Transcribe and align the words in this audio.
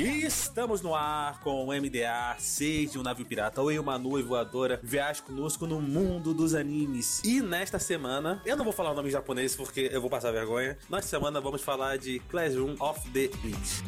E 0.00 0.24
estamos 0.24 0.80
no 0.80 0.94
ar 0.94 1.40
com 1.40 1.62
o 1.62 1.66
MDA, 1.66 2.34
seja 2.38 2.98
um 2.98 3.02
navio 3.02 3.26
pirata 3.26 3.60
ou 3.60 3.70
em 3.70 3.78
uma 3.78 3.98
nuvem 3.98 4.24
voadora, 4.24 4.80
viaje 4.82 5.20
conosco 5.20 5.66
no 5.66 5.78
mundo 5.78 6.32
dos 6.32 6.54
animes. 6.54 7.20
E 7.22 7.42
nesta 7.42 7.78
semana, 7.78 8.40
eu 8.46 8.56
não 8.56 8.64
vou 8.64 8.72
falar 8.72 8.92
o 8.92 8.94
nome 8.94 9.10
em 9.10 9.12
japonês 9.12 9.54
porque 9.54 9.90
eu 9.92 10.00
vou 10.00 10.08
passar 10.08 10.32
vergonha. 10.32 10.78
Nesta 10.88 11.06
semana 11.06 11.38
vamos 11.38 11.60
falar 11.60 11.98
de 11.98 12.18
Classroom 12.30 12.76
of 12.80 13.10
the 13.10 13.24
Elite. 13.24 13.84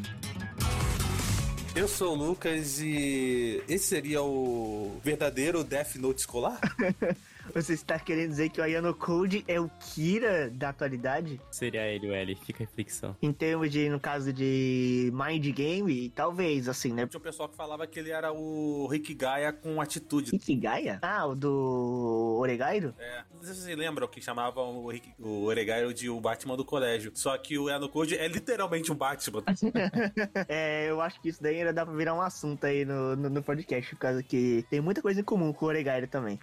Eu 1.74 1.88
sou 1.88 2.12
o 2.12 2.14
Lucas 2.14 2.78
e 2.78 3.64
esse 3.66 3.86
seria 3.86 4.22
o 4.22 5.00
verdadeiro 5.02 5.64
Death 5.64 5.94
Note 5.94 6.20
escolar? 6.20 6.60
Você 7.54 7.74
está 7.74 7.98
querendo 7.98 8.30
dizer 8.30 8.48
que 8.48 8.60
o 8.60 8.64
Ayano 8.64 8.94
Code 8.94 9.44
é 9.46 9.60
o 9.60 9.70
Kira 9.78 10.50
da 10.50 10.70
atualidade? 10.70 11.38
Seria 11.50 11.86
ele 11.86 12.08
o 12.08 12.14
L, 12.14 12.34
fica 12.34 12.64
a 12.64 12.66
reflexão. 12.66 13.14
Em 13.20 13.30
termos 13.30 13.70
de, 13.70 13.90
no 13.90 14.00
caso 14.00 14.32
de 14.32 15.12
mind 15.12 15.46
game, 15.54 16.08
talvez, 16.10 16.66
assim, 16.66 16.92
né? 16.92 17.06
Tinha 17.06 17.20
um 17.20 17.22
pessoal 17.22 17.48
que 17.50 17.56
falava 17.56 17.86
que 17.86 17.98
ele 17.98 18.10
era 18.10 18.32
o 18.32 18.86
Rick 18.86 19.12
Gaia 19.12 19.52
com 19.52 19.80
atitude. 19.80 20.34
Ikigaia? 20.34 20.98
Ah, 21.02 21.26
o 21.26 21.34
do 21.34 22.38
Oregairo? 22.40 22.94
É, 22.98 23.22
não 23.34 23.42
sei 23.42 23.54
se 23.54 23.60
vocês 23.60 23.76
lembram 23.76 24.08
que 24.08 24.20
chamavam 24.20 24.78
o, 24.78 24.90
Rick, 24.90 25.12
o 25.18 25.44
Oregairo 25.44 25.92
de 25.92 26.08
o 26.08 26.18
Batman 26.20 26.56
do 26.56 26.64
colégio. 26.64 27.12
Só 27.14 27.36
que 27.36 27.58
o 27.58 27.68
Ayano 27.68 27.88
Code 27.88 28.16
é 28.16 28.26
literalmente 28.28 28.90
um 28.90 28.94
Batman. 28.94 29.42
é, 30.48 30.88
eu 30.88 31.02
acho 31.02 31.20
que 31.20 31.28
isso 31.28 31.42
daí 31.42 31.58
ainda 31.58 31.72
dá 31.72 31.84
pra 31.84 31.94
virar 31.94 32.14
um 32.14 32.22
assunto 32.22 32.64
aí 32.64 32.84
no, 32.84 33.14
no, 33.14 33.28
no 33.28 33.42
podcast, 33.42 33.94
por 33.94 34.00
causa 34.00 34.22
que 34.22 34.64
tem 34.70 34.80
muita 34.80 35.02
coisa 35.02 35.20
em 35.20 35.24
comum 35.24 35.52
com 35.52 35.66
o 35.66 35.68
Oregairo 35.68 36.06
também. 36.06 36.40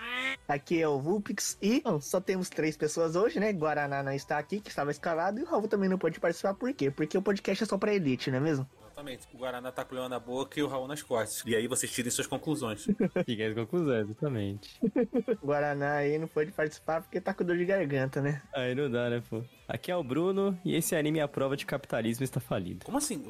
Aqui 0.48 0.82
é 0.82 0.88
o 0.88 0.99
Vulpix 1.00 1.58
e 1.62 1.82
bom, 1.82 2.00
só 2.00 2.20
temos 2.20 2.50
três 2.50 2.78
pessoas 2.78 3.16
hoje, 3.16 3.40
né? 3.40 3.52
Guaraná 3.54 4.04
não 4.04 4.12
está 4.12 4.38
aqui, 4.38 4.60
que 4.60 4.70
estava 4.70 4.92
escalado, 4.92 5.40
e 5.40 5.44
o 5.44 5.46
Raul 5.46 5.68
também 5.68 5.90
não 5.90 5.98
pode 5.98 6.20
participar, 6.20 6.54
por 6.54 6.74
quê? 6.74 6.92
Porque 6.92 7.18
o 7.18 7.22
podcast 7.22 7.64
é 7.64 7.68
só 7.68 7.78
pra 7.78 7.94
elite, 7.94 8.30
não 8.30 8.38
é 8.38 8.42
mesmo? 8.42 8.68
Exatamente. 9.00 9.28
O 9.34 9.38
Guaraná 9.38 9.72
tá 9.72 9.86
com 9.86 9.96
o 9.96 9.98
leão 9.98 10.10
na 10.10 10.20
boca 10.20 10.60
e 10.60 10.64
o 10.64 10.68
Raul 10.68 10.88
nas 10.88 11.02
costas. 11.02 11.44
E 11.46 11.56
aí 11.56 11.68
vocês 11.68 11.92
tirem 11.92 12.12
suas 12.12 12.28
conclusões. 12.28 12.86
Fica 13.26 13.48
as 13.48 13.54
conclusões, 13.54 14.06
exatamente. 14.06 14.80
Guaraná 15.42 15.96
aí 15.96 16.18
não 16.18 16.28
pode 16.28 16.52
participar 16.52 17.02
porque 17.02 17.22
tá 17.22 17.34
com 17.34 17.44
dor 17.44 17.58
de 17.58 17.66
garganta, 17.66 18.22
né? 18.22 18.42
Aí 18.54 18.76
não 18.76 18.92
dá, 18.92 19.10
né, 19.10 19.24
pô? 19.30 19.42
Aqui 19.70 19.92
é 19.92 19.96
o 19.96 20.04
Bruno 20.04 20.60
e 20.66 20.76
esse 20.76 20.96
anime 20.96 21.20
é 21.20 21.22
a 21.22 21.28
prova 21.28 21.56
de 21.56 21.64
capitalismo 21.64 22.24
está 22.24 22.40
falido. 22.40 22.84
Como 22.86 22.98
assim? 22.98 23.24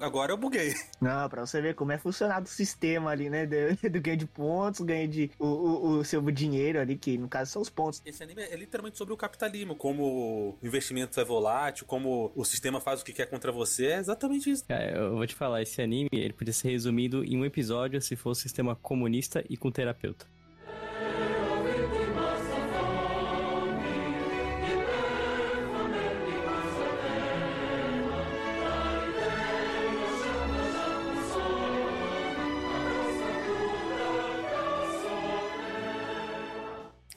Agora 0.00 0.32
eu 0.32 0.36
buguei. 0.36 0.74
Não, 1.00 1.28
pra 1.28 1.46
você 1.46 1.62
ver 1.62 1.76
como 1.76 1.92
é 1.92 1.98
funcionado 1.98 2.46
o 2.46 2.48
sistema 2.48 3.12
ali, 3.12 3.30
né? 3.30 3.46
Do, 3.46 3.76
do 3.88 4.00
ganho 4.00 4.16
de 4.16 4.26
pontos, 4.26 4.80
ganho 4.80 5.06
de 5.06 5.30
o, 5.38 5.46
o, 5.46 5.98
o 5.98 6.04
seu 6.04 6.20
dinheiro 6.32 6.80
ali, 6.80 6.98
que 6.98 7.16
no 7.16 7.28
caso 7.28 7.52
são 7.52 7.62
os 7.62 7.70
pontos. 7.70 8.02
Esse 8.04 8.24
anime 8.24 8.42
é 8.42 8.56
literalmente 8.56 8.98
sobre 8.98 9.14
o 9.14 9.16
capitalismo, 9.16 9.76
como 9.76 10.02
o 10.02 10.66
investimento 10.66 11.20
é 11.20 11.24
volátil, 11.24 11.86
como 11.86 12.32
o 12.34 12.44
sistema 12.44 12.80
faz 12.80 13.00
o 13.00 13.04
que 13.04 13.12
quer 13.12 13.26
contra 13.26 13.52
você. 13.52 13.86
É 13.86 13.98
exatamente 13.98 14.50
isso. 14.50 14.64
Cara, 14.66 14.90
eu 14.90 15.14
vou 15.14 15.26
te 15.28 15.36
falar, 15.36 15.62
esse 15.62 15.80
anime 15.80 16.08
ele 16.12 16.32
podia 16.32 16.52
ser 16.52 16.70
resumido 16.70 17.24
em 17.24 17.38
um 17.38 17.44
episódio 17.44 18.00
se 18.02 18.16
fosse 18.16 18.42
sistema 18.42 18.74
comunista 18.74 19.44
e 19.48 19.56
com 19.56 19.70
terapeuta. 19.70 20.26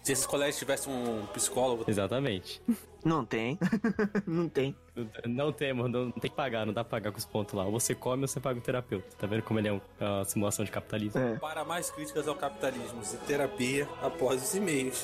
Se 0.03 0.13
esse 0.13 0.27
colégio 0.27 0.57
tivesse 0.59 0.89
um 0.89 1.25
psicólogo, 1.27 1.85
Exatamente. 1.87 2.61
Não 3.05 3.23
tem. 3.25 3.57
não 4.27 4.47
tem. 4.49 4.75
Não 5.25 5.51
tem, 5.51 5.73
mano, 5.73 6.05
não 6.05 6.11
tem 6.11 6.29
que 6.29 6.35
pagar, 6.35 6.65
não 6.65 6.73
dá 6.73 6.83
pra 6.83 6.91
pagar 6.99 7.11
com 7.11 7.17
os 7.19 7.25
pontos 7.25 7.53
lá. 7.53 7.65
Ou 7.65 7.71
você 7.71 7.93
come 7.95 8.23
ou 8.23 8.27
você 8.27 8.39
paga 8.39 8.59
o 8.59 8.61
terapeuta. 8.61 9.07
Tá 9.17 9.25
vendo 9.27 9.43
como 9.43 9.59
ele 9.59 9.67
é 9.69 9.73
um- 9.73 9.81
é 9.99 10.05
uma 10.05 10.25
simulação 10.25 10.63
de 10.65 10.71
capitalismo? 10.71 11.19
É. 11.19 11.35
para 11.37 11.63
mais 11.65 11.89
críticas 11.91 12.27
ao 12.27 12.35
capitalismo 12.35 13.01
e 13.13 13.17
terapia 13.27 13.87
após 14.01 14.41
os 14.43 14.53
e-mails. 14.55 15.03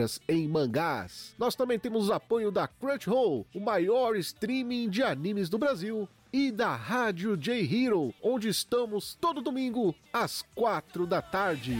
compras 0.00 0.20
em 0.26 0.48
mangás. 0.48 1.34
Nós 1.38 1.54
também 1.54 1.78
temos 1.78 2.08
o 2.08 2.12
apoio 2.12 2.50
da 2.50 2.66
Crunchyroll, 2.66 3.46
o 3.54 3.60
maior 3.60 4.16
streaming 4.16 4.88
de 4.88 5.02
animes 5.02 5.48
do 5.48 5.58
Brasil, 5.58 6.08
e 6.32 6.50
da 6.50 6.74
Rádio 6.74 7.36
J 7.36 7.60
Hero, 7.60 8.14
onde 8.22 8.48
estamos 8.48 9.16
todo 9.20 9.42
domingo 9.42 9.94
às 10.12 10.42
quatro 10.54 11.06
da 11.06 11.20
tarde. 11.20 11.76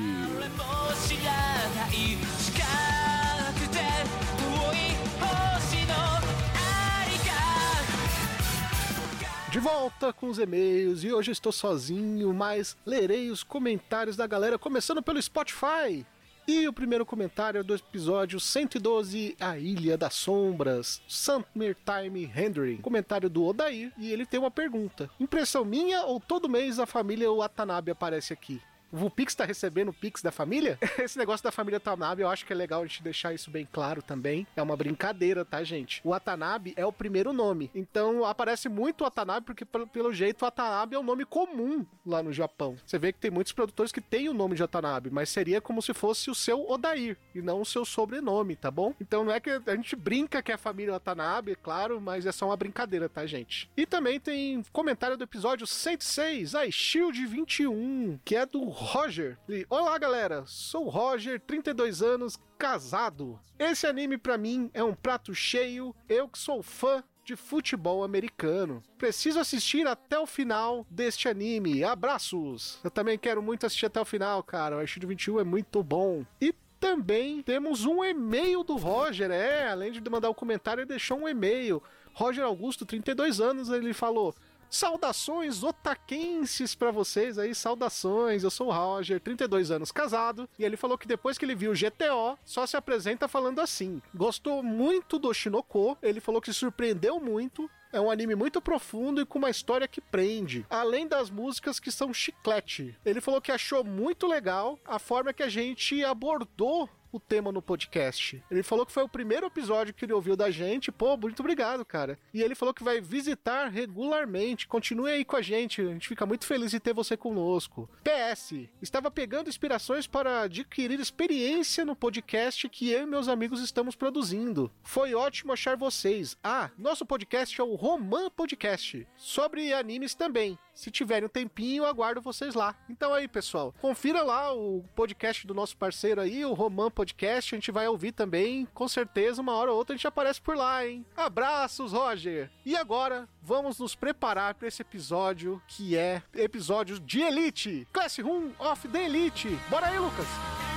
De 9.50 9.58
volta 9.58 10.12
com 10.12 10.28
os 10.28 10.38
e-mails 10.38 11.02
e 11.04 11.12
hoje 11.12 11.32
estou 11.32 11.52
sozinho, 11.52 12.32
mas 12.34 12.76
lerei 12.84 13.30
os 13.30 13.42
comentários 13.42 14.16
da 14.16 14.26
galera, 14.26 14.58
começando 14.58 15.02
pelo 15.02 15.20
Spotify. 15.20 16.06
E 16.52 16.66
o 16.66 16.72
primeiro 16.72 17.06
comentário 17.06 17.60
é 17.60 17.62
do 17.62 17.72
episódio 17.72 18.40
112, 18.40 19.36
A 19.38 19.56
Ilha 19.56 19.96
das 19.96 20.14
Sombras, 20.14 21.00
Summertime 21.06 22.24
Rendering. 22.24 22.78
Comentário 22.78 23.30
do 23.30 23.44
Odair, 23.44 23.92
e 23.96 24.10
ele 24.10 24.26
tem 24.26 24.40
uma 24.40 24.50
pergunta. 24.50 25.08
Impressão 25.20 25.64
minha 25.64 26.02
ou 26.06 26.18
todo 26.18 26.48
mês 26.48 26.80
a 26.80 26.86
família 26.86 27.30
Watanabe 27.30 27.92
aparece 27.92 28.32
aqui? 28.32 28.60
O 28.92 28.96
Vulpix 28.96 29.36
tá 29.36 29.44
recebendo 29.44 29.90
o 29.90 29.92
Pix 29.92 30.20
da 30.20 30.32
família? 30.32 30.76
Esse 30.98 31.16
negócio 31.16 31.44
da 31.44 31.52
família 31.52 31.78
Watanabe, 31.78 32.22
eu 32.22 32.28
acho 32.28 32.44
que 32.44 32.52
é 32.52 32.56
legal 32.56 32.82
a 32.82 32.86
gente 32.86 33.04
deixar 33.04 33.32
isso 33.32 33.48
bem 33.48 33.68
claro 33.70 34.02
também. 34.02 34.46
É 34.56 34.62
uma 34.62 34.76
brincadeira, 34.76 35.44
tá, 35.44 35.62
gente? 35.62 36.00
O 36.02 36.10
Watanabe 36.10 36.74
é 36.76 36.84
o 36.84 36.92
primeiro 36.92 37.32
nome. 37.32 37.70
Então 37.72 38.24
aparece 38.24 38.68
muito 38.68 39.04
Watanabe, 39.04 39.46
porque 39.46 39.64
pelo, 39.64 40.12
jeito 40.12 40.40
Watanabe 40.40 40.96
é 40.96 40.98
um 40.98 41.04
nome 41.04 41.24
comum 41.24 41.86
lá 42.04 42.20
no 42.20 42.32
Japão. 42.32 42.76
Você 42.84 42.98
vê 42.98 43.12
que 43.12 43.20
tem 43.20 43.30
muitos 43.30 43.52
produtores 43.52 43.92
que 43.92 44.00
têm 44.00 44.28
o 44.28 44.34
nome 44.34 44.56
de 44.56 44.62
Watanabe, 44.62 45.08
mas 45.10 45.28
seria 45.28 45.60
como 45.60 45.80
se 45.80 45.94
fosse 45.94 46.28
o 46.28 46.34
seu 46.34 46.68
Odair 46.68 47.16
e 47.32 47.40
não 47.40 47.60
o 47.60 47.66
seu 47.66 47.84
sobrenome, 47.84 48.56
tá 48.56 48.72
bom? 48.72 48.92
Então 49.00 49.24
não 49.24 49.32
é 49.32 49.38
que 49.38 49.50
a 49.50 49.76
gente 49.76 49.94
brinca 49.94 50.42
que 50.42 50.50
é 50.50 50.56
a 50.56 50.58
família 50.58 50.94
Watanabe, 50.94 51.56
claro, 51.62 52.00
mas 52.00 52.26
é 52.26 52.32
só 52.32 52.46
uma 52.46 52.56
brincadeira, 52.56 53.08
tá, 53.08 53.24
gente? 53.24 53.70
E 53.76 53.86
também 53.86 54.18
tem 54.18 54.64
comentário 54.72 55.16
do 55.16 55.22
episódio 55.22 55.64
106, 55.64 56.56
a 56.56 56.68
Shield 56.68 57.24
21, 57.24 58.18
que 58.24 58.34
é 58.34 58.44
do 58.44 58.79
Roger. 58.80 59.38
Ele, 59.46 59.66
Olá, 59.68 59.98
galera. 59.98 60.44
Sou 60.46 60.88
Roger, 60.88 61.38
32 61.38 62.02
anos, 62.02 62.38
casado. 62.58 63.38
Esse 63.58 63.86
anime 63.86 64.16
pra 64.16 64.38
mim 64.38 64.70
é 64.72 64.82
um 64.82 64.94
prato 64.94 65.34
cheio. 65.34 65.94
Eu 66.08 66.26
que 66.26 66.38
sou 66.38 66.62
fã 66.62 67.04
de 67.22 67.36
futebol 67.36 68.02
americano. 68.02 68.82
Preciso 68.96 69.38
assistir 69.38 69.86
até 69.86 70.18
o 70.18 70.26
final 70.26 70.86
deste 70.90 71.28
anime. 71.28 71.84
Abraços! 71.84 72.80
Eu 72.82 72.90
também 72.90 73.18
quero 73.18 73.42
muito 73.42 73.66
assistir 73.66 73.86
até 73.86 74.00
o 74.00 74.04
final, 74.04 74.42
cara. 74.42 74.78
O 74.82 74.86
Shield 74.86 75.06
21 75.06 75.40
é 75.40 75.44
muito 75.44 75.82
bom. 75.82 76.24
E 76.40 76.54
também 76.80 77.42
temos 77.42 77.84
um 77.84 78.02
e-mail 78.02 78.64
do 78.64 78.76
Roger, 78.76 79.30
é, 79.30 79.68
além 79.68 79.92
de 79.92 80.10
mandar 80.10 80.30
o 80.30 80.34
comentário, 80.34 80.80
ele 80.80 80.88
deixou 80.88 81.18
um 81.18 81.28
e-mail. 81.28 81.82
Roger 82.14 82.44
Augusto, 82.44 82.86
32 82.86 83.40
anos, 83.40 83.68
ele 83.68 83.92
falou: 83.92 84.34
Saudações 84.70 85.64
otaquenses 85.64 86.76
pra 86.76 86.92
vocês 86.92 87.38
aí, 87.38 87.54
saudações. 87.56 88.44
Eu 88.44 88.50
sou 88.50 88.68
o 88.68 88.72
Roger, 88.72 89.20
32 89.20 89.72
anos 89.72 89.90
casado, 89.90 90.48
e 90.56 90.64
ele 90.64 90.76
falou 90.76 90.96
que 90.96 91.08
depois 91.08 91.36
que 91.36 91.44
ele 91.44 91.56
viu 91.56 91.72
o 91.72 91.74
GTO, 91.74 92.38
só 92.44 92.64
se 92.64 92.76
apresenta 92.76 93.26
falando 93.26 93.60
assim. 93.60 94.00
Gostou 94.14 94.62
muito 94.62 95.18
do 95.18 95.34
Shinoko, 95.34 95.98
ele 96.00 96.20
falou 96.20 96.40
que 96.40 96.52
surpreendeu 96.52 97.18
muito, 97.18 97.68
é 97.92 98.00
um 98.00 98.10
anime 98.10 98.36
muito 98.36 98.60
profundo 98.60 99.20
e 99.20 99.26
com 99.26 99.40
uma 99.40 99.50
história 99.50 99.88
que 99.88 100.00
prende, 100.00 100.64
além 100.70 101.08
das 101.08 101.28
músicas 101.28 101.80
que 101.80 101.90
são 101.90 102.14
chiclete. 102.14 102.96
Ele 103.04 103.20
falou 103.20 103.40
que 103.40 103.50
achou 103.50 103.82
muito 103.82 104.28
legal 104.28 104.78
a 104.84 105.00
forma 105.00 105.32
que 105.32 105.42
a 105.42 105.48
gente 105.48 106.04
abordou 106.04 106.88
o 107.12 107.18
tema 107.20 107.52
no 107.52 107.62
podcast. 107.62 108.42
Ele 108.50 108.62
falou 108.62 108.86
que 108.86 108.92
foi 108.92 109.02
o 109.02 109.08
primeiro 109.08 109.46
episódio 109.46 109.94
que 109.94 110.04
ele 110.04 110.12
ouviu 110.12 110.36
da 110.36 110.50
gente. 110.50 110.92
Pô, 110.92 111.16
muito 111.16 111.40
obrigado, 111.40 111.84
cara. 111.84 112.18
E 112.32 112.42
ele 112.42 112.54
falou 112.54 112.74
que 112.74 112.84
vai 112.84 113.00
visitar 113.00 113.68
regularmente. 113.68 114.66
Continue 114.66 115.10
aí 115.10 115.24
com 115.24 115.36
a 115.36 115.42
gente. 115.42 115.80
A 115.82 115.92
gente 115.92 116.08
fica 116.08 116.26
muito 116.26 116.46
feliz 116.46 116.70
de 116.70 116.80
ter 116.80 116.94
você 116.94 117.16
conosco. 117.16 117.88
PS, 118.04 118.68
estava 118.80 119.10
pegando 119.10 119.48
inspirações 119.48 120.06
para 120.06 120.42
adquirir 120.42 121.00
experiência 121.00 121.84
no 121.84 121.96
podcast 121.96 122.68
que 122.68 122.90
eu 122.90 123.02
e 123.02 123.06
meus 123.06 123.28
amigos 123.28 123.60
estamos 123.60 123.94
produzindo. 123.94 124.70
Foi 124.82 125.14
ótimo 125.14 125.52
achar 125.52 125.76
vocês. 125.76 126.36
Ah, 126.42 126.70
nosso 126.78 127.04
podcast 127.04 127.60
é 127.60 127.64
o 127.64 127.74
Roman 127.74 128.30
Podcast, 128.30 129.06
sobre 129.16 129.72
animes 129.72 130.14
também. 130.14 130.58
Se 130.80 130.90
tiverem 130.90 131.26
um 131.26 131.28
tempinho, 131.28 131.84
aguardo 131.84 132.22
vocês 132.22 132.54
lá. 132.54 132.74
Então 132.88 133.12
aí, 133.12 133.28
pessoal, 133.28 133.74
confira 133.82 134.22
lá 134.22 134.50
o 134.54 134.82
podcast 134.96 135.46
do 135.46 135.52
nosso 135.52 135.76
parceiro 135.76 136.22
aí, 136.22 136.42
o 136.42 136.54
Roman 136.54 136.90
Podcast. 136.90 137.54
A 137.54 137.58
gente 137.58 137.70
vai 137.70 137.86
ouvir 137.86 138.12
também. 138.12 138.66
Com 138.72 138.88
certeza, 138.88 139.42
uma 139.42 139.52
hora 139.52 139.70
ou 139.72 139.76
outra 139.76 139.92
a 139.92 139.96
gente 139.98 140.06
aparece 140.06 140.40
por 140.40 140.56
lá, 140.56 140.86
hein? 140.86 141.04
Abraços, 141.14 141.92
Roger! 141.92 142.50
E 142.64 142.74
agora, 142.74 143.28
vamos 143.42 143.78
nos 143.78 143.94
preparar 143.94 144.54
para 144.54 144.68
esse 144.68 144.80
episódio 144.80 145.60
que 145.68 145.98
é 145.98 146.22
episódio 146.34 146.98
de 146.98 147.20
Elite 147.20 147.86
Classroom 147.92 148.52
of 148.58 148.88
the 148.88 149.04
Elite. 149.04 149.50
Bora 149.68 149.88
aí, 149.88 149.98
Lucas! 149.98 150.69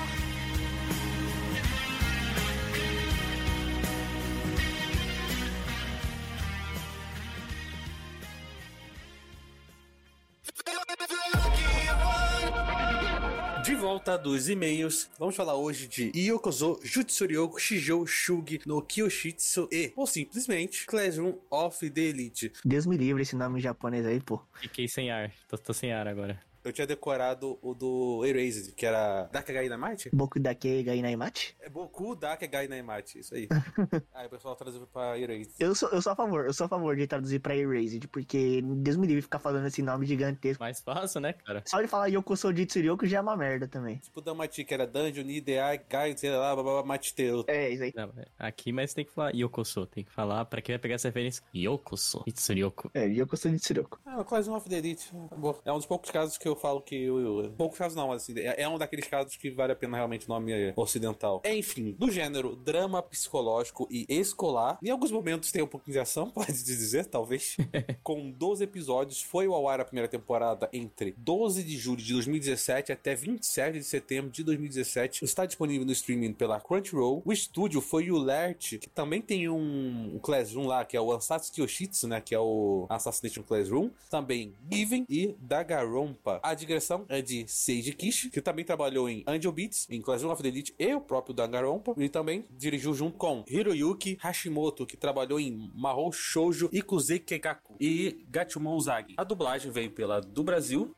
De 13.64 13.76
volta 13.76 14.18
dos 14.18 14.50
e-mails, 14.50 15.10
vamos 15.18 15.36
falar 15.36 15.56
hoje 15.56 15.88
de 15.88 16.12
Yokozo 16.16 16.80
Jutsuryoku 16.84 17.60
Shijou 17.60 18.06
Shugi 18.06 18.62
no 18.66 18.82
Kyoshitsu 18.82 19.70
e, 19.72 19.94
ou 19.96 20.06
simplesmente, 20.06 20.86
Classroom 20.86 21.38
of 21.50 21.90
the 21.90 22.02
Elite. 22.02 22.52
Deus 22.66 22.86
me 22.86 22.98
livre 22.98 23.22
esse 23.22 23.36
nome 23.36 23.62
japonês 23.62 24.06
aí, 24.06 24.20
pô. 24.20 24.42
Fiquei 24.60 24.88
sem 24.88 25.10
ar. 25.12 25.32
Tô, 25.48 25.58
tô 25.58 25.74
sem 25.74 25.94
ar 25.94 26.08
agora. 26.08 26.40
Eu 26.64 26.72
tinha 26.72 26.88
decorado 26.88 27.60
o 27.62 27.74
do 27.74 28.26
Erased, 28.26 28.74
que 28.74 28.86
era 28.86 29.30
Dakegai 29.32 29.68
Naimate? 29.68 30.10
Boku 30.14 30.40
dake 30.40 30.84
gai 30.84 31.02
naimachi? 31.02 31.56
É 31.60 31.70
Boku 31.70 32.16
Dakegai 32.16 32.68
Naimate, 32.68 33.20
isso 33.20 33.36
aí. 33.36 33.48
aí 34.14 34.28
o 34.28 34.30
pessoal 34.30 34.56
traduziu 34.56 34.88
pra 34.88 35.20
Erased. 35.20 35.54
Eu 35.60 35.76
sou, 35.76 35.90
eu 35.90 36.02
sou 36.02 36.14
a 36.14 36.16
favor, 36.16 36.46
eu 36.46 36.54
sou 36.54 36.66
a 36.66 36.70
favor 36.70 36.96
de 36.96 37.06
traduzir 37.06 37.40
pra 37.40 37.56
Erased, 37.56 38.08
porque 38.08 38.62
Deus 38.62 38.96
me 38.96 39.08
livre 39.08 39.22
ficar 39.22 39.40
falando 39.40 39.68
esse 39.68 39.82
nome 39.82 40.06
gigantesco. 40.06 40.64
Mais 40.64 40.80
fácil, 40.80 41.20
né, 41.20 41.34
cara? 41.34 41.64
Só 41.66 41.82
de 41.82 41.88
falar 41.88 42.08
Yokoso 42.08 42.56
Jitsuryoku 42.56 43.06
já 43.06 43.18
é 43.18 43.22
uma 43.22 43.36
merda 43.36 43.68
também. 43.68 43.98
Tipo 43.98 44.22
Damati, 44.22 44.64
que 44.64 44.74
era 44.74 44.88
Dungeon, 44.88 45.30
Ideai, 45.30 45.82
Gai, 45.90 46.16
sei 46.18 46.32
lá, 46.32 46.56
babá, 46.56 46.84
Matiteu. 46.84 47.44
É, 47.48 47.70
isso 47.70 47.84
aí. 47.84 47.94
Não, 47.96 48.14
é 48.18 48.26
aqui, 48.40 48.72
mas 48.72 48.94
tem 48.94 49.04
que 49.04 49.12
falar 49.12 49.36
Yokoso. 49.36 49.86
Tem 49.88 50.04
que 50.04 50.12
falar, 50.12 50.46
pra 50.46 50.62
quem 50.62 50.74
vai 50.74 50.80
pegar 50.80 50.96
essa 50.96 51.10
referência, 51.10 51.44
Yokoso 51.54 52.24
Itsuryoku. 52.26 52.90
É, 52.94 53.06
Yokoso 53.06 53.50
Jitsuryoku. 53.50 54.00
Ah, 54.06 54.22
o 54.22 54.26
Classroom 54.26 54.56
of 54.56 54.70
the 54.70 54.78
Elite. 54.78 55.12
Acabou. 55.26 55.62
É 55.66 55.72
um 55.72 55.78
dos 55.78 55.86
poucos 55.86 56.10
casos 56.10 56.38
que 56.38 56.48
eu 56.48 56.53
falo 56.56 56.82
que 56.82 56.96
eu. 56.96 57.54
Poucos 57.58 57.78
casos 57.78 57.96
não, 57.96 58.12
assim. 58.12 58.34
É 58.40 58.64
é 58.64 58.70
um 58.70 58.78
daqueles 58.78 59.08
casos 59.08 59.36
que 59.36 59.52
vale 59.52 59.74
a 59.74 59.76
pena 59.76 59.98
realmente 59.98 60.26
o 60.26 60.30
nome 60.30 60.52
é, 60.52 60.74
ocidental. 60.76 61.42
Enfim, 61.46 61.96
do 62.00 62.10
gênero 62.10 62.56
drama 62.56 63.04
psicológico 63.04 63.88
e 63.92 64.06
escolar. 64.10 64.80
Em 64.82 64.90
alguns 64.90 65.12
momentos 65.12 65.52
tem 65.52 65.62
um 65.62 65.68
pouquinho 65.68 65.94
de 65.94 66.00
ação, 66.00 66.30
pode 66.32 66.52
dizer, 66.52 67.06
talvez. 67.06 67.58
Com 68.02 68.32
12 68.32 68.64
episódios, 68.64 69.22
foi 69.22 69.46
ao 69.46 69.68
ar 69.68 69.82
a 69.82 69.86
primeira 69.86 70.08
temporada 70.08 70.70
entre 70.72 71.14
12 71.18 71.64
de 71.64 71.78
julho 71.78 72.02
de 72.02 72.14
2017 72.14 72.92
até 72.92 73.16
27 73.16 73.78
de 73.78 73.84
setembro 73.84 74.32
de 74.32 74.44
2017. 74.44 75.24
Está 75.24 75.46
disponível 75.46 75.86
no 75.86 75.92
streaming 75.92 76.34
pela 76.34 76.60
Crunchyroll. 76.60 77.22
O 77.26 77.34
estúdio 77.34 77.82
foi 77.82 78.10
o 78.10 78.18
Lert, 78.18 78.78
que 78.80 78.90
também 78.90 79.22
tem 79.22 79.50
um, 79.50 80.16
um 80.16 80.20
Classroom 80.20 80.68
lá, 80.68 80.86
que 80.86 80.96
é 80.96 81.02
o 81.02 81.12
Ansatsuki 81.12 81.62
Yoshitsu, 81.62 82.08
né? 82.08 82.22
Que 82.22 82.34
é 82.34 82.40
o 82.40 82.86
Assassination 82.90 83.44
Classroom. 83.44 83.90
Também 84.10 84.54
Given 84.72 85.06
e 85.10 85.36
Dagarompa. 85.40 86.40
A 86.44 86.54
digressão 86.54 87.06
é 87.08 87.22
de 87.22 87.48
Seiji 87.48 87.94
Kishi, 87.94 88.30
que 88.30 88.42
também 88.42 88.66
trabalhou 88.66 89.08
em 89.08 89.24
Angel 89.26 89.50
Beats, 89.50 89.88
em 89.90 90.02
Classroom 90.02 90.30
of 90.30 90.44
the 90.44 90.50
Elite 90.50 90.76
e 90.78 90.94
o 90.94 91.00
próprio 91.00 91.34
Danganronpa. 91.34 91.94
E 91.98 92.10
também 92.10 92.46
dirigiu 92.52 92.94
junto 92.94 93.18
com 93.18 93.46
Hiroyuki 93.48 94.18
Hashimoto, 94.20 94.86
que 94.86 94.98
trabalhou 94.98 95.40
em 95.40 95.72
Mahou 95.74 96.12
Shoujo 96.12 96.68
e 96.74 96.82
Kuzei 96.82 97.20
Keikaku 97.20 97.78
e 97.80 98.26
Gachumon 98.30 98.76
Uzagi. 98.76 99.14
A 99.16 99.24
dublagem 99.24 99.72
veio 99.72 99.92
pela 99.92 100.20
do 100.20 100.44
Brasil. 100.44 100.94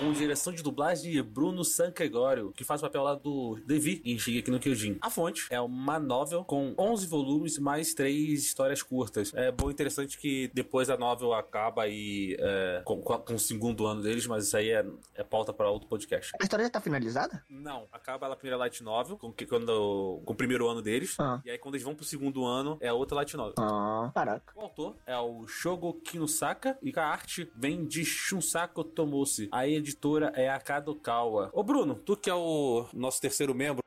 Com 0.00 0.12
direção 0.12 0.50
de 0.52 0.62
dublagem 0.62 1.12
de 1.12 1.22
Bruno 1.22 1.62
Sankegório, 1.62 2.52
que 2.56 2.64
faz 2.64 2.80
o 2.80 2.84
papel 2.86 3.02
lá 3.02 3.14
do 3.14 3.58
Devi 3.66 4.00
em 4.04 4.18
Shingeki 4.18 4.50
no 4.50 4.58
Kyojin. 4.58 4.96
A 5.02 5.10
fonte 5.10 5.46
é 5.50 5.60
uma 5.60 5.98
novel 5.98 6.42
com 6.42 6.74
11 6.78 7.06
volumes 7.06 7.58
mais 7.58 7.92
3 7.92 8.42
histórias 8.42 8.82
curtas. 8.82 9.30
É 9.34 9.52
bom 9.52 9.68
e 9.68 9.72
interessante 9.72 10.16
que 10.18 10.50
depois 10.54 10.88
a 10.88 10.96
novel 10.96 11.34
acaba 11.34 11.82
aí 11.82 12.34
é, 12.40 12.82
com, 12.84 13.00
com- 13.02 13.34
o 13.34 13.38
segundo 13.38 13.86
ano 13.86 14.00
deles, 14.02 14.26
mas 14.26 14.46
isso 14.46 14.56
aí 14.56 14.70
é, 14.70 14.84
é 15.14 15.22
pauta 15.22 15.52
para 15.52 15.70
outro 15.70 15.86
podcast. 15.86 16.32
A 16.40 16.42
história 16.42 16.64
já 16.64 16.70
tá 16.70 16.80
finalizada? 16.80 17.44
Não, 17.48 17.86
acaba 17.92 18.26
a 18.32 18.36
primeira 18.36 18.56
light 18.56 18.82
novel, 18.82 19.18
com, 19.18 19.30
que, 19.30 19.44
quando, 19.44 20.22
com 20.24 20.32
o 20.32 20.36
primeiro 20.36 20.66
ano 20.66 20.80
deles, 20.80 21.14
Ah. 21.20 21.42
e 21.44 21.50
aí 21.50 21.58
quando 21.58 21.74
eles 21.74 21.84
vão 21.84 21.94
pro 21.94 22.04
segundo 22.06 22.44
ano 22.46 22.78
é 22.80 22.90
outra 22.90 23.16
light 23.16 23.36
novel. 23.36 23.54
Ah, 23.58 24.10
caraca. 24.14 24.52
O 24.56 24.62
autor 24.62 24.96
é 25.06 25.16
o 25.18 25.46
Shogo 25.46 25.92
Kinosaka 26.00 26.78
e 26.82 26.90
a 26.96 27.04
arte 27.06 27.50
vem 27.54 27.84
de 27.84 28.02
Shunsako 28.04 28.82
Tomosi. 28.82 29.48
A 29.52 29.68
editora 29.90 30.32
é 30.36 30.48
a 30.48 30.58
Kadokawa. 30.58 31.50
Ô 31.52 31.62
Bruno, 31.62 31.96
tu 31.96 32.16
que 32.16 32.30
é 32.30 32.34
o 32.34 32.86
nosso 32.92 33.20
terceiro 33.20 33.54
membro. 33.54 33.82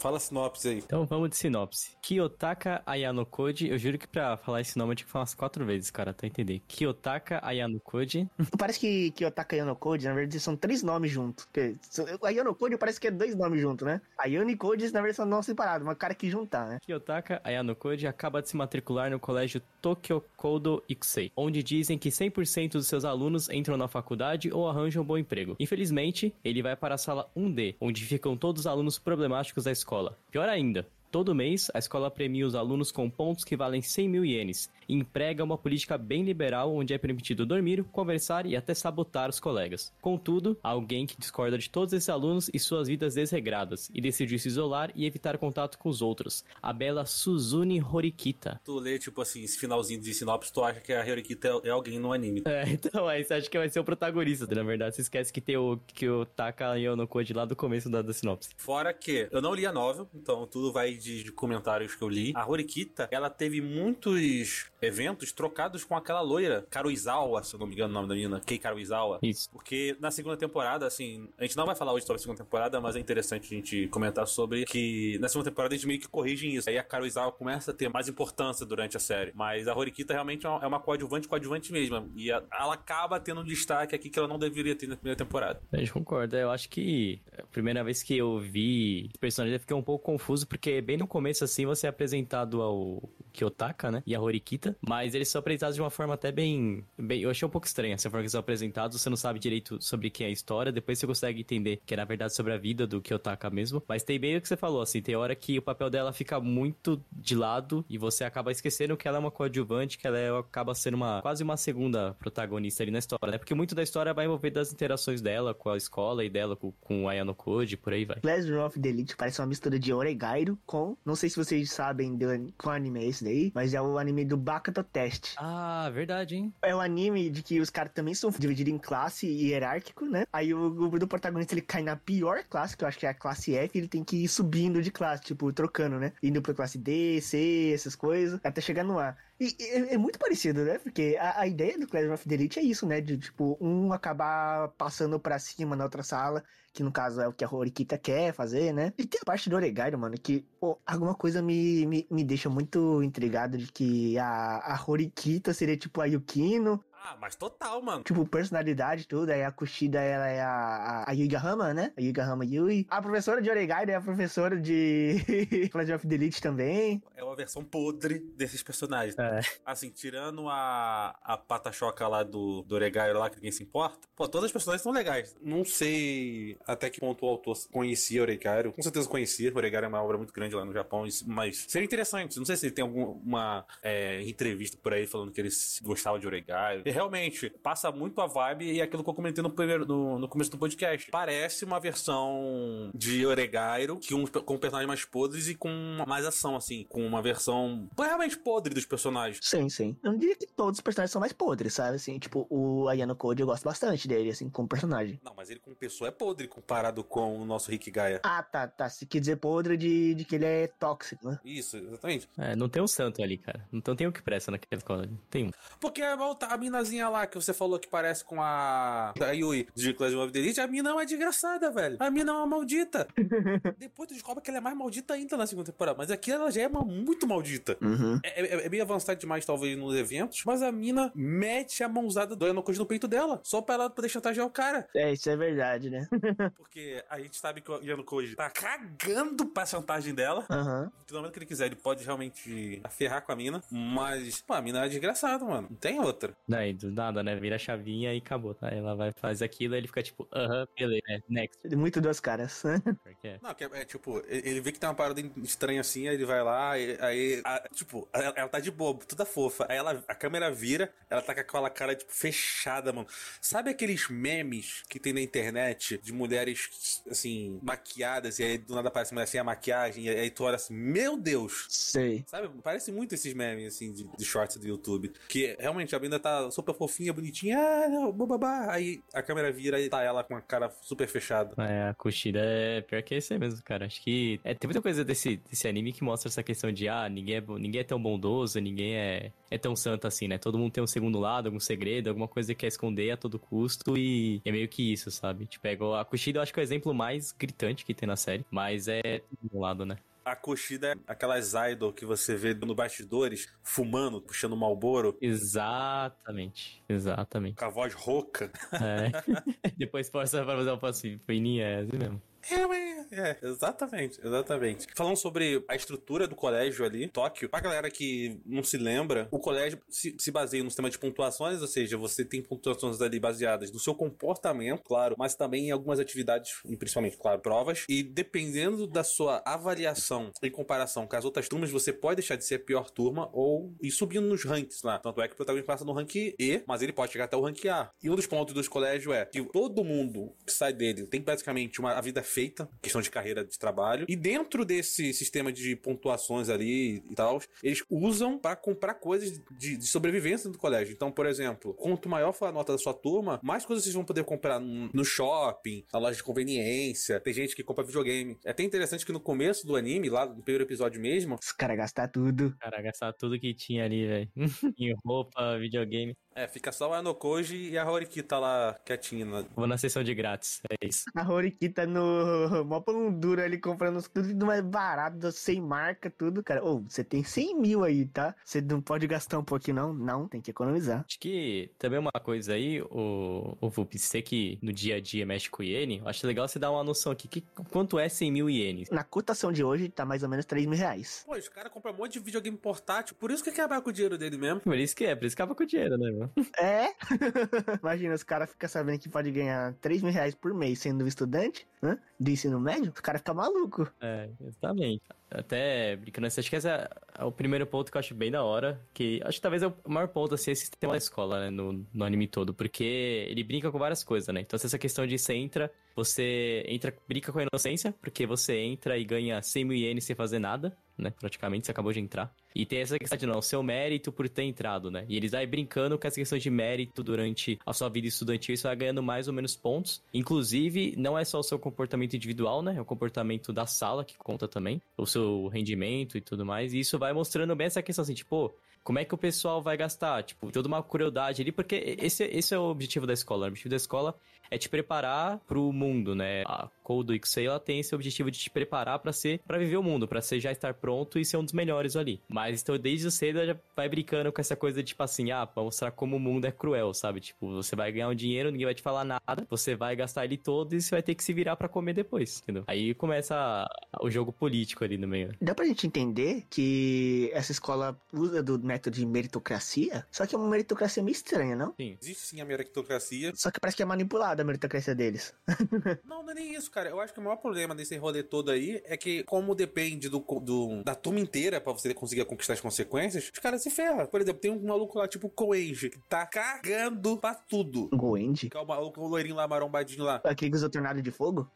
Fala 0.00 0.18
a 0.18 0.20
sinopse 0.20 0.68
aí. 0.68 0.78
Então 0.78 1.04
vamos 1.04 1.28
de 1.28 1.36
sinopse. 1.36 1.96
Kiyotaka 2.00 2.80
Ayano 2.86 3.26
Koji. 3.26 3.68
Eu 3.68 3.76
juro 3.76 3.98
que 3.98 4.06
pra 4.06 4.36
falar 4.36 4.60
esse 4.60 4.78
nome 4.78 4.92
eu 4.92 4.96
tinha 4.96 5.06
que 5.06 5.10
falar 5.10 5.22
umas 5.22 5.34
quatro 5.34 5.66
vezes, 5.66 5.90
cara, 5.90 6.12
até 6.12 6.28
entender. 6.28 6.62
Kiyotaka 6.68 7.44
Ayano 7.44 7.80
Koji. 7.80 8.28
Parece 8.56 8.78
que, 8.78 9.10
que 9.10 9.24
Otaka 9.24 9.56
e 9.56 9.58
Yanokode, 9.58 10.06
na 10.06 10.14
verdade, 10.14 10.38
são 10.38 10.56
três 10.56 10.84
nomes 10.84 11.10
juntos. 11.10 11.46
Porque 11.46 11.74
A 12.22 12.30
Yanokode 12.30 12.76
parece 12.76 13.00
que 13.00 13.08
é 13.08 13.10
dois 13.10 13.34
nomes 13.34 13.60
juntos, 13.60 13.84
né? 13.84 14.00
A 14.16 14.28
Yanikode, 14.28 14.84
na 14.92 15.00
verdade, 15.00 15.16
são 15.16 15.26
nomes 15.26 15.46
separados, 15.46 15.84
mas 15.84 15.96
o 15.96 15.98
cara 15.98 16.14
que 16.14 16.30
juntar, 16.30 16.68
né? 16.68 16.78
Kiyotaka 16.80 17.40
Ayano 17.42 17.74
Koji 17.74 18.06
acaba 18.06 18.40
de 18.40 18.48
se 18.48 18.56
matricular 18.56 19.10
no 19.10 19.18
colégio 19.18 19.60
Tokyo 19.82 20.22
Kodo 20.36 20.80
Ikusei, 20.88 21.32
onde 21.36 21.60
dizem 21.60 21.98
que 21.98 22.10
100% 22.10 22.72
dos 22.72 22.86
seus 22.86 23.04
alunos 23.04 23.50
entram 23.50 23.76
na 23.76 23.88
faculdade 23.88 24.52
ou 24.52 24.68
arranjam 24.68 25.02
um 25.02 25.06
bom 25.06 25.18
emprego. 25.18 25.56
Infelizmente, 25.58 26.32
ele 26.44 26.62
vai 26.62 26.76
para 26.76 26.94
a 26.94 26.98
sala 26.98 27.28
1D, 27.36 27.74
onde 27.80 28.04
ficam 28.04 28.36
todos 28.36 28.60
os 28.60 28.66
alunos 28.68 28.96
problemáticos 28.96 29.64
da 29.64 29.72
escola. 29.72 29.87
Pior 30.30 30.48
ainda, 30.48 30.86
Todo 31.10 31.34
mês, 31.34 31.70
a 31.72 31.78
escola 31.78 32.10
premia 32.10 32.46
os 32.46 32.54
alunos 32.54 32.92
com 32.92 33.08
pontos 33.08 33.42
que 33.42 33.56
valem 33.56 33.80
100 33.80 34.08
mil 34.10 34.24
ienes 34.26 34.68
emprega 34.88 35.44
uma 35.44 35.58
política 35.58 35.98
bem 35.98 36.22
liberal 36.22 36.74
onde 36.74 36.94
é 36.94 36.98
permitido 36.98 37.44
dormir, 37.44 37.84
conversar 37.84 38.46
e 38.46 38.56
até 38.56 38.74
sabotar 38.74 39.28
os 39.28 39.38
colegas. 39.38 39.92
Contudo, 40.00 40.56
há 40.62 40.70
alguém 40.70 41.06
que 41.06 41.18
discorda 41.18 41.58
de 41.58 41.68
todos 41.68 41.92
esses 41.92 42.08
alunos 42.08 42.50
e 42.52 42.58
suas 42.58 42.88
vidas 42.88 43.14
desregradas 43.14 43.90
e 43.92 44.00
decidiu 44.00 44.38
se 44.38 44.48
isolar 44.48 44.90
e 44.94 45.04
evitar 45.04 45.36
contato 45.38 45.78
com 45.78 45.88
os 45.88 46.00
outros. 46.00 46.44
A 46.62 46.72
bela 46.72 47.04
Suzune 47.04 47.82
Horikita. 47.82 48.60
Tu 48.64 48.78
lê, 48.78 48.98
tipo 48.98 49.20
assim, 49.20 49.42
esse 49.42 49.58
finalzinho 49.58 50.00
de 50.00 50.14
sinopse, 50.14 50.52
tu 50.52 50.62
acha 50.62 50.80
que 50.80 50.92
a 50.92 51.06
Hirokita 51.06 51.60
é, 51.64 51.70
alguém 51.70 51.98
no 51.98 52.12
anime. 52.12 52.42
É, 52.46 52.64
então 52.70 53.06
aí 53.06 53.24
você 53.24 53.34
acha 53.34 53.50
que 53.50 53.58
vai 53.58 53.68
ser 53.68 53.80
o 53.80 53.84
protagonista. 53.84 54.46
Na 54.54 54.62
verdade, 54.62 54.94
você 54.94 55.02
esquece 55.02 55.32
que 55.32 55.40
tem 55.40 55.56
o, 55.56 55.78
que 55.86 56.08
o 56.08 56.24
Taka 56.24 56.74
Yonoko 56.76 57.22
de 57.22 57.32
lá 57.32 57.44
do 57.44 57.56
começo 57.56 57.90
da, 57.90 58.02
da 58.02 58.12
sinopse. 58.12 58.50
Fora 58.56 58.92
que 58.92 59.28
eu 59.30 59.42
não 59.42 59.54
li 59.54 59.66
a 59.66 59.72
novel, 59.72 60.08
então 60.14 60.46
tudo 60.46 60.72
vai 60.72 60.94
de, 60.94 61.24
de 61.24 61.32
comentários 61.32 61.94
que 61.94 62.02
eu 62.02 62.08
li, 62.08 62.32
a 62.34 62.48
Horikita, 62.48 63.08
ela 63.10 63.28
teve 63.28 63.60
muitos 63.60 64.70
eventos 64.80 65.32
trocados 65.32 65.84
com 65.84 65.96
aquela 65.96 66.20
loira, 66.20 66.66
Karuizawa, 66.70 67.42
se 67.42 67.54
eu 67.54 67.60
não 67.60 67.66
me 67.66 67.74
engano 67.74 67.90
o 67.90 67.94
nome 67.94 68.08
da 68.08 68.14
menina, 68.14 68.40
Kei 68.40 68.58
Karuizawa. 68.58 69.18
Isso. 69.22 69.48
Porque 69.50 69.96
na 70.00 70.10
segunda 70.10 70.36
temporada, 70.36 70.86
assim, 70.86 71.28
a 71.38 71.42
gente 71.42 71.56
não 71.56 71.66
vai 71.66 71.74
falar 71.74 71.92
hoje 71.92 72.06
sobre 72.06 72.16
a 72.20 72.22
segunda 72.22 72.42
temporada, 72.42 72.80
mas 72.80 72.96
é 72.96 73.00
interessante 73.00 73.46
a 73.46 73.56
gente 73.56 73.88
comentar 73.88 74.26
sobre 74.26 74.64
que 74.64 75.18
na 75.20 75.28
segunda 75.28 75.50
temporada 75.50 75.74
eles 75.74 75.84
meio 75.84 76.00
que 76.00 76.08
corrigem 76.08 76.54
isso. 76.54 76.68
Aí 76.70 76.78
a 76.78 76.82
Karuizawa 76.82 77.32
começa 77.32 77.70
a 77.70 77.74
ter 77.74 77.88
mais 77.88 78.08
importância 78.08 78.64
durante 78.64 78.96
a 78.96 79.00
série. 79.00 79.32
Mas 79.34 79.66
a 79.68 79.76
Horikita 79.76 80.12
realmente 80.12 80.46
é 80.46 80.48
uma- 80.48 80.76
é 80.76 80.80
coadjuvante, 80.80 81.26
coadjuvante 81.28 81.72
mesmo. 81.72 82.10
E 82.16 82.30
ela 82.30 82.74
acaba 82.74 83.18
tendo 83.20 83.40
um 83.40 83.44
destaque 83.44 83.94
aqui 83.94 84.08
que 84.08 84.18
ela 84.18 84.28
não 84.28 84.38
deveria 84.38 84.74
ter 84.76 84.86
na 84.86 84.96
primeira 84.96 85.16
temporada. 85.16 85.60
A 85.72 85.76
gente 85.78 85.92
concorda. 85.92 86.38
Eu 86.38 86.50
acho 86.50 86.68
que 86.68 87.20
a 87.36 87.42
primeira 87.46 87.82
vez 87.82 88.02
que 88.02 88.16
eu 88.16 88.38
vi 88.38 89.10
o 89.14 89.18
personagem 89.18 89.54
eu 89.54 89.60
fiquei 89.60 89.76
um 89.76 89.82
pouco 89.82 90.04
confuso, 90.04 90.46
porque 90.46 90.80
bem 90.80 90.96
no 90.96 91.06
começo, 91.06 91.42
assim, 91.44 91.66
você 91.66 91.86
é 91.86 91.90
apresentado 91.90 92.62
ao 92.62 93.02
Kyotaka, 93.32 93.90
né? 93.90 94.02
E 94.06 94.14
a 94.14 94.20
Horikita. 94.20 94.67
Mas 94.86 95.14
eles 95.14 95.28
são 95.28 95.38
apresentados 95.40 95.74
de 95.74 95.80
uma 95.80 95.90
forma 95.90 96.14
até 96.14 96.30
bem. 96.32 96.84
bem 96.98 97.22
eu 97.22 97.30
achei 97.30 97.46
um 97.46 97.50
pouco 97.50 97.66
estranha 97.66 97.94
essa 97.94 98.08
forma 98.10 98.22
que 98.22 98.24
eles 98.24 98.32
são 98.32 98.40
apresentados. 98.40 99.00
Você 99.00 99.10
não 99.10 99.16
sabe 99.16 99.38
direito 99.38 99.78
sobre 99.80 100.10
quem 100.10 100.26
é 100.26 100.28
a 100.30 100.32
história. 100.32 100.72
Depois 100.72 100.98
você 100.98 101.06
consegue 101.06 101.40
entender 101.40 101.80
que 101.84 101.94
é, 101.94 101.96
na 101.96 102.04
verdade, 102.04 102.34
sobre 102.34 102.52
a 102.52 102.58
vida 102.58 102.86
do 102.86 103.00
Kyotaka 103.00 103.50
mesmo. 103.50 103.82
Mas 103.88 104.02
tem 104.02 104.18
bem 104.18 104.36
o 104.36 104.40
que 104.40 104.48
você 104.48 104.56
falou, 104.56 104.82
assim. 104.82 105.00
Tem 105.00 105.16
hora 105.16 105.34
que 105.34 105.58
o 105.58 105.62
papel 105.62 105.90
dela 105.90 106.12
fica 106.12 106.40
muito 106.40 107.02
de 107.12 107.34
lado 107.34 107.84
e 107.88 107.98
você 107.98 108.24
acaba 108.24 108.50
esquecendo 108.50 108.96
que 108.96 109.06
ela 109.06 109.18
é 109.18 109.20
uma 109.20 109.30
coadjuvante, 109.30 109.98
que 109.98 110.06
ela 110.06 110.18
é- 110.18 110.38
acaba 110.38 110.74
sendo 110.74 110.94
uma 110.94 111.20
quase 111.22 111.42
uma 111.42 111.56
segunda 111.56 112.14
protagonista 112.18 112.82
ali 112.82 112.90
na 112.90 112.98
história, 112.98 113.32
né? 113.32 113.38
Porque 113.38 113.54
muito 113.54 113.74
da 113.74 113.82
história 113.82 114.12
vai 114.14 114.24
envolver 114.24 114.50
das 114.50 114.72
interações 114.72 115.20
dela 115.20 115.54
com 115.54 115.70
a 115.70 115.76
escola 115.76 116.24
e 116.24 116.30
dela 116.30 116.56
com, 116.56 116.72
com 116.80 117.04
o 117.04 117.08
Ayano 117.08 117.34
Code, 117.34 117.76
por 117.76 117.92
aí 117.92 118.04
vai. 118.04 118.20
Classroom 118.20 118.64
of 118.64 118.80
the 118.80 118.88
Elite 118.88 119.16
parece 119.16 119.40
uma 119.40 119.46
mistura 119.46 119.78
de 119.78 119.92
Oregairo 119.92 120.58
com. 120.66 120.96
Não 121.04 121.14
sei 121.14 121.28
se 121.28 121.36
vocês 121.36 121.70
sabem 121.70 122.16
do, 122.16 122.26
qual 122.56 122.74
anime 122.74 123.00
é 123.04 123.08
esse 123.08 123.24
daí, 123.24 123.52
mas 123.54 123.74
é 123.74 123.80
o 123.80 123.98
anime 123.98 124.24
do 124.24 124.36
Bakato 124.58 124.82
Test. 124.82 125.34
Ah, 125.36 125.88
verdade, 125.92 126.36
hein? 126.36 126.52
É 126.62 126.74
um 126.74 126.80
anime 126.80 127.30
de 127.30 127.42
que 127.42 127.60
os 127.60 127.70
caras 127.70 127.92
também 127.92 128.12
são 128.12 128.30
divididos 128.30 128.72
em 128.72 128.78
classe 128.78 129.26
e 129.26 129.50
hierárquico, 129.50 130.04
né? 130.04 130.24
Aí 130.32 130.52
o 130.52 130.70
grupo 130.70 130.98
do 130.98 131.06
protagonista 131.06 131.54
ele 131.54 131.62
cai 131.62 131.82
na 131.82 131.96
pior 131.96 132.42
classe, 132.44 132.76
que 132.76 132.82
eu 132.84 132.88
acho 132.88 132.98
que 132.98 133.06
é 133.06 133.10
a 133.10 133.14
classe 133.14 133.54
F, 133.54 133.78
ele 133.78 133.88
tem 133.88 134.02
que 134.02 134.24
ir 134.24 134.28
subindo 134.28 134.82
de 134.82 134.90
classe, 134.90 135.22
tipo, 135.22 135.52
trocando, 135.52 135.98
né? 135.98 136.12
Indo 136.22 136.42
pra 136.42 136.54
classe 136.54 136.76
D, 136.76 137.20
C, 137.20 137.70
essas 137.72 137.94
coisas, 137.94 138.40
até 138.42 138.60
chegar 138.60 138.82
no 138.82 138.98
A. 138.98 139.16
E 139.40 139.56
é, 139.60 139.94
é 139.94 139.98
muito 139.98 140.18
parecido, 140.18 140.64
né? 140.64 140.78
Porque 140.78 141.16
a, 141.20 141.40
a 141.40 141.46
ideia 141.46 141.78
do 141.78 141.86
Clash 141.86 142.10
of 142.10 142.28
the 142.28 142.34
Elite 142.34 142.58
é 142.58 142.62
isso, 142.62 142.86
né? 142.86 143.00
De, 143.00 143.16
tipo, 143.16 143.56
um 143.60 143.92
acabar 143.92 144.68
passando 144.70 145.18
pra 145.20 145.38
cima 145.38 145.76
na 145.76 145.84
outra 145.84 146.02
sala, 146.02 146.42
que 146.72 146.82
no 146.82 146.90
caso 146.90 147.20
é 147.20 147.28
o 147.28 147.32
que 147.32 147.44
a 147.44 147.48
Horikita 147.52 147.96
quer 147.96 148.32
fazer, 148.34 148.72
né? 148.72 148.92
E 148.98 149.06
tem 149.06 149.20
a 149.22 149.24
parte 149.24 149.48
do 149.48 149.54
Oregairo, 149.56 149.98
mano, 149.98 150.16
que, 150.18 150.40
pô, 150.60 150.80
alguma 150.84 151.14
coisa 151.14 151.40
me, 151.40 151.86
me, 151.86 152.06
me 152.10 152.24
deixa 152.24 152.50
muito 152.50 153.02
intrigado 153.02 153.56
de 153.56 153.70
que 153.70 154.18
a, 154.18 154.74
a 154.74 154.84
Horikita 154.86 155.54
seria 155.54 155.76
tipo 155.76 156.00
a 156.00 156.06
Yukino, 156.06 156.84
Ah, 157.04 157.16
mas 157.20 157.34
total, 157.34 157.80
mano. 157.80 158.02
tipo, 158.02 158.26
personalidade 158.26 159.02
e 159.02 159.06
tudo. 159.06 159.30
Aí 159.30 159.42
a 159.42 159.50
Kushida, 159.50 160.00
ela 160.00 160.28
é 160.28 160.40
a, 160.40 160.48
a, 160.48 161.10
a 161.10 161.12
Yuiga 161.12 161.38
Hama, 161.38 161.72
né? 161.72 161.92
A 161.96 162.00
Yuiga 162.00 162.24
Hama 162.24 162.44
Yui. 162.44 162.86
A 162.90 163.00
professora 163.00 163.40
de 163.40 163.50
Oregairo 163.50 163.90
é 163.90 163.94
a 163.94 164.00
professora 164.00 164.60
de 164.60 165.16
Clash 165.70 165.90
of 165.90 166.06
the 166.06 166.14
Elite 166.14 166.42
também. 166.42 167.02
É 167.16 167.22
uma 167.22 167.36
versão 167.36 167.64
podre 167.64 168.18
desses 168.18 168.62
personagens. 168.62 169.16
É. 169.18 169.40
Assim, 169.64 169.90
tirando 169.90 170.48
a, 170.48 171.16
a 171.22 171.36
pata-choca 171.36 172.06
lá 172.08 172.22
do, 172.22 172.62
do 172.62 172.74
Oregairo 172.74 173.18
lá, 173.18 173.30
que 173.30 173.36
ninguém 173.36 173.52
se 173.52 173.62
importa, 173.62 174.08
pô, 174.16 174.28
todas 174.28 174.46
as 174.46 174.52
personagens 174.52 174.82
são 174.82 174.92
legais. 174.92 175.36
Não 175.40 175.64
sei 175.64 176.58
até 176.66 176.90
que 176.90 177.00
ponto 177.00 177.24
o 177.24 177.28
autor 177.28 177.56
conhecia 177.70 178.22
Oregairo. 178.22 178.72
Com 178.72 178.82
certeza 178.82 179.08
conhecia. 179.08 179.52
Oregairo 179.54 179.86
é 179.86 179.88
uma 179.88 180.02
obra 180.02 180.16
muito 180.16 180.32
grande 180.32 180.54
lá 180.54 180.64
no 180.64 180.72
Japão, 180.72 181.04
mas 181.26 181.64
seria 181.68 181.86
interessante. 181.86 182.38
Não 182.38 182.44
sei 182.44 182.56
se 182.56 182.70
tem 182.70 182.82
alguma 182.82 183.64
é, 183.82 184.22
entrevista 184.22 184.76
por 184.82 184.92
aí 184.92 185.06
falando 185.06 185.32
que 185.32 185.40
ele 185.40 185.50
gostava 185.82 186.18
de 186.18 186.26
Oregairo. 186.26 186.82
Realmente, 186.98 187.50
passa 187.62 187.92
muito 187.92 188.20
a 188.20 188.26
vibe 188.26 188.72
e 188.72 188.82
aquilo 188.82 189.04
que 189.04 189.10
eu 189.10 189.14
comentei 189.14 189.42
no, 189.42 189.50
primeiro, 189.50 189.86
no, 189.86 190.18
no 190.18 190.28
começo 190.28 190.50
do 190.50 190.58
podcast. 190.58 191.10
Parece 191.10 191.64
uma 191.64 191.78
versão 191.78 192.90
de 192.92 193.24
Oregairo 193.24 193.98
que 193.98 194.14
um, 194.14 194.26
com 194.26 194.58
personagens 194.58 194.88
mais 194.88 195.04
podres 195.04 195.48
e 195.48 195.54
com 195.54 195.70
mais 196.06 196.26
ação, 196.26 196.56
assim. 196.56 196.84
Com 196.88 197.06
uma 197.06 197.22
versão 197.22 197.88
realmente 197.96 198.36
podre 198.36 198.74
dos 198.74 198.84
personagens. 198.84 199.38
Sim, 199.42 199.68
sim. 199.68 199.96
Eu 200.02 200.12
não 200.12 200.18
diria 200.18 200.34
que 200.34 200.46
todos 200.46 200.78
os 200.78 200.82
personagens 200.82 201.12
são 201.12 201.20
mais 201.20 201.32
podres, 201.32 201.74
sabe? 201.74 201.96
Assim, 201.96 202.18
tipo, 202.18 202.46
o 202.50 202.88
Ayano 202.88 203.14
Code 203.14 203.42
eu 203.42 203.46
gosto 203.46 203.64
bastante 203.64 204.08
dele, 204.08 204.30
assim, 204.30 204.50
como 204.50 204.68
personagem. 204.68 205.20
Não, 205.22 205.34
mas 205.36 205.50
ele 205.50 205.60
como 205.60 205.76
pessoa 205.76 206.08
é 206.08 206.10
podre 206.10 206.48
comparado 206.48 207.04
com 207.04 207.38
o 207.38 207.44
nosso 207.44 207.70
Rick 207.70 207.90
Gaia. 207.90 208.20
Ah, 208.24 208.42
tá, 208.42 208.66
tá. 208.66 208.88
Se 208.88 209.06
quer 209.06 209.20
dizer 209.20 209.36
podre 209.36 209.76
de, 209.76 210.14
de 210.14 210.24
que 210.24 210.34
ele 210.34 210.44
é 210.44 210.66
tóxico, 210.66 211.28
né? 211.28 211.38
Isso, 211.44 211.76
exatamente. 211.76 212.28
É, 212.36 212.56
não 212.56 212.68
tem 212.68 212.82
um 212.82 212.88
santo 212.88 213.22
ali, 213.22 213.38
cara. 213.38 213.66
Não 213.70 213.80
tem 213.80 214.06
o 214.06 214.12
que 214.12 214.22
presta 214.22 214.50
naquela 214.50 214.78
escola. 214.78 215.08
Tem 215.30 215.44
um. 215.46 215.50
Porque 215.80 216.02
a, 216.02 216.14
a 216.14 216.56
minazinha 216.78 217.08
lá 217.08 217.26
que 217.26 217.36
você 217.36 217.52
falou 217.52 217.78
que 217.78 217.88
parece 217.88 218.24
com 218.24 218.40
a, 218.40 219.12
a 219.20 219.30
Yui 219.32 219.68
de 219.74 219.92
Clash 219.92 220.14
of 220.14 220.32
the 220.32 220.38
Elite, 220.38 220.60
a 220.60 220.66
mina 220.66 220.90
é 220.90 220.92
uma 220.92 221.04
desgraçada, 221.04 221.70
velho. 221.70 221.96
A 221.98 222.10
mina 222.10 222.30
é 222.30 222.34
uma 222.34 222.46
maldita. 222.46 223.06
Depois 223.78 224.08
tu 224.08 224.14
descobre 224.14 224.42
que 224.42 224.50
ela 224.50 224.58
é 224.58 224.60
mais 224.60 224.76
maldita 224.76 225.14
ainda 225.14 225.36
na 225.36 225.46
segunda 225.46 225.70
temporada. 225.70 225.98
Mas 225.98 226.10
aqui 226.10 226.30
ela 226.30 226.50
já 226.50 226.62
é 226.62 226.68
uma 226.68 226.82
muito 226.82 227.26
maldita. 227.26 227.76
Uhum. 227.80 228.20
É, 228.22 228.40
é, 228.40 228.66
é 228.66 228.68
bem 228.68 228.80
avançado 228.80 229.18
demais, 229.18 229.44
talvez, 229.44 229.76
nos 229.76 229.94
eventos, 229.96 230.42
mas 230.44 230.62
a 230.62 230.70
mina 230.70 231.10
mete 231.14 231.82
a 231.82 231.88
mãozada 231.88 232.36
do 232.36 232.46
Yanokoji 232.46 232.78
no 232.78 232.86
peito 232.86 233.08
dela, 233.08 233.40
só 233.42 233.60
pra 233.60 233.74
ela 233.74 233.90
poder 233.90 234.08
chantagear 234.08 234.46
o 234.46 234.50
cara. 234.50 234.88
É, 234.94 235.12
isso 235.12 235.28
é 235.28 235.36
verdade, 235.36 235.90
né? 235.90 236.06
Porque 236.56 237.02
a 237.10 237.18
gente 237.18 237.36
sabe 237.36 237.60
que 237.60 237.70
o 237.70 237.82
Yanokoji 237.82 238.36
tá 238.36 238.50
cagando 238.50 239.46
pra 239.46 239.66
chantagem 239.66 240.14
dela. 240.14 240.46
Aham. 240.50 240.90
No 241.10 241.16
momento 241.16 241.32
que 241.32 241.38
ele 241.38 241.46
quiser, 241.46 241.66
ele 241.66 241.76
pode 241.76 242.04
realmente 242.04 242.82
ferrar 242.90 243.22
com 243.22 243.32
a 243.32 243.36
mina. 243.36 243.62
Mas, 243.70 244.42
pô, 244.42 244.52
a 244.52 244.60
mina 244.60 244.84
é 244.84 244.88
desgraçada, 244.88 245.44
mano. 245.44 245.68
Não 245.70 245.76
tem 245.76 245.98
outra. 245.98 246.34
Daí, 246.68 246.72
do 246.74 246.90
nada, 246.90 247.22
né? 247.22 247.34
Vira 247.36 247.56
a 247.56 247.58
chavinha 247.58 248.12
e 248.12 248.18
acabou. 248.18 248.56
Aí 248.60 248.78
ela 248.78 248.94
vai 248.94 249.12
fazer 249.12 249.44
aquilo 249.44 249.74
e 249.74 249.78
ele 249.78 249.86
fica 249.86 250.02
tipo, 250.02 250.28
aham, 250.32 250.66
beleza, 250.76 251.02
é, 251.08 251.20
next. 251.28 251.76
Muito 251.76 252.00
duas 252.00 252.20
caras. 252.20 252.62
Porque 253.02 253.28
é. 253.28 253.38
Não, 253.42 253.54
que 253.54 253.64
é, 253.64 253.70
é, 253.72 253.84
tipo, 253.84 254.22
ele 254.28 254.60
vê 254.60 254.72
que 254.72 254.78
tem 254.78 254.88
uma 254.88 254.94
parada 254.94 255.20
estranha 255.42 255.80
assim, 255.80 256.08
aí 256.08 256.14
ele 256.14 256.24
vai 256.24 256.42
lá, 256.42 256.72
aí, 256.72 256.98
aí, 257.00 257.42
a- 257.44 257.68
tipo, 257.72 258.08
ela, 258.12 258.32
ela 258.36 258.48
tá 258.48 258.60
de 258.60 258.70
bobo, 258.70 259.04
toda 259.06 259.24
fofa. 259.24 259.66
Aí 259.68 259.76
ela, 259.76 260.04
a 260.06 260.14
câmera 260.14 260.50
vira, 260.50 260.92
ela 261.08 261.22
tá 261.22 261.34
com 261.34 261.40
aquela 261.40 261.70
cara, 261.70 261.94
tipo, 261.94 262.12
fechada, 262.12 262.92
mano. 262.92 263.08
Sabe 263.40 263.70
aqueles 263.70 264.08
memes 264.08 264.82
que 264.88 264.98
tem 264.98 265.12
na 265.12 265.20
internet 265.20 265.98
de 266.02 266.12
mulheres, 266.12 267.02
assim, 267.10 267.58
maquiadas, 267.62 268.38
e 268.38 268.44
aí 268.44 268.58
do 268.58 268.74
nada 268.74 268.88
aparece 268.88 269.12
uma 269.12 269.16
mulher 269.18 269.26
sem 269.26 269.40
a 269.40 269.44
maquiagem, 269.44 270.04
e 270.04 270.08
aí 270.10 270.30
tu 270.30 270.44
olha 270.44 270.56
assim, 270.56 270.74
meu 270.74 271.16
Deus! 271.16 271.66
Sei. 271.68 272.24
Sabe, 272.26 272.50
parece 272.62 272.92
muito 272.92 273.14
esses 273.14 273.32
memes, 273.34 273.74
assim, 273.74 273.92
de, 273.92 274.04
de 274.16 274.24
shorts 274.24 274.56
do 274.56 274.66
YouTube. 274.66 275.12
Que 275.28 275.56
realmente 275.58 275.94
a 275.94 275.98
menina 275.98 276.18
tá 276.18 276.50
super 276.58 276.74
fofinha, 276.74 277.12
bonitinha, 277.12 277.56
ah, 277.58 278.12
bababá. 278.12 278.72
Aí 278.72 279.00
a 279.14 279.22
câmera 279.22 279.52
vira 279.52 279.80
e 279.80 279.88
tá 279.88 280.02
ela 280.02 280.24
com 280.24 280.34
a 280.34 280.40
cara 280.40 280.70
super 280.82 281.06
fechada. 281.06 281.54
É, 281.62 281.90
a 281.90 281.94
Kushida 281.94 282.40
é 282.40 282.80
pior 282.80 283.02
que 283.02 283.14
esse 283.14 283.38
mesmo, 283.38 283.62
cara. 283.62 283.86
Acho 283.86 284.02
que 284.02 284.40
é, 284.42 284.54
tem 284.54 284.66
muita 284.66 284.82
coisa 284.82 285.04
desse, 285.04 285.36
desse 285.36 285.68
anime 285.68 285.92
que 285.92 286.02
mostra 286.02 286.28
essa 286.28 286.42
questão 286.42 286.72
de, 286.72 286.88
ah, 286.88 287.08
ninguém 287.08 287.36
é, 287.36 287.40
ninguém 287.40 287.80
é 287.80 287.84
tão 287.84 288.00
bondoso, 288.02 288.58
ninguém 288.60 288.96
é, 288.96 289.32
é 289.50 289.58
tão 289.58 289.76
santo 289.76 290.06
assim, 290.06 290.26
né? 290.26 290.36
Todo 290.36 290.58
mundo 290.58 290.72
tem 290.72 290.82
um 290.82 290.86
segundo 290.86 291.18
lado, 291.20 291.46
algum 291.46 291.60
segredo, 291.60 292.08
alguma 292.08 292.28
coisa 292.28 292.54
que 292.54 292.60
quer 292.60 292.66
esconder 292.66 293.12
a 293.12 293.16
todo 293.16 293.38
custo 293.38 293.96
e 293.96 294.42
é 294.44 294.50
meio 294.50 294.68
que 294.68 294.92
isso, 294.92 295.10
sabe? 295.10 295.46
Tipo, 295.46 295.62
pega 295.62 296.00
a 296.00 296.04
Kushida, 296.04 296.38
eu 296.38 296.42
acho 296.42 296.52
que 296.52 296.58
é 296.58 296.62
o 296.62 296.64
exemplo 296.64 296.92
mais 296.92 297.32
gritante 297.32 297.84
que 297.84 297.94
tem 297.94 298.06
na 298.06 298.16
série, 298.16 298.44
mas 298.50 298.88
é 298.88 299.22
um 299.52 299.60
lado, 299.60 299.86
né? 299.86 299.96
A 300.28 300.36
Kushida 300.36 300.92
é 300.92 300.94
aquelas 301.06 301.54
idol 301.54 301.92
que 301.92 302.04
você 302.04 302.36
vê 302.36 302.52
no 302.54 302.74
bastidores, 302.74 303.50
fumando, 303.62 304.20
puxando 304.20 304.56
Malboro, 304.56 305.16
Exatamente, 305.20 306.82
exatamente. 306.88 307.56
com 307.56 307.64
a 307.64 307.70
voz 307.70 307.94
rouca. 307.94 308.52
É. 308.72 309.10
Depois 309.76 310.10
força 310.10 310.44
pra 310.44 310.56
fazer 310.56 310.70
uma 310.70 310.78
passiva, 310.78 311.22
fininha, 311.26 311.64
é 311.64 311.80
assim 311.80 311.96
mesmo. 311.98 312.22
É, 312.50 313.20
é, 313.20 313.38
exatamente, 313.42 314.20
exatamente. 314.24 314.86
Falando 314.94 315.16
sobre 315.16 315.64
a 315.68 315.74
estrutura 315.74 316.26
do 316.26 316.34
colégio 316.34 316.84
ali, 316.84 317.08
Tóquio, 317.08 317.48
pra 317.48 317.60
galera 317.60 317.90
que 317.90 318.40
não 318.44 318.62
se 318.62 318.76
lembra, 318.76 319.28
o 319.30 319.38
colégio 319.38 319.80
se, 319.88 320.14
se 320.18 320.30
baseia 320.30 320.62
no 320.62 320.70
sistema 320.70 320.90
de 320.90 320.98
pontuações, 320.98 321.60
ou 321.60 321.68
seja, 321.68 321.96
você 321.96 322.24
tem 322.24 322.42
pontuações 322.42 323.00
ali 323.00 323.18
baseadas 323.18 323.72
no 323.72 323.78
seu 323.78 323.94
comportamento, 323.94 324.82
claro, 324.82 325.14
mas 325.18 325.34
também 325.34 325.68
em 325.68 325.70
algumas 325.70 325.98
atividades, 325.98 326.60
e 326.64 326.76
principalmente, 326.76 327.16
claro, 327.16 327.40
provas, 327.40 327.84
e 327.88 328.02
dependendo 328.02 328.86
da 328.86 329.04
sua 329.04 329.42
avaliação 329.44 330.30
em 330.42 330.50
comparação 330.50 331.06
com 331.06 331.16
as 331.16 331.24
outras 331.24 331.48
turmas, 331.48 331.70
você 331.70 331.92
pode 331.92 332.16
deixar 332.16 332.36
de 332.36 332.44
ser 332.44 332.56
a 332.56 332.60
pior 332.60 332.90
turma 332.90 333.28
ou 333.32 333.74
ir 333.82 333.90
subindo 333.90 334.26
nos 334.26 334.44
ranks 334.44 334.82
lá. 334.82 334.98
Tanto 334.98 335.20
é 335.20 335.28
que 335.28 335.34
o 335.34 335.36
protagonista 335.36 335.66
passa 335.72 335.84
no 335.84 335.92
rank 335.92 336.14
E, 336.16 336.62
mas 336.66 336.82
ele 336.82 336.92
pode 336.92 337.12
chegar 337.12 337.24
até 337.24 337.36
o 337.36 337.40
rank 337.40 337.64
A. 337.66 337.90
E 338.02 338.10
um 338.10 338.16
dos 338.16 338.26
pontos 338.26 338.54
dos 338.54 338.68
colégios 338.68 339.14
é 339.14 339.24
que 339.24 339.42
todo 339.44 339.84
mundo 339.84 340.34
que 340.46 340.52
sai 340.52 340.72
dele 340.72 341.06
tem 341.06 341.20
basicamente 341.20 341.80
uma 341.80 342.00
vida 342.00 342.22
feita, 342.28 342.68
questão 342.82 343.00
de 343.00 343.10
carreira 343.10 343.44
de 343.44 343.58
trabalho. 343.58 344.06
E 344.08 344.16
dentro 344.16 344.64
desse 344.64 345.12
sistema 345.12 345.52
de 345.52 345.74
pontuações 345.76 346.48
ali 346.48 347.02
e 347.10 347.14
tal, 347.14 347.40
eles 347.62 347.82
usam 347.90 348.38
para 348.38 348.56
comprar 348.56 348.94
coisas 348.94 349.40
de, 349.58 349.76
de 349.76 349.86
sobrevivência 349.86 350.50
do 350.50 350.58
colégio. 350.58 350.92
Então, 350.92 351.10
por 351.10 351.26
exemplo, 351.26 351.74
quanto 351.74 352.08
maior 352.08 352.32
for 352.32 352.46
a 352.46 352.52
nota 352.52 352.72
da 352.72 352.78
sua 352.78 352.94
turma, 352.94 353.40
mais 353.42 353.64
coisas 353.64 353.84
vocês 353.84 353.94
vão 353.94 354.04
poder 354.04 354.24
comprar 354.24 354.60
no, 354.60 355.04
shopping, 355.04 355.84
na 355.92 355.98
loja 355.98 356.16
de 356.16 356.22
conveniência. 356.22 357.20
Tem 357.20 357.32
gente 357.32 357.56
que 357.56 357.62
compra 357.64 357.84
videogame. 357.84 358.36
É 358.44 358.50
até 358.50 358.62
interessante 358.62 359.04
que 359.04 359.12
no 359.12 359.20
começo 359.20 359.66
do 359.66 359.76
anime, 359.76 360.08
lá 360.08 360.26
no 360.26 360.42
primeiro 360.42 360.64
episódio 360.64 361.00
mesmo, 361.00 361.36
Os 361.40 361.52
caras 361.52 361.76
gastar 361.76 362.08
tudo. 362.08 362.54
Cara, 362.60 362.82
gastar 362.82 363.12
tudo 363.12 363.38
que 363.38 363.54
tinha 363.54 363.84
ali, 363.84 364.06
velho. 364.06 364.30
em 364.78 364.94
roupa, 365.04 365.58
videogame. 365.58 366.14
É, 366.38 366.48
fica 366.48 366.70
só 366.70 366.90
o 366.90 366.92
Anokoji 366.94 367.70
e 367.70 367.78
a 367.78 367.90
Horikita 367.90 368.38
lá 368.38 368.78
quietinha. 368.84 369.24
né? 369.24 369.44
Vou 369.56 369.66
na 369.66 369.76
sessão 369.76 370.04
de 370.04 370.14
grátis. 370.14 370.60
É 370.70 370.86
isso. 370.86 371.04
A 371.14 371.28
Horikita 371.28 371.86
no 371.86 372.64
mó 372.64 372.80
pão 372.80 373.12
duro 373.12 373.42
ali 373.42 373.58
comprando 373.58 374.00
tudo 374.08 374.46
mais 374.46 374.62
barato, 374.62 375.32
sem 375.32 375.60
marca, 375.60 376.08
tudo, 376.10 376.42
cara. 376.42 376.64
Ô, 376.64 376.80
você 376.80 377.02
tem 377.02 377.24
100 377.24 377.60
mil 377.60 377.84
aí, 377.84 378.06
tá? 378.06 378.34
Você 378.44 378.60
não 378.60 378.80
pode 378.80 379.06
gastar 379.06 379.38
um 379.38 379.44
pouquinho, 379.44 379.76
não? 379.76 379.92
Não, 379.92 380.28
tem 380.28 380.40
que 380.40 380.50
economizar. 380.50 381.04
Acho 381.06 381.18
que 381.18 381.70
também 381.78 381.98
uma 381.98 382.12
coisa 382.12 382.52
aí, 382.52 382.80
o, 382.82 383.56
o 383.60 383.68
Vup, 383.68 383.98
você 383.98 384.22
que 384.22 384.58
no 384.62 384.72
dia 384.72 384.96
a 384.96 385.00
dia 385.00 385.26
mexe 385.26 385.50
com 385.50 385.62
iene, 385.62 385.98
eu 385.98 386.08
acho 386.08 386.26
legal 386.26 386.46
você 386.46 386.58
dar 386.58 386.70
uma 386.70 386.84
noção 386.84 387.10
aqui. 387.10 387.26
Que, 387.26 387.44
quanto 387.70 387.98
é 387.98 388.08
100 388.08 388.30
mil 388.32 388.48
ienes? 388.48 388.90
Na 388.90 389.02
cotação 389.02 389.52
de 389.52 389.64
hoje, 389.64 389.88
tá 389.88 390.04
mais 390.04 390.22
ou 390.22 390.28
menos 390.28 390.44
3 390.44 390.66
mil 390.66 390.78
reais. 390.78 391.24
Pô, 391.26 391.36
os 391.36 391.48
caras 391.48 391.72
compram 391.72 391.92
um 391.92 391.96
monte 391.96 392.12
de 392.12 392.20
videogame 392.20 392.56
portátil, 392.56 393.16
por 393.18 393.30
isso 393.30 393.42
que 393.42 393.50
quer 393.50 393.62
acabar 393.62 393.80
com 393.80 393.90
o 393.90 393.92
dinheiro 393.92 394.16
dele 394.16 394.36
mesmo. 394.36 394.60
Por 394.60 394.76
isso 394.76 394.94
que 394.94 395.04
é, 395.04 395.16
por 395.16 395.24
isso 395.24 395.34
que 395.34 395.42
acaba 395.42 395.54
com 395.54 395.64
o 395.64 395.66
dinheiro, 395.66 395.96
né, 395.98 396.27
mano? 396.36 396.48
É? 396.58 396.94
Imagina, 397.82 398.14
os 398.14 398.22
caras 398.22 398.50
ficam 398.50 398.68
sabendo 398.68 398.98
que 398.98 399.08
pode 399.08 399.30
ganhar 399.30 399.74
3 399.74 400.02
mil 400.02 400.12
reais 400.12 400.34
por 400.34 400.54
mês 400.54 400.78
sendo 400.78 401.06
estudante, 401.06 401.66
né? 401.82 401.98
Do 402.18 402.30
ensino 402.30 402.60
médio, 402.60 402.92
os 402.94 403.00
caras 403.00 403.20
ficam 403.20 403.34
malucos. 403.34 403.88
É, 404.00 404.30
exatamente. 404.40 405.02
Até 405.30 405.96
brincando, 405.96 406.26
assim, 406.26 406.40
acho 406.40 406.50
que 406.50 406.56
esse 406.56 406.68
é, 406.68 406.88
é 407.18 407.24
o 407.24 407.30
primeiro 407.30 407.66
ponto 407.66 407.90
que 407.90 407.96
eu 407.96 408.00
acho 408.00 408.14
bem 408.14 408.30
da 408.30 408.42
hora. 408.42 408.80
Que 408.94 409.20
acho 409.24 409.38
que 409.38 409.42
talvez 409.42 409.62
é 409.62 409.66
o 409.66 409.74
maior 409.86 410.08
ponto, 410.08 410.34
assim, 410.34 410.50
esse 410.50 410.62
sistema 410.62 410.92
da 410.92 410.98
escola, 410.98 411.40
né? 411.40 411.50
No, 411.50 411.86
no 411.92 412.04
anime 412.04 412.26
todo. 412.26 412.54
Porque 412.54 413.26
ele 413.28 413.44
brinca 413.44 413.70
com 413.70 413.78
várias 413.78 414.02
coisas, 414.02 414.32
né? 414.34 414.40
Então, 414.40 414.56
essa 414.56 414.78
questão 414.78 415.06
de 415.06 415.18
você 415.18 415.34
entra, 415.34 415.70
você 415.94 416.64
entra, 416.66 416.94
brinca 417.06 417.32
com 417.32 417.38
a 417.38 417.42
inocência, 417.42 417.94
porque 418.00 418.26
você 418.26 418.56
entra 418.58 418.96
e 418.96 419.04
ganha 419.04 419.42
100 419.42 419.64
mil 419.64 419.76
ienes 419.76 420.04
sem 420.04 420.14
fazer 420.14 420.38
nada, 420.38 420.76
né? 420.96 421.12
Praticamente, 421.18 421.66
você 421.66 421.72
acabou 421.72 421.92
de 421.92 422.00
entrar. 422.00 422.32
E 422.54 422.64
tem 422.64 422.80
essa 422.80 422.98
questão 422.98 423.18
de 423.18 423.26
não, 423.26 423.42
seu 423.42 423.62
mérito 423.62 424.10
por 424.10 424.28
ter 424.28 424.42
entrado, 424.42 424.90
né? 424.90 425.04
E 425.08 425.16
eles 425.16 425.32
vai 425.32 425.46
brincando 425.46 425.98
com 425.98 426.06
essa 426.06 426.16
questão 426.16 426.38
de 426.38 426.50
mérito 426.50 427.02
durante 427.02 427.58
a 427.64 427.72
sua 427.72 427.88
vida 427.88 428.06
estudantil, 428.06 428.54
isso 428.54 428.66
vai 428.66 428.76
ganhando 428.76 429.02
mais 429.02 429.28
ou 429.28 429.34
menos 429.34 429.54
pontos. 429.54 430.02
Inclusive, 430.12 430.94
não 430.96 431.18
é 431.18 431.24
só 431.24 431.38
o 431.38 431.42
seu 431.42 431.58
comportamento 431.58 432.14
individual, 432.14 432.62
né? 432.62 432.76
É 432.76 432.80
o 432.80 432.84
comportamento 432.84 433.52
da 433.52 433.66
sala 433.66 434.04
que 434.04 434.16
conta 434.16 434.48
também, 434.48 434.80
o 434.96 435.06
seu 435.06 435.17
rendimento 435.48 436.16
e 436.16 436.20
tudo 436.20 436.44
mais. 436.44 436.72
E 436.72 436.80
isso 436.80 436.98
vai 436.98 437.12
mostrando 437.12 437.54
bem 437.56 437.66
essa 437.66 437.82
questão 437.82 438.02
assim, 438.02 438.14
tipo, 438.14 438.54
como 438.82 438.98
é 438.98 439.04
que 439.04 439.14
o 439.14 439.18
pessoal 439.18 439.60
vai 439.60 439.76
gastar? 439.76 440.22
Tipo, 440.22 440.50
toda 440.50 440.66
uma 440.66 440.82
crueldade 440.82 441.42
ali, 441.42 441.52
porque 441.52 441.96
esse, 442.00 442.24
esse 442.24 442.54
é 442.54 442.58
o 442.58 442.70
objetivo 442.70 443.06
da 443.06 443.12
escola. 443.12 443.42
né? 443.42 443.46
O 443.46 443.48
objetivo 443.50 443.70
da 443.70 443.76
escola 443.76 444.18
é 444.50 444.58
te 444.58 444.68
preparar 444.68 445.38
pro 445.46 445.72
mundo, 445.72 446.14
né? 446.14 446.42
A 446.46 446.68
Code 446.82 447.14
Ixei, 447.14 447.46
ela 447.46 447.60
tem 447.60 447.80
esse 447.80 447.94
objetivo 447.94 448.30
de 448.30 448.38
te 448.38 448.50
preparar 448.50 448.98
para 448.98 449.12
ser, 449.12 449.40
para 449.46 449.58
viver 449.58 449.76
o 449.76 449.82
mundo, 449.82 450.08
para 450.08 450.22
você 450.22 450.40
já 450.40 450.50
estar 450.50 450.72
pronto 450.74 451.18
e 451.18 451.24
ser 451.24 451.36
um 451.36 451.44
dos 451.44 451.52
melhores 451.52 451.96
ali. 451.96 452.20
Mas 452.28 452.62
então 452.62 452.78
desde 452.78 453.10
cedo 453.10 453.38
ela 453.38 453.48
já 453.48 453.56
vai 453.76 453.88
brincando 453.88 454.32
com 454.32 454.40
essa 454.40 454.56
coisa 454.56 454.82
de 454.82 454.88
tipo 454.88 455.02
assim, 455.02 455.30
ah, 455.30 455.46
pra 455.46 455.62
mostrar 455.62 455.90
como 455.90 456.16
o 456.16 456.20
mundo 456.20 456.46
é 456.46 456.50
cruel, 456.50 456.94
sabe? 456.94 457.20
Tipo, 457.20 457.52
você 457.52 457.76
vai 457.76 457.92
ganhar 457.92 458.08
um 458.08 458.14
dinheiro, 458.14 458.50
ninguém 458.50 458.64
vai 458.64 458.74
te 458.74 458.82
falar 458.82 459.04
nada, 459.04 459.46
você 459.50 459.74
vai 459.74 459.94
gastar 459.94 460.24
ele 460.24 460.38
todo 460.38 460.74
e 460.74 460.80
você 460.80 460.90
vai 460.90 461.02
ter 461.02 461.14
que 461.14 461.22
se 461.22 461.32
virar 461.32 461.56
para 461.56 461.68
comer 461.68 461.92
depois, 461.92 462.40
entendeu? 462.42 462.64
Aí 462.66 462.94
começa 462.94 463.68
o 464.00 464.10
jogo 464.10 464.32
político 464.32 464.82
ali 464.82 464.96
no 464.96 465.06
meio. 465.06 465.34
Dá 465.40 465.54
pra 465.54 465.66
gente 465.66 465.86
entender 465.86 466.44
que 466.48 467.30
essa 467.34 467.52
escola 467.52 468.00
usa 468.12 468.42
do 468.42 468.58
método 468.58 468.96
de 468.96 469.04
meritocracia, 469.04 470.06
só 470.10 470.26
que 470.26 470.34
é 470.34 470.38
uma 470.38 470.48
meritocracia 470.48 471.02
meio 471.02 471.12
estranha, 471.12 471.54
não? 471.54 471.74
Sim. 471.76 471.98
Existe 472.00 472.22
sim 472.22 472.40
a 472.40 472.44
meritocracia. 472.44 473.32
Só 473.34 473.50
que 473.50 473.60
parece 473.60 473.76
que 473.76 473.82
é 473.82 473.86
manipulada 473.86 474.37
a 474.42 474.44
meritocracia 474.44 474.94
deles. 474.94 475.34
Não, 476.04 476.22
não 476.22 476.30
é 476.30 476.34
nem 476.34 476.54
isso, 476.54 476.70
cara. 476.70 476.88
Eu 476.90 477.00
acho 477.00 477.12
que 477.12 477.20
o 477.20 477.22
maior 477.22 477.36
problema 477.36 477.74
desse 477.74 477.96
rolê 477.96 478.22
todo 478.22 478.50
aí 478.50 478.82
é 478.84 478.96
que, 478.96 479.22
como 479.24 479.54
depende 479.54 480.08
do, 480.08 480.18
do- 480.20 480.82
da 480.82 480.94
turma 480.94 481.20
inteira 481.20 481.60
pra 481.60 481.72
você 481.72 481.92
conseguir 481.94 482.24
conquistar 482.24 482.54
as 482.54 482.60
consequências, 482.60 483.30
os 483.32 483.38
caras 483.38 483.62
se 483.62 483.70
ferram. 483.70 484.06
Por 484.06 484.20
exemplo, 484.20 484.40
tem 484.40 484.50
um 484.50 484.60
maluco 484.66 484.98
lá, 484.98 485.08
tipo 485.08 485.26
o 485.26 485.30
Koenji, 485.30 485.90
que 485.90 485.98
tá 486.08 486.26
cagando 486.26 487.16
pra 487.18 487.34
tudo. 487.34 487.88
Goend. 487.92 488.48
Que 488.50 488.56
é 488.56 488.60
o 488.60 488.66
maluco, 488.66 489.00
o 489.00 489.06
loirinho 489.08 489.36
lá, 489.36 489.46
marombadinho 489.48 490.04
lá. 490.04 490.20
Aquele 490.24 490.50
que 490.50 490.56
usou 490.56 490.68
tornado 490.70 491.00
de 491.00 491.10
fogo? 491.10 491.50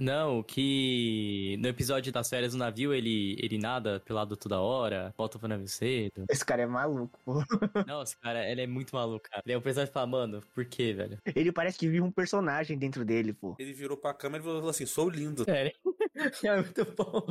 Não, 0.00 0.42
que 0.42 1.56
no 1.60 1.68
episódio 1.68 2.12
das 2.12 2.28
férias 2.28 2.52
do 2.52 2.58
navio 2.58 2.94
ele, 2.94 3.36
ele 3.40 3.58
nada 3.58 4.00
pelado 4.00 4.36
toda 4.36 4.60
hora, 4.60 5.12
volta 5.16 5.38
pro 5.38 5.48
navio 5.48 5.68
cedo. 5.68 6.24
Esse 6.30 6.44
cara 6.44 6.62
é 6.62 6.66
maluco, 6.66 7.18
pô. 7.24 7.34
Não, 7.86 8.02
esse 8.02 8.16
cara, 8.16 8.48
ele 8.48 8.62
é 8.62 8.66
muito 8.66 8.94
maluco, 8.94 9.28
cara. 9.28 9.42
Ele 9.44 9.54
é 9.54 9.56
o 9.56 9.62
personagem 9.62 9.92
fala, 9.92 10.06
mano, 10.06 10.42
por 10.54 10.64
quê, 10.64 10.92
velho? 10.92 11.18
Ele 11.34 11.52
parece 11.52 11.78
que 11.78 11.88
vive 11.88 12.00
um 12.00 12.10
personagem 12.10 12.78
dentro 12.78 13.04
dele, 13.04 13.32
pô. 13.32 13.56
Ele 13.58 13.72
virou 13.72 13.96
pra 13.96 14.14
câmera 14.14 14.42
e 14.42 14.46
falou 14.46 14.68
assim: 14.68 14.86
sou 14.86 15.08
lindo. 15.08 15.44
É, 15.48 15.72
é 16.44 16.56
muito 16.56 16.84
bom. 16.96 17.26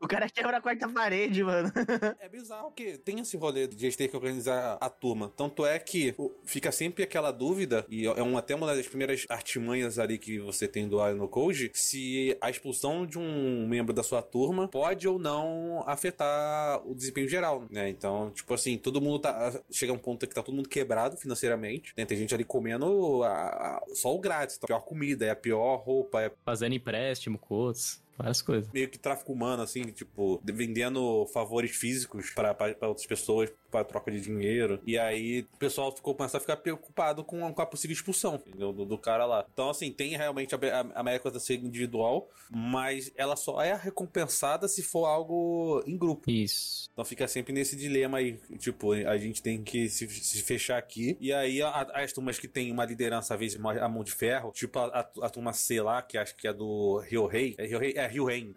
O 0.00 0.08
cara 0.08 0.28
quebra 0.28 0.58
a 0.58 0.60
quarta 0.60 0.88
parede, 0.88 1.42
mano. 1.42 1.70
É 2.20 2.28
bizarro 2.28 2.68
porque 2.68 2.98
tem 2.98 3.20
esse 3.20 3.36
rolê 3.36 3.66
de 3.66 3.84
eles 3.84 3.96
terem 3.96 4.10
que 4.10 4.16
organizar 4.16 4.78
a 4.80 4.90
turma. 4.90 5.32
Tanto 5.36 5.64
é 5.64 5.78
que 5.78 6.14
fica 6.44 6.70
sempre 6.72 7.02
aquela 7.02 7.30
dúvida, 7.30 7.84
e 7.88 8.06
é 8.06 8.22
um, 8.22 8.36
até 8.36 8.54
uma 8.54 8.66
das 8.74 8.86
primeiras 8.86 9.26
artimanhas 9.28 9.98
ali 9.98 10.18
que 10.18 10.38
você 10.38 10.66
tem 10.68 10.88
do 10.88 11.06
Iron 11.06 11.26
Code, 11.28 11.70
se 11.74 12.09
a 12.40 12.50
expulsão 12.50 13.06
de 13.06 13.18
um 13.18 13.66
membro 13.66 13.92
da 13.92 14.02
sua 14.02 14.22
turma 14.22 14.68
pode 14.68 15.06
ou 15.08 15.18
não 15.18 15.82
afetar 15.86 16.80
o 16.86 16.94
desempenho 16.94 17.28
geral, 17.28 17.64
né? 17.70 17.88
Então, 17.88 18.30
tipo 18.30 18.52
assim, 18.54 18.76
todo 18.78 19.00
mundo 19.00 19.18
tá. 19.18 19.60
Chega 19.70 19.92
um 19.92 19.98
ponto 19.98 20.26
que 20.26 20.34
tá 20.34 20.42
todo 20.42 20.54
mundo 20.54 20.68
quebrado 20.68 21.16
financeiramente, 21.16 21.92
né? 21.96 22.04
Tem 22.04 22.16
gente 22.16 22.34
ali 22.34 22.44
comendo 22.44 23.22
a- 23.24 23.30
a- 23.30 23.82
só 23.94 24.14
o 24.14 24.18
grátis, 24.18 24.58
tá? 24.58 24.64
a 24.64 24.68
pior 24.68 24.80
comida, 24.80 25.24
é 25.26 25.30
a 25.30 25.36
pior 25.36 25.76
roupa, 25.76 26.22
é 26.22 26.30
Fazendo 26.44 26.74
empréstimo 26.74 27.38
com 27.38 27.54
outros, 27.54 28.02
várias 28.22 28.42
coisas. 28.42 28.70
meio 28.72 28.88
que 28.88 28.98
tráfico 28.98 29.32
humano, 29.32 29.62
assim, 29.62 29.82
tipo, 29.84 30.40
vendendo 30.44 31.26
favores 31.32 31.70
físicos 31.72 32.30
pra 32.30 32.56
outras 32.82 33.06
pessoas 33.06 33.50
pra 33.70 33.84
troca 33.84 34.10
de 34.10 34.20
dinheiro. 34.20 34.80
E 34.86 34.98
aí 34.98 35.46
o 35.52 35.56
pessoal 35.56 35.94
ficou 35.94 36.14
começou 36.14 36.38
a 36.38 36.40
ficar 36.40 36.56
preocupado 36.56 37.22
com 37.24 37.46
a, 37.46 37.52
com 37.52 37.62
a 37.62 37.66
possível 37.66 37.94
expulsão 37.94 38.34
entendeu? 38.34 38.72
Do, 38.72 38.84
do 38.84 38.98
cara 38.98 39.24
lá. 39.26 39.46
Então, 39.52 39.70
assim, 39.70 39.92
tem 39.92 40.16
realmente 40.16 40.54
a, 40.54 40.58
a, 40.58 40.80
a 40.80 41.00
América 41.00 41.30
da 41.30 41.38
ser 41.40 41.54
individual, 41.54 42.28
mas 42.50 43.12
ela 43.16 43.36
só 43.36 43.60
é 43.62 43.74
recompensada 43.74 44.66
se 44.68 44.82
for 44.82 45.06
algo 45.06 45.82
em 45.86 45.96
grupo. 45.96 46.30
Isso. 46.30 46.88
Então 46.92 47.04
fica 47.04 47.26
sempre 47.28 47.52
nesse 47.52 47.76
dilema 47.76 48.18
aí, 48.18 48.38
tipo, 48.58 48.92
a 48.92 49.16
gente 49.16 49.42
tem 49.42 49.62
que 49.62 49.88
se, 49.88 50.08
se 50.08 50.42
fechar 50.42 50.76
aqui. 50.78 51.16
E 51.20 51.32
aí 51.32 51.62
a- 51.62 51.90
as 51.94 52.12
turmas 52.12 52.38
que 52.38 52.48
tem 52.48 52.70
uma 52.72 52.84
liderança, 52.84 53.34
às 53.34 53.40
vezes, 53.40 53.58
a 53.64 53.88
mão 53.88 54.02
de 54.02 54.12
ferro, 54.12 54.50
tipo 54.52 54.78
a, 54.78 54.86
a, 55.00 55.26
a 55.26 55.30
turma 55.30 55.52
C 55.52 55.80
lá, 55.80 56.02
que 56.02 56.18
acho 56.18 56.34
que 56.36 56.48
é 56.48 56.52
do 56.52 56.98
Ryohei. 56.98 57.54
É 57.58 57.66
Ryohei? 57.66 57.92
É 57.96 58.06
Ryohen 58.10 58.54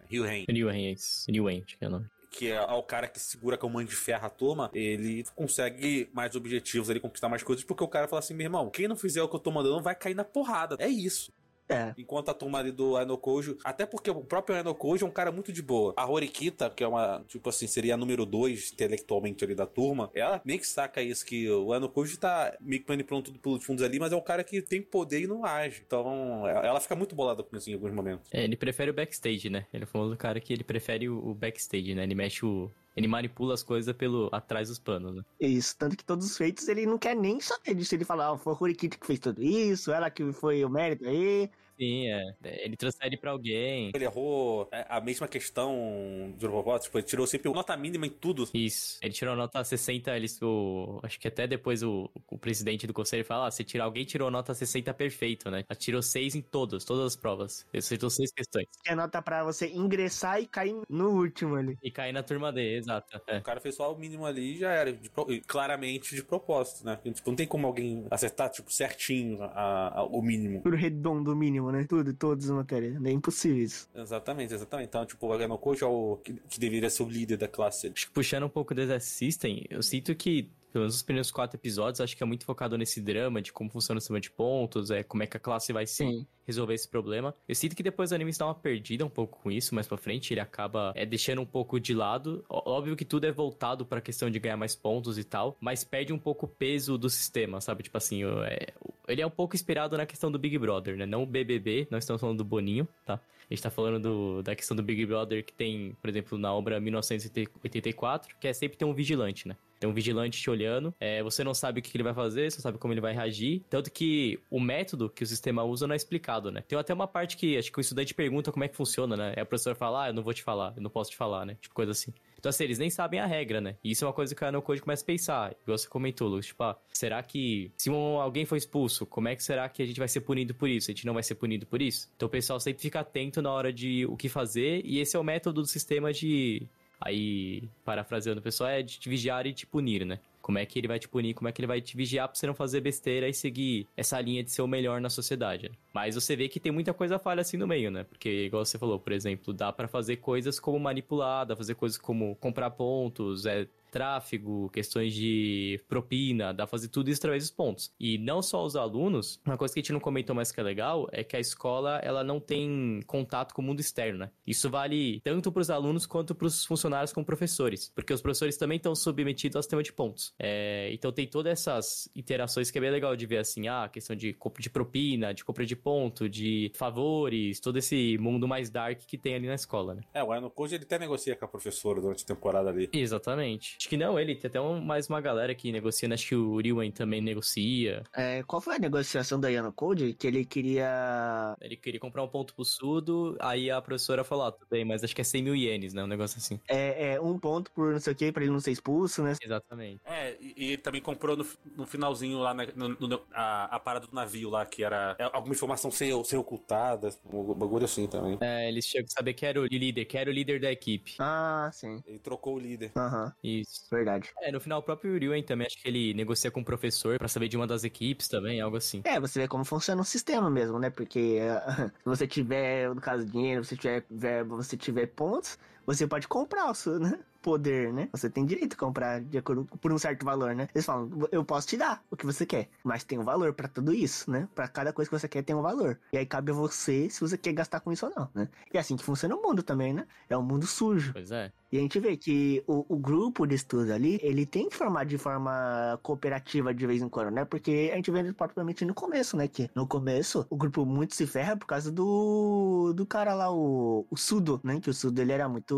Ryuhen, 0.50 0.88
é 0.88 0.92
isso. 0.92 1.26
Ryuhen, 1.30 1.64
acho 1.66 1.78
que 1.78 1.86
é 1.86 1.88
o 1.88 1.92
nome. 1.92 2.06
que 2.32 2.52
é 2.52 2.62
o 2.62 2.82
cara 2.82 3.08
que 3.08 3.20
segura 3.20 3.58
com 3.58 3.68
a 3.68 3.70
mãe 3.70 3.86
de 3.86 3.96
ferro 3.96 4.26
a 4.26 4.30
turma, 4.30 4.72
ele 4.74 5.24
consegue 5.36 6.10
mais 6.12 6.36
objetivos, 6.36 6.90
ele 6.90 7.00
conquistar 7.00 7.30
mais 7.30 7.44
coisas, 7.44 7.64
porque 7.64 7.84
o 7.84 7.88
cara 7.88 8.08
fala 8.08 8.20
assim, 8.20 8.34
meu 8.34 8.46
irmão, 8.46 8.70
quem 8.72 8.88
não 8.88 8.96
fizer 8.96 9.22
o 9.22 9.30
que 9.30 9.36
eu 9.36 9.40
tô 9.40 9.52
mandando 9.52 9.82
vai 9.82 9.94
cair 9.96 10.16
na 10.16 10.24
porrada. 10.24 10.76
É 10.80 10.88
isso. 10.88 11.32
É. 11.70 11.94
Enquanto 11.98 12.30
a 12.30 12.34
turma 12.34 12.60
ali 12.60 12.72
do 12.72 12.98
Ainokojo, 12.98 13.58
até 13.64 13.86
porque 13.86 14.10
o 14.10 14.22
próprio 14.22 14.56
Ainokojo 14.56 15.06
é 15.06 15.08
um 15.08 15.12
cara 15.12 15.32
muito 15.32 15.52
de 15.52 15.62
boa. 15.62 15.94
A 15.96 16.10
Horikita, 16.10 16.70
que 16.70 16.84
é 16.84 16.88
uma, 16.88 17.24
tipo 17.28 17.50
assim, 17.50 17.68
seria 17.68 17.94
a 17.94 17.98
número 17.98 18.26
2 18.26 18.74
intelectualmente 18.74 19.44
ali 19.44 19.56
da 19.56 19.66
turma, 19.66 20.10
ela 20.14 20.42
meio 20.44 20.60
que 20.60 20.68
saca 20.68 21.02
isso, 21.02 21.26
que 21.26 21.50
o 21.50 21.74
Ainokojo 21.74 22.18
tá 22.18 22.56
meio 22.60 22.82
que 22.82 22.90
manipulando 22.90 23.26
tudo 23.26 23.40
pelos 23.40 23.64
fundos 23.64 23.84
ali, 23.84 24.00
mas 24.00 24.12
é 24.12 24.16
um 24.16 24.22
cara 24.22 24.44
que 24.44 24.62
tem 24.62 24.82
poder 24.82 25.22
e 25.22 25.28
não 25.28 25.46
age. 25.46 25.84
Então, 25.86 26.48
ela 26.48 26.80
fica 26.80 26.96
muito 26.96 27.16
bolada 27.16 27.44
com 27.44 27.56
isso 27.56 27.70
em 27.70 27.74
alguns 27.74 27.94
momentos. 27.94 28.30
É, 28.32 28.44
ele 28.44 28.56
prefere 28.56 28.92
o 28.92 28.94
backstage, 28.94 29.50
né? 29.50 29.66
Ele 29.74 29.84
é 29.84 29.86
o 29.86 29.90
famoso 29.90 30.16
cara 30.18 30.40
que 30.40 30.52
ele 30.54 30.64
prefere 30.64 31.10
o, 31.10 31.18
o 31.18 31.34
backstage, 31.34 31.96
né? 31.96 32.04
Ele 32.04 32.16
mexe 32.16 32.46
o. 32.46 32.72
Ele 32.96 33.08
manipula 33.08 33.54
as 33.54 33.64
coisas 33.64 33.96
pelo 33.96 34.30
atrás 34.32 34.70
dos 34.70 34.80
panos, 34.80 35.16
né? 35.16 35.24
Isso, 35.40 35.76
tanto 35.78 35.98
que 35.98 36.06
todos 36.06 36.26
os 36.26 36.38
feitos 36.38 36.68
ele 36.68 36.86
não 36.86 36.98
quer 36.98 37.16
nem 37.16 37.40
saber 37.40 37.74
disso. 37.76 37.96
Ele 37.96 38.06
fala, 38.06 38.32
ah, 38.32 38.38
foi 38.38 38.54
o 38.54 38.58
Horikita 38.60 38.98
que 38.98 39.06
fez 39.06 39.20
tudo 39.20 39.42
isso, 39.42 39.92
ela 39.92 40.10
que 40.10 40.32
foi 40.32 40.64
o 40.64 40.70
mérito 40.70 41.06
aí. 41.06 41.50
Sim, 41.80 42.08
é. 42.10 42.24
Ele 42.44 42.76
transfere 42.78 43.18
pra 43.18 43.32
alguém. 43.32 43.92
Ele 43.94 44.04
errou 44.06 44.68
é, 44.72 44.86
a 44.90 45.02
mesma 45.02 45.28
questão 45.28 46.34
de 46.38 46.48
propósito, 46.48 46.84
tipo, 46.86 46.98
ele 47.00 47.06
tirou 47.06 47.28
sempre 47.28 47.52
nota 47.52 47.76
mínima 47.76 48.06
em 48.06 48.10
tudo. 48.10 48.48
Isso. 48.54 48.98
Ele 49.02 49.14
tirou 49.14 49.34
a 49.34 49.38
nota 49.38 49.64
60, 49.64 50.16
eles, 50.16 50.40
o, 50.42 51.00
acho 51.04 51.20
que 51.20 51.28
até 51.28 51.48
depois 51.48 51.84
o, 51.84 52.10
o 52.30 52.38
presidente 52.38 52.86
do 52.88 52.94
conselho 52.94 53.26
fala, 53.26 53.48
ah, 53.48 53.52
se 53.52 53.64
tirar 53.64 53.86
alguém 53.86 54.06
tirou 54.06 54.30
nota 54.32 54.54
60 54.54 54.94
perfeito, 54.94 55.50
né? 55.50 55.64
Tirou 55.78 56.02
6 56.02 56.36
em 56.36 56.42
todas, 56.42 56.86
todas 56.86 57.06
as 57.06 57.16
provas. 57.16 57.66
Ele 57.74 57.80
acertou 57.80 58.10
6 58.10 58.32
questões. 58.32 58.68
Que 58.84 58.92
é 58.92 58.96
nota 58.96 59.22
pra 59.22 59.44
você 59.44 59.68
ingressar 59.68 60.40
e 60.42 60.48
cair 60.48 60.76
no 60.90 61.10
último 61.10 61.56
ali. 61.56 61.78
E 61.84 61.92
cair 61.92 62.14
na 62.14 62.24
turma 62.24 62.52
D, 62.52 62.78
exato. 62.78 63.20
É. 63.28 63.38
O 63.40 63.44
cara 63.44 63.60
fez 63.60 63.76
só 63.76 63.94
o 63.94 63.98
mínimo 63.98 64.26
ali 64.26 64.54
e 64.56 64.58
já 64.60 64.72
era, 64.72 64.94
de 64.94 65.10
claramente 65.48 66.16
de 66.16 66.24
propósito, 66.24 66.86
né? 66.86 67.00
Tipo, 67.14 67.30
não 67.30 67.36
tem 67.36 67.48
como 67.48 67.68
alguém 67.68 68.06
acertar, 68.10 68.50
tipo, 68.50 68.72
certinho 68.72 69.42
a- 69.42 70.00
a- 70.00 70.04
o 70.04 70.22
mínimo. 70.22 70.62
Tudo 70.62 70.76
redondo, 70.76 71.36
mínimo, 71.36 71.72
né? 71.72 71.73
Tudo, 71.88 72.14
todas 72.14 72.46
as 72.46 72.52
matérias. 72.56 73.04
É 73.04 73.12
impossível 73.12 73.64
isso. 73.64 73.88
Exatamente, 73.96 74.54
exatamente. 74.54 74.88
Então, 74.88 75.06
tipo, 75.06 75.28
o 75.28 75.34
Agano 75.34 75.58
Coach 75.58 75.84
é 75.84 75.88
o 75.88 76.18
que, 76.24 76.34
que 76.50 76.60
deveria 76.60 76.90
ser 76.90 77.04
o 77.04 77.10
líder 77.10 77.38
da 77.38 77.48
classe. 77.48 77.88
Acho 77.88 78.08
que 78.08 78.12
puxando 78.14 78.44
um 78.46 78.50
pouco 78.50 78.74
desse 78.74 79.08
System, 79.08 79.66
eu 79.70 79.82
sinto 79.82 80.14
que, 80.16 80.52
pelo 80.72 80.84
menos 80.84 80.96
os 80.96 81.02
primeiros 81.04 81.32
quatro 81.32 81.58
episódios, 81.58 82.02
acho 82.02 82.16
que 82.18 82.24
é 82.24 82.26
muito 82.26 82.46
focado 82.46 82.78
nesse 82.78 83.00
drama 83.02 83.42
de 83.42 83.52
como 83.54 83.70
funciona 83.70 83.98
o 83.98 84.02
sistema 84.02 84.20
de 84.20 84.30
pontos, 84.32 84.90
é, 84.92 85.04
como 85.04 85.24
é 85.24 85.28
que 85.28 85.38
a 85.38 85.40
classe 85.40 85.72
vai 85.72 85.86
se 85.86 85.96
Sim. 85.98 86.26
resolver 86.48 86.74
esse 86.74 86.88
problema. 86.88 87.34
Eu 87.48 87.54
sinto 87.56 87.76
que 87.76 87.84
depois 87.84 88.12
o 88.12 88.16
anime 88.16 88.32
dá 88.38 88.46
uma 88.48 88.56
perdida 88.56 89.06
um 89.06 89.10
pouco 89.10 89.40
com 89.42 89.52
isso, 89.52 89.76
mais 89.76 89.88
pra 89.88 89.98
frente 89.98 90.34
ele 90.34 90.40
acaba 90.40 90.92
é, 90.96 91.06
deixando 91.06 91.42
um 91.42 91.46
pouco 91.46 91.80
de 91.80 91.94
lado. 91.94 92.44
Óbvio 92.50 92.96
que 92.96 93.06
tudo 93.06 93.26
é 93.26 93.32
voltado 93.32 93.86
pra 93.86 94.02
questão 94.02 94.30
de 94.32 94.40
ganhar 94.40 94.58
mais 94.58 94.76
pontos 94.76 95.18
e 95.20 95.24
tal, 95.24 95.56
mas 95.62 95.84
perde 95.84 96.12
um 96.12 96.18
pouco 96.20 96.48
o 96.48 96.50
peso 96.50 96.98
do 96.98 97.10
sistema, 97.10 97.62
sabe? 97.62 97.84
Tipo 97.84 97.98
assim, 97.98 98.24
o- 98.26 98.44
é, 98.44 98.68
o- 98.83 98.83
ele 99.08 99.22
é 99.22 99.26
um 99.28 99.30
pouco 99.30 99.56
inspirado 99.56 99.98
na 99.98 100.06
questão 100.06 100.32
do 100.32 100.40
Big 100.40 100.58
Brother, 100.58 100.96
né? 100.98 101.06
Não 101.06 101.24
o 101.24 101.26
BBB, 101.26 101.88
nós 101.92 102.04
estamos 102.04 102.20
falando 102.22 102.38
do 102.38 102.44
Boninho, 102.46 102.88
tá? 103.06 103.16
A 103.16 103.54
gente 103.54 103.62
tá 103.62 103.70
falando 103.70 104.00
do- 104.02 104.42
da 104.44 104.56
questão 104.56 104.76
do 104.76 104.82
Big 104.82 105.06
Brother 105.06 105.44
que 105.44 105.52
tem, 105.54 105.96
por 106.02 106.10
exemplo, 106.10 106.38
na 106.38 106.54
obra 106.54 106.80
1984, 106.80 108.36
que 108.40 108.48
é 108.48 108.54
sempre 108.54 108.78
ter 108.78 108.86
um 108.86 108.94
vigilante, 108.94 109.48
né? 109.48 109.56
Tem 109.80 109.90
um 109.90 109.94
vigilante 109.94 110.42
te 110.42 110.50
olhando, 110.50 110.94
é, 111.00 111.22
você 111.22 111.44
não 111.44 111.54
sabe 111.54 111.80
o 111.80 111.84
que 111.84 111.96
ele 111.96 112.04
vai 112.04 112.14
fazer, 112.14 112.50
você 112.50 112.58
não 112.58 112.62
sabe 112.62 112.78
como 112.78 112.94
ele 112.94 113.02
vai 113.02 113.14
reagir. 113.14 113.62
Tanto 113.70 113.92
que 113.92 114.40
o 114.50 114.60
método 114.60 115.10
que 115.10 115.24
o 115.24 115.28
sistema 115.28 115.64
usa 115.64 115.86
não 115.86 115.94
é 115.94 115.98
explicado, 115.98 116.52
né? 116.52 116.62
Tem 116.66 116.78
até 116.80 116.94
uma 116.94 117.08
parte 117.08 117.36
que 117.36 117.58
acho 117.58 117.72
que 117.72 117.80
o 117.80 117.82
estudante 117.82 118.14
pergunta 118.14 118.52
como 118.52 118.64
é 118.64 118.68
que 118.70 118.76
funciona, 118.78 119.18
né? 119.18 119.34
Aí 119.36 119.42
a 119.42 119.46
professora 119.46 119.76
fala, 119.76 120.06
ah, 120.06 120.10
eu 120.10 120.14
não 120.14 120.24
vou 120.24 120.34
te 120.34 120.42
falar, 120.42 120.74
eu 120.78 120.82
não 120.82 120.90
posso 120.90 121.12
te 121.12 121.18
falar, 121.18 121.46
né? 121.46 121.58
Tipo, 121.60 121.76
coisa 121.76 121.92
assim. 121.92 122.14
Então, 122.44 122.50
assim, 122.50 122.66
eles 122.66 122.78
nem 122.78 122.90
sabem 122.90 123.22
a 123.22 123.26
regra, 123.26 123.62
né? 123.62 123.78
E 123.82 123.92
isso 123.92 124.04
é 124.04 124.08
uma 124.08 124.14
coisa 124.14 124.36
que 124.36 124.44
a 124.44 124.52
No 124.52 124.62
Code 124.62 124.82
começa 124.82 125.02
a 125.02 125.06
pensar. 125.06 125.56
Igual 125.64 125.78
você 125.78 125.88
comentou, 125.88 126.28
Lucas. 126.28 126.48
Tipo, 126.48 126.64
ah, 126.64 126.78
será 126.92 127.24
que 127.24 127.72
se 127.78 127.90
um- 127.90 128.20
alguém 128.20 128.44
foi 128.46 128.58
expulso, 128.58 129.06
como 129.06 129.30
é 129.30 129.36
que 129.38 129.42
será 129.42 129.70
que 129.70 129.82
a 129.82 129.86
gente 129.86 129.98
vai 129.98 130.10
ser 130.10 130.20
punido 130.20 130.54
por 130.54 130.68
isso? 130.68 130.92
A 130.92 130.94
gente 130.94 131.06
não 131.06 131.14
vai 131.14 131.24
ser 131.24 131.36
punido 131.36 131.66
por 131.66 131.82
isso? 131.82 132.10
Então, 132.18 132.28
o 132.28 132.30
pessoal 132.30 132.60
sempre 132.60 132.82
fica 132.82 133.00
atento 133.00 133.42
na 133.42 133.50
hora 133.50 133.72
de 133.72 134.06
o 134.08 134.18
que 134.18 134.28
fazer. 134.28 134.82
E 134.84 135.00
esse 135.00 135.16
é 135.16 135.20
o 135.20 135.24
método 135.24 135.62
do 135.62 135.68
sistema 135.68 136.12
de. 136.12 136.68
Aí, 137.00 137.64
parafraseando 137.86 138.42
o 138.42 138.44
pessoal, 138.44 138.70
é 138.72 138.82
de 138.84 139.00
te 139.00 139.08
vigiar 139.08 139.48
e 139.48 139.54
te 139.54 139.66
punir, 139.66 140.06
né? 140.06 140.20
Como 140.44 140.58
é 140.58 140.66
que 140.66 140.78
ele 140.78 140.90
vai 140.90 141.00
te 141.00 141.08
punir, 141.08 141.34
como 141.34 141.48
é 141.48 141.54
que 141.54 141.62
ele 141.62 141.68
vai 141.68 141.80
te 141.80 141.96
vigiar 141.96 142.28
pra 142.28 142.36
você 142.36 142.46
não 142.46 142.54
fazer 142.54 142.82
besteira 142.82 143.30
e 143.30 143.34
seguir 143.34 143.88
essa 143.96 144.20
linha 144.20 144.44
de 144.44 144.52
ser 144.52 144.62
o 144.62 144.68
melhor 144.68 145.00
na 145.00 145.10
sociedade. 145.10 145.72
Mas 145.94 146.16
você 146.16 146.36
vê 146.36 146.50
que 146.50 146.60
tem 146.60 146.70
muita 146.70 146.94
coisa 146.94 147.18
falha 147.18 147.40
assim 147.40 147.56
no 147.56 147.66
meio, 147.66 147.90
né? 147.90 148.04
Porque, 148.04 148.30
igual 148.48 148.66
você 148.66 148.78
falou, 148.78 149.00
por 149.00 149.14
exemplo, 149.14 149.54
dá 149.54 149.72
pra 149.72 149.88
fazer 149.88 150.18
coisas 150.18 150.60
como 150.60 150.78
manipular, 150.78 151.46
dá 151.46 151.56
pra 151.56 151.64
fazer 151.64 151.76
coisas 151.76 151.98
como 151.98 152.36
comprar 152.36 152.72
pontos, 152.72 153.46
é 153.46 153.68
tráfego, 153.94 154.72
questões 154.72 155.14
de 155.14 155.80
propina, 155.88 156.52
dá 156.52 156.66
pra 156.66 156.72
fazer 156.72 156.88
tudo 156.88 157.12
isso 157.12 157.20
através 157.20 157.44
dos 157.44 157.52
pontos. 157.52 157.94
E 158.00 158.18
não 158.18 158.42
só 158.42 158.66
os 158.66 158.76
alunos, 158.76 159.40
uma 159.46 159.56
coisa 159.56 159.72
que 159.72 159.80
a 159.80 159.84
gente 159.84 159.94
não 159.94 160.00
comentou 160.00 160.36
mais 160.36 160.52
que 160.52 160.60
é 160.60 160.64
legal 160.64 161.08
é 161.12 161.24
que 161.24 161.36
a 161.36 161.40
escola 161.40 162.00
ela 162.04 162.24
não 162.24 162.40
tem 162.40 163.02
contato 163.06 163.54
com 163.54 163.62
o 163.62 163.66
mundo 163.66 163.80
externo, 163.80 164.20
né? 164.20 164.32
Isso 164.48 164.68
vale 164.68 165.22
tanto 165.22 165.52
pros 165.52 165.70
alunos 165.70 166.08
quanto 166.08 166.34
pros 166.34 166.66
funcionários 166.66 167.14
como 167.14 167.24
professores, 167.24 167.92
porque 167.94 168.12
os 168.12 168.22
professores 168.22 168.58
também 168.58 168.78
estão 168.78 168.96
submetidos 168.96 169.56
ao 169.56 169.62
sistema 169.62 169.84
de 169.84 169.94
pontos. 169.94 170.34
É, 170.40 170.92
então 170.92 171.12
tem 171.12 171.28
todas 171.28 171.52
essas 171.52 172.10
interações 172.16 172.72
que 172.72 172.78
é 172.80 172.82
bem 172.82 172.90
legal 172.90 173.16
de 173.16 173.28
ver 173.28 173.38
assim, 173.38 173.68
ah, 173.68 173.88
questão 173.88 174.16
de 174.16 174.34
compra 174.34 174.62
de 174.64 174.72
propina, 174.72 175.34
de 175.34 175.46
compra 175.46 175.66
de 175.66 175.76
ponto, 175.76 176.28
de 176.28 176.72
favores, 176.74 177.60
todo 177.60 177.78
esse 177.78 178.18
mundo 178.18 178.48
mais 178.48 178.72
dark 178.72 179.02
que 179.06 179.18
tem 179.18 179.36
ali 179.36 179.48
na 179.48 179.56
escola, 179.56 179.94
né? 179.94 180.02
É, 180.14 180.24
o 180.24 180.50
Coach 180.50 180.74
ele 180.74 180.84
até 180.84 180.98
negocia 180.98 181.36
com 181.36 181.46
a 181.46 181.48
professora 181.48 182.02
durante 182.02 182.24
a 182.24 182.28
temporada 182.28 182.70
ali. 182.70 182.90
Exatamente. 182.92 183.78
Acho 183.84 183.90
que 183.90 183.98
não 183.98 184.18
ele, 184.18 184.34
tem 184.34 184.48
até 184.48 184.62
um- 184.62 184.80
mais 184.80 185.10
uma 185.10 185.20
galera 185.20 185.54
que 185.54 185.70
negocia, 185.70 186.08
né? 186.08 186.16
acho 186.16 186.26
que 186.30 186.36
o 186.38 186.56
Riwen 186.58 186.90
também 186.90 187.20
negocia. 187.20 188.04
É, 188.16 188.42
qual 188.44 188.62
foi 188.62 188.76
a 188.76 188.80
negociação 188.80 189.38
da 189.38 189.50
Yano 189.50 189.74
Code? 189.74 190.14
Que 190.14 190.26
ele 190.26 190.46
queria. 190.46 191.54
Ele 191.60 191.76
queria 191.76 192.00
comprar 192.00 192.24
um 192.24 192.30
ponto 192.30 192.54
pro 192.56 192.64
Sudo, 192.64 193.36
aí 193.42 193.70
a 193.70 193.82
professora 193.82 194.24
falou, 194.24 194.46
ah, 194.46 194.52
tudo 194.54 194.66
bem, 194.72 194.86
mas 194.86 195.04
acho 195.04 195.14
que 195.14 195.20
é 195.20 195.24
100 195.26 195.44
mil 195.44 195.54
ienes, 195.54 195.94
né? 195.94 196.02
Um 196.02 196.08
negócio 196.08 196.38
assim. 196.38 196.62
É, 196.70 197.16
é, 197.16 197.22
um 197.22 197.38
ponto 197.38 197.72
por 197.72 197.92
não 197.92 198.00
sei 198.00 198.14
o 198.14 198.16
que, 198.16 198.32
pra 198.32 198.42
ele 198.44 198.54
não 198.54 198.60
ser 198.62 198.72
expulso, 198.72 199.22
né? 199.22 199.34
Exatamente. 199.44 200.00
É, 200.06 200.38
e, 200.40 200.54
e 200.56 200.64
ele 200.68 200.78
também 200.78 201.02
comprou 201.02 201.36
no, 201.36 201.46
no 201.76 201.86
finalzinho 201.86 202.38
lá, 202.40 202.54
na- 202.54 202.68
no, 202.74 202.88
no- 202.88 203.22
a, 203.34 203.66
a 203.76 203.80
parada 203.82 204.08
do 204.08 204.16
navio 204.16 204.50
lá, 204.50 204.66
que 204.66 204.82
era 204.82 205.14
é, 205.20 205.26
alguma 205.26 205.54
informação 205.54 205.92
ser, 205.92 206.14
ser 206.24 206.38
ocultada, 206.38 207.10
um 207.26 207.54
bagulho 207.54 207.84
assim 207.84 208.08
também. 208.08 208.38
É, 208.40 208.70
eles 208.70 208.86
chegam 208.86 209.08
a 209.10 209.12
saber 209.12 209.34
que 209.34 209.46
era 209.46 209.60
o 209.60 209.66
líder, 209.66 210.06
que 210.06 210.18
era 210.18 210.30
o 210.30 210.34
líder 210.34 210.62
da 210.62 210.72
equipe. 210.72 211.16
Ah, 211.20 211.70
sim. 211.74 212.02
Ele 212.08 212.20
trocou 212.20 212.56
o 212.56 212.60
líder. 212.60 212.94
Aham, 212.96 213.34
Isso. 213.44 213.73
Verdade. 213.92 214.32
É, 214.42 214.52
no 214.52 214.60
final 214.60 214.80
o 214.80 214.84
próprio 214.84 215.18
Riwen 215.18 215.44
também, 215.44 215.68
acho 215.68 215.82
que 215.82 215.88
ele 215.88 216.14
negocia 216.14 216.52
com 216.52 216.62
o 216.62 216.66
professor 216.66 217.18
pra 217.18 217.28
saber 217.28 217.48
de 217.48 217.58
uma 217.58 217.68
das 217.68 217.84
equipes 217.84 218.28
também, 218.28 218.62
algo 218.62 218.78
assim. 218.78 219.02
É, 219.04 219.20
você 219.20 219.40
vê 219.40 219.48
como 219.48 219.64
funciona 219.66 220.02
o 220.02 220.06
sistema 220.06 220.50
mesmo, 220.50 220.80
né? 220.80 220.90
Porque 220.90 221.38
eh, 221.40 221.62
se 222.00 222.06
você 222.06 222.28
tiver, 222.28 222.94
no 222.94 223.02
caso, 223.02 223.26
dinheiro, 223.26 223.64
você 223.64 223.76
tiver 223.76 224.06
verba, 224.10 224.56
você 224.56 224.78
tiver 224.78 225.08
pontos, 225.08 225.58
você 225.86 226.08
pode 226.08 226.28
comprar 226.28 226.70
o 226.70 226.74
seu, 226.74 227.00
né? 227.00 227.20
Poder, 227.42 227.92
né? 227.92 228.08
Você 228.14 228.30
tem 228.30 228.46
direito 228.46 228.74
a 228.74 228.78
comprar 228.78 229.22
de 229.22 229.38
acordo 229.38 229.66
por 229.82 229.92
um 229.92 229.98
certo 229.98 230.24
valor, 230.24 230.56
né? 230.56 230.70
Eles 230.74 230.86
falam, 230.86 231.10
eu 231.30 231.44
posso 231.44 231.68
te 231.68 231.76
dar 231.76 232.02
o 232.10 232.16
que 232.16 232.26
você 232.26 232.46
quer, 232.46 232.70
mas 232.84 233.04
tem 233.04 233.20
um 233.20 233.24
valor 233.24 233.54
pra 233.54 233.68
tudo 233.68 233.94
isso, 233.94 234.32
né? 234.32 234.48
Pra 234.56 234.68
cada 234.68 234.94
coisa 234.94 235.10
que 235.10 235.20
você 235.20 235.28
quer 235.28 235.44
tem 235.44 235.56
um 235.56 235.62
valor. 235.62 236.00
E 236.14 236.18
aí 236.18 236.26
cabe 236.26 236.52
a 236.52 236.56
você 236.56 237.10
se 237.10 237.20
você 237.20 237.38
quer 237.38 237.52
gastar 237.52 237.82
com 237.82 237.92
isso 237.92 238.06
ou 238.06 238.14
não, 238.16 238.30
né? 238.34 238.48
E 238.74 238.78
é 238.78 238.80
assim 238.80 238.96
que 238.96 239.04
funciona 239.04 239.36
o 239.36 239.42
mundo 239.42 239.62
também, 239.62 239.94
né? 239.94 240.08
É 240.30 240.38
um 240.38 240.42
mundo 240.42 240.66
sujo. 240.66 241.12
Pois 241.12 241.32
é. 241.32 241.52
E 241.74 241.78
a 241.80 241.82
gente 241.82 242.00
vê 242.00 242.16
que 242.16 242.64
o, 242.68 242.86
o 242.88 242.98
grupo 243.00 243.48
de 243.48 243.56
estudo 243.56 243.92
ali, 243.92 244.20
ele 244.22 244.46
tem 244.46 244.70
que 244.70 244.76
formar 244.76 245.06
de 245.06 245.18
forma 245.18 246.00
cooperativa 246.04 246.72
de 246.72 246.86
vez 246.86 247.02
em 247.02 247.10
quando, 247.10 247.32
né? 247.32 247.46
Porque 247.46 247.90
a 247.92 247.96
gente 247.96 248.12
vê 248.12 248.32
propriamente 248.32 248.86
no 248.86 248.94
começo, 248.94 249.36
né? 249.36 249.48
Que 249.48 249.72
no 249.74 249.88
começo 249.88 250.46
o 250.52 250.56
grupo 250.56 250.86
muito 250.86 251.16
se 251.16 251.26
ferra 251.26 251.58
por 251.58 251.66
causa 251.66 251.92
do, 251.92 252.94
do 252.96 253.08
cara 253.08 253.34
lá, 253.34 253.52
o, 253.52 254.06
o 254.08 254.16
Sudo, 254.16 254.62
né? 254.64 254.80
Que 254.80 254.92
o 254.92 254.94
Sudo 254.94 255.20
ele 255.20 255.32
era 255.32 255.50
muito 255.50 255.73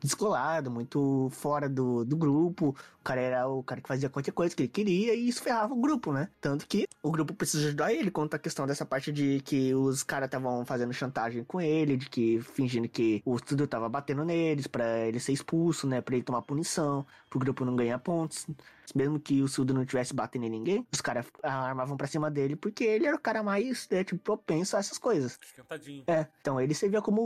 descolado, 0.00 0.70
muito 0.70 1.28
fora 1.30 1.68
do, 1.68 2.04
do 2.04 2.16
grupo. 2.16 2.74
O 3.10 3.12
cara 3.12 3.20
era 3.20 3.48
o 3.48 3.62
cara 3.64 3.80
que 3.80 3.88
fazia 3.88 4.08
qualquer 4.08 4.30
coisa 4.30 4.54
que 4.54 4.62
ele 4.62 4.68
queria 4.68 5.14
e 5.16 5.28
isso 5.28 5.42
ferrava 5.42 5.74
o 5.74 5.80
grupo, 5.80 6.12
né? 6.12 6.28
Tanto 6.40 6.64
que 6.64 6.86
o 7.02 7.10
grupo 7.10 7.34
precisa 7.34 7.66
ajudar 7.66 7.92
ele 7.92 8.08
quanto 8.08 8.34
a 8.34 8.38
questão 8.38 8.68
dessa 8.68 8.86
parte 8.86 9.10
de 9.10 9.40
que 9.40 9.74
os 9.74 10.04
caras 10.04 10.28
estavam 10.28 10.64
fazendo 10.64 10.92
chantagem 10.92 11.42
com 11.42 11.60
ele, 11.60 11.96
de 11.96 12.08
que 12.08 12.40
fingindo 12.40 12.88
que 12.88 13.20
o 13.24 13.36
Sudo 13.38 13.66
tava 13.66 13.88
batendo 13.88 14.24
neles 14.24 14.68
pra 14.68 15.00
ele 15.00 15.18
ser 15.18 15.32
expulso, 15.32 15.88
né? 15.88 16.00
Pra 16.00 16.14
ele 16.14 16.22
tomar 16.22 16.42
punição, 16.42 17.04
pro 17.28 17.40
grupo 17.40 17.64
não 17.64 17.74
ganhar 17.74 17.98
pontos. 17.98 18.46
Mesmo 18.94 19.20
que 19.20 19.40
o 19.40 19.48
Sudo 19.48 19.72
não 19.72 19.84
tivesse 19.84 20.12
batendo 20.12 20.46
em 20.46 20.50
ninguém, 20.50 20.86
os 20.92 21.00
caras 21.00 21.24
armavam 21.42 21.96
pra 21.96 22.08
cima 22.08 22.28
dele 22.28 22.56
porque 22.56 22.82
ele 22.82 23.06
era 23.06 23.16
o 23.16 23.20
cara 23.20 23.40
mais, 23.40 23.88
né, 23.88 24.02
tipo, 24.02 24.20
propenso 24.20 24.76
a 24.76 24.80
essas 24.80 24.98
coisas. 24.98 25.38
Esquentadinho. 25.40 26.02
É, 26.08 26.26
então 26.40 26.60
ele 26.60 26.74
servia 26.74 27.00
como 27.00 27.22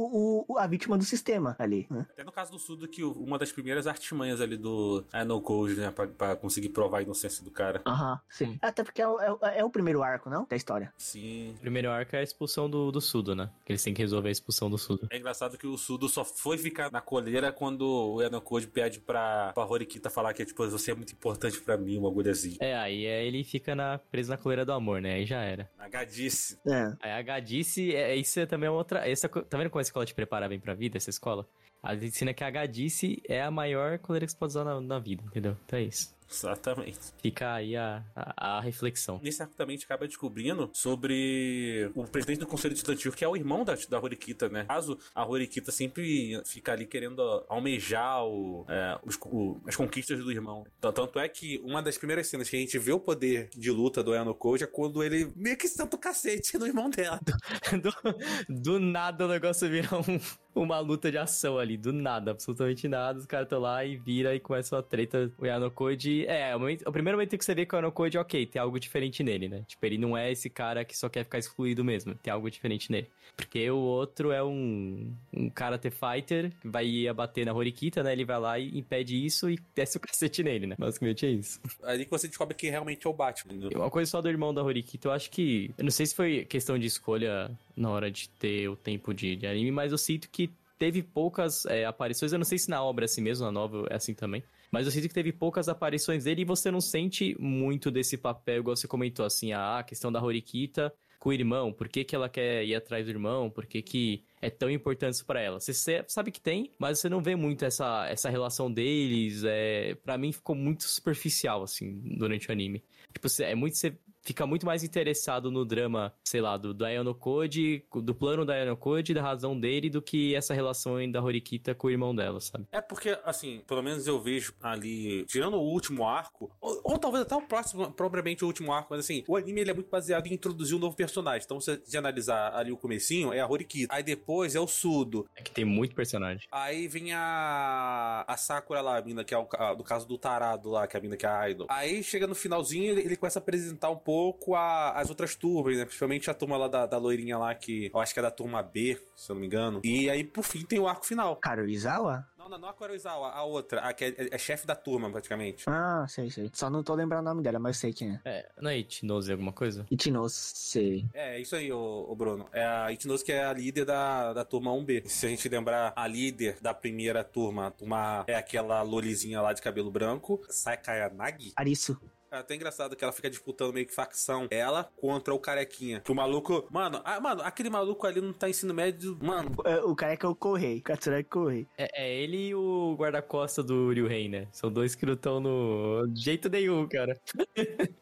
o, 0.46 0.58
a 0.58 0.66
vítima 0.66 0.98
do 0.98 1.04
sistema 1.04 1.56
ali, 1.58 1.86
né? 1.90 2.06
Até 2.10 2.22
no 2.22 2.32
caso 2.32 2.52
do 2.52 2.58
Sudo, 2.58 2.86
que 2.86 3.02
uma 3.02 3.38
das 3.38 3.50
primeiras 3.50 3.86
artimanhas 3.86 4.42
ali 4.42 4.58
do 4.58 5.04
I 5.14 5.24
No 5.24 5.40
Code, 5.40 5.73
né? 5.78 5.90
Pra, 5.90 6.06
pra 6.06 6.36
conseguir 6.36 6.68
provar 6.70 6.98
a 6.98 7.02
inocência 7.02 7.44
do 7.44 7.50
cara. 7.50 7.82
Aham, 7.86 8.20
sim. 8.28 8.58
Até 8.62 8.82
porque 8.84 9.00
é, 9.02 9.08
o- 9.08 9.20
é 9.42 9.58
é 9.60 9.64
o 9.64 9.70
primeiro 9.70 10.02
arco, 10.02 10.28
não? 10.30 10.46
Da 10.48 10.56
história. 10.56 10.92
Sim. 10.98 11.54
O 11.58 11.60
primeiro 11.60 11.90
arco 11.90 12.14
é 12.16 12.20
a 12.20 12.22
expulsão 12.22 12.68
do, 12.68 12.90
do 12.90 13.00
Sudo, 13.00 13.34
né? 13.34 13.50
Que 13.64 13.72
eles 13.72 13.82
têm 13.82 13.94
que 13.94 14.02
resolver 14.02 14.28
a 14.28 14.32
expulsão 14.32 14.68
do 14.70 14.76
Sudo. 14.78 15.06
É 15.10 15.16
engraçado 15.18 15.56
que 15.58 15.66
o 15.66 15.76
Sudo 15.78 16.08
só 16.08 16.24
foi 16.24 16.58
ficar 16.58 16.90
na 16.90 17.00
coleira 17.00 17.52
quando 17.52 17.82
o 17.86 18.22
Eno 18.22 18.40
Code 18.40 18.66
pede 18.66 19.00
pra, 19.00 19.52
pra 19.52 19.64
Horikita 19.64 20.10
falar 20.10 20.32
que, 20.34 20.44
tipo, 20.44 20.68
você 20.68 20.90
é 20.90 20.94
muito 20.94 21.12
importante 21.12 21.60
pra 21.60 21.76
mim, 21.76 21.98
uma 21.98 22.08
agulhazinha. 22.08 22.56
É, 22.60 22.74
aí 22.76 23.04
é, 23.06 23.24
ele 23.24 23.44
fica 23.44 23.74
na, 23.74 23.98
preso 23.98 24.30
na 24.30 24.36
coleira 24.36 24.64
do 24.64 24.72
amor, 24.72 25.00
né? 25.00 25.14
Aí 25.14 25.26
já 25.26 25.40
era. 25.42 25.70
A 25.78 25.88
gadice. 25.88 26.58
É. 26.66 26.92
Aí 27.00 27.12
a 27.12 27.22
gadice, 27.22 27.94
é, 27.94 28.14
isso 28.16 28.38
é 28.40 28.46
também 28.46 28.68
outra. 28.68 29.08
Essa, 29.08 29.28
co- 29.28 29.42
tá 29.42 29.56
vendo 29.58 29.70
como 29.70 29.78
a 29.80 29.82
escola 29.82 30.04
te 30.06 30.14
prepara 30.14 30.48
bem 30.48 30.58
pra 30.60 30.74
vida, 30.74 30.96
essa 30.96 31.10
escola? 31.10 31.46
Te 31.84 32.06
ensina 32.06 32.32
que 32.32 32.42
a 32.42 32.50
gadice 32.50 33.22
é 33.28 33.42
a 33.42 33.50
maior 33.50 33.98
coleira 33.98 34.26
que 34.26 34.32
você 34.32 34.38
pode 34.38 34.50
usar 34.52 34.64
na, 34.64 34.80
na 34.80 34.98
vida, 34.98 35.22
entendeu? 35.26 35.56
Então 35.66 35.78
é 35.78 35.82
isso. 35.82 36.14
Exatamente. 36.30 36.98
Fica 37.20 37.54
aí 37.54 37.76
a, 37.76 38.02
a, 38.14 38.58
a 38.58 38.60
reflexão. 38.60 39.20
Nesse 39.22 39.42
arco 39.42 39.54
também 39.54 39.74
a 39.74 39.76
gente 39.76 39.86
acaba 39.86 40.06
descobrindo 40.06 40.70
sobre 40.72 41.90
o 41.94 42.04
presidente 42.04 42.40
do 42.40 42.46
Conselho 42.46 42.74
Estudantil, 42.74 43.12
que 43.12 43.24
é 43.24 43.28
o 43.28 43.36
irmão 43.36 43.64
da, 43.64 43.74
da 43.88 44.00
Horikita, 44.00 44.48
né? 44.48 44.64
Caso 44.64 44.98
a 45.14 45.26
Horikita 45.26 45.70
sempre 45.70 46.40
fica 46.44 46.72
ali 46.72 46.86
querendo 46.86 47.44
almejar 47.48 48.24
o, 48.24 48.64
é, 48.68 48.98
os, 49.04 49.18
o, 49.26 49.60
as 49.66 49.76
conquistas 49.76 50.18
do 50.18 50.30
irmão. 50.30 50.64
Então, 50.78 50.92
tanto 50.92 51.18
é 51.18 51.28
que 51.28 51.60
uma 51.64 51.82
das 51.82 51.98
primeiras 51.98 52.26
cenas 52.26 52.48
que 52.48 52.56
a 52.56 52.60
gente 52.60 52.78
vê 52.78 52.92
o 52.92 53.00
poder 53.00 53.48
de 53.54 53.70
luta 53.70 54.02
do 54.02 54.34
Koji 54.34 54.64
é 54.64 54.66
quando 54.66 55.02
ele 55.02 55.30
meio 55.36 55.56
que 55.56 55.68
senta 55.68 55.96
o 55.96 55.98
cacete 55.98 56.58
no 56.58 56.66
irmão 56.66 56.90
dela. 56.90 57.20
do, 57.82 58.62
do 58.62 58.80
nada 58.80 59.24
o 59.24 59.28
negócio 59.28 59.68
vira 59.68 59.88
um, 59.96 60.20
uma 60.54 60.78
luta 60.78 61.10
de 61.10 61.18
ação 61.18 61.58
ali, 61.58 61.76
do 61.76 61.92
nada, 61.92 62.30
absolutamente 62.30 62.88
nada. 62.88 63.18
Os 63.18 63.26
caras 63.26 63.46
estão 63.46 63.60
lá 63.60 63.84
e 63.84 63.96
vira 63.96 64.34
e 64.34 64.40
começa 64.40 64.78
a 64.78 64.82
treta. 64.82 65.32
O 65.38 65.46
Yanokode. 65.46 66.13
É, 66.22 66.54
o, 66.54 66.60
momento, 66.60 66.88
o 66.88 66.92
primeiro 66.92 67.18
momento 67.18 67.36
que 67.36 67.44
você 67.44 67.54
vê 67.54 67.66
que 67.66 67.74
o 67.74 67.76
Yanokode, 67.76 68.18
ok, 68.18 68.46
tem 68.46 68.60
algo 68.60 68.78
diferente 68.78 69.22
nele, 69.22 69.48
né? 69.48 69.64
Tipo, 69.66 69.84
ele 69.86 69.98
não 69.98 70.16
é 70.16 70.30
esse 70.30 70.48
cara 70.48 70.84
que 70.84 70.96
só 70.96 71.08
quer 71.08 71.24
ficar 71.24 71.38
excluído 71.38 71.84
mesmo. 71.84 72.14
Tem 72.14 72.32
algo 72.32 72.50
diferente 72.50 72.90
nele. 72.90 73.08
Porque 73.36 73.68
o 73.70 73.78
outro 73.78 74.30
é 74.30 74.42
um, 74.42 75.12
um 75.32 75.50
Karate 75.50 75.90
Fighter 75.90 76.52
que 76.60 76.68
vai 76.68 77.08
abater 77.08 77.44
na 77.44 77.52
Horikita, 77.52 78.02
né? 78.02 78.12
Ele 78.12 78.24
vai 78.24 78.38
lá 78.38 78.58
e 78.58 78.78
impede 78.78 79.24
isso 79.24 79.50
e 79.50 79.58
desce 79.74 79.96
o 79.96 80.00
cacete 80.00 80.42
nele, 80.42 80.66
né? 80.66 80.76
Basicamente 80.78 81.26
é 81.26 81.30
isso. 81.30 81.60
Ali 81.82 82.04
que 82.04 82.10
você 82.10 82.28
descobre 82.28 82.54
que 82.54 82.68
realmente 82.70 83.06
é 83.06 83.10
o 83.10 83.12
Batman. 83.12 83.68
Uma 83.74 83.90
coisa 83.90 84.10
só 84.10 84.20
do 84.20 84.28
irmão 84.28 84.54
da 84.54 84.62
Horikita, 84.62 85.08
eu 85.08 85.12
acho 85.12 85.30
que. 85.30 85.72
Eu 85.76 85.84
não 85.84 85.90
sei 85.90 86.06
se 86.06 86.14
foi 86.14 86.44
questão 86.44 86.78
de 86.78 86.86
escolha 86.86 87.50
na 87.76 87.90
hora 87.90 88.10
de 88.10 88.28
ter 88.28 88.68
o 88.68 88.76
tempo 88.76 89.12
de, 89.12 89.36
de 89.36 89.46
anime, 89.46 89.70
mas 89.70 89.92
eu 89.92 89.98
sinto 89.98 90.28
que 90.30 90.50
teve 90.78 91.02
poucas 91.02 91.64
é, 91.66 91.84
aparições. 91.84 92.32
Eu 92.32 92.38
não 92.38 92.44
sei 92.44 92.58
se 92.58 92.68
na 92.68 92.82
obra 92.82 93.04
é 93.04 93.06
assim 93.06 93.22
mesmo, 93.22 93.44
na 93.44 93.52
novel 93.52 93.86
é 93.90 93.96
assim 93.96 94.14
também. 94.14 94.42
Mas 94.74 94.86
eu 94.86 94.92
sinto 94.92 95.06
que 95.06 95.14
teve 95.14 95.32
poucas 95.32 95.68
aparições 95.68 96.24
dele 96.24 96.42
e 96.42 96.44
você 96.44 96.68
não 96.68 96.80
sente 96.80 97.36
muito 97.38 97.92
desse 97.92 98.16
papel, 98.16 98.58
igual 98.58 98.74
você 98.74 98.88
comentou, 98.88 99.24
assim, 99.24 99.52
a 99.52 99.84
questão 99.86 100.10
da 100.10 100.20
Horikita 100.20 100.92
com 101.16 101.28
o 101.28 101.32
irmão, 101.32 101.72
por 101.72 101.88
que, 101.88 102.02
que 102.02 102.12
ela 102.12 102.28
quer 102.28 102.64
ir 102.64 102.74
atrás 102.74 103.04
do 103.04 103.10
irmão, 103.12 103.48
por 103.48 103.66
que, 103.66 103.80
que 103.80 104.24
é 104.42 104.50
tão 104.50 104.68
importante 104.68 105.14
isso 105.14 105.24
pra 105.24 105.40
ela. 105.40 105.60
Você 105.60 105.72
sabe 106.08 106.32
que 106.32 106.40
tem, 106.40 106.72
mas 106.76 106.98
você 106.98 107.08
não 107.08 107.22
vê 107.22 107.36
muito 107.36 107.64
essa, 107.64 108.04
essa 108.08 108.28
relação 108.28 108.68
deles. 108.68 109.44
É, 109.44 109.94
para 109.94 110.18
mim 110.18 110.32
ficou 110.32 110.56
muito 110.56 110.82
superficial, 110.82 111.62
assim, 111.62 112.00
durante 112.18 112.48
o 112.48 112.52
anime. 112.52 112.82
Tipo, 113.12 113.28
é 113.42 113.54
muito. 113.54 113.78
Você 113.78 113.96
fica 114.24 114.46
muito 114.46 114.64
mais 114.64 114.82
interessado 114.82 115.50
no 115.50 115.64
drama, 115.64 116.12
sei 116.24 116.40
lá, 116.40 116.56
do 116.56 116.72
Diano 116.72 117.14
Code, 117.14 117.84
do 117.94 118.14
plano 118.14 118.44
da 118.44 118.54
Diano 118.54 118.76
Code, 118.76 119.12
da 119.12 119.22
razão 119.22 119.58
dele, 119.58 119.90
do 119.90 120.00
que 120.00 120.34
essa 120.34 120.54
relação 120.54 120.94
da 121.10 121.22
Horikita 121.22 121.74
com 121.74 121.88
o 121.88 121.90
irmão 121.90 122.14
dela, 122.14 122.40
sabe? 122.40 122.66
É 122.72 122.80
porque, 122.80 123.18
assim, 123.24 123.62
pelo 123.66 123.82
menos 123.82 124.06
eu 124.06 124.20
vejo 124.20 124.54
ali, 124.62 125.24
tirando 125.26 125.54
o 125.54 125.62
último 125.62 126.06
arco, 126.06 126.50
ou, 126.60 126.80
ou 126.84 126.98
talvez 126.98 127.22
até 127.22 127.36
o 127.36 127.42
próximo, 127.42 127.92
propriamente 127.92 128.44
o 128.44 128.46
último 128.46 128.72
arco, 128.72 128.88
mas 128.90 129.00
assim, 129.00 129.22
o 129.28 129.36
anime 129.36 129.60
ele 129.60 129.70
é 129.70 129.74
muito 129.74 129.90
baseado 129.90 130.26
em 130.26 130.34
introduzir 130.34 130.76
um 130.76 130.80
novo 130.80 130.96
personagem. 130.96 131.42
Então, 131.44 131.60
se 131.60 131.76
você 131.84 131.98
analisar 131.98 132.54
ali 132.54 132.72
o 132.72 132.76
comecinho, 132.76 133.32
é 133.32 133.40
a 133.40 133.46
Horikita. 133.46 133.94
Aí 133.94 134.02
depois 134.02 134.54
é 134.54 134.60
o 134.60 134.66
Sudo. 134.66 135.28
É 135.36 135.42
que 135.42 135.50
tem 135.50 135.64
muito 135.64 135.94
personagem. 135.94 136.46
Aí 136.50 136.88
vem 136.88 137.12
a, 137.12 138.24
a 138.26 138.36
Sakura 138.36 138.80
lá, 138.80 138.98
a 138.98 139.02
mina 139.02 139.24
que 139.24 139.34
é 139.34 139.38
o, 139.38 139.46
a, 139.52 139.74
do 139.74 139.84
caso 139.84 140.06
do 140.06 140.16
Tarado 140.16 140.70
lá, 140.70 140.86
que 140.86 140.96
é 140.96 140.98
a 140.98 141.02
mina 141.02 141.16
que 141.16 141.26
é 141.26 141.28
a 141.28 141.50
Idol. 141.50 141.66
Aí 141.68 142.02
chega 142.02 142.26
no 142.26 142.34
finalzinho, 142.34 142.90
ele, 142.90 143.02
ele 143.02 143.16
começa 143.16 143.38
a 143.38 143.42
apresentar 143.42 143.90
um 143.90 143.96
pouco 143.96 144.13
pouco 144.14 144.54
a, 144.54 144.92
as 144.92 145.10
outras 145.10 145.34
turmas, 145.34 145.76
né? 145.76 145.84
Principalmente 145.84 146.30
a 146.30 146.34
turma 146.34 146.56
lá 146.56 146.68
da, 146.68 146.86
da 146.86 146.96
loirinha 146.98 147.36
lá, 147.36 147.52
que 147.52 147.90
eu 147.92 147.98
acho 147.98 148.14
que 148.14 148.20
é 148.20 148.22
da 148.22 148.30
turma 148.30 148.62
B, 148.62 148.96
se 149.16 149.28
eu 149.28 149.34
não 149.34 149.40
me 149.40 149.46
engano. 149.48 149.80
E 149.82 150.08
aí, 150.08 150.22
por 150.22 150.44
fim, 150.44 150.64
tem 150.64 150.78
o 150.78 150.86
arco 150.86 151.04
final. 151.04 151.34
Karuizawa? 151.34 152.24
Não, 152.44 152.50
não, 152.50 152.58
não 152.58 152.68
a 152.68 152.74
Kuroizawa, 152.74 153.30
a 153.30 153.42
outra, 153.42 153.80
a 153.80 153.94
que 153.94 154.04
é, 154.04 154.08
é, 154.08 154.28
é 154.32 154.38
chefe 154.38 154.66
da 154.66 154.76
turma, 154.76 155.10
praticamente. 155.10 155.64
Ah, 155.66 156.04
sei, 156.06 156.30
sei. 156.30 156.50
Só 156.52 156.68
não 156.68 156.82
tô 156.82 156.94
lembrando 156.94 157.22
o 157.22 157.30
nome 157.30 157.42
dela, 157.42 157.58
mas 157.58 157.76
eu 157.76 157.80
sei 157.80 157.92
quem 157.94 158.10
é. 158.10 158.20
É, 158.22 158.52
não 158.60 158.70
é 158.70 158.76
Itinose 158.76 159.32
alguma 159.32 159.50
coisa? 159.50 159.86
Itinose, 159.90 160.52
sei. 160.54 161.06
É, 161.14 161.40
isso 161.40 161.56
aí, 161.56 161.72
o, 161.72 162.06
o 162.06 162.14
Bruno. 162.14 162.46
É 162.52 162.62
a 162.62 162.92
Itinose 162.92 163.24
que 163.24 163.32
é 163.32 163.42
a 163.42 163.52
líder 163.54 163.86
da, 163.86 164.34
da 164.34 164.44
turma 164.44 164.70
1B. 164.72 165.06
Se 165.06 165.24
a 165.24 165.28
gente 165.30 165.48
lembrar, 165.48 165.94
a 165.96 166.06
líder 166.06 166.58
da 166.60 166.74
primeira 166.74 167.24
turma, 167.24 167.68
a 167.68 167.70
turma 167.70 168.24
é 168.26 168.34
aquela 168.34 168.82
lolizinha 168.82 169.40
lá 169.40 169.54
de 169.54 169.62
cabelo 169.62 169.90
branco, 169.90 170.42
Sakayanagi. 170.50 171.54
Arisu. 171.56 171.98
É 172.34 172.38
até 172.38 172.56
engraçado 172.56 172.96
que 172.96 173.04
ela 173.04 173.12
fica 173.12 173.30
disputando 173.30 173.72
meio 173.72 173.86
que 173.86 173.94
facção. 173.94 174.48
Ela 174.50 174.90
contra 174.96 175.32
o 175.32 175.38
carequinha. 175.38 176.00
Que 176.00 176.10
o 176.10 176.14
maluco. 176.16 176.66
Mano, 176.68 177.00
ah, 177.04 177.20
mano, 177.20 177.42
aquele 177.42 177.70
maluco 177.70 178.04
ali 178.08 178.20
não 178.20 178.32
tá 178.32 178.48
ensino 178.48 178.74
médio. 178.74 179.16
Mano. 179.22 179.54
É, 179.64 179.76
o 179.76 179.94
careca 179.94 180.26
é 180.26 180.30
o 180.30 180.34
Correio. 180.34 180.80
O 180.80 180.82
Katsuragi 180.82 181.24
Correio. 181.24 181.68
É, 181.78 182.04
é 182.04 182.12
ele 182.12 182.48
e 182.48 182.54
o 182.56 182.96
guarda-costa 182.98 183.62
do 183.62 183.92
Ryuhei, 183.92 184.28
né? 184.28 184.48
São 184.50 184.68
dois 184.68 184.96
que 184.96 185.06
não 185.06 185.12
estão 185.12 185.38
no 185.38 186.12
jeito 186.12 186.48
nenhum, 186.48 186.88
cara. 186.88 187.20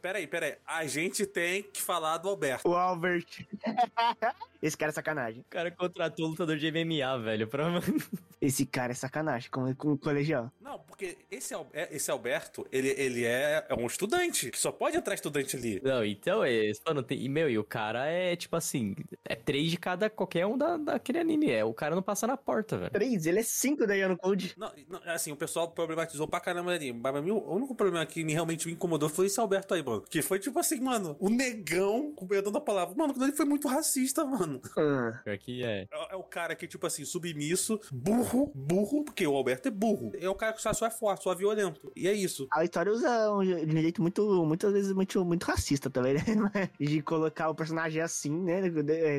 peraí, 0.01 0.27
peraí. 0.27 0.57
A 0.67 0.87
gente 0.87 1.27
tem 1.27 1.63
que 1.63 1.83
falar 1.83 2.17
do 2.17 2.31
Alberto. 2.31 2.67
O 2.67 2.75
Albert. 2.75 3.47
Esse 4.63 4.77
cara 4.77 4.91
é 4.91 4.95
sacanagem. 4.95 5.41
O 5.41 5.51
cara 5.51 5.71
contratou 5.73 6.27
o 6.27 6.29
lutador 6.31 6.57
de 6.57 6.71
MMA, 6.71 7.19
velho. 7.19 7.49
Pra... 7.49 7.67
Esse 8.41 8.65
cara 8.65 8.93
é 8.93 8.95
sacanagem 8.95 9.51
com, 9.51 9.75
com 9.75 9.93
o 9.93 9.99
colegial. 9.99 10.53
Não, 10.61 10.79
porque 10.79 11.19
esse, 11.31 11.55
é, 11.73 11.95
esse 11.95 12.11
Alberto, 12.11 12.67
ele, 12.73 12.89
ele 12.99 13.25
é, 13.25 13.65
é 13.69 13.75
um 13.75 13.87
estudante, 13.87 14.51
que 14.51 14.59
só 14.59 14.73
pode 14.73 14.97
entrar 14.97 15.15
estudante 15.15 15.57
ali. 15.57 15.81
Não, 15.83 16.05
então, 16.05 16.43
é, 16.43 16.73
mano, 16.87 17.05
tem, 17.05 17.23
e 17.23 17.29
meu, 17.29 17.49
e 17.49 17.57
o 17.57 17.63
cara 17.63 18.07
é, 18.07 18.35
tipo 18.35 18.57
assim, 18.57 18.97
é 19.25 19.37
três 19.37 19.71
de 19.71 19.77
cada 19.77 20.11
qualquer 20.11 20.45
um 20.47 20.59
da, 20.59 20.77
daquele 20.77 21.19
anime. 21.19 21.51
É, 21.51 21.65
o 21.65 21.73
cara 21.73 21.95
não 21.95 22.03
passa 22.03 22.27
na 22.27 22.37
porta, 22.37 22.79
velho. 22.79 22.91
Três? 22.91 23.27
Ele 23.27 23.41
é 23.41 23.43
cinco 23.45 23.87
da 23.87 23.95
Yano 23.95 24.17
Code. 24.17 24.55
Não, 24.57 24.73
não, 24.89 25.01
assim, 25.07 25.31
o 25.31 25.37
pessoal 25.37 25.71
problematizou 25.71 26.27
pra 26.27 26.41
caramba 26.41 26.73
ali. 26.73 26.93
Mas 26.93 27.15
o 27.15 27.55
único 27.55 27.75
problema 27.75 28.05
que 28.07 28.25
me, 28.25 28.33
realmente 28.33 28.67
me 28.67 28.75
incomodou 28.75 29.09
foi 29.09 29.27
esse 29.27 29.39
Alberto 29.39 29.75
aí, 29.75 29.83
mano. 29.83 30.03
Que 30.09 30.21
foi 30.21 30.39
tipo 30.39 30.59
assim, 30.59 30.81
mano, 30.81 31.17
o 31.21 31.31
negão, 31.31 32.13
com 32.13 32.27
perdão 32.27 32.51
da 32.51 32.61
palavra. 32.61 32.95
Mano, 32.97 33.15
quando 33.15 33.25
ele 33.25 33.37
foi 33.37 33.47
muito 33.47 33.69
racista, 33.69 34.25
mano. 34.25 34.52
Hum. 34.77 35.33
Aqui 35.33 35.65
é. 35.65 35.83
é. 35.83 35.89
É 36.11 36.17
o 36.17 36.23
cara 36.23 36.55
que, 36.55 36.67
tipo 36.67 36.87
assim, 36.87 37.05
submisso, 37.05 37.81
burro, 37.93 38.51
burro, 38.55 39.05
porque 39.05 39.27
o 39.27 39.35
Alberto 39.35 39.69
é 39.69 39.71
burro. 39.71 40.13
É 40.19 40.29
o 40.29 40.35
cara 40.35 40.53
que 40.53 40.63
só, 40.63 40.73
só 40.73 40.87
é 40.87 40.91
forte, 40.91 41.25
só 41.25 41.33
é 41.33 41.37
violento. 41.37 41.93
E 41.97 42.09
é 42.09 42.13
isso. 42.13 42.47
A 42.51 42.65
história 42.65 42.93
usa 42.93 43.33
um 43.33 43.45
jeito 43.45 44.03
muito, 44.03 44.45
muitas 44.45 44.73
vezes, 44.73 44.93
muito, 44.93 45.25
muito 45.25 45.45
racista 45.45 45.89
também, 45.91 46.15
né? 46.55 46.71
De 46.79 47.03
colocar 47.03 47.49
o 47.49 47.55
personagem 47.55 48.01
assim, 48.03 48.31
né? 48.31 48.63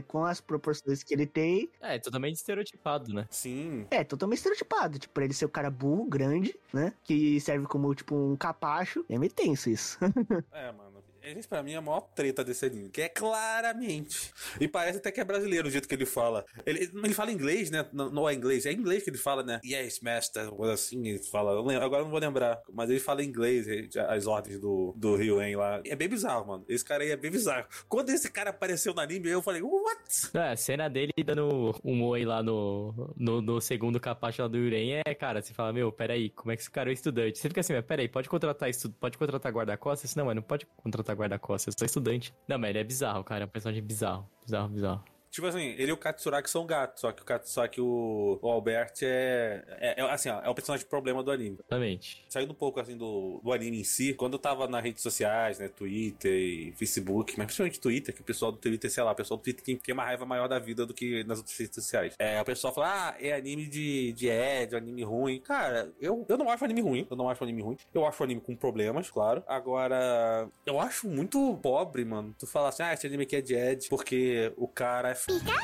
Com 0.07 0.23
as 0.25 0.41
proporções 0.41 1.03
que 1.03 1.13
ele 1.13 1.25
tem. 1.25 1.69
É, 1.81 1.97
totalmente 1.99 2.35
estereotipado, 2.35 3.13
né? 3.13 3.27
Sim. 3.29 3.87
É, 3.89 4.03
totalmente 4.03 4.37
estereotipado. 4.37 4.99
Tipo, 4.99 5.13
pra 5.13 5.23
ele 5.23 5.33
ser 5.33 5.45
o 5.45 5.49
cara 5.49 5.69
burro, 5.69 6.05
grande, 6.05 6.55
né? 6.71 6.93
Que 7.03 7.39
serve 7.39 7.65
como, 7.67 7.93
tipo, 7.93 8.15
um 8.15 8.35
capacho. 8.35 9.05
É 9.09 9.17
meio 9.17 9.31
tenso 9.31 9.69
isso. 9.69 9.97
é, 10.51 10.71
mano. 10.71 10.92
Esse 11.23 11.47
pra 11.47 11.63
mim 11.63 11.73
é 11.73 11.77
a 11.77 11.81
maior 11.81 12.01
treta 12.01 12.43
desse 12.43 12.65
anime. 12.65 12.89
Que 12.89 13.01
é 13.03 13.09
claramente. 13.09 14.31
E 14.59 14.67
parece 14.67 14.97
até 14.97 15.11
que 15.11 15.21
é 15.21 15.23
brasileiro 15.23 15.67
o 15.67 15.71
jeito 15.71 15.87
que 15.87 15.95
ele 15.95 16.05
fala. 16.05 16.45
Ele, 16.65 16.89
ele 16.93 17.13
fala 17.13 17.31
inglês, 17.31 17.71
né? 17.71 17.85
Não, 17.93 18.09
não 18.09 18.29
é 18.29 18.33
inglês. 18.33 18.65
É 18.65 18.71
inglês 18.71 19.03
que 19.03 19.09
ele 19.09 19.17
fala, 19.17 19.43
né? 19.43 19.59
Yes, 19.63 19.99
master. 20.01 20.49
Coisa 20.49 20.73
assim, 20.73 21.07
ele 21.07 21.19
fala. 21.19 21.61
Lembro, 21.61 21.85
agora 21.85 22.01
eu 22.01 22.05
não 22.05 22.11
vou 22.11 22.19
lembrar. 22.19 22.61
Mas 22.71 22.89
ele 22.89 22.99
fala 22.99 23.23
inglês, 23.23 23.67
as 24.07 24.27
ordens 24.27 24.59
do, 24.59 24.93
do 24.97 25.15
Ryuen 25.15 25.55
lá. 25.55 25.81
É 25.85 25.95
bem 25.95 26.09
bizarro, 26.09 26.47
mano. 26.47 26.65
Esse 26.67 26.83
cara 26.83 27.03
aí 27.03 27.11
é 27.11 27.17
bem 27.17 27.31
bizarro. 27.31 27.67
Quando 27.87 28.09
esse 28.09 28.29
cara 28.29 28.49
apareceu 28.49 28.93
no 28.93 29.01
anime, 29.01 29.29
eu 29.29 29.41
falei, 29.41 29.61
what? 29.61 30.29
É, 30.33 30.51
a 30.51 30.55
cena 30.55 30.89
dele 30.89 31.13
dando 31.25 31.75
um 31.83 32.03
oi 32.03 32.25
lá 32.25 32.43
no, 32.43 33.13
no, 33.15 33.41
no 33.41 33.61
segundo 33.61 33.99
capacho 33.99 34.41
lá 34.41 34.47
do 34.47 34.57
Yuren 34.57 35.01
é, 35.05 35.15
cara, 35.15 35.41
você 35.41 35.53
fala, 35.53 35.71
meu, 35.71 35.91
peraí, 35.91 36.29
como 36.29 36.51
é 36.51 36.55
que 36.55 36.61
esse 36.61 36.71
cara 36.71 36.89
é 36.89 36.93
estudante? 36.93 37.39
Você 37.39 37.47
fica 37.47 37.61
assim, 37.61 37.79
peraí, 37.81 38.07
pode 38.07 38.29
contratar 38.29 38.69
estu 38.69 38.89
pode 38.91 39.17
contratar 39.17 39.51
guarda-costas? 39.51 40.15
Não, 40.15 40.25
mas 40.25 40.35
não 40.35 40.43
pode 40.43 40.65
contratar 40.77 41.12
guarda-costas, 41.15 41.75
só 41.77 41.85
estudante. 41.85 42.33
Não, 42.47 42.57
mas 42.57 42.69
ele 42.71 42.79
é 42.79 42.83
bizarro, 42.83 43.23
cara. 43.23 43.43
É 43.43 43.45
um 43.45 43.49
personagem 43.49 43.83
bizarro. 43.83 44.29
Bizarro, 44.45 44.69
bizarro. 44.69 45.12
Tipo 45.33 45.47
assim, 45.47 45.73
ele 45.79 45.89
e 45.89 45.91
o 45.91 45.97
Katsuraki 45.97 46.47
são 46.47 46.63
gatos, 46.63 47.01
só 47.01 47.11
que 47.11 47.23
o, 47.23 47.39
só 47.43 47.67
que 47.67 47.81
o, 47.81 48.37
o 48.39 48.47
Albert 48.47 48.93
é, 49.01 49.63
é, 49.79 49.99
é, 49.99 50.01
assim, 50.11 50.29
ó, 50.29 50.39
é 50.43 50.47
o 50.47 50.53
personagem 50.53 50.85
problema 50.85 51.23
do 51.23 51.31
anime. 51.31 51.57
Exatamente. 51.59 52.23
Saindo 52.29 52.51
um 52.51 52.55
pouco, 52.55 52.79
assim, 52.79 52.95
do, 52.95 53.41
do 53.43 53.51
anime 53.51 53.79
em 53.79 53.83
si, 53.83 54.13
quando 54.13 54.33
eu 54.33 54.39
tava 54.39 54.67
nas 54.67 54.83
redes 54.83 55.01
sociais, 55.01 55.57
né, 55.57 55.67
Twitter 55.69 56.31
e 56.31 56.71
Facebook, 56.73 57.33
mas 57.35 57.47
principalmente 57.47 57.79
Twitter, 57.79 58.13
que 58.13 58.21
o 58.21 58.23
pessoal 58.23 58.51
do 58.51 58.59
Twitter, 58.59 58.91
sei 58.91 59.01
lá, 59.01 59.11
o 59.11 59.15
pessoal 59.15 59.39
do 59.39 59.41
Twitter 59.41 59.65
tem, 59.65 59.75
tem 59.75 59.93
uma 59.93 60.03
raiva 60.03 60.23
maior 60.23 60.47
da 60.47 60.59
vida 60.59 60.85
do 60.85 60.93
que 60.93 61.23
nas 61.23 61.39
outras 61.39 61.57
redes 61.57 61.73
sociais. 61.73 62.13
É, 62.19 62.39
o 62.39 62.45
pessoal 62.45 62.71
fala, 62.71 63.09
ah, 63.09 63.15
é 63.19 63.33
anime 63.33 63.65
de, 63.65 64.13
de 64.13 64.29
Ed, 64.29 64.75
anime 64.75 65.03
ruim. 65.03 65.39
Cara, 65.39 65.91
eu, 65.99 66.23
eu 66.29 66.37
não 66.37 66.47
acho 66.47 66.63
anime 66.63 66.81
ruim, 66.81 67.07
eu 67.09 67.17
não 67.17 67.27
acho 67.27 67.43
anime 67.43 67.63
ruim. 67.63 67.77
Eu 67.91 68.05
acho 68.05 68.23
anime 68.23 68.39
com 68.39 68.55
problemas, 68.55 69.09
claro. 69.09 69.43
Agora, 69.47 70.47
eu 70.63 70.79
acho 70.79 71.07
muito 71.07 71.57
pobre, 71.63 72.05
mano, 72.05 72.35
tu 72.37 72.45
falar 72.45 72.69
assim, 72.69 72.83
ah, 72.83 72.93
esse 72.93 73.07
anime 73.07 73.23
aqui 73.23 73.37
é 73.37 73.41
de 73.41 73.55
Ed, 73.55 73.89
porque 73.89 74.53
o 74.55 74.67
cara 74.67 75.09
é 75.09 75.22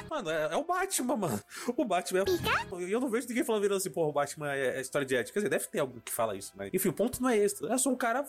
Mano, 0.10 0.30
é, 0.30 0.54
é 0.54 0.56
o 0.56 0.64
Batman, 0.64 1.16
mano. 1.16 1.42
O 1.76 1.86
Batman 1.86 2.20
é. 2.22 2.84
E 2.84 2.92
eu 2.92 3.00
não 3.00 3.10
vejo 3.10 3.28
ninguém 3.28 3.44
falando 3.44 3.62
virando 3.62 3.78
assim, 3.78 3.90
pô, 3.90 4.08
o 4.08 4.12
Batman 4.12 4.54
é, 4.54 4.78
é 4.78 4.82
história 4.82 5.06
de 5.06 5.16
ética. 5.16 5.34
Quer 5.34 5.40
dizer, 5.40 5.50
deve 5.50 5.68
ter 5.68 5.80
alguém 5.80 6.02
que 6.04 6.12
fala 6.12 6.36
isso, 6.36 6.54
mas. 6.56 6.70
Enfim, 6.74 6.90
o 6.90 6.94
ponto 6.94 7.22
não 7.22 7.30
é 7.30 7.38
esse. 7.38 7.64
Eu 7.64 7.80
sou 7.80 7.94
um 7.94 7.96
cara. 7.96 8.26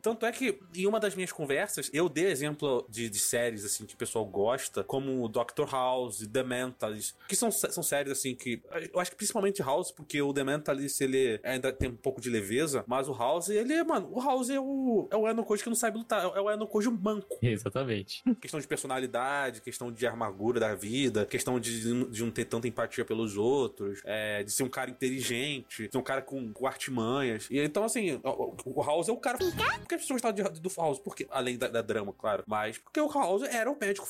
Tanto 0.00 0.26
é 0.26 0.32
que 0.32 0.58
em 0.74 0.86
uma 0.86 0.98
das 0.98 1.14
minhas 1.14 1.30
conversas, 1.30 1.88
eu 1.92 2.08
dei 2.08 2.26
exemplo 2.26 2.84
de, 2.88 3.08
de 3.08 3.18
séries, 3.18 3.64
assim, 3.64 3.86
que 3.86 3.94
o 3.94 3.96
pessoal 3.96 4.24
gosta, 4.24 4.82
como 4.82 5.28
Doctor 5.28 5.70
House, 5.70 6.26
The 6.26 6.42
Mentalist, 6.42 7.14
que 7.28 7.36
são, 7.36 7.50
são 7.50 7.82
séries, 7.82 8.12
assim, 8.12 8.34
que. 8.34 8.62
Eu 8.92 9.00
acho 9.00 9.10
que 9.10 9.16
principalmente 9.16 9.62
House, 9.62 9.90
porque 9.90 10.20
o 10.20 10.32
The 10.32 10.44
Mentalist, 10.44 11.00
ele 11.00 11.40
ainda 11.44 11.72
tem 11.72 11.88
um 11.88 11.96
pouco 11.96 12.20
de 12.20 12.28
leveza, 12.28 12.84
mas 12.86 13.08
o 13.08 13.12
House, 13.12 13.48
ele 13.48 13.74
é, 13.74 13.84
mano, 13.84 14.08
o 14.12 14.20
House 14.20 14.50
é 14.50 14.58
o. 14.58 15.08
É 15.10 15.16
o 15.16 15.28
Eno 15.28 15.44
Koji 15.44 15.62
que 15.62 15.68
não 15.68 15.76
sabe 15.76 15.98
lutar, 15.98 16.24
é 16.24 16.40
o 16.40 16.50
Eno 16.50 16.66
Koji 16.66 16.90
manco. 16.90 17.38
Exatamente. 17.40 18.22
questão 18.40 18.58
de 18.58 18.66
personalidade, 18.66 19.60
questão 19.60 19.92
de 19.92 20.06
amargura 20.06 20.51
da 20.60 20.74
vida, 20.74 21.26
questão 21.26 21.58
de, 21.58 22.06
de 22.10 22.22
não 22.22 22.30
ter 22.30 22.44
tanta 22.44 22.68
empatia 22.68 23.04
pelos 23.04 23.36
outros, 23.36 24.00
é, 24.04 24.42
de 24.42 24.50
ser 24.50 24.62
um 24.62 24.68
cara 24.68 24.90
inteligente, 24.90 25.88
ser 25.90 25.98
um 25.98 26.02
cara 26.02 26.22
com, 26.22 26.52
com 26.52 26.66
artimanhas. 26.66 27.48
E 27.50 27.58
então, 27.58 27.84
assim, 27.84 28.20
o, 28.22 28.56
o 28.64 28.82
House 28.82 29.08
é 29.08 29.12
o 29.12 29.16
cara. 29.16 29.38
Por 29.38 29.88
que 29.88 29.94
as 29.94 30.02
pessoas 30.02 30.20
gostavam 30.20 30.52
de, 30.52 30.60
do 30.60 30.70
House? 30.76 30.98
Porque, 30.98 31.26
além 31.30 31.56
da, 31.56 31.68
da 31.68 31.82
drama, 31.82 32.12
claro, 32.12 32.44
mas 32.46 32.78
porque 32.78 33.00
o 33.00 33.08
House 33.08 33.42
era 33.42 33.70
o 33.70 33.78
médico 33.78 34.06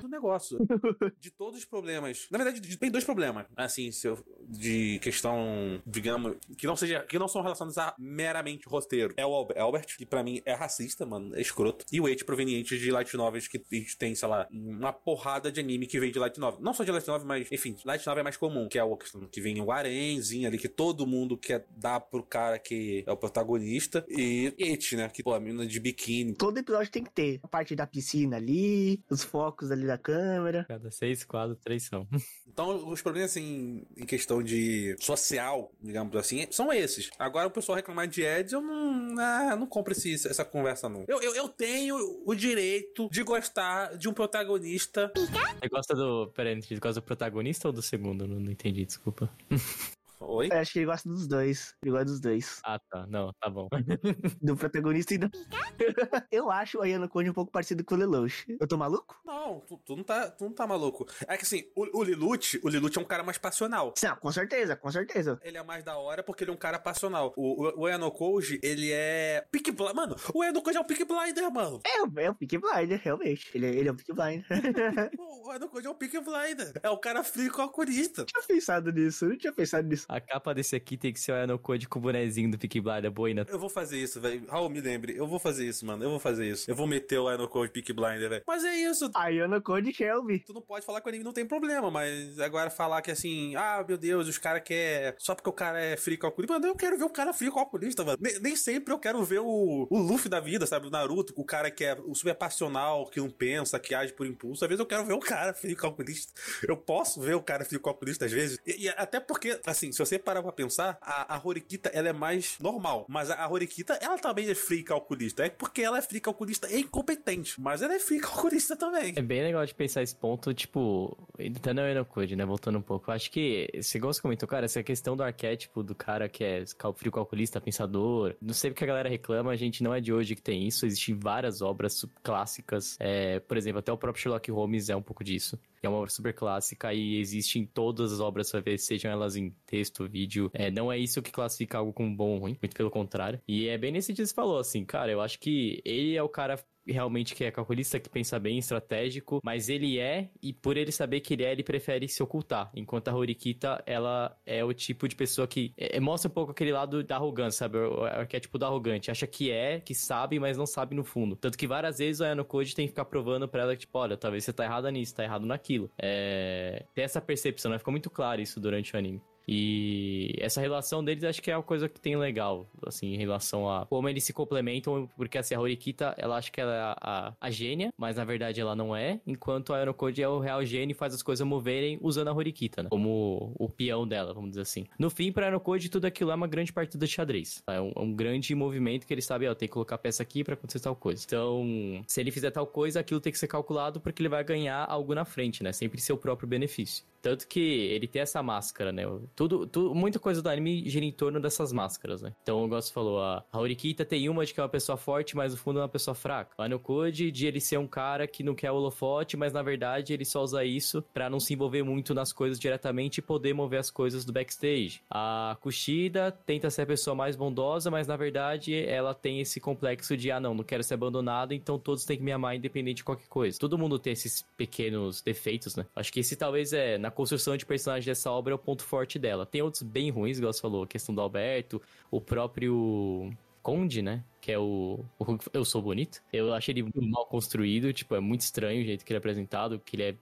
do 0.00 0.08
negócio. 0.08 0.58
De 1.18 1.30
todos 1.30 1.58
os 1.58 1.64
problemas. 1.64 2.26
Na 2.30 2.38
verdade, 2.38 2.76
tem 2.76 2.90
dois 2.90 3.04
problemas, 3.04 3.46
assim, 3.56 3.90
se 3.90 4.06
eu, 4.06 4.18
de 4.48 4.98
questão, 5.00 5.80
digamos, 5.86 6.36
que 6.56 6.66
não 6.66 6.76
seja, 6.76 7.00
que 7.00 7.18
não 7.18 7.28
são 7.28 7.42
relacionados 7.42 7.78
a 7.78 7.94
meramente 7.98 8.68
roteiro. 8.68 9.14
É 9.16 9.26
o 9.26 9.34
Albert, 9.34 9.96
que 9.96 10.06
pra 10.06 10.22
mim 10.22 10.40
é 10.44 10.52
racista, 10.54 11.06
mano, 11.06 11.34
é 11.34 11.40
escroto. 11.40 11.84
E 11.90 12.00
o 12.00 12.08
Eight 12.08 12.24
proveniente 12.24 12.78
de 12.78 12.90
light 12.90 13.16
novels 13.16 13.48
que 13.48 13.58
a 13.58 13.74
gente 13.74 13.96
tem, 13.96 14.14
sei 14.14 14.28
lá, 14.28 14.46
uma 14.50 14.92
porrada 14.92 15.50
de 15.50 15.60
anime 15.60 15.85
que 15.86 15.98
vem 16.00 16.10
de 16.10 16.18
light 16.18 16.38
novel. 16.38 16.60
Não 16.60 16.74
só 16.74 16.84
de 16.84 16.90
light 16.90 17.06
novel, 17.06 17.26
mas, 17.26 17.50
enfim, 17.50 17.76
light 17.84 18.04
novel 18.06 18.20
é 18.20 18.24
mais 18.24 18.36
comum, 18.36 18.68
que 18.68 18.78
é 18.78 18.84
o 18.84 18.96
que 18.96 19.40
vem 19.40 19.60
o 19.60 19.70
arenzinho 19.70 20.46
ali, 20.48 20.58
que 20.58 20.68
todo 20.68 21.06
mundo 21.06 21.36
quer 21.36 21.66
dar 21.76 22.00
pro 22.00 22.22
cara 22.22 22.58
que 22.58 23.04
é 23.06 23.12
o 23.12 23.16
protagonista. 23.16 24.04
E 24.08 24.54
Eight, 24.58 24.96
né, 24.96 25.08
que, 25.08 25.22
pô, 25.22 25.34
a 25.34 25.40
menina 25.40 25.66
de 25.66 25.80
biquíni. 25.80 26.34
Todo 26.34 26.58
episódio 26.58 26.90
tem 26.90 27.04
que 27.04 27.12
ter 27.12 27.40
a 27.42 27.48
parte 27.48 27.74
da 27.74 27.86
piscina 27.86 28.36
ali, 28.36 29.02
os 29.10 29.22
focos 29.22 29.70
ali 29.70 29.86
da 29.86 29.98
câmera. 29.98 30.64
Cada 30.68 30.90
seis 30.90 31.24
quadros, 31.24 31.58
três 31.62 31.84
são. 31.84 32.06
Então, 32.56 32.88
os 32.88 33.02
problemas, 33.02 33.32
assim, 33.32 33.84
em 33.98 34.06
questão 34.06 34.42
de 34.42 34.96
social, 34.98 35.70
digamos 35.82 36.16
assim, 36.16 36.46
são 36.50 36.72
esses. 36.72 37.10
Agora, 37.18 37.48
o 37.48 37.50
pessoal 37.50 37.76
reclamar 37.76 38.08
de 38.08 38.22
Eds, 38.22 38.54
eu 38.54 38.62
não, 38.62 39.20
ah, 39.20 39.54
não 39.56 39.66
compro 39.66 39.92
esse, 39.92 40.14
essa 40.14 40.42
conversa, 40.42 40.88
não. 40.88 41.04
Eu, 41.06 41.20
eu, 41.20 41.34
eu 41.34 41.50
tenho 41.50 42.22
o 42.24 42.34
direito 42.34 43.10
de 43.10 43.22
gostar 43.22 43.98
de 43.98 44.08
um 44.08 44.14
protagonista. 44.14 45.12
Você 45.14 45.68
gosta 45.76 45.94
do. 45.94 46.28
Pera 46.28 46.50
aí, 46.50 46.60
você 46.62 46.76
gosta 46.76 47.00
do 47.00 47.04
protagonista 47.04 47.68
ou 47.68 47.72
do 47.72 47.82
segundo? 47.82 48.26
Não, 48.26 48.40
não 48.40 48.52
entendi, 48.52 48.84
desculpa. 48.84 49.30
Oi? 50.18 50.48
Eu 50.50 50.58
acho 50.58 50.72
que 50.72 50.78
ele 50.78 50.86
gosta 50.86 51.08
dos 51.08 51.26
dois. 51.28 51.74
Ele 51.82 51.90
gosta 51.92 52.06
dos 52.06 52.20
dois. 52.20 52.60
Ah, 52.64 52.78
tá. 52.90 53.06
Não, 53.06 53.32
tá 53.40 53.50
bom. 53.50 53.68
Do 54.40 54.56
protagonista 54.56 55.14
e 55.14 55.18
do. 55.18 55.30
eu 56.32 56.50
acho 56.50 56.78
o 56.78 56.82
Ayano 56.82 57.08
Code 57.08 57.28
um 57.30 57.34
pouco 57.34 57.52
parecido 57.52 57.84
com 57.84 57.94
o 57.94 57.98
Lelouch. 57.98 58.46
Eu 58.58 58.66
tô 58.66 58.76
maluco? 58.78 59.20
Não, 59.24 59.60
tu, 59.60 59.76
tu 59.84 59.94
não 59.96 60.02
tá, 60.02 60.30
tu 60.30 60.44
não 60.44 60.52
tá 60.52 60.66
maluco. 60.66 61.06
É 61.28 61.36
que 61.36 61.42
assim, 61.44 61.64
o, 61.76 62.00
o 62.00 62.02
Lilute, 62.02 62.58
o 62.62 62.68
Lilute 62.68 62.98
é 62.98 63.00
um 63.00 63.04
cara 63.04 63.22
mais 63.22 63.36
passional. 63.38 63.92
Não, 64.02 64.16
com 64.16 64.32
certeza, 64.32 64.74
com 64.74 64.90
certeza. 64.90 65.38
Ele 65.42 65.58
é 65.58 65.62
mais 65.62 65.84
da 65.84 65.96
hora 65.98 66.22
porque 66.22 66.44
ele 66.44 66.50
é 66.50 66.54
um 66.54 66.58
cara 66.58 66.78
passional. 66.78 67.34
O, 67.36 67.64
o, 67.64 67.80
o 67.82 67.86
Ayano 67.86 68.10
Koji, 68.10 68.58
ele 68.62 68.90
é. 68.92 69.46
Pick 69.52 69.70
Blinder. 69.70 69.94
Mano, 69.94 70.16
o 70.34 70.42
Ayano 70.42 70.62
Koji 70.62 70.76
é 70.78 70.80
um 70.80 70.84
Pick 70.84 71.04
Blinder, 71.06 71.50
mano. 71.52 71.80
É, 71.86 72.24
é 72.24 72.30
o 72.30 72.34
Peaky 72.34 72.58
Blinder, 72.58 73.00
realmente. 73.02 73.50
Ele, 73.54 73.66
é- 73.66 73.74
ele 73.74 73.88
é 73.88 73.92
o 73.92 73.94
Peaky 73.94 74.12
Blinder. 74.12 74.46
O 75.46 75.50
Ayano 75.50 75.68
Koji 75.68 75.86
é 75.86 75.90
um 75.90 75.94
Pick 75.94 76.12
Blinder. 76.24 76.72
É 76.82 76.90
o 76.90 76.98
cara 76.98 77.22
frio 77.22 77.52
calculista. 77.52 78.24
tinha 78.24 78.42
pensado 78.42 78.90
nisso, 78.90 79.26
não 79.26 79.36
tinha 79.36 79.52
pensado 79.52 79.86
nisso. 79.86 80.05
A 80.08 80.20
capa 80.20 80.54
desse 80.54 80.76
aqui 80.76 80.96
tem 80.96 81.12
que 81.12 81.18
ser 81.18 81.32
o 81.32 81.34
Ayano 81.34 81.58
Code 81.58 81.88
com 81.88 81.98
o 81.98 82.02
bonezinho 82.02 82.50
do 82.50 82.56
Peaky 82.56 82.80
Blinder, 82.80 83.10
boina. 83.10 83.44
Eu 83.48 83.58
vou 83.58 83.68
fazer 83.68 83.98
isso, 83.98 84.20
velho. 84.20 84.46
Raul, 84.48 84.68
me 84.68 84.80
lembre. 84.80 85.16
Eu 85.16 85.26
vou 85.26 85.38
fazer 85.38 85.66
isso, 85.66 85.84
mano. 85.84 86.04
Eu 86.04 86.10
vou 86.10 86.20
fazer 86.20 86.48
isso. 86.48 86.70
Eu 86.70 86.76
vou 86.76 86.86
meter 86.86 87.18
o 87.18 87.26
Ayano 87.26 87.48
Koji 87.48 87.72
Pick 87.72 87.92
Blinder, 87.92 88.28
velho. 88.28 88.42
Mas 88.46 88.64
é 88.64 88.74
isso. 88.76 89.10
Ayano 89.14 89.60
Code 89.60 89.92
Shelby. 89.92 90.40
Tu 90.40 90.52
não 90.52 90.62
pode 90.62 90.86
falar 90.86 91.00
que 91.00 91.06
o 91.06 91.08
anime 91.08 91.24
não 91.24 91.32
tem 91.32 91.44
problema, 91.44 91.90
mas 91.90 92.38
agora 92.38 92.70
falar 92.70 93.02
que 93.02 93.10
assim, 93.10 93.56
ah, 93.56 93.84
meu 93.86 93.98
Deus, 93.98 94.28
os 94.28 94.38
caras 94.38 94.62
querem. 94.62 95.14
Só 95.18 95.34
porque 95.34 95.50
o 95.50 95.52
cara 95.52 95.80
é 95.80 95.96
frio 95.96 96.18
calculista. 96.18 96.54
Mano, 96.54 96.66
eu 96.66 96.76
quero 96.76 96.96
ver 96.96 97.04
o 97.04 97.10
cara 97.10 97.32
frio 97.32 97.52
calculista, 97.52 98.04
mano. 98.04 98.18
Nem, 98.20 98.38
nem 98.40 98.56
sempre 98.56 98.94
eu 98.94 98.98
quero 98.98 99.24
ver 99.24 99.40
o, 99.40 99.88
o 99.90 99.98
Luffy 99.98 100.28
da 100.28 100.38
vida, 100.38 100.66
sabe? 100.66 100.86
O 100.86 100.90
Naruto, 100.90 101.32
o 101.36 101.44
cara 101.44 101.68
que 101.68 101.84
é 101.84 101.98
o 102.06 102.14
super 102.14 102.34
passional, 102.34 103.06
que 103.06 103.18
não 103.18 103.30
pensa, 103.30 103.78
que 103.80 103.94
age 103.94 104.12
por 104.12 104.26
impulso. 104.26 104.64
Às 104.64 104.68
vezes 104.68 104.80
eu 104.80 104.86
quero 104.86 105.04
ver 105.04 105.14
o 105.14 105.20
cara 105.20 105.52
frio 105.52 105.76
calculista. 105.76 106.32
Eu 106.66 106.76
posso 106.76 107.20
ver 107.20 107.34
o 107.34 107.42
cara 107.42 107.64
frio 107.64 107.80
calculista 107.80 108.26
às 108.26 108.32
vezes. 108.32 108.58
E, 108.64 108.84
e 108.84 108.88
até 108.90 109.18
porque, 109.18 109.58
assim, 109.66 109.90
se 109.96 110.04
você 110.04 110.18
parar 110.18 110.42
pra 110.42 110.52
pensar, 110.52 110.98
a, 111.00 111.36
a 111.36 111.40
Horikita, 111.42 111.88
ela 111.88 112.08
é 112.08 112.12
mais 112.12 112.58
normal. 112.60 113.06
Mas 113.08 113.30
a, 113.30 113.42
a 113.42 113.50
Horikita, 113.50 113.94
ela 113.94 114.18
também 114.18 114.48
é 114.48 114.54
frio 114.54 114.84
calculista. 114.84 115.44
É 115.44 115.48
porque 115.48 115.80
ela 115.80 115.98
é 115.98 116.02
frio 116.02 116.20
calculista 116.20 116.68
e 116.70 116.80
incompetente. 116.80 117.58
Mas 117.58 117.80
ela 117.80 117.94
é 117.94 117.98
frio 117.98 118.20
calculista 118.20 118.76
também. 118.76 119.14
É 119.16 119.22
bem 119.22 119.42
legal 119.42 119.64
de 119.64 119.74
pensar 119.74 120.02
esse 120.02 120.14
ponto, 120.14 120.52
tipo, 120.52 121.16
até 121.56 121.72
no 121.72 121.80
Ayano 121.80 122.04
Code, 122.04 122.36
né? 122.36 122.44
Voltando 122.44 122.78
um 122.78 122.82
pouco. 122.82 123.10
Eu 123.10 123.14
acho 123.14 123.30
que, 123.30 123.70
você 123.74 123.98
gosta 123.98 124.20
comentou, 124.20 124.46
cara, 124.46 124.66
essa 124.66 124.82
questão 124.82 125.16
do 125.16 125.22
arquétipo 125.22 125.82
do 125.82 125.94
cara 125.94 126.28
que 126.28 126.44
é 126.44 126.64
frio 126.94 127.10
calculista, 127.10 127.60
pensador. 127.60 128.34
Não 128.40 128.52
sei 128.52 128.70
porque 128.70 128.84
a 128.84 128.86
galera 128.86 129.08
reclama, 129.08 129.50
a 129.50 129.56
gente 129.56 129.82
não 129.82 129.94
é 129.94 130.00
de 130.00 130.12
hoje 130.12 130.34
que 130.34 130.42
tem 130.42 130.66
isso. 130.66 130.84
Existem 130.84 131.14
várias 131.14 131.62
obras 131.62 132.04
clássicas. 132.22 132.96
É, 133.00 133.40
por 133.40 133.56
exemplo, 133.56 133.78
até 133.78 133.90
o 133.90 133.96
próprio 133.96 134.22
Sherlock 134.22 134.50
Holmes 134.50 134.90
é 134.90 134.96
um 134.96 135.02
pouco 135.02 135.24
disso. 135.24 135.58
É 135.82 135.88
uma 135.88 135.98
obra 135.98 136.10
super 136.10 136.32
clássica 136.34 136.92
e 136.92 137.18
existe 137.18 137.58
em 137.58 137.64
todas 137.64 138.12
as 138.12 138.20
obras, 138.20 138.50
você 138.50 138.76
sejam 138.76 139.10
elas 139.10 139.36
em 139.36 139.50
texto, 139.66 139.85
vídeo. 140.08 140.50
É, 140.52 140.70
não 140.70 140.90
é 140.90 140.98
isso 140.98 141.22
que 141.22 141.30
classifica 141.30 141.78
algo 141.78 141.92
como 141.92 142.14
bom 142.14 142.30
ou 142.30 142.38
ruim, 142.38 142.56
muito 142.60 142.76
pelo 142.76 142.90
contrário. 142.90 143.40
E 143.46 143.68
é 143.68 143.78
bem 143.78 143.92
nesse 143.92 144.12
dia 144.12 144.24
que 144.24 144.28
você 144.28 144.34
falou, 144.34 144.58
assim, 144.58 144.84
cara, 144.84 145.10
eu 145.10 145.20
acho 145.20 145.38
que 145.38 145.80
ele 145.84 146.16
é 146.16 146.22
o 146.22 146.28
cara 146.28 146.58
realmente 146.92 147.34
que 147.34 147.44
é 147.44 147.50
calculista, 147.50 147.98
que 147.98 148.08
pensa 148.08 148.38
bem, 148.38 148.58
estratégico, 148.58 149.40
mas 149.44 149.68
ele 149.68 149.98
é, 149.98 150.30
e 150.42 150.52
por 150.52 150.76
ele 150.76 150.92
saber 150.92 151.20
que 151.20 151.34
ele 151.34 151.44
é, 151.44 151.52
ele 151.52 151.62
prefere 151.62 152.08
se 152.08 152.22
ocultar. 152.22 152.70
Enquanto 152.74 153.08
a 153.08 153.14
Horikita, 153.14 153.82
ela 153.86 154.36
é 154.44 154.64
o 154.64 154.72
tipo 154.72 155.08
de 155.08 155.16
pessoa 155.16 155.46
que 155.46 155.72
é, 155.76 155.98
mostra 156.00 156.30
um 156.30 156.34
pouco 156.34 156.52
aquele 156.52 156.72
lado 156.72 157.02
da 157.02 157.16
arrogância, 157.16 157.58
sabe? 157.58 157.78
O, 157.78 158.04
arquétipo 158.04 158.58
da 158.58 158.66
arrogante. 158.66 159.10
Acha 159.10 159.26
que 159.26 159.50
é, 159.50 159.80
que 159.80 159.94
sabe, 159.94 160.38
mas 160.38 160.56
não 160.56 160.66
sabe 160.66 160.94
no 160.94 161.04
fundo. 161.04 161.36
Tanto 161.36 161.58
que 161.58 161.66
várias 161.66 161.98
vezes 161.98 162.20
o 162.20 162.24
Ayano 162.24 162.44
Koji 162.44 162.74
tem 162.74 162.86
que 162.86 162.92
ficar 162.92 163.04
provando 163.04 163.48
pra 163.48 163.62
ela 163.62 163.76
tipo, 163.76 163.98
olha, 163.98 164.16
talvez 164.16 164.44
você 164.44 164.52
tá 164.52 164.64
errada 164.64 164.90
nisso, 164.90 165.14
tá 165.14 165.24
errado 165.24 165.46
naquilo. 165.46 165.90
É... 165.98 166.84
Tem 166.94 167.04
essa 167.04 167.20
percepção, 167.20 167.70
né? 167.70 167.78
Ficou 167.78 167.92
muito 167.92 168.10
claro 168.10 168.40
isso 168.40 168.60
durante 168.60 168.94
o 168.94 168.98
anime. 168.98 169.20
E 169.46 170.34
essa 170.38 170.60
relação 170.60 171.04
deles 171.04 171.24
acho 171.24 171.40
que 171.40 171.50
é 171.50 171.56
uma 171.56 171.62
coisa 171.62 171.88
que 171.88 172.00
tem 172.00 172.16
legal, 172.16 172.68
assim, 172.86 173.14
em 173.14 173.16
relação 173.16 173.70
a 173.70 173.86
como 173.86 174.08
eles 174.08 174.24
se 174.24 174.32
complementam, 174.32 175.08
porque 175.16 175.38
assim, 175.38 175.54
a 175.54 175.60
Horikita, 175.60 176.14
ela 176.18 176.36
acha 176.36 176.50
que 176.50 176.60
ela 176.60 176.74
é 176.74 176.80
a, 176.80 176.96
a, 177.00 177.32
a 177.40 177.50
gênia, 177.50 177.92
mas 177.96 178.16
na 178.16 178.24
verdade 178.24 178.60
ela 178.60 178.74
não 178.74 178.94
é, 178.94 179.20
enquanto 179.26 179.72
a 179.72 179.78
Aerocode 179.78 180.22
é 180.22 180.28
o 180.28 180.38
real 180.38 180.64
gênio 180.64 180.92
e 180.92 180.94
faz 180.94 181.14
as 181.14 181.22
coisas 181.22 181.46
moverem 181.46 181.98
usando 182.02 182.28
a 182.28 182.34
Horikita, 182.34 182.82
né? 182.82 182.88
Como 182.88 183.52
o 183.58 183.68
peão 183.68 184.06
dela, 184.06 184.34
vamos 184.34 184.50
dizer 184.50 184.62
assim. 184.62 184.84
No 184.98 185.10
fim, 185.10 185.30
pra 185.30 185.46
Aerocode, 185.46 185.88
tudo 185.88 186.06
aquilo 186.06 186.30
é 186.30 186.34
uma 186.34 186.48
grande 186.48 186.72
partida 186.72 187.06
de 187.06 187.12
xadrez. 187.12 187.62
É 187.68 187.80
um, 187.80 187.92
é 187.94 188.00
um 188.00 188.14
grande 188.14 188.54
movimento 188.54 189.06
que 189.06 189.14
ele 189.14 189.22
sabe, 189.22 189.48
ó, 189.48 189.54
tem 189.54 189.68
que 189.68 189.72
colocar 189.72 189.94
a 189.94 189.98
peça 189.98 190.22
aqui 190.22 190.42
pra 190.42 190.54
acontecer 190.54 190.80
tal 190.80 190.96
coisa. 190.96 191.22
Então, 191.24 191.64
se 192.06 192.20
ele 192.20 192.30
fizer 192.30 192.50
tal 192.50 192.66
coisa, 192.66 193.00
aquilo 193.00 193.20
tem 193.20 193.32
que 193.32 193.38
ser 193.38 193.46
calculado 193.46 194.00
porque 194.00 194.22
ele 194.22 194.28
vai 194.28 194.42
ganhar 194.42 194.84
algo 194.88 195.14
na 195.14 195.24
frente, 195.24 195.62
né? 195.62 195.72
Sempre 195.72 196.00
seu 196.00 196.16
próprio 196.16 196.48
benefício. 196.48 197.04
Tanto 197.26 197.48
que 197.48 197.58
ele 197.58 198.06
tem 198.06 198.22
essa 198.22 198.40
máscara, 198.40 198.92
né? 198.92 199.02
Tudo, 199.34 199.66
tudo, 199.66 199.92
muita 199.92 200.20
coisa 200.20 200.40
do 200.40 200.48
anime 200.48 200.88
gira 200.88 201.04
em 201.04 201.10
torno 201.10 201.40
dessas 201.40 201.72
máscaras, 201.72 202.22
né? 202.22 202.32
Então, 202.40 202.64
o 202.64 202.68
Gosto 202.68 202.92
falou, 202.92 203.20
a 203.20 203.44
a 203.56 203.58
Horikita 203.58 204.04
tem 204.04 204.28
uma 204.28 204.44
de 204.44 204.52
que 204.52 204.60
é 204.60 204.62
uma 204.62 204.68
pessoa 204.68 204.96
forte, 204.96 205.36
mas 205.36 205.52
no 205.52 205.58
fundo 205.58 205.78
é 205.78 205.82
uma 205.82 205.88
pessoa 205.88 206.14
fraca. 206.14 206.54
O 206.58 206.62
Anokode 206.62 207.30
de 207.30 207.46
ele 207.46 207.60
ser 207.60 207.78
um 207.78 207.86
cara 207.86 208.26
que 208.26 208.42
não 208.42 208.54
quer 208.54 208.70
holofote, 208.70 209.36
mas 209.36 209.52
na 209.52 209.62
verdade 209.62 210.12
ele 210.12 210.24
só 210.24 210.42
usa 210.42 210.64
isso 210.64 211.02
pra 211.14 211.30
não 211.30 211.40
se 211.40 211.54
envolver 211.54 211.82
muito 211.82 212.14
nas 212.14 212.32
coisas 212.32 212.60
diretamente 212.60 213.18
e 213.18 213.22
poder 213.22 213.54
mover 213.54 213.80
as 213.80 213.90
coisas 213.90 214.24
do 214.24 214.32
backstage. 214.32 215.00
A 215.10 215.56
Kushida 215.60 216.30
tenta 216.30 216.70
ser 216.70 216.82
a 216.82 216.86
pessoa 216.86 217.14
mais 217.14 217.34
bondosa, 217.34 217.90
mas 217.90 218.06
na 218.06 218.16
verdade 218.16 218.74
ela 218.74 219.14
tem 219.14 219.40
esse 219.40 219.58
complexo 219.58 220.16
de, 220.16 220.30
ah 220.30 220.38
não, 220.38 220.54
não 220.54 220.64
quero 220.64 220.82
ser 220.82 220.94
abandonado, 220.94 221.54
então 221.54 221.78
todos 221.78 222.04
têm 222.04 222.18
que 222.18 222.22
me 222.22 222.32
amar 222.32 222.56
independente 222.56 222.98
de 222.98 223.04
qualquer 223.04 223.28
coisa. 223.28 223.58
Todo 223.58 223.78
mundo 223.78 223.98
tem 223.98 224.12
esses 224.12 224.42
pequenos 224.56 225.22
defeitos, 225.22 225.76
né? 225.76 225.86
Acho 225.94 226.12
que 226.12 226.20
esse 226.20 226.36
talvez 226.36 226.72
é, 226.72 226.98
na 226.98 227.10
construção 227.16 227.56
de 227.56 227.64
personagem 227.64 228.06
dessa 228.06 228.30
obra, 228.30 228.52
é 228.52 228.54
o 228.54 228.58
ponto 228.58 228.84
forte 228.84 229.18
dela. 229.18 229.46
Tem 229.46 229.62
outros 229.62 229.82
bem 229.82 230.10
ruins, 230.10 230.38
igual 230.38 230.52
você 230.52 230.60
falou, 230.60 230.84
a 230.84 230.86
questão 230.86 231.14
do 231.14 231.20
Alberto, 231.20 231.80
o 232.10 232.20
próprio 232.20 233.32
Conde, 233.62 234.02
né? 234.02 234.22
Que 234.46 234.52
é 234.52 234.58
o, 234.60 235.04
o 235.18 235.38
Eu 235.52 235.64
Sou 235.64 235.82
Bonito. 235.82 236.22
Eu 236.32 236.54
achei 236.54 236.72
ele 236.72 236.84
muito 236.84 237.02
mal 237.02 237.26
construído, 237.26 237.92
tipo, 237.92 238.14
é 238.14 238.20
muito 238.20 238.42
estranho 238.42 238.80
o 238.80 238.84
jeito 238.84 239.04
que 239.04 239.12
ele 239.12 239.16
é 239.16 239.18
apresentado, 239.18 239.80
que 239.84 239.96
ele 239.96 240.02
é 240.04 240.14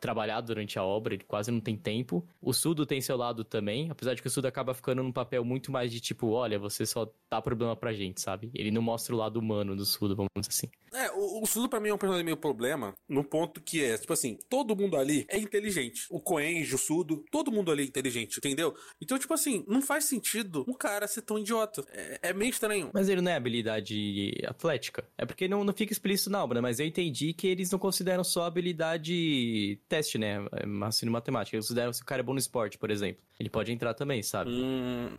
trabalhado 0.00 0.46
durante 0.46 0.78
a 0.78 0.82
obra, 0.82 1.12
ele 1.12 1.24
quase 1.24 1.50
não 1.50 1.60
tem 1.60 1.76
tempo. 1.76 2.26
O 2.40 2.54
Sudo 2.54 2.86
tem 2.86 3.02
seu 3.02 3.18
lado 3.18 3.44
também, 3.44 3.90
apesar 3.90 4.14
de 4.14 4.22
que 4.22 4.28
o 4.28 4.30
Sudo 4.30 4.48
acaba 4.48 4.72
ficando 4.72 5.02
num 5.02 5.12
papel 5.12 5.44
muito 5.44 5.70
mais 5.70 5.92
de 5.92 6.00
tipo, 6.00 6.28
olha, 6.28 6.58
você 6.58 6.86
só 6.86 7.06
dá 7.30 7.42
problema 7.42 7.76
pra 7.76 7.92
gente, 7.92 8.18
sabe? 8.22 8.50
Ele 8.54 8.70
não 8.70 8.80
mostra 8.80 9.14
o 9.14 9.18
lado 9.18 9.38
humano 9.38 9.76
do 9.76 9.84
Sudo, 9.84 10.16
vamos 10.16 10.30
dizer 10.38 10.48
assim. 10.48 10.70
É, 10.94 11.10
o, 11.12 11.42
o 11.42 11.46
Sudo 11.46 11.68
pra 11.68 11.78
mim 11.78 11.90
é 11.90 11.94
um 11.94 11.98
personagem 11.98 12.24
meio 12.24 12.38
problema, 12.38 12.94
no 13.06 13.22
ponto 13.22 13.60
que 13.60 13.84
é, 13.84 13.98
tipo 13.98 14.14
assim, 14.14 14.38
todo 14.48 14.74
mundo 14.74 14.96
ali 14.96 15.26
é 15.28 15.38
inteligente. 15.38 16.06
O 16.08 16.18
Coenge, 16.18 16.74
o 16.74 16.78
Sudo, 16.78 17.22
todo 17.30 17.52
mundo 17.52 17.70
ali 17.70 17.82
é 17.82 17.86
inteligente, 17.86 18.38
entendeu? 18.38 18.74
Então, 19.02 19.18
tipo 19.18 19.34
assim, 19.34 19.62
não 19.68 19.82
faz 19.82 20.06
sentido 20.06 20.64
um 20.66 20.72
cara 20.72 21.06
ser 21.06 21.20
tão 21.20 21.38
idiota. 21.38 21.84
É, 21.90 22.30
é 22.30 22.32
meio 22.32 22.48
estranho. 22.48 22.90
Mas 22.94 23.10
ele 23.10 23.20
não 23.20 23.30
é 23.30 23.36
habilidade 23.66 24.32
atlética. 24.46 25.04
É 25.18 25.26
porque 25.26 25.48
não, 25.48 25.64
não 25.64 25.72
fica 25.72 25.92
explícito 25.92 26.30
na 26.30 26.42
obra, 26.42 26.62
mas 26.62 26.78
eu 26.78 26.86
entendi 26.86 27.32
que 27.32 27.46
eles 27.46 27.70
não 27.70 27.78
consideram 27.78 28.22
só 28.22 28.44
habilidade 28.44 29.78
teste, 29.88 30.18
né? 30.18 30.38
Raciocínio 30.80 31.12
matemática. 31.12 31.56
Eles 31.56 31.66
consideram 31.66 31.92
se 31.92 32.02
o 32.02 32.06
cara 32.06 32.20
é 32.20 32.22
bom 32.22 32.32
no 32.32 32.38
esporte, 32.38 32.78
por 32.78 32.90
exemplo. 32.90 33.22
Ele 33.38 33.50
pode 33.50 33.72
entrar 33.72 33.94
também, 33.94 34.22
sabe? 34.22 34.50
Hum. 34.50 35.16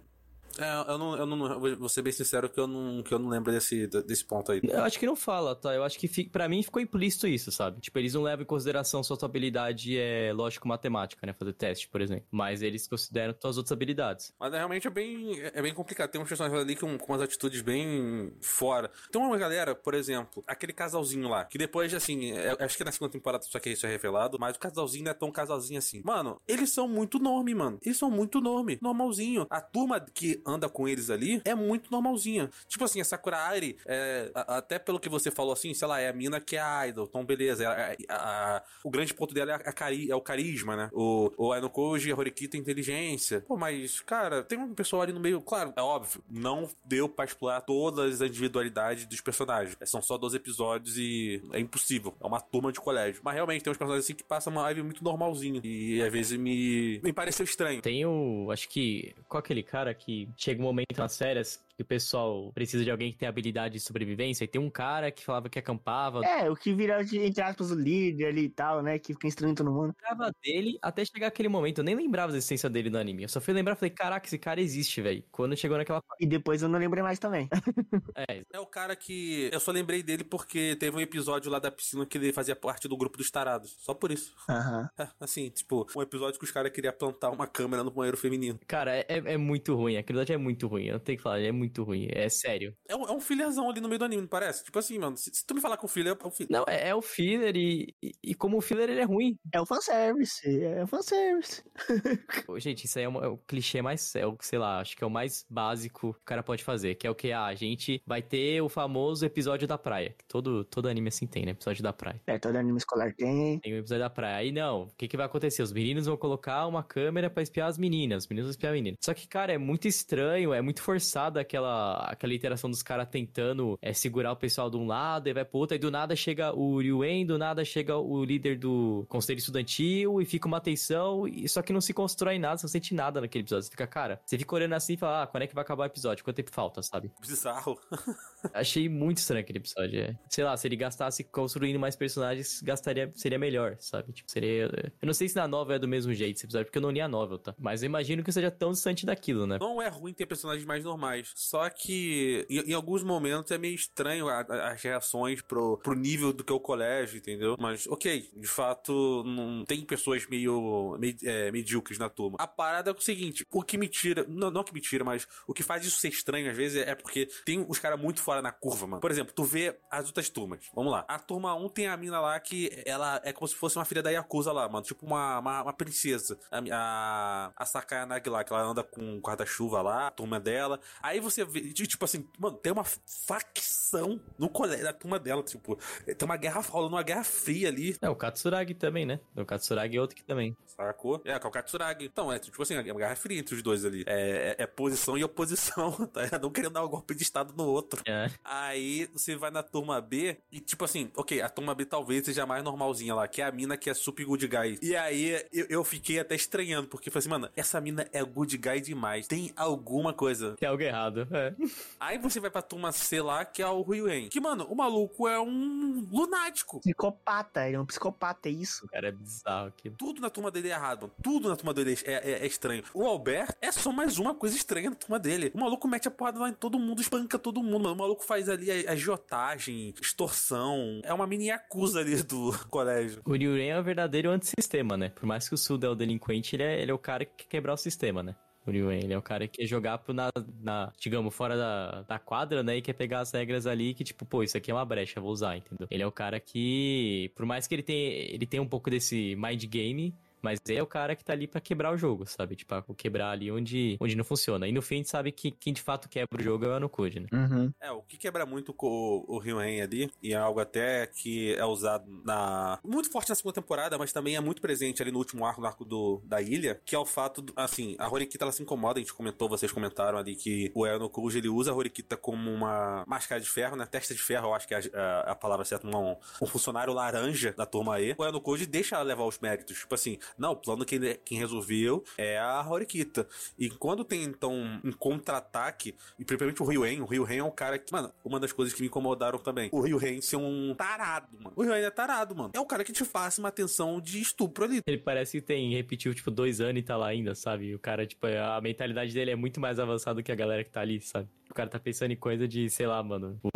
É, 0.59 0.91
eu 0.91 0.97
não, 0.97 1.17
eu 1.17 1.25
não, 1.25 1.59
vou 1.77 1.89
ser 1.89 2.01
bem 2.01 2.11
sincero 2.13 2.49
que 2.49 2.59
eu 2.59 2.67
não, 2.67 3.03
que 3.03 3.13
eu 3.13 3.19
não 3.19 3.29
lembro 3.29 3.51
desse, 3.51 3.87
desse 3.87 4.25
ponto 4.25 4.51
aí. 4.51 4.61
Eu 4.63 4.83
acho 4.83 4.99
que 4.99 5.05
não 5.05 5.15
fala, 5.15 5.55
tá? 5.55 5.73
Eu 5.73 5.83
acho 5.83 5.97
que 5.99 6.07
fi, 6.07 6.25
para 6.25 6.47
mim 6.47 6.63
ficou 6.63 6.81
implícito 6.81 7.27
isso, 7.27 7.51
sabe? 7.51 7.79
Tipo, 7.79 7.99
eles 7.99 8.13
não 8.13 8.23
levam 8.23 8.43
em 8.43 8.47
consideração 8.47 9.03
sua 9.03 9.17
habilidade 9.23 9.97
é 9.97 10.31
lógico-matemática, 10.33 11.25
né? 11.25 11.33
Fazer 11.33 11.53
teste, 11.53 11.87
por 11.87 12.01
exemplo. 12.01 12.25
Mas 12.31 12.61
eles 12.61 12.87
consideram 12.87 13.35
suas 13.39 13.57
outras 13.57 13.71
habilidades. 13.71 14.33
Mas 14.39 14.53
é, 14.53 14.57
realmente 14.57 14.87
é 14.87 14.89
bem, 14.89 15.39
é 15.41 15.61
bem 15.61 15.73
complicado. 15.73 16.09
Tem 16.09 16.21
uns 16.21 16.27
personagens 16.27 16.61
ali 16.61 16.75
com, 16.75 16.97
com 16.97 17.13
umas 17.13 17.21
atitudes 17.21 17.61
bem 17.61 18.33
fora. 18.41 18.91
Tem 19.11 19.21
uma 19.21 19.37
galera, 19.37 19.75
por 19.75 19.93
exemplo, 19.93 20.43
aquele 20.47 20.73
casalzinho 20.73 21.29
lá, 21.29 21.45
que 21.45 21.57
depois, 21.57 21.93
assim, 21.93 22.31
é, 22.31 22.55
acho 22.59 22.77
que 22.77 22.83
na 22.83 22.91
segunda 22.91 23.11
temporada 23.11 23.43
só 23.43 23.59
que 23.59 23.69
isso 23.69 23.85
é 23.85 23.89
revelado, 23.89 24.37
mas 24.39 24.55
o 24.55 24.59
casalzinho 24.59 25.05
não 25.05 25.11
é 25.11 25.13
tão 25.13 25.31
casalzinho 25.31 25.79
assim. 25.79 26.01
Mano, 26.03 26.41
eles 26.47 26.71
são 26.71 26.87
muito 26.87 27.19
norme, 27.19 27.53
mano. 27.53 27.79
Eles 27.83 27.97
são 27.97 28.09
muito 28.09 28.41
norme, 28.41 28.77
normalzinho. 28.81 29.45
A 29.49 29.61
turma 29.61 29.99
que 29.99 30.41
anda 30.47 30.69
com 30.69 30.87
eles 30.87 31.09
ali 31.09 31.41
é 31.43 31.53
muito 31.53 31.91
normalzinha. 31.91 32.49
Tipo 32.67 32.85
assim, 32.85 33.01
a 33.01 33.05
Sakura 33.05 33.37
Airi, 33.37 33.77
é, 33.85 34.31
a, 34.33 34.57
até 34.57 34.79
pelo 34.79 34.99
que 34.99 35.09
você 35.09 35.29
falou 35.29 35.53
assim, 35.53 35.73
sei 35.73 35.87
lá, 35.87 35.99
é 35.99 36.09
a 36.09 36.13
mina 36.13 36.39
que 36.39 36.55
é 36.55 36.61
a 36.61 36.87
idol, 36.87 37.05
então 37.09 37.25
beleza. 37.25 37.63
É, 37.63 37.97
a, 38.09 38.57
a, 38.57 38.63
o 38.83 38.89
grande 38.89 39.13
ponto 39.13 39.33
dela 39.33 39.51
é, 39.51 39.55
a 39.55 39.73
cari, 39.73 40.09
é 40.09 40.15
o 40.15 40.21
carisma, 40.21 40.75
né? 40.75 40.89
O, 40.93 41.31
o 41.37 41.51
Ainokoji 41.51 42.09
e 42.09 42.11
a 42.11 42.15
Horikita 42.15 42.57
é 42.57 42.59
inteligência. 42.59 43.41
Pô, 43.41 43.57
mas, 43.57 43.99
cara, 44.01 44.43
tem 44.43 44.57
um 44.57 44.73
pessoal 44.73 45.01
ali 45.01 45.13
no 45.13 45.19
meio, 45.19 45.41
claro, 45.41 45.73
é 45.75 45.81
óbvio, 45.81 46.23
não 46.29 46.69
deu 46.85 47.09
pra 47.09 47.25
explorar 47.25 47.61
todas 47.61 48.21
as 48.21 48.29
individualidades 48.29 49.05
dos 49.05 49.21
personagens. 49.21 49.77
São 49.85 50.01
só 50.01 50.17
12 50.17 50.37
episódios 50.37 50.97
e 50.97 51.41
é 51.51 51.59
impossível. 51.59 52.15
É 52.21 52.25
uma 52.25 52.39
turma 52.39 52.71
de 52.71 52.79
colégio. 52.79 53.21
Mas 53.23 53.35
realmente 53.35 53.63
tem 53.63 53.71
uns 53.71 53.77
personagens 53.77 54.05
assim 54.05 54.15
que 54.15 54.23
passam 54.23 54.51
uma 54.51 54.63
live 54.63 54.83
muito 54.83 55.03
normalzinho. 55.03 55.61
E 55.63 56.01
às 56.01 56.11
vezes 56.11 56.37
me, 56.37 56.99
me 57.03 57.13
pareceu 57.13 57.43
estranho. 57.43 57.81
Tem 57.81 58.05
o. 58.05 58.49
Acho 58.51 58.69
que. 58.69 59.15
Qual 59.27 59.39
aquele 59.39 59.63
cara 59.63 59.93
que 59.93 60.29
chega 60.37 60.61
um 60.61 60.65
momento 60.65 60.97
nas 60.97 61.17
férias 61.17 61.59
que 61.77 61.83
o 61.83 61.85
pessoal 61.85 62.51
precisa 62.53 62.83
de 62.83 62.89
alguém 62.89 63.11
que 63.11 63.19
tem 63.19 63.29
habilidade 63.29 63.75
de 63.75 63.79
sobrevivência. 63.79 64.43
E 64.43 64.47
tem 64.47 64.59
um 64.59 64.69
cara 64.69 65.11
que 65.11 65.23
falava 65.23 65.47
que 65.47 65.59
acampava. 65.59 66.25
É, 66.25 66.49
o 66.49 66.55
que 66.55 66.73
vira, 66.73 66.99
entre 67.01 67.41
aspas, 67.41 67.71
o 67.71 67.75
líder 67.75 68.25
ali 68.25 68.45
e 68.45 68.49
tal, 68.49 68.81
né? 68.81 68.97
Que 68.97 69.13
fica 69.13 69.27
instruindo 69.27 69.57
todo 69.57 69.71
mundo. 69.71 69.95
Eu 70.01 70.09
lembrava 70.09 70.33
dele 70.43 70.79
até 70.81 71.05
chegar 71.05 71.27
aquele 71.27 71.47
momento. 71.47 71.77
Eu 71.77 71.83
nem 71.83 71.95
lembrava 71.95 72.31
da 72.31 72.37
existência 72.39 72.67
dele 72.67 72.89
no 72.89 72.97
anime. 72.97 73.23
Eu 73.23 73.29
só 73.29 73.39
fui 73.39 73.53
lembrar 73.53 73.73
e 73.73 73.75
falei, 73.75 73.91
caraca, 73.91 74.25
esse 74.25 74.39
cara 74.39 74.59
existe, 74.59 75.01
velho. 75.01 75.23
Quando 75.31 75.55
chegou 75.55 75.77
naquela 75.77 76.01
parte. 76.01 76.23
E 76.23 76.25
depois 76.25 76.63
eu 76.63 76.67
não 76.67 76.79
lembrei 76.79 77.03
mais 77.03 77.19
também. 77.19 77.47
é. 78.27 78.41
é 78.51 78.59
o 78.59 78.65
cara 78.65 78.95
que. 78.95 79.47
Eu 79.53 79.59
só 79.59 79.71
lembrei 79.71 80.01
dele 80.01 80.23
porque 80.23 80.75
teve 80.79 80.97
um 80.97 80.99
episódio 80.99 81.51
lá 81.51 81.59
da 81.59 81.69
piscina 81.69 82.07
que 82.07 82.17
ele 82.17 82.33
fazia 82.33 82.55
parte 82.55 82.87
do 82.87 82.97
grupo 82.97 83.19
dos 83.19 83.29
tarados. 83.29 83.75
Só 83.77 83.93
por 83.93 84.11
isso. 84.11 84.33
Aham. 84.49 84.89
É, 84.97 85.07
assim, 85.19 85.49
tipo, 85.49 85.85
um 85.95 86.01
episódio 86.01 86.39
que 86.39 86.45
os 86.45 86.49
caras 86.49 86.71
queriam 86.71 86.91
plantar 86.91 87.29
uma 87.29 87.45
câmera 87.45 87.83
no 87.83 87.91
banheiro 87.91 88.17
feminino. 88.17 88.59
Cara, 88.65 88.95
é, 88.95 89.05
é 89.07 89.37
muito 89.37 89.75
ruim. 89.75 89.95
Aquilo 89.95 90.19
é 90.21 90.37
muito 90.37 90.65
ruim. 90.65 90.85
Eu 90.85 90.99
tenho 90.99 91.17
que 91.17 91.23
falar, 91.23 91.39
é 91.39 91.51
muito 91.51 91.66
ruim. 91.83 92.07
É 92.11 92.29
sério. 92.29 92.75
É 92.87 92.95
um, 92.95 93.03
é 93.07 93.11
um 93.11 93.19
fillerzão 93.19 93.69
ali 93.69 93.81
no 93.81 93.87
meio 93.87 93.99
do 93.99 94.05
anime, 94.05 94.21
não 94.21 94.29
parece? 94.29 94.63
Tipo 94.63 94.79
assim, 94.79 94.97
mano, 94.97 95.17
se, 95.17 95.31
se 95.33 95.45
tu 95.45 95.53
me 95.53 95.61
falar 95.61 95.77
com 95.77 95.85
o 95.85 95.89
filler, 95.89 96.17
é 96.19 96.27
o 96.27 96.31
filler. 96.31 96.51
Não, 96.51 96.65
é, 96.67 96.89
é 96.89 96.95
o 96.95 97.01
filler 97.01 97.55
e, 97.55 97.93
e, 98.01 98.11
e, 98.23 98.35
como 98.35 98.57
o 98.57 98.61
filler 98.61 98.89
ele 98.89 99.01
é 99.01 99.05
ruim. 99.05 99.37
É 99.53 99.59
o 99.59 99.65
fanservice, 99.65 100.63
é 100.63 100.83
o 100.83 100.87
fanservice. 100.87 101.63
Gente, 102.57 102.85
isso 102.85 102.97
aí 102.97 103.05
é, 103.05 103.07
uma, 103.07 103.25
é, 103.25 103.27
o 103.27 103.37
clichê 103.37 103.81
mais, 103.81 104.15
é 104.15 104.25
o, 104.25 104.37
sei 104.41 104.59
lá, 104.59 104.79
acho 104.79 104.95
que 104.95 105.03
é 105.03 105.07
o 105.07 105.09
mais 105.09 105.45
básico 105.49 105.97
que 105.97 106.05
o 106.05 106.25
cara 106.25 106.43
pode 106.43 106.63
fazer, 106.63 106.95
que 106.95 107.07
é 107.07 107.09
o 107.09 107.15
que? 107.15 107.31
Ah, 107.31 107.45
a 107.45 107.55
gente 107.55 108.01
vai 108.05 108.21
ter 108.21 108.61
o 108.61 108.69
famoso 108.69 109.25
episódio 109.25 109.67
da 109.67 109.77
praia. 109.77 110.15
Todo, 110.27 110.63
todo 110.63 110.87
anime 110.87 111.09
assim 111.09 111.25
tem, 111.25 111.45
né? 111.45 111.51
Episódio 111.51 111.83
da 111.83 111.93
praia. 111.93 112.21
É, 112.27 112.37
todo 112.37 112.55
anime 112.55 112.77
escolar 112.77 113.13
tem. 113.15 113.59
Tem 113.59 113.73
o 113.73 113.77
episódio 113.77 114.03
da 114.03 114.09
praia. 114.09 114.37
Aí 114.37 114.51
não, 114.51 114.83
o 114.83 114.87
que 114.97 115.07
que 115.07 115.17
vai 115.17 115.25
acontecer? 115.25 115.61
Os 115.61 115.71
meninos 115.71 116.05
vão 116.05 116.17
colocar 116.17 116.67
uma 116.67 116.83
câmera 116.83 117.29
para 117.29 117.43
espiar 117.43 117.67
as 117.67 117.77
meninas, 117.77 118.23
os 118.23 118.29
meninos 118.29 118.47
vão 118.47 118.51
espiar 118.51 118.71
a 118.71 118.75
menina. 118.75 118.97
Só 119.03 119.13
que, 119.13 119.27
cara, 119.27 119.53
é 119.53 119.57
muito 119.57 119.87
estranho, 119.87 120.53
é 120.53 120.61
muito 120.61 120.81
forçado 120.81 121.39
aquela, 121.39 121.56
aquela 121.65 122.33
interação 122.33 122.69
dos 122.69 122.83
caras 122.83 123.07
tentando 123.09 123.77
é, 123.81 123.93
segurar 123.93 124.31
o 124.31 124.35
pessoal 124.35 124.69
de 124.69 124.77
um 124.77 124.85
lado 124.85 125.27
e 125.27 125.33
vai 125.33 125.45
pro 125.45 125.59
outro, 125.59 125.75
aí 125.75 125.79
do 125.79 125.91
nada 125.91 126.15
chega 126.15 126.53
o 126.53 126.79
Ryuen, 126.79 127.25
do 127.25 127.37
nada 127.37 127.63
chega 127.63 127.97
o 127.97 128.23
líder 128.23 128.57
do 128.57 129.05
conselho 129.07 129.37
estudantil 129.37 130.21
e 130.21 130.25
fica 130.25 130.47
uma 130.47 130.59
tensão, 130.59 131.27
e 131.27 131.47
só 131.47 131.61
que 131.61 131.73
não 131.73 131.81
se 131.81 131.93
constrói 131.93 132.39
nada, 132.39 132.57
você 132.57 132.65
não 132.65 132.71
sente 132.71 132.93
nada 132.93 133.21
naquele 133.21 133.43
episódio. 133.43 133.63
Você 133.63 133.71
fica, 133.71 133.87
cara, 133.87 134.19
você 134.25 134.37
fica 134.37 134.55
olhando 134.55 134.73
assim 134.73 134.93
e 134.93 134.97
fala, 134.97 135.23
ah, 135.23 135.27
quando 135.27 135.43
é 135.43 135.47
que 135.47 135.55
vai 135.55 135.61
acabar 135.61 135.83
o 135.83 135.87
episódio? 135.87 136.23
Quanto 136.23 136.35
tempo 136.35 136.51
falta, 136.51 136.81
sabe? 136.81 137.11
Bizarro. 137.21 137.79
Achei 138.53 138.87
muito 138.89 139.17
estranho 139.17 139.41
aquele 139.41 139.59
episódio. 139.59 140.01
É. 140.01 140.17
Sei 140.29 140.43
lá, 140.43 140.55
se 140.55 140.67
ele 140.67 140.75
gastasse 140.75 141.23
construindo 141.23 141.79
mais 141.79 141.95
personagens, 141.95 142.61
gastaria, 142.61 143.11
seria 143.15 143.39
melhor, 143.39 143.75
sabe? 143.79 144.11
Tipo, 144.11 144.31
seria. 144.31 144.65
Eu 145.01 145.05
não 145.05 145.13
sei 145.13 145.27
se 145.27 145.35
na 145.35 145.47
novel 145.47 145.75
é 145.75 145.79
do 145.79 145.87
mesmo 145.87 146.13
jeito 146.13 146.37
esse 146.37 146.45
episódio, 146.45 146.65
porque 146.65 146.77
eu 146.77 146.81
não 146.81 146.91
li 146.91 147.01
a 147.01 147.07
novel, 147.07 147.37
tá? 147.37 147.55
Mas 147.57 147.83
eu 147.83 147.87
imagino 147.87 148.23
que 148.23 148.31
seja 148.31 148.51
tão 148.51 148.71
distante 148.71 149.05
daquilo, 149.05 149.45
né? 149.45 149.57
Não 149.59 149.81
é 149.81 149.87
ruim 149.87 150.13
ter 150.13 150.25
personagens 150.25 150.65
mais 150.65 150.83
normais. 150.83 151.33
Só 151.49 151.69
que 151.69 152.45
em, 152.49 152.71
em 152.71 152.73
alguns 152.73 153.03
momentos 153.03 153.51
é 153.51 153.57
meio 153.57 153.75
estranho 153.75 154.27
a, 154.27 154.41
a, 154.41 154.71
as 154.71 154.81
reações 154.81 155.41
pro, 155.41 155.77
pro 155.77 155.93
nível 155.93 156.33
do 156.33 156.43
que 156.43 156.51
é 156.51 156.55
o 156.55 156.59
colégio, 156.59 157.17
entendeu? 157.17 157.55
Mas, 157.57 157.87
ok, 157.87 158.29
de 158.35 158.47
fato, 158.47 159.23
não 159.25 159.63
tem 159.65 159.81
pessoas 159.85 160.27
meio, 160.27 160.97
meio 160.99 161.15
é, 161.23 161.49
medíocres 161.51 161.97
na 161.97 162.09
turma. 162.09 162.37
A 162.39 162.47
parada 162.47 162.91
é 162.91 162.93
o 162.93 162.99
seguinte: 162.99 163.45
o 163.49 163.63
que 163.63 163.77
me 163.77 163.87
tira, 163.87 164.25
não, 164.27 164.51
não 164.51 164.63
que 164.63 164.73
me 164.73 164.81
tira, 164.81 165.05
mas 165.05 165.25
o 165.47 165.53
que 165.53 165.63
faz 165.63 165.85
isso 165.85 165.99
ser 165.99 166.09
estranho 166.09 166.49
às 166.49 166.57
vezes 166.57 166.85
é 166.85 166.93
porque 166.93 167.27
tem 167.45 167.65
os 167.67 167.79
caras 167.79 167.99
muito 167.99 168.21
fora 168.21 168.41
na 168.41 168.51
curva, 168.51 168.85
mano. 168.85 169.01
Por 169.01 169.09
exemplo, 169.09 169.33
tu 169.33 169.43
vê 169.43 169.79
as 169.89 170.07
outras 170.07 170.29
turmas. 170.29 170.65
Vamos 170.75 170.91
lá. 170.91 171.05
A 171.07 171.17
turma 171.17 171.55
1 171.55 171.69
tem 171.69 171.87
a 171.87 171.95
mina 171.95 172.19
lá 172.19 172.37
que 172.41 172.69
ela 172.85 173.21
é 173.23 173.31
como 173.31 173.47
se 173.47 173.55
fosse 173.55 173.77
uma 173.77 173.85
filha 173.85 174.03
da 174.03 174.09
Yakuza 174.09 174.51
lá, 174.51 174.67
mano. 174.67 174.85
Tipo 174.85 175.05
uma, 175.05 175.39
uma, 175.39 175.63
uma 175.63 175.73
princesa. 175.73 176.37
A, 176.51 177.53
a, 177.57 177.63
a 177.63 178.29
lá, 178.29 178.43
que 178.43 178.53
ela 178.53 178.63
anda 178.63 178.83
com 178.83 179.19
guarda-chuva 179.19 179.81
lá, 179.81 180.07
a 180.07 180.11
turma 180.11 180.39
dela. 180.39 180.79
Aí 181.01 181.19
você 181.19 181.36
vê, 181.45 181.61
tipo 181.73 182.03
assim, 182.05 182.27
mano, 182.37 182.57
tem 182.57 182.71
uma 182.71 182.83
facção 182.83 184.19
no 184.37 184.49
colégio, 184.49 184.83
da 184.83 184.93
turma 184.93 185.19
dela, 185.19 185.43
tipo, 185.43 185.77
tem 186.05 186.17
uma 186.25 186.37
guerra, 186.37 186.61
rolando 186.61 186.95
uma 186.95 187.03
guerra 187.03 187.23
fria 187.23 187.69
ali. 187.69 187.95
É, 188.01 188.09
o 188.09 188.15
Katsuragi 188.15 188.73
também, 188.73 189.05
né? 189.05 189.19
O 189.35 189.45
Katsuragi 189.45 189.97
é 189.97 190.01
outro 190.01 190.15
que 190.15 190.23
também. 190.23 190.55
Sacou? 190.65 191.21
É, 191.25 191.39
que 191.39 191.45
é 191.45 191.49
o 191.49 191.51
Katsuragi. 191.51 192.05
Então, 192.05 192.31
é 192.31 192.39
tipo 192.39 192.61
assim, 192.61 192.75
é 192.75 192.81
uma 192.81 192.99
guerra 192.99 193.15
fria 193.15 193.39
entre 193.39 193.55
os 193.55 193.63
dois 193.63 193.83
ali. 193.83 194.03
É, 194.05 194.55
é, 194.59 194.63
é 194.63 194.67
posição 194.67 195.17
e 195.17 195.23
oposição, 195.23 195.91
tá? 196.13 196.37
Não 196.39 196.51
querendo 196.51 196.73
dar 196.73 196.85
um 196.85 196.89
golpe 196.89 197.15
de 197.15 197.23
estado 197.23 197.53
no 197.55 197.65
outro. 197.65 198.01
É. 198.05 198.29
Aí 198.43 199.07
você 199.13 199.35
vai 199.35 199.49
na 199.49 199.63
turma 199.63 199.99
B 199.99 200.37
e, 200.51 200.59
tipo 200.59 200.85
assim, 200.85 201.11
ok, 201.15 201.41
a 201.41 201.49
turma 201.49 201.73
B 201.73 201.85
talvez 201.85 202.25
seja 202.25 202.45
mais 202.45 202.63
normalzinha 202.63 203.15
lá, 203.15 203.27
que 203.27 203.41
é 203.41 203.45
a 203.45 203.51
mina 203.51 203.77
que 203.77 203.89
é 203.89 203.93
super 203.93 204.25
good 204.25 204.47
guy. 204.47 204.77
E 204.81 204.95
aí 204.95 205.43
eu, 205.51 205.65
eu 205.69 205.83
fiquei 205.83 206.19
até 206.19 206.35
estranhando, 206.35 206.87
porque 206.87 207.09
falei 207.09 207.21
assim, 207.21 207.29
mano, 207.29 207.49
essa 207.55 207.81
mina 207.81 208.07
é 208.11 208.23
good 208.23 208.55
guy 208.57 208.79
demais. 208.81 209.27
Tem 209.27 209.51
alguma 209.55 210.13
coisa. 210.13 210.55
Tem 210.57 210.69
algo 210.69 210.83
errado, 210.83 211.16
é. 211.31 211.53
Aí 211.99 212.17
você 212.17 212.39
vai 212.39 212.49
pra 212.49 212.61
turma 212.61 212.91
C 212.91 213.21
lá, 213.21 213.45
que 213.45 213.61
é 213.61 213.67
o 213.67 213.81
Ryuen. 213.81 214.29
Que, 214.29 214.39
mano, 214.39 214.65
o 214.65 214.75
maluco 214.75 215.27
é 215.27 215.39
um 215.39 216.07
lunático. 216.11 216.79
Psicopata, 216.79 217.67
ele 217.67 217.75
é 217.75 217.79
um 217.79 217.85
psicopata, 217.85 218.49
é 218.49 218.51
isso. 218.51 218.87
Cara, 218.87 219.09
é 219.09 219.11
bizarro 219.11 219.67
aqui. 219.67 219.89
Tudo 219.91 220.21
na 220.21 220.29
turma 220.29 220.49
dele 220.49 220.69
é 220.69 220.71
errado, 220.71 221.03
mano. 221.03 221.13
Tudo 221.21 221.49
na 221.49 221.55
turma 221.55 221.73
dele 221.73 221.97
é, 222.05 222.13
é, 222.13 222.31
é 222.39 222.45
estranho. 222.45 222.83
O 222.93 223.05
Albert 223.05 223.55
é 223.61 223.71
só 223.71 223.91
mais 223.91 224.17
uma 224.17 224.33
coisa 224.33 224.55
estranha 224.55 224.89
na 224.89 224.95
turma 224.95 225.19
dele. 225.19 225.51
O 225.53 225.59
maluco 225.59 225.87
mete 225.87 226.07
a 226.07 226.11
porrada 226.11 226.39
lá 226.39 226.49
em 226.49 226.53
todo 226.53 226.79
mundo, 226.79 227.01
espanca 227.01 227.37
todo 227.37 227.61
mundo, 227.61 227.83
mano. 227.83 227.95
O 227.95 227.97
maluco 227.97 228.23
faz 228.23 228.49
ali 228.49 228.71
a, 228.71 228.91
agiotagem, 228.91 229.93
extorsão. 230.01 231.01
É 231.03 231.13
uma 231.13 231.27
mini 231.27 231.51
acusa 231.51 231.99
ali 231.99 232.21
do 232.23 232.51
colégio. 232.69 233.21
O 233.25 233.33
Ryuren 233.33 233.69
é 233.69 233.79
o 233.79 233.83
verdadeiro 233.83 234.29
antissistema, 234.29 234.97
né? 234.97 235.09
Por 235.09 235.25
mais 235.25 235.47
que 235.47 235.55
o 235.55 235.57
Suda 235.57 235.87
é 235.87 235.89
o 235.89 235.95
delinquente, 235.95 236.55
ele 236.55 236.63
é, 236.63 236.81
ele 236.81 236.91
é 236.91 236.93
o 236.93 236.99
cara 236.99 237.25
que 237.25 237.45
quer 237.45 237.57
quebrar 237.57 237.73
o 237.73 237.77
sistema, 237.77 238.21
né? 238.21 238.35
Ryuen, 238.71 239.03
ele 239.03 239.13
é 239.13 239.17
o 239.17 239.21
cara 239.21 239.47
que 239.47 239.59
quer 239.59 239.65
jogar 239.65 239.97
pro 239.99 240.13
na, 240.13 240.29
na, 240.61 240.91
digamos, 240.99 241.33
fora 241.33 241.55
da, 241.57 242.01
da 242.03 242.19
quadra, 242.19 242.63
né? 242.63 242.77
E 242.77 242.81
quer 242.81 242.93
pegar 242.93 243.19
as 243.21 243.31
regras 243.31 243.65
ali 243.67 243.93
que, 243.93 244.03
tipo, 244.03 244.25
pô, 244.25 244.43
isso 244.43 244.57
aqui 244.57 244.71
é 244.71 244.73
uma 244.73 244.85
brecha, 244.85 245.19
vou 245.21 245.31
usar, 245.31 245.57
entendeu? 245.57 245.87
Ele 245.89 246.03
é 246.03 246.07
o 246.07 246.11
cara 246.11 246.39
que, 246.39 247.31
por 247.35 247.45
mais 247.45 247.67
que 247.67 247.75
ele 247.75 247.83
tenha, 247.83 248.09
ele 248.33 248.45
tenha 248.45 248.61
um 248.61 248.67
pouco 248.67 248.89
desse 248.89 249.35
mind 249.35 249.63
game, 249.65 250.13
Mas 250.41 250.59
ele 250.67 250.79
é 250.79 250.83
o 250.83 250.87
cara 250.87 251.15
que 251.15 251.23
tá 251.23 251.33
ali 251.33 251.47
pra 251.47 251.61
quebrar 251.61 251.93
o 251.93 251.97
jogo, 251.97 252.25
sabe? 252.25 252.55
Tipo, 252.55 252.93
quebrar 252.95 253.31
ali 253.31 253.51
onde, 253.51 253.97
onde 253.99 254.15
não 254.15 254.23
funciona. 254.23 254.67
E 254.67 254.71
no 254.71 254.81
fim 254.81 254.95
a 254.95 254.97
gente 254.97 255.09
sabe 255.09 255.31
que 255.31 255.51
quem 255.51 255.73
de 255.73 255.81
fato 255.81 256.07
quebra 256.09 256.39
o 256.39 256.43
jogo 256.43 256.65
é 256.65 256.69
o 256.69 256.73
Anokode, 256.73 257.19
né? 257.19 257.27
Uhum. 257.31 257.71
É, 257.81 257.91
o 257.91 258.01
que 258.01 258.17
quebra 258.17 258.45
muito 258.45 258.73
com 258.73 258.87
o, 258.87 259.35
o 259.35 259.37
Ryu-En 259.37 259.81
ali, 259.81 260.11
e 260.21 260.33
é 260.33 260.37
algo 260.37 260.59
até 260.59 261.07
que 261.07 261.53
é 261.55 261.65
usado 261.65 262.05
na... 262.23 262.79
Muito 262.83 263.11
forte 263.11 263.29
na 263.29 263.35
segunda 263.35 263.55
temporada, 263.55 263.97
mas 263.97 264.11
também 264.11 264.35
é 264.35 264.39
muito 264.39 264.61
presente 264.61 265.01
ali 265.01 265.11
no 265.11 265.17
último 265.17 265.45
arco, 265.45 265.61
no 265.61 265.67
arco 265.67 265.85
do, 265.85 266.21
da 266.25 266.41
ilha, 266.41 266.79
que 266.85 266.95
é 266.95 266.99
o 266.99 267.05
fato, 267.05 267.41
do, 267.41 267.53
assim, 267.55 267.95
a 267.99 268.07
Horikita 268.07 268.45
ela 268.45 268.51
se 268.51 268.61
incomoda, 268.61 268.99
a 268.99 269.01
gente 269.01 269.13
comentou, 269.13 269.49
vocês 269.49 269.71
comentaram 269.71 270.17
ali 270.17 270.35
que 270.35 270.71
o 270.73 270.85
Enokuji 270.85 271.39
ele 271.39 271.49
usa 271.49 271.71
a 271.71 271.75
Horikita 271.75 272.15
como 272.15 272.51
uma 272.51 273.03
máscara 273.07 273.41
de 273.41 273.49
ferro, 273.49 273.75
né? 273.75 273.85
Testa 273.85 274.13
de 274.13 274.21
ferro, 274.21 274.47
eu 274.47 274.53
acho 274.53 274.67
que 274.67 274.73
é 274.73 274.77
a, 274.77 274.99
a, 274.99 275.31
a 275.31 275.35
palavra 275.35 275.65
certa, 275.65 275.87
um, 275.87 276.15
um 276.41 276.47
funcionário 276.47 276.93
laranja 276.93 277.53
da 277.53 277.65
turma 277.65 277.99
E. 277.99 278.15
O 278.17 278.25
Enokuji 278.25 278.65
deixa 278.65 278.95
ela 278.95 279.03
levar 279.03 279.25
os 279.25 279.39
méritos. 279.39 279.77
Tipo 279.77 279.95
assim, 279.95 280.17
não, 280.37 280.51
o 280.51 280.55
plano 280.55 280.85
quem, 280.85 280.99
quem 281.23 281.37
resolveu 281.37 282.03
é 282.17 282.39
a 282.39 282.65
Horikita. 282.67 283.27
E 283.57 283.69
quando 283.69 284.03
tem, 284.03 284.23
então, 284.23 284.53
um 284.83 284.91
contra-ataque, 284.91 285.95
e 286.17 286.25
principalmente 286.25 286.61
o 286.61 286.65
Ryu-En, 286.65 287.01
o 287.01 287.05
Ryu-En 287.05 287.37
é 287.37 287.43
um 287.43 287.51
cara 287.51 287.77
que, 287.77 287.91
mano, 287.91 288.11
uma 288.23 288.39
das 288.39 288.51
coisas 288.51 288.73
que 288.73 288.81
me 288.81 288.87
incomodaram 288.87 289.39
também, 289.39 289.69
o 289.71 289.81
Ryu-En 289.81 290.21
ser 290.21 290.37
um 290.37 290.73
tarado, 290.75 291.27
mano. 291.39 291.53
O 291.55 291.63
Ryu-En 291.63 291.83
é 291.83 291.91
tarado, 291.91 292.35
mano. 292.35 292.51
É 292.53 292.59
o 292.59 292.65
cara 292.65 292.83
que 292.83 292.91
te 292.91 293.03
faz 293.03 293.37
uma 293.37 293.49
atenção 293.49 294.01
de 294.01 294.19
estupro 294.19 294.65
ali. 294.65 294.81
Ele 294.85 294.97
parece 294.97 295.39
que 295.39 295.45
tem, 295.45 295.73
repetiu, 295.73 296.13
tipo, 296.13 296.31
dois 296.31 296.61
anos 296.61 296.81
e 296.81 296.83
tá 296.83 296.97
lá 296.97 297.07
ainda, 297.07 297.35
sabe? 297.35 297.73
O 297.75 297.79
cara, 297.79 298.05
tipo, 298.05 298.25
a 298.27 298.59
mentalidade 298.61 299.13
dele 299.13 299.31
é 299.31 299.35
muito 299.35 299.59
mais 299.59 299.79
avançada 299.79 300.21
que 300.23 300.31
a 300.31 300.35
galera 300.35 300.63
que 300.63 300.69
tá 300.69 300.81
ali, 300.81 301.01
sabe? 301.01 301.27
O 301.57 301.63
cara 301.65 301.69
tá 301.71 301.79
pensando 301.79 302.11
em 302.11 302.15
coisa 302.15 302.47
de, 302.47 302.69
sei 302.69 302.85
lá, 302.85 303.01
mano. 303.01 303.39
O, 303.43 303.49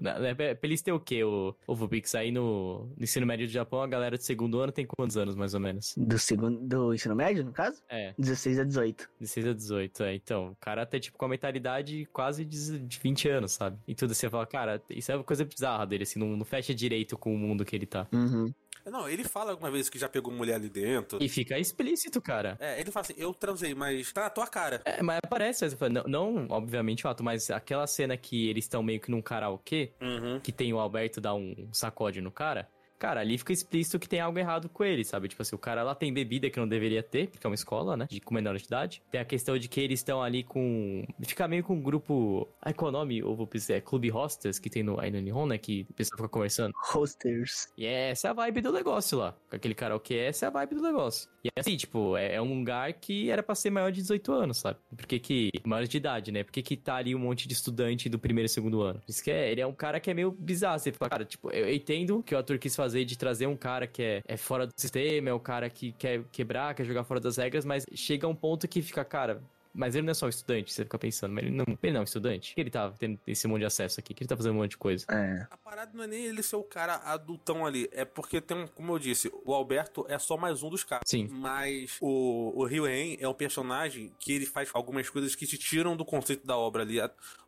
né, 0.00 0.34
pra 0.34 0.56
eles 0.62 0.80
ter 0.80 0.92
o 0.92 1.00
quê? 1.00 1.24
O, 1.24 1.52
o 1.66 1.74
Vubix 1.74 2.14
aí 2.14 2.30
no, 2.30 2.86
no 2.96 3.02
ensino 3.02 3.26
médio 3.26 3.46
do 3.46 3.52
Japão, 3.52 3.82
a 3.82 3.88
galera 3.88 4.16
do 4.16 4.22
segundo 4.22 4.60
ano 4.60 4.70
tem 4.70 4.86
quantos 4.86 5.16
anos, 5.16 5.34
mais 5.34 5.52
ou 5.52 5.58
menos? 5.58 5.94
Do 5.96 6.16
segundo 6.16 6.60
do 6.60 6.94
ensino 6.94 7.16
médio, 7.16 7.44
no 7.44 7.52
caso? 7.52 7.82
É. 7.88 8.14
16 8.16 8.60
a 8.60 8.64
18. 8.64 9.08
16 9.18 9.46
a 9.48 9.52
18, 9.52 10.02
é. 10.04 10.14
Então, 10.14 10.52
o 10.52 10.56
cara 10.60 10.86
tá, 10.86 11.00
tipo, 11.00 11.18
com 11.18 11.24
a 11.24 11.28
mentalidade 11.28 12.06
quase 12.12 12.44
de, 12.44 12.78
de 12.78 12.98
20 13.00 13.28
anos, 13.28 13.52
sabe? 13.52 13.78
E 13.88 13.96
tudo 13.96 14.14
você 14.14 14.30
fala, 14.30 14.46
cara, 14.46 14.80
isso 14.88 15.10
é 15.10 15.16
uma 15.16 15.24
coisa 15.24 15.44
bizarra 15.44 15.84
dele, 15.86 16.04
assim, 16.04 16.20
não, 16.20 16.36
não 16.36 16.44
fecha 16.44 16.72
direito 16.72 17.18
com 17.18 17.34
o 17.34 17.38
mundo 17.38 17.64
que 17.64 17.74
ele 17.74 17.86
tá. 17.86 18.06
Uhum. 18.12 18.52
Não, 18.86 19.08
ele 19.08 19.24
fala 19.24 19.50
alguma 19.52 19.70
vez 19.70 19.88
que 19.88 19.98
já 19.98 20.08
pegou 20.08 20.32
mulher 20.32 20.54
ali 20.54 20.68
dentro. 20.68 21.18
E 21.22 21.28
fica 21.28 21.58
explícito, 21.58 22.20
cara. 22.20 22.56
É, 22.60 22.80
ele 22.80 22.90
fala 22.90 23.02
assim, 23.04 23.14
eu 23.16 23.32
transei, 23.32 23.74
mas 23.74 24.12
tá 24.12 24.22
na 24.22 24.30
tua 24.30 24.46
cara. 24.46 24.82
É, 24.84 25.02
mas 25.02 25.20
parece, 25.28 25.68
você 25.68 25.76
fala, 25.76 25.90
não, 25.90 26.04
não, 26.32 26.46
obviamente, 26.50 27.02
fato, 27.02 27.22
mas 27.24 27.50
aquela 27.50 27.86
cena 27.86 28.16
que 28.16 28.48
eles 28.48 28.64
estão 28.64 28.82
meio 28.82 29.00
que 29.00 29.10
num 29.10 29.22
karaokê, 29.22 29.92
Uhum. 30.00 30.40
que 30.40 30.52
tem 30.52 30.72
o 30.72 30.78
Alberto 30.78 31.20
dar 31.20 31.34
um 31.34 31.68
sacode 31.72 32.20
no 32.20 32.30
cara, 32.30 32.68
cara, 32.98 33.20
ali 33.20 33.38
fica 33.38 33.52
explícito 33.52 33.98
que 33.98 34.08
tem 34.08 34.20
algo 34.20 34.38
errado 34.38 34.68
com 34.68 34.84
ele, 34.84 35.04
sabe? 35.04 35.28
Tipo 35.28 35.42
assim, 35.42 35.54
o 35.54 35.58
cara 35.58 35.82
lá 35.82 35.94
tem 35.94 36.12
bebida 36.12 36.50
que 36.50 36.58
não 36.58 36.68
deveria 36.68 37.02
ter, 37.02 37.28
porque 37.28 37.46
é 37.46 37.48
uma 37.48 37.54
escola, 37.54 37.96
né? 37.96 38.06
De 38.10 38.20
com 38.20 38.34
menor 38.34 38.56
de 38.56 38.64
idade. 38.64 39.02
Tem 39.10 39.20
a 39.20 39.24
questão 39.24 39.58
de 39.58 39.68
que 39.68 39.80
eles 39.80 40.00
estão 40.00 40.22
ali 40.22 40.42
com. 40.42 41.04
Fica 41.22 41.46
meio 41.48 41.62
com 41.62 41.74
um 41.74 41.82
grupo. 41.82 42.48
Ai, 42.62 42.72
qual 42.72 42.88
é 42.88 42.90
o 42.90 42.92
nome? 42.92 43.22
Ou 43.22 43.36
vou 43.36 43.46
pensar, 43.46 43.74
é 43.74 43.80
Clube 43.80 44.10
Hostess, 44.10 44.58
que 44.58 44.70
tem 44.70 44.82
no, 44.82 45.00
aí 45.00 45.10
no 45.10 45.20
Nihon, 45.20 45.46
né? 45.46 45.58
Que 45.58 45.86
o 45.90 45.94
pessoal 45.94 46.16
fica 46.16 46.28
conversando. 46.28 46.72
Hosters. 46.92 47.68
E 47.76 47.86
essa 47.86 48.28
é 48.28 48.30
a 48.30 48.34
vibe 48.34 48.60
do 48.60 48.72
negócio 48.72 49.18
lá. 49.18 49.32
Com 49.50 49.56
aquele 49.56 49.74
karaokê, 49.74 50.14
essa 50.16 50.46
é 50.46 50.48
a 50.48 50.50
vibe 50.50 50.76
do 50.76 50.82
negócio. 50.82 51.28
E 51.44 51.50
assim, 51.56 51.76
tipo, 51.76 52.16
é, 52.16 52.36
é 52.36 52.42
um 52.42 52.58
lugar 52.58 52.92
que 52.94 53.30
era 53.30 53.42
pra 53.42 53.54
ser 53.54 53.70
maior 53.70 53.92
de 53.92 54.00
18 54.00 54.32
anos, 54.32 54.58
sabe? 54.58 54.78
Por 54.96 55.06
que 55.06 55.18
que... 55.18 55.50
Maior 55.62 55.86
de 55.86 55.96
idade, 55.96 56.32
né? 56.32 56.42
Por 56.42 56.52
que 56.52 56.62
que 56.62 56.76
tá 56.76 56.96
ali 56.96 57.14
um 57.14 57.18
monte 57.18 57.46
de 57.46 57.52
estudante 57.52 58.08
do 58.08 58.18
primeiro 58.18 58.46
e 58.46 58.48
segundo 58.48 58.80
ano? 58.80 59.02
Isso 59.06 59.22
que 59.22 59.30
é... 59.30 59.52
Ele 59.52 59.60
é 59.60 59.66
um 59.66 59.74
cara 59.74 60.00
que 60.00 60.10
é 60.10 60.14
meio 60.14 60.30
bizarro. 60.30 60.78
Você 60.78 60.90
fala, 60.92 61.10
cara, 61.10 61.24
tipo, 61.24 61.50
eu 61.50 61.72
entendo 61.72 62.22
que 62.22 62.34
o 62.34 62.38
ator 62.38 62.58
quis 62.58 62.74
fazer 62.74 62.83
de 62.92 63.16
trazer 63.16 63.46
um 63.46 63.56
cara 63.56 63.86
que 63.86 64.02
é, 64.02 64.22
é 64.26 64.36
fora 64.36 64.66
do 64.66 64.72
sistema, 64.76 65.30
é 65.30 65.32
o 65.32 65.40
cara 65.40 65.70
que 65.70 65.92
quer 65.92 66.24
quebrar, 66.30 66.74
quer 66.74 66.84
jogar 66.84 67.04
fora 67.04 67.20
das 67.20 67.36
regras, 67.36 67.64
mas 67.64 67.84
chega 67.94 68.28
um 68.28 68.34
ponto 68.34 68.68
que 68.68 68.82
fica, 68.82 69.04
cara... 69.04 69.42
Mas 69.74 69.94
ele 69.94 70.06
não 70.06 70.12
é 70.12 70.14
só 70.14 70.26
um 70.26 70.28
estudante, 70.28 70.72
você 70.72 70.84
fica 70.84 70.98
pensando, 70.98 71.32
mas 71.32 71.44
ele 71.44 71.54
não, 71.54 71.64
ele 71.82 71.92
não 71.92 71.98
é 71.98 72.00
um 72.00 72.04
estudante? 72.04 72.54
Que 72.54 72.60
ele 72.60 72.70
tá 72.70 72.90
tendo 72.92 73.18
esse 73.26 73.46
monte 73.48 73.60
de 73.60 73.66
acesso 73.66 73.98
aqui? 73.98 74.14
Que 74.14 74.22
ele 74.22 74.28
tá 74.28 74.36
fazendo 74.36 74.52
um 74.52 74.58
monte 74.58 74.72
de 74.72 74.78
coisa? 74.78 75.04
É. 75.10 75.46
A 75.50 75.56
parada 75.56 75.90
não 75.94 76.04
é 76.04 76.06
nem 76.06 76.24
ele 76.26 76.42
ser 76.42 76.56
o 76.56 76.62
cara 76.62 76.94
adultão 76.96 77.66
ali, 77.66 77.88
é 77.92 78.04
porque 78.04 78.40
tem 78.40 78.56
um, 78.56 78.66
como 78.68 78.92
eu 78.92 78.98
disse, 78.98 79.30
o 79.44 79.52
Alberto 79.52 80.06
é 80.08 80.18
só 80.18 80.36
mais 80.36 80.62
um 80.62 80.70
dos 80.70 80.84
caras. 80.84 81.04
Sim. 81.06 81.28
Mas 81.28 81.96
o, 82.00 82.52
o 82.54 82.64
Ryu-En 82.64 83.16
é 83.20 83.28
um 83.28 83.34
personagem 83.34 84.12
que 84.18 84.32
ele 84.32 84.46
faz 84.46 84.70
algumas 84.72 85.10
coisas 85.10 85.34
que 85.34 85.46
te 85.46 85.58
tiram 85.58 85.96
do 85.96 86.04
conceito 86.04 86.46
da 86.46 86.56
obra 86.56 86.82
ali. 86.82 86.98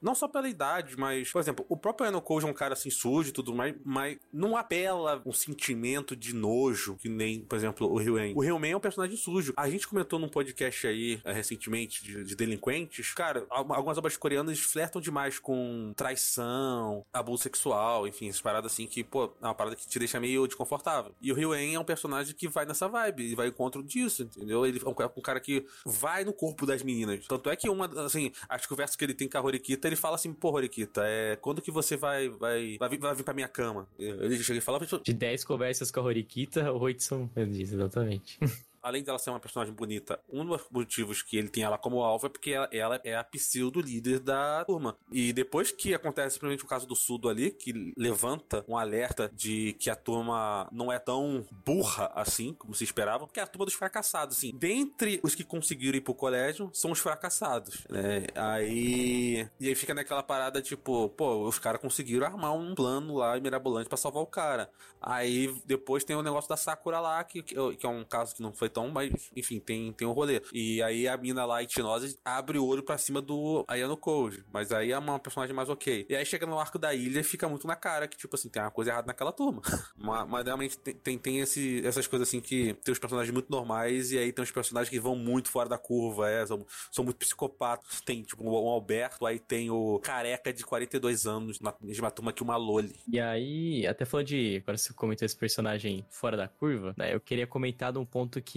Não 0.03 0.15
só 0.15 0.27
pela 0.27 0.49
idade, 0.49 0.97
mas, 0.99 1.31
por 1.31 1.41
exemplo, 1.41 1.65
o 1.69 1.77
próprio 1.77 2.09
Enokoji 2.09 2.47
é 2.47 2.51
um 2.51 2.55
cara 2.55 2.73
assim 2.73 2.91
sujo 2.91 3.31
e 3.31 3.33
tudo 3.33 3.55
mais, 3.55 3.75
mas 3.85 4.19
não 4.33 4.57
apela 4.57 5.23
um 5.25 5.33
sentimento 5.33 6.17
de 6.17 6.35
nojo, 6.35 6.97
que 6.97 7.09
nem, 7.09 7.41
por 7.41 7.57
exemplo, 7.57 7.91
o 7.91 7.99
Ryu-En. 7.99 8.35
O 8.35 8.41
Ryu-En 8.41 8.73
é 8.73 8.77
um 8.77 8.81
personagem 8.81 9.17
sujo. 9.17 9.53
A 9.57 9.69
gente 9.69 9.87
comentou 9.87 10.19
num 10.19 10.29
podcast 10.29 10.87
aí, 10.87 11.21
eh, 11.25 11.33
recentemente, 11.33 12.03
de, 12.03 12.16
de 12.25 12.35
delinquentes. 12.35 13.13
Cara, 13.15 13.47
al- 13.51 13.73
algumas 13.73 13.99
obras 13.99 14.17
coreanas 14.17 14.59
flertam 14.61 15.01
demais 15.01 15.39
com 15.39 15.93
traição, 15.97 17.05
abuso 17.13 17.43
sexual, 17.43 18.07
enfim, 18.07 18.29
essas 18.29 18.41
paradas 18.41 18.73
assim 18.73 18.87
que, 18.87 19.03
pô, 19.05 19.25
é 19.41 19.45
uma 19.47 19.55
parada 19.55 19.77
que 19.77 19.87
te 19.87 19.99
deixa 19.99 20.19
meio 20.21 20.47
desconfortável. 20.47 21.13
E 21.21 21.31
o 21.33 21.35
Ryu-En 21.35 21.75
é 21.75 21.79
um 21.81 21.85
personagem 21.85 22.35
que 22.35 22.49
vai 22.49 22.65
nessa 22.67 22.89
vibe, 22.89 23.23
e 23.25 23.35
vai 23.35 23.47
ao 23.47 23.53
encontro 23.53 23.83
disso, 23.83 24.23
entendeu? 24.23 24.65
Ele 24.67 24.81
é 24.85 24.89
um, 24.89 24.95
é 25.03 25.21
cara 25.23 25.41
que 25.41 25.67
vai 25.85 26.25
no 26.25 26.33
corpo 26.33 26.65
das 26.67 26.83
meninas. 26.83 27.27
Tanto 27.27 27.51
é 27.51 27.57
que 27.57 27.69
uma, 27.69 27.87
assim, 28.05 28.31
as 28.49 28.65
conversas 28.67 28.97
que 28.97 29.05
ele 29.05 29.15
tem 29.15 29.29
com 29.29 29.39
a 29.39 29.43
Horikita, 29.43 29.89
ele 29.89 29.97
fala 29.97 30.15
assim, 30.15 30.33
pô, 30.33 30.53
Horikita, 30.53 31.03
é, 31.05 31.37
quando 31.37 31.61
que 31.61 31.71
você 31.71 31.97
vai, 31.97 32.29
vai, 32.29 32.77
vai, 32.79 32.89
vir, 32.89 32.99
vai 32.99 33.15
vir 33.15 33.23
pra 33.25 33.35
minha 33.35 33.49
cama? 33.49 33.89
Ele 33.99 34.43
chega 34.43 34.59
e 34.59 34.63
fala, 34.63 34.79
De 35.03 35.13
10 35.13 35.45
conversas 35.45 35.91
com 35.91 36.01
a 36.01 36.05
Horikita, 36.05 36.73
8 36.73 37.03
são... 37.03 37.31
Eu 37.35 37.47
disse, 37.47 37.75
exatamente. 37.75 38.39
além 38.87 39.03
dela 39.03 39.19
ser 39.19 39.31
uma 39.31 39.41
personagem 39.41 39.75
bonita, 39.75 40.21
um 40.29 40.45
dos 40.45 40.63
motivos 40.71 41.21
que 41.21 41.37
ele 41.37 41.49
tem 41.49 41.65
ela 41.65 41.77
como 41.77 42.03
alvo 42.03 42.27
é 42.27 42.29
porque 42.29 42.53
ela, 42.53 42.69
ela 42.73 43.01
é 43.03 43.17
a 43.17 43.25
pseudo 43.25 43.81
líder 43.81 44.21
da 44.21 44.65
turma. 44.65 44.97
E 45.11 45.33
depois 45.33 45.73
que 45.73 45.93
acontece 45.93 46.35
simplesmente 46.35 46.65
o 46.65 46.69
caso 46.69 46.87
do 46.87 46.95
Sudo 46.95 47.29
ali, 47.29 47.51
que 47.51 47.93
levanta 47.97 48.65
um 48.69 48.79
alerta 48.79 49.29
de 49.35 49.73
que 49.81 49.91
a 49.91 49.97
turma 49.97 50.69
não 50.71 50.93
é 50.93 51.01
tão 51.01 51.45
burra 51.51 52.13
assim, 52.15 52.55
como 52.55 52.75
se 52.75 52.85
esperava, 52.85 53.27
que 53.27 53.41
é 53.41 53.43
a 53.43 53.47
turma 53.47 53.65
dos 53.65 53.75
fracassados, 53.75 54.37
assim. 54.37 54.57
Dentre 54.57 55.19
os 55.21 55.35
que 55.35 55.43
conseguiram 55.43 55.99
ir 55.99 56.03
pro 56.03 56.15
colégio, 56.15 56.71
são 56.73 56.93
os 56.93 57.01
fracassados, 57.01 57.85
né? 57.91 58.27
Aí... 58.37 59.49
E 59.59 59.69
aí 59.69 59.75
fica 59.75 59.95
naquela 59.95 60.23
parada, 60.23 60.63
tipo, 60.63 61.09
pô, 61.09 61.49
os 61.49 61.59
caras 61.59 61.81
conseguiram 61.81 62.25
armar 62.25 62.55
um 62.55 62.73
plano 62.75 63.17
lá 63.17 63.39
mirabolante 63.41 63.89
pra 63.89 63.99
salvar 63.99 64.23
o 64.23 64.27
cara. 64.27 64.71
Aí 65.01 65.61
depois 65.65 66.05
tem 66.05 66.15
o 66.15 66.23
negócio 66.23 66.49
da 66.49 66.57
Sakura 66.57 67.01
lá, 67.01 67.23
que, 67.25 67.43
que 67.43 67.57
é 67.57 67.89
um 67.89 68.05
caso 68.05 68.35
que 68.35 68.43
não 68.43 68.53
foi 68.53 68.69
tão, 68.77 68.91
mas 68.91 69.31
enfim, 69.35 69.59
tem, 69.59 69.91
tem 69.91 70.07
um 70.07 70.13
rolê. 70.13 70.43
E 70.53 70.83
aí 70.83 71.09
a 71.09 71.17
mina 71.17 71.47
lá, 71.47 71.63
Itinosa, 71.63 72.15
abre 72.23 72.59
o 72.59 72.67
olho 72.67 72.83
pra 72.83 72.99
cima 72.99 73.23
do 73.23 73.65
Ayano 73.67 73.97
Koji. 73.97 74.45
Mas 74.53 74.71
aí 74.71 74.93
é 74.93 74.99
uma 74.99 75.19
personagem 75.19 75.57
mais 75.57 75.71
ok. 75.71 76.05
E 76.07 76.15
aí 76.15 76.27
chega 76.27 76.45
no 76.45 76.59
arco 76.59 76.79
da 76.79 76.95
ilha 76.95 77.25
fica 77.25 77.49
muito 77.49 77.67
na 77.67 77.75
cara 77.75 78.07
que, 78.07 78.19
tipo 78.19 78.37
assim, 78.37 78.51
tem 78.51 78.61
uma 78.61 78.71
coisa 78.71 78.91
errada 78.91 79.07
naquela 79.07 79.33
turma. 79.33 79.63
mas, 79.97 80.29
mas 80.29 80.45
realmente 80.45 80.79
tem, 80.79 80.95
tem, 80.95 81.19
tem 81.19 81.41
esse, 81.41 81.85
essas 81.87 82.07
coisas 82.07 82.29
assim 82.29 82.39
que 82.39 82.75
tem 82.85 82.93
os 82.93 82.99
personagens 82.99 83.33
muito 83.33 83.51
normais 83.51 84.13
e 84.13 84.19
aí 84.19 84.31
tem 84.31 84.43
os 84.43 84.51
personagens 84.51 84.91
que 84.91 85.01
vão 85.01 85.17
muito 85.17 85.49
fora 85.49 85.71
da 85.71 85.79
curva, 85.79 86.29
é, 86.29 86.45
são, 86.45 86.67
são 86.93 87.03
muito 87.03 87.17
psicopatas. 87.17 88.03
Tem, 88.03 88.23
tipo, 88.23 88.45
o 88.45 88.69
Alberto, 88.69 89.25
aí 89.25 89.39
tem 89.39 89.71
o 89.71 89.99
careca 90.01 90.53
de 90.53 90.65
42 90.65 91.27
anos, 91.27 91.61
na 91.61 91.75
mesma 91.81 92.11
turma 92.11 92.33
que 92.33 92.43
uma 92.43 92.57
Loli. 92.57 92.95
E 93.11 93.19
aí, 93.19 93.87
até 93.87 94.05
falando 94.05 94.27
de. 94.27 94.61
Agora 94.63 94.77
você 94.77 94.93
comentou 94.93 95.25
esse 95.25 95.37
personagem 95.37 96.05
fora 96.11 96.37
da 96.37 96.47
curva, 96.47 96.95
né? 96.99 97.15
Eu 97.15 97.21
queria 97.21 97.47
comentar 97.47 97.93
de 97.93 97.99
um 97.99 98.05
ponto 98.05 98.43
que 98.43 98.56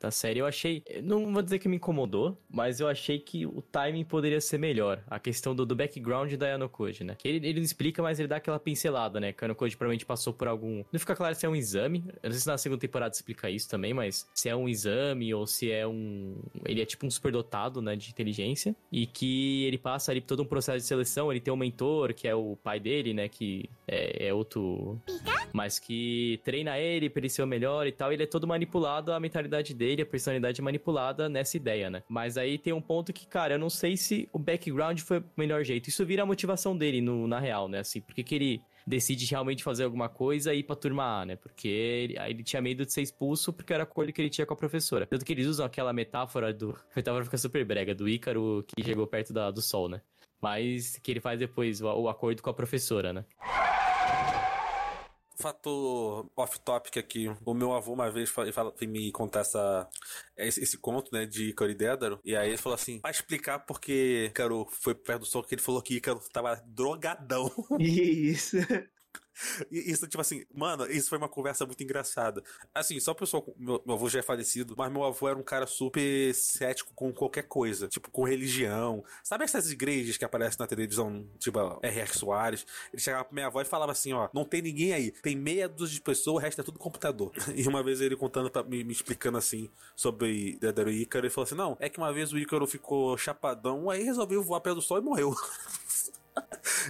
da 0.00 0.10
série 0.10 0.40
eu 0.40 0.46
achei. 0.46 0.82
Não 1.02 1.32
vou 1.32 1.42
dizer 1.42 1.58
que 1.58 1.68
me 1.68 1.76
incomodou, 1.76 2.38
mas 2.48 2.80
eu 2.80 2.88
achei 2.88 3.18
que 3.18 3.46
o 3.46 3.62
timing 3.62 4.04
poderia 4.04 4.40
ser 4.40 4.58
melhor. 4.58 5.02
A 5.08 5.18
questão 5.18 5.54
do, 5.54 5.66
do 5.66 5.74
background 5.74 6.32
da 6.34 6.48
Yanokoji, 6.48 7.04
né? 7.04 7.14
Que 7.16 7.28
ele, 7.28 7.46
ele 7.48 7.60
não 7.60 7.64
explica, 7.64 8.02
mas 8.02 8.18
ele 8.18 8.28
dá 8.28 8.36
aquela 8.36 8.58
pincelada, 8.58 9.18
né? 9.18 9.32
Que 9.32 9.44
a 9.44 9.46
Yanokoji 9.46 9.76
provavelmente 9.76 10.06
passou 10.06 10.32
por 10.32 10.48
algum. 10.48 10.84
Não 10.92 11.00
fica 11.00 11.16
claro 11.16 11.34
se 11.34 11.44
é 11.44 11.48
um 11.48 11.56
exame. 11.56 12.04
Eu 12.22 12.28
não 12.28 12.32
sei 12.32 12.40
se 12.40 12.46
na 12.46 12.58
segunda 12.58 12.80
temporada 12.80 13.14
explica 13.14 13.50
isso 13.50 13.68
também, 13.68 13.92
mas 13.92 14.28
se 14.34 14.48
é 14.48 14.54
um 14.54 14.68
exame 14.68 15.34
ou 15.34 15.46
se 15.46 15.70
é 15.70 15.86
um. 15.86 16.36
Ele 16.64 16.80
é 16.80 16.86
tipo 16.86 17.06
um 17.06 17.10
superdotado, 17.10 17.82
né? 17.82 17.96
De 17.96 18.10
inteligência. 18.10 18.74
E 18.92 19.06
que 19.06 19.64
ele 19.64 19.78
passa 19.78 20.12
ali 20.12 20.20
por 20.20 20.28
todo 20.28 20.42
um 20.42 20.46
processo 20.46 20.78
de 20.78 20.84
seleção. 20.84 21.30
Ele 21.30 21.40
tem 21.40 21.52
um 21.52 21.56
mentor, 21.56 22.14
que 22.14 22.28
é 22.28 22.34
o 22.34 22.56
pai 22.62 22.78
dele, 22.78 23.12
né? 23.12 23.28
Que 23.28 23.68
é, 23.86 24.28
é 24.28 24.34
outro. 24.34 25.00
Mas 25.52 25.78
que 25.78 26.40
treina 26.44 26.78
ele 26.78 27.10
pra 27.10 27.20
ele 27.20 27.28
ser 27.28 27.42
o 27.42 27.46
melhor 27.46 27.86
e 27.86 27.92
tal. 27.92 28.12
Ele 28.12 28.22
é 28.22 28.26
todo 28.26 28.46
manipulado, 28.46 29.12
a 29.12 29.18
mentalidade 29.18 29.39
dele, 29.48 30.02
a 30.02 30.06
personalidade 30.06 30.60
manipulada 30.60 31.28
nessa 31.28 31.56
ideia, 31.56 31.90
né? 31.90 32.02
Mas 32.08 32.36
aí 32.36 32.58
tem 32.58 32.72
um 32.72 32.80
ponto 32.80 33.12
que, 33.12 33.26
cara, 33.26 33.54
eu 33.54 33.58
não 33.58 33.70
sei 33.70 33.96
se 33.96 34.28
o 34.32 34.38
background 34.38 35.00
foi 35.00 35.18
o 35.18 35.24
melhor 35.36 35.64
jeito. 35.64 35.88
Isso 35.88 36.04
vira 36.04 36.22
a 36.22 36.26
motivação 36.26 36.76
dele 36.76 37.00
no, 37.00 37.26
na 37.26 37.38
real, 37.38 37.68
né? 37.68 37.80
Assim, 37.80 38.00
por 38.00 38.14
que 38.14 38.34
ele 38.34 38.60
decide 38.86 39.24
realmente 39.26 39.62
fazer 39.62 39.84
alguma 39.84 40.08
coisa 40.08 40.52
e 40.52 40.60
ir 40.60 40.62
pra 40.64 40.76
turma 40.76 41.20
A, 41.20 41.26
né? 41.26 41.36
Porque 41.36 41.68
ele, 41.68 42.18
aí 42.18 42.32
ele 42.32 42.42
tinha 42.42 42.60
medo 42.60 42.84
de 42.84 42.92
ser 42.92 43.02
expulso 43.02 43.52
porque 43.52 43.72
era 43.72 43.82
a 43.82 43.84
acordo 43.84 44.12
que 44.12 44.20
ele 44.20 44.30
tinha 44.30 44.46
com 44.46 44.54
a 44.54 44.56
professora. 44.56 45.06
Tanto 45.06 45.24
que 45.24 45.32
eles 45.32 45.46
usam 45.46 45.66
aquela 45.66 45.92
metáfora 45.92 46.52
do. 46.52 46.70
A 46.90 46.96
metáfora 46.96 47.24
fica 47.24 47.38
super 47.38 47.64
brega, 47.64 47.94
do 47.94 48.08
Ícaro 48.08 48.64
que 48.66 48.82
chegou 48.82 49.06
perto 49.06 49.32
da, 49.32 49.50
do 49.50 49.62
sol, 49.62 49.88
né? 49.88 50.00
Mas 50.40 50.98
que 50.98 51.10
ele 51.10 51.20
faz 51.20 51.38
depois 51.38 51.80
o, 51.80 51.86
o 51.86 52.08
acordo 52.08 52.42
com 52.42 52.50
a 52.50 52.54
professora, 52.54 53.12
né? 53.12 53.24
Fator 55.40 56.30
off-topic 56.36 56.96
aqui. 56.98 57.34
O 57.44 57.54
meu 57.54 57.72
avô 57.72 57.92
uma 57.92 58.10
vez 58.10 58.30
veio 58.30 58.90
me 58.90 59.10
contar 59.12 59.40
essa, 59.40 59.88
esse, 60.36 60.62
esse 60.62 60.78
conto, 60.78 61.12
né, 61.12 61.26
de 61.26 61.50
Ícaro 61.50 61.70
e 61.70 61.74
Dédalo. 61.74 62.20
E 62.24 62.36
aí 62.36 62.48
ele 62.50 62.58
falou 62.58 62.74
assim, 62.74 63.00
vai 63.00 63.10
explicar 63.10 63.60
porque 63.60 64.26
Ícaro 64.30 64.66
foi 64.70 64.94
perto 64.94 65.20
do 65.20 65.26
sol 65.26 65.42
que 65.42 65.54
ele 65.54 65.62
falou 65.62 65.82
que 65.82 65.96
Ícaro 65.96 66.20
tava 66.32 66.62
drogadão. 66.66 67.50
Isso. 67.78 68.58
E 69.70 69.90
isso, 69.90 70.06
tipo 70.06 70.20
assim, 70.20 70.44
mano, 70.54 70.86
isso 70.86 71.08
foi 71.08 71.18
uma 71.18 71.28
conversa 71.28 71.66
muito 71.66 71.82
engraçada. 71.82 72.42
Assim, 72.74 72.98
só 73.00 73.12
o 73.12 73.14
pessoal, 73.14 73.44
meu, 73.56 73.82
meu 73.86 73.94
avô 73.96 74.08
já 74.08 74.20
é 74.20 74.22
falecido, 74.22 74.74
mas 74.76 74.92
meu 74.92 75.04
avô 75.04 75.28
era 75.28 75.38
um 75.38 75.42
cara 75.42 75.66
super 75.66 76.34
cético 76.34 76.92
com 76.94 77.12
qualquer 77.12 77.44
coisa, 77.44 77.88
tipo, 77.88 78.10
com 78.10 78.24
religião. 78.24 79.04
Sabe 79.22 79.44
essas 79.44 79.70
igrejas 79.70 80.16
que 80.16 80.24
aparecem 80.24 80.58
na 80.58 80.66
televisão, 80.66 81.26
tipo, 81.38 81.58
R.R. 81.82 82.18
Soares? 82.18 82.66
Ele 82.92 83.02
chegava 83.02 83.24
pra 83.24 83.34
minha 83.34 83.46
avó 83.46 83.60
e 83.60 83.64
falava 83.64 83.92
assim, 83.92 84.12
ó, 84.12 84.28
não 84.32 84.44
tem 84.44 84.62
ninguém 84.62 84.92
aí, 84.92 85.10
tem 85.10 85.36
meia 85.36 85.68
dúzia 85.68 85.94
de 85.94 86.00
pessoas, 86.00 86.36
o 86.36 86.38
resto 86.38 86.60
é 86.60 86.64
tudo 86.64 86.78
computador. 86.78 87.32
E 87.60 87.68
uma 87.68 87.82
vez 87.82 88.00
ele 88.00 88.16
contando, 88.16 88.50
pra, 88.50 88.62
me, 88.62 88.82
me 88.82 88.92
explicando 88.92 89.36
assim, 89.36 89.68
sobre 89.94 90.56
Dédalo 90.60 90.88
e 90.90 91.02
Ícaro, 91.02 91.26
ele 91.26 91.32
falou 91.32 91.44
assim, 91.44 91.54
não, 91.54 91.76
é 91.78 91.88
que 91.88 91.98
uma 91.98 92.12
vez 92.12 92.32
o 92.32 92.38
Ícaro 92.38 92.66
ficou 92.66 93.18
chapadão, 93.18 93.90
aí 93.90 94.02
resolveu 94.02 94.42
voar 94.42 94.60
do 94.60 94.80
sol 94.80 94.98
e 94.98 95.02
morreu. 95.02 95.34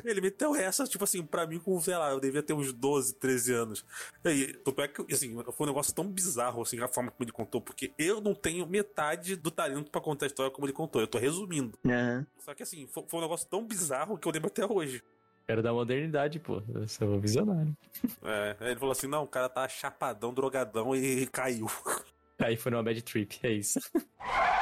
Ele 0.05 0.21
meteu 0.21 0.55
essa, 0.55 0.85
tipo 0.85 1.05
assim, 1.05 1.25
pra 1.25 1.47
mim, 1.47 1.59
com, 1.59 1.81
sei 1.81 1.97
lá, 1.97 2.11
eu 2.11 2.21
devia 2.21 2.43
ter 2.43 2.53
uns 2.53 2.73
12, 2.73 3.15
13 3.15 3.53
anos. 3.53 3.85
E 4.25 4.29
aí, 4.29 4.55
tanto 4.55 4.81
é 4.81 4.89
que, 4.89 5.15
assim, 5.15 5.37
foi 5.53 5.67
um 5.67 5.71
negócio 5.71 5.95
tão 5.95 6.07
bizarro, 6.07 6.63
assim, 6.63 6.81
a 6.81 6.89
forma 6.89 7.11
como 7.11 7.25
ele 7.25 7.33
contou, 7.33 7.61
porque 7.61 7.93
eu 7.99 8.21
não 8.21 8.35
tenho 8.35 8.67
metade 8.67 9.37
do 9.37 9.51
talento 9.51 9.91
pra 9.91 10.01
contar 10.01 10.27
a 10.27 10.29
história 10.29 10.51
como 10.51 10.67
ele 10.67 10.73
contou. 10.73 11.01
Eu 11.01 11.07
tô 11.07 11.19
resumindo. 11.19 11.79
Aham. 11.87 12.27
Só 12.39 12.55
que, 12.55 12.63
assim, 12.63 12.87
foi, 12.87 13.05
foi 13.07 13.19
um 13.19 13.23
negócio 13.23 13.49
tão 13.49 13.65
bizarro 13.65 14.19
que 14.19 14.27
eu 14.27 14.33
lembro 14.33 14.49
até 14.49 14.67
hoje. 14.67 15.03
Quero 15.47 15.63
da 15.63 15.73
modernidade, 15.73 16.39
pô. 16.39 16.63
Eu 16.73 16.87
sou 16.87 17.19
visionário. 17.19 17.77
É, 18.23 18.57
aí 18.61 18.69
ele 18.69 18.79
falou 18.79 18.93
assim: 18.93 19.09
não, 19.09 19.25
o 19.25 19.27
cara 19.27 19.49
tá 19.49 19.67
chapadão, 19.69 20.33
drogadão 20.33 20.95
e 20.95 21.27
caiu. 21.27 21.67
Aí 22.39 22.57
foi 22.57 22.71
numa 22.71 22.83
bad 22.83 23.03
trip, 23.03 23.39
é 23.43 23.51
isso. 23.51 23.81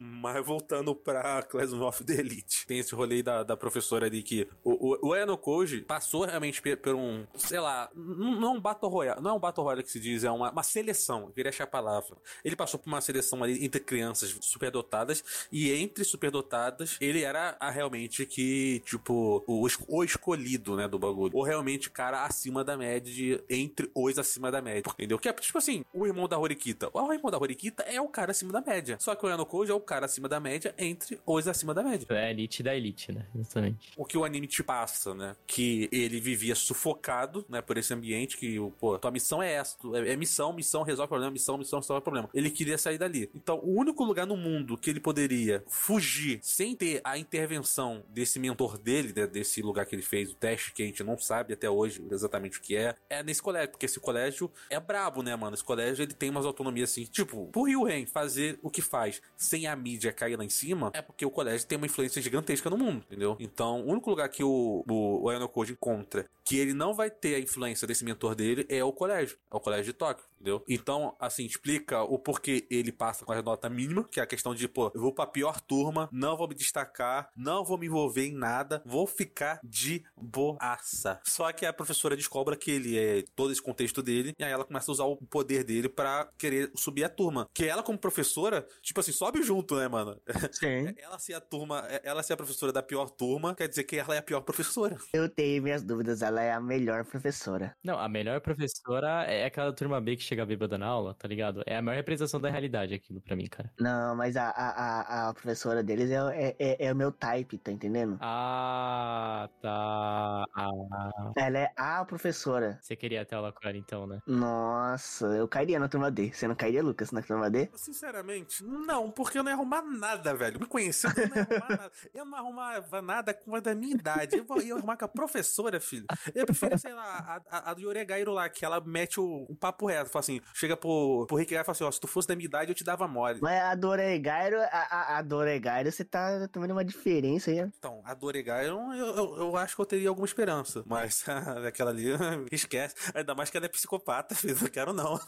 Mas 0.00 0.44
voltando 0.44 0.94
pra 0.94 1.42
Classroom 1.42 1.86
of 1.86 2.04
the 2.04 2.14
Elite, 2.14 2.66
tem 2.66 2.78
esse 2.78 2.94
rolê 2.94 3.22
da, 3.22 3.42
da 3.42 3.56
professora 3.56 4.06
ali 4.06 4.22
que 4.22 4.48
o, 4.62 4.96
o, 5.08 5.12
o 5.12 5.38
Koji 5.38 5.82
passou 5.82 6.24
realmente 6.24 6.62
por, 6.76 6.94
um, 6.94 7.26
sei 7.34 7.60
lá, 7.60 7.90
não 7.94 8.48
é 8.48 8.50
um 8.50 8.60
Battle 8.60 8.90
Royale, 8.90 9.20
não 9.20 9.32
é 9.32 9.34
um 9.34 9.38
Battle 9.38 9.64
Royale 9.64 9.82
que 9.82 9.90
se 9.90 10.00
diz, 10.00 10.24
é 10.24 10.30
uma, 10.30 10.50
uma 10.50 10.62
seleção, 10.62 11.30
queria 11.32 11.50
achar 11.50 11.64
a 11.64 11.68
palavra. 11.68 12.16
Ele 12.44 12.56
passou 12.56 12.78
por 12.78 12.88
uma 12.88 13.00
seleção 13.00 13.42
ali 13.42 13.64
entre 13.64 13.80
crianças 13.80 14.36
superdotadas 14.40 15.24
e 15.50 15.72
entre 15.72 16.04
superdotadas 16.04 16.96
ele 17.00 17.22
era 17.22 17.56
a 17.58 17.70
realmente 17.70 18.26
que, 18.26 18.80
tipo, 18.84 19.42
o, 19.46 19.66
o 19.88 20.04
escolhido, 20.04 20.76
né, 20.76 20.86
do 20.88 20.98
bagulho. 20.98 21.36
Ou 21.36 21.42
realmente 21.42 21.90
cara 21.90 22.24
acima 22.24 22.64
da 22.64 22.76
média, 22.76 23.12
de, 23.12 23.42
entre 23.48 23.90
os 23.94 24.18
acima 24.18 24.50
da 24.50 24.60
média, 24.60 24.90
entendeu? 24.92 25.18
Que 25.18 25.28
é, 25.28 25.32
tipo 25.32 25.58
assim, 25.58 25.84
o 25.92 26.06
irmão 26.06 26.28
da 26.28 26.38
Horikita. 26.38 26.90
O 26.92 27.12
irmão 27.12 27.30
da 27.30 27.38
Horikita 27.38 27.82
é 27.84 28.00
o 28.00 28.08
cara 28.08 28.30
acima 28.30 28.52
da 28.52 28.60
média. 28.60 28.96
Só 29.00 29.14
que 29.14 29.24
o 29.24 29.28
Eno 29.28 29.46
Koji 29.46 29.70
é 29.70 29.74
o 29.74 29.80
cara 29.88 30.04
acima 30.04 30.28
da 30.28 30.38
média 30.38 30.74
entre 30.76 31.18
os 31.24 31.48
acima 31.48 31.72
da 31.72 31.82
média. 31.82 32.06
É 32.10 32.26
a 32.26 32.30
elite 32.30 32.62
da 32.62 32.76
elite, 32.76 33.10
né? 33.10 33.24
Justamente. 33.34 33.92
O 33.96 34.04
que 34.04 34.18
o 34.18 34.24
anime 34.24 34.46
te 34.46 34.62
passa, 34.62 35.14
né? 35.14 35.34
Que 35.46 35.88
ele 35.90 36.20
vivia 36.20 36.54
sufocado, 36.54 37.44
né? 37.48 37.62
Por 37.62 37.78
esse 37.78 37.94
ambiente 37.94 38.36
que, 38.36 38.58
pô, 38.78 38.98
tua 38.98 39.10
missão 39.10 39.42
é 39.42 39.54
essa. 39.54 39.76
É, 39.94 40.12
é 40.12 40.16
missão, 40.16 40.52
missão 40.52 40.82
resolve 40.82 41.08
problema, 41.08 41.32
missão, 41.32 41.56
missão 41.56 41.80
resolve 41.80 42.02
problema. 42.02 42.28
Ele 42.34 42.50
queria 42.50 42.76
sair 42.76 42.98
dali. 42.98 43.30
Então, 43.34 43.58
o 43.60 43.78
único 43.78 44.04
lugar 44.04 44.26
no 44.26 44.36
mundo 44.36 44.76
que 44.76 44.90
ele 44.90 45.00
poderia 45.00 45.64
fugir 45.66 46.38
sem 46.42 46.76
ter 46.76 47.00
a 47.02 47.16
intervenção 47.16 48.04
desse 48.10 48.38
mentor 48.38 48.76
dele, 48.76 49.12
né, 49.16 49.26
desse 49.26 49.62
lugar 49.62 49.86
que 49.86 49.94
ele 49.94 50.02
fez 50.02 50.30
o 50.30 50.34
teste, 50.34 50.72
que 50.72 50.82
a 50.82 50.86
gente 50.86 51.02
não 51.02 51.16
sabe 51.16 51.54
até 51.54 51.70
hoje 51.70 52.04
exatamente 52.10 52.58
o 52.58 52.60
que 52.60 52.76
é, 52.76 52.94
é 53.08 53.22
nesse 53.22 53.40
colégio. 53.40 53.70
Porque 53.70 53.86
esse 53.86 53.98
colégio 53.98 54.50
é 54.68 54.78
brabo, 54.78 55.22
né, 55.22 55.34
mano? 55.34 55.54
Esse 55.54 55.64
colégio 55.64 56.02
ele 56.02 56.12
tem 56.12 56.28
umas 56.28 56.44
autonomias 56.44 56.90
assim, 56.90 57.04
tipo, 57.04 57.46
por 57.46 57.64
Ryuhen 57.64 58.04
fazer 58.04 58.58
o 58.62 58.70
que 58.70 58.82
faz 58.82 59.22
sem 59.36 59.66
a 59.66 59.77
mídia 59.78 60.12
cair 60.12 60.36
lá 60.36 60.44
em 60.44 60.48
cima, 60.48 60.90
é 60.94 61.00
porque 61.00 61.24
o 61.24 61.30
colégio 61.30 61.66
tem 61.66 61.78
uma 61.78 61.86
influência 61.86 62.20
gigantesca 62.20 62.68
no 62.68 62.76
mundo, 62.76 63.04
entendeu? 63.06 63.36
Então, 63.40 63.80
o 63.82 63.90
único 63.90 64.10
lugar 64.10 64.28
que 64.28 64.44
o, 64.44 64.84
o, 64.88 65.28
o 65.28 65.48
Koji 65.48 65.72
encontra 65.72 66.26
que 66.48 66.56
ele 66.58 66.72
não 66.72 66.94
vai 66.94 67.10
ter 67.10 67.34
a 67.34 67.38
influência 67.38 67.86
desse 67.86 68.02
mentor 68.02 68.34
dele 68.34 68.64
é 68.70 68.82
o 68.82 68.90
colégio, 68.90 69.36
é 69.52 69.56
o 69.56 69.60
colégio 69.60 69.84
de 69.84 69.92
Tóquio, 69.92 70.24
entendeu? 70.36 70.64
Então, 70.66 71.14
assim, 71.20 71.44
explica 71.44 72.02
o 72.02 72.18
porquê 72.18 72.66
ele 72.70 72.90
passa 72.90 73.22
com 73.22 73.32
a 73.32 73.42
nota 73.42 73.68
mínima, 73.68 74.04
que 74.10 74.18
é 74.18 74.22
a 74.22 74.26
questão 74.26 74.54
de, 74.54 74.66
pô, 74.66 74.90
eu 74.94 75.00
vou 75.02 75.12
pra 75.12 75.26
pior 75.26 75.60
turma, 75.60 76.08
não 76.10 76.38
vou 76.38 76.48
me 76.48 76.54
destacar, 76.54 77.30
não 77.36 77.66
vou 77.66 77.76
me 77.76 77.84
envolver 77.84 78.26
em 78.26 78.32
nada, 78.32 78.82
vou 78.86 79.06
ficar 79.06 79.60
de 79.62 80.02
boaça. 80.16 81.20
Só 81.22 81.52
que 81.52 81.66
a 81.66 81.72
professora 81.72 82.16
descobre 82.16 82.56
que 82.56 82.70
ele 82.70 82.98
é 82.98 83.24
todo 83.36 83.52
esse 83.52 83.60
contexto 83.60 84.02
dele, 84.02 84.32
e 84.38 84.42
aí 84.42 84.50
ela 84.50 84.64
começa 84.64 84.90
a 84.90 84.92
usar 84.92 85.04
o 85.04 85.16
poder 85.16 85.64
dele 85.64 85.88
pra 85.90 86.30
querer 86.38 86.72
subir 86.74 87.04
a 87.04 87.10
turma. 87.10 87.46
Que 87.52 87.66
ela, 87.66 87.82
como 87.82 87.98
professora, 87.98 88.66
tipo 88.80 89.00
assim, 89.00 89.12
sobe 89.12 89.42
junto, 89.42 89.76
né, 89.76 89.86
mano? 89.86 90.18
Sim. 90.52 90.94
Ela 90.98 91.18
ser 91.18 91.34
a 91.34 91.40
turma, 91.40 91.80
ela 92.02 92.22
ser 92.22 92.32
a 92.32 92.36
professora 92.36 92.72
da 92.72 92.82
pior 92.82 93.10
turma, 93.10 93.54
quer 93.54 93.68
dizer 93.68 93.84
que 93.84 93.96
ela 93.96 94.14
é 94.14 94.18
a 94.18 94.22
pior 94.22 94.40
professora. 94.40 94.96
Eu 95.12 95.28
tenho 95.28 95.62
minhas 95.62 95.82
dúvidas, 95.82 96.22
ela 96.22 96.37
é 96.40 96.52
a 96.52 96.60
melhor 96.60 97.04
professora. 97.04 97.74
Não, 97.84 97.98
a 97.98 98.08
melhor 98.08 98.40
professora 98.40 99.24
é 99.24 99.44
aquela 99.44 99.72
turma 99.72 100.00
B 100.00 100.16
que 100.16 100.22
chega 100.22 100.44
bêbada 100.46 100.76
na 100.78 100.86
aula, 100.86 101.14
tá 101.14 101.26
ligado? 101.28 101.62
É 101.66 101.76
a 101.76 101.82
maior 101.82 101.96
representação 101.96 102.40
da 102.40 102.50
realidade 102.50 102.94
aquilo 102.94 103.20
pra 103.20 103.36
mim, 103.36 103.46
cara. 103.46 103.72
Não, 103.78 104.14
mas 104.16 104.36
a, 104.36 104.48
a, 104.50 105.26
a, 105.26 105.28
a 105.28 105.34
professora 105.34 105.82
deles 105.82 106.10
é, 106.10 106.16
é, 106.50 106.56
é, 106.58 106.86
é 106.86 106.92
o 106.92 106.96
meu 106.96 107.12
type, 107.12 107.58
tá 107.58 107.70
entendendo? 107.72 108.18
Ah, 108.20 109.48
tá. 109.60 110.44
Ah, 110.56 111.32
Ela 111.36 111.58
é 111.58 111.72
a 111.76 112.04
professora. 112.04 112.78
você 112.80 112.96
queria 112.96 113.24
ter 113.24 113.34
aula 113.34 113.52
com 113.52 113.66
ela 113.68 113.76
então, 113.76 114.06
né? 114.06 114.20
Nossa, 114.26 115.26
eu 115.36 115.46
cairia 115.48 115.78
na 115.78 115.88
turma 115.88 116.10
D. 116.10 116.32
Você 116.32 116.46
não 116.48 116.54
cairia, 116.54 116.82
Lucas, 116.82 117.10
na 117.12 117.22
turma 117.22 117.50
D? 117.50 117.68
Sinceramente, 117.74 118.64
não, 118.64 119.10
porque 119.10 119.38
eu 119.38 119.42
não 119.42 119.50
ia 119.50 119.56
arrumar 119.56 119.82
nada, 119.82 120.34
velho. 120.34 120.58
Me 120.60 120.66
conhecendo, 120.66 121.18
eu 121.18 121.28
não 121.28 121.36
ia 121.36 121.42
arrumar 121.42 121.68
nada. 121.68 121.92
Eu 122.14 122.24
não 122.24 122.38
arrumava 122.38 123.02
nada 123.02 123.34
com 123.34 123.54
a 123.54 123.60
da 123.60 123.74
minha 123.74 123.94
idade. 123.94 124.36
Eu 124.36 124.62
ia 124.62 124.74
arrumar 124.74 124.96
com 124.96 125.04
a 125.04 125.08
professora, 125.08 125.80
filho. 125.80 126.06
Eu 126.34 126.46
prefiro, 126.46 126.78
sei 126.78 126.94
lá, 126.94 127.42
a, 127.50 127.70
a, 127.70 127.74
do 127.74 127.80
Yoregairo 127.80 128.32
lá, 128.32 128.48
que 128.48 128.64
ela 128.64 128.80
mete 128.80 129.20
o, 129.20 129.46
o 129.48 129.56
papo 129.56 129.86
reto. 129.86 130.10
Fala 130.10 130.20
assim, 130.20 130.40
chega 130.54 130.76
pro, 130.76 131.26
pro 131.26 131.36
Rick 131.36 131.54
e 131.54 131.58
fala 131.58 131.72
assim, 131.72 131.84
ó, 131.84 131.90
se 131.90 132.00
tu 132.00 132.06
fosse 132.06 132.28
da 132.28 132.36
minha 132.36 132.46
idade, 132.46 132.70
eu 132.70 132.74
te 132.74 132.84
dava 132.84 133.08
mole. 133.08 133.40
Mas 133.42 133.60
a 133.60 133.74
Doregairo, 133.74 134.60
a, 134.60 134.66
a, 134.66 135.18
a 135.18 135.22
Doregairo, 135.22 135.90
você 135.90 136.04
tá 136.04 136.48
tomando 136.48 136.72
uma 136.72 136.84
diferença 136.84 137.50
aí. 137.50 137.58
Então, 137.58 138.00
a 138.04 138.14
do 138.14 138.26
Yoregairo, 138.26 138.76
eu, 138.94 139.06
eu, 139.16 139.36
eu 139.36 139.56
acho 139.56 139.74
que 139.74 139.82
eu 139.82 139.86
teria 139.86 140.08
alguma 140.08 140.26
esperança. 140.26 140.82
Mas 140.86 141.24
aquela 141.66 141.90
ali, 141.90 142.06
esquece. 142.52 142.94
Ainda 143.14 143.34
mais 143.34 143.50
que 143.50 143.56
ela 143.56 143.66
é 143.66 143.68
psicopata, 143.68 144.34
filho. 144.36 144.56
Não 144.60 144.68
quero 144.68 144.92
não. 144.92 145.18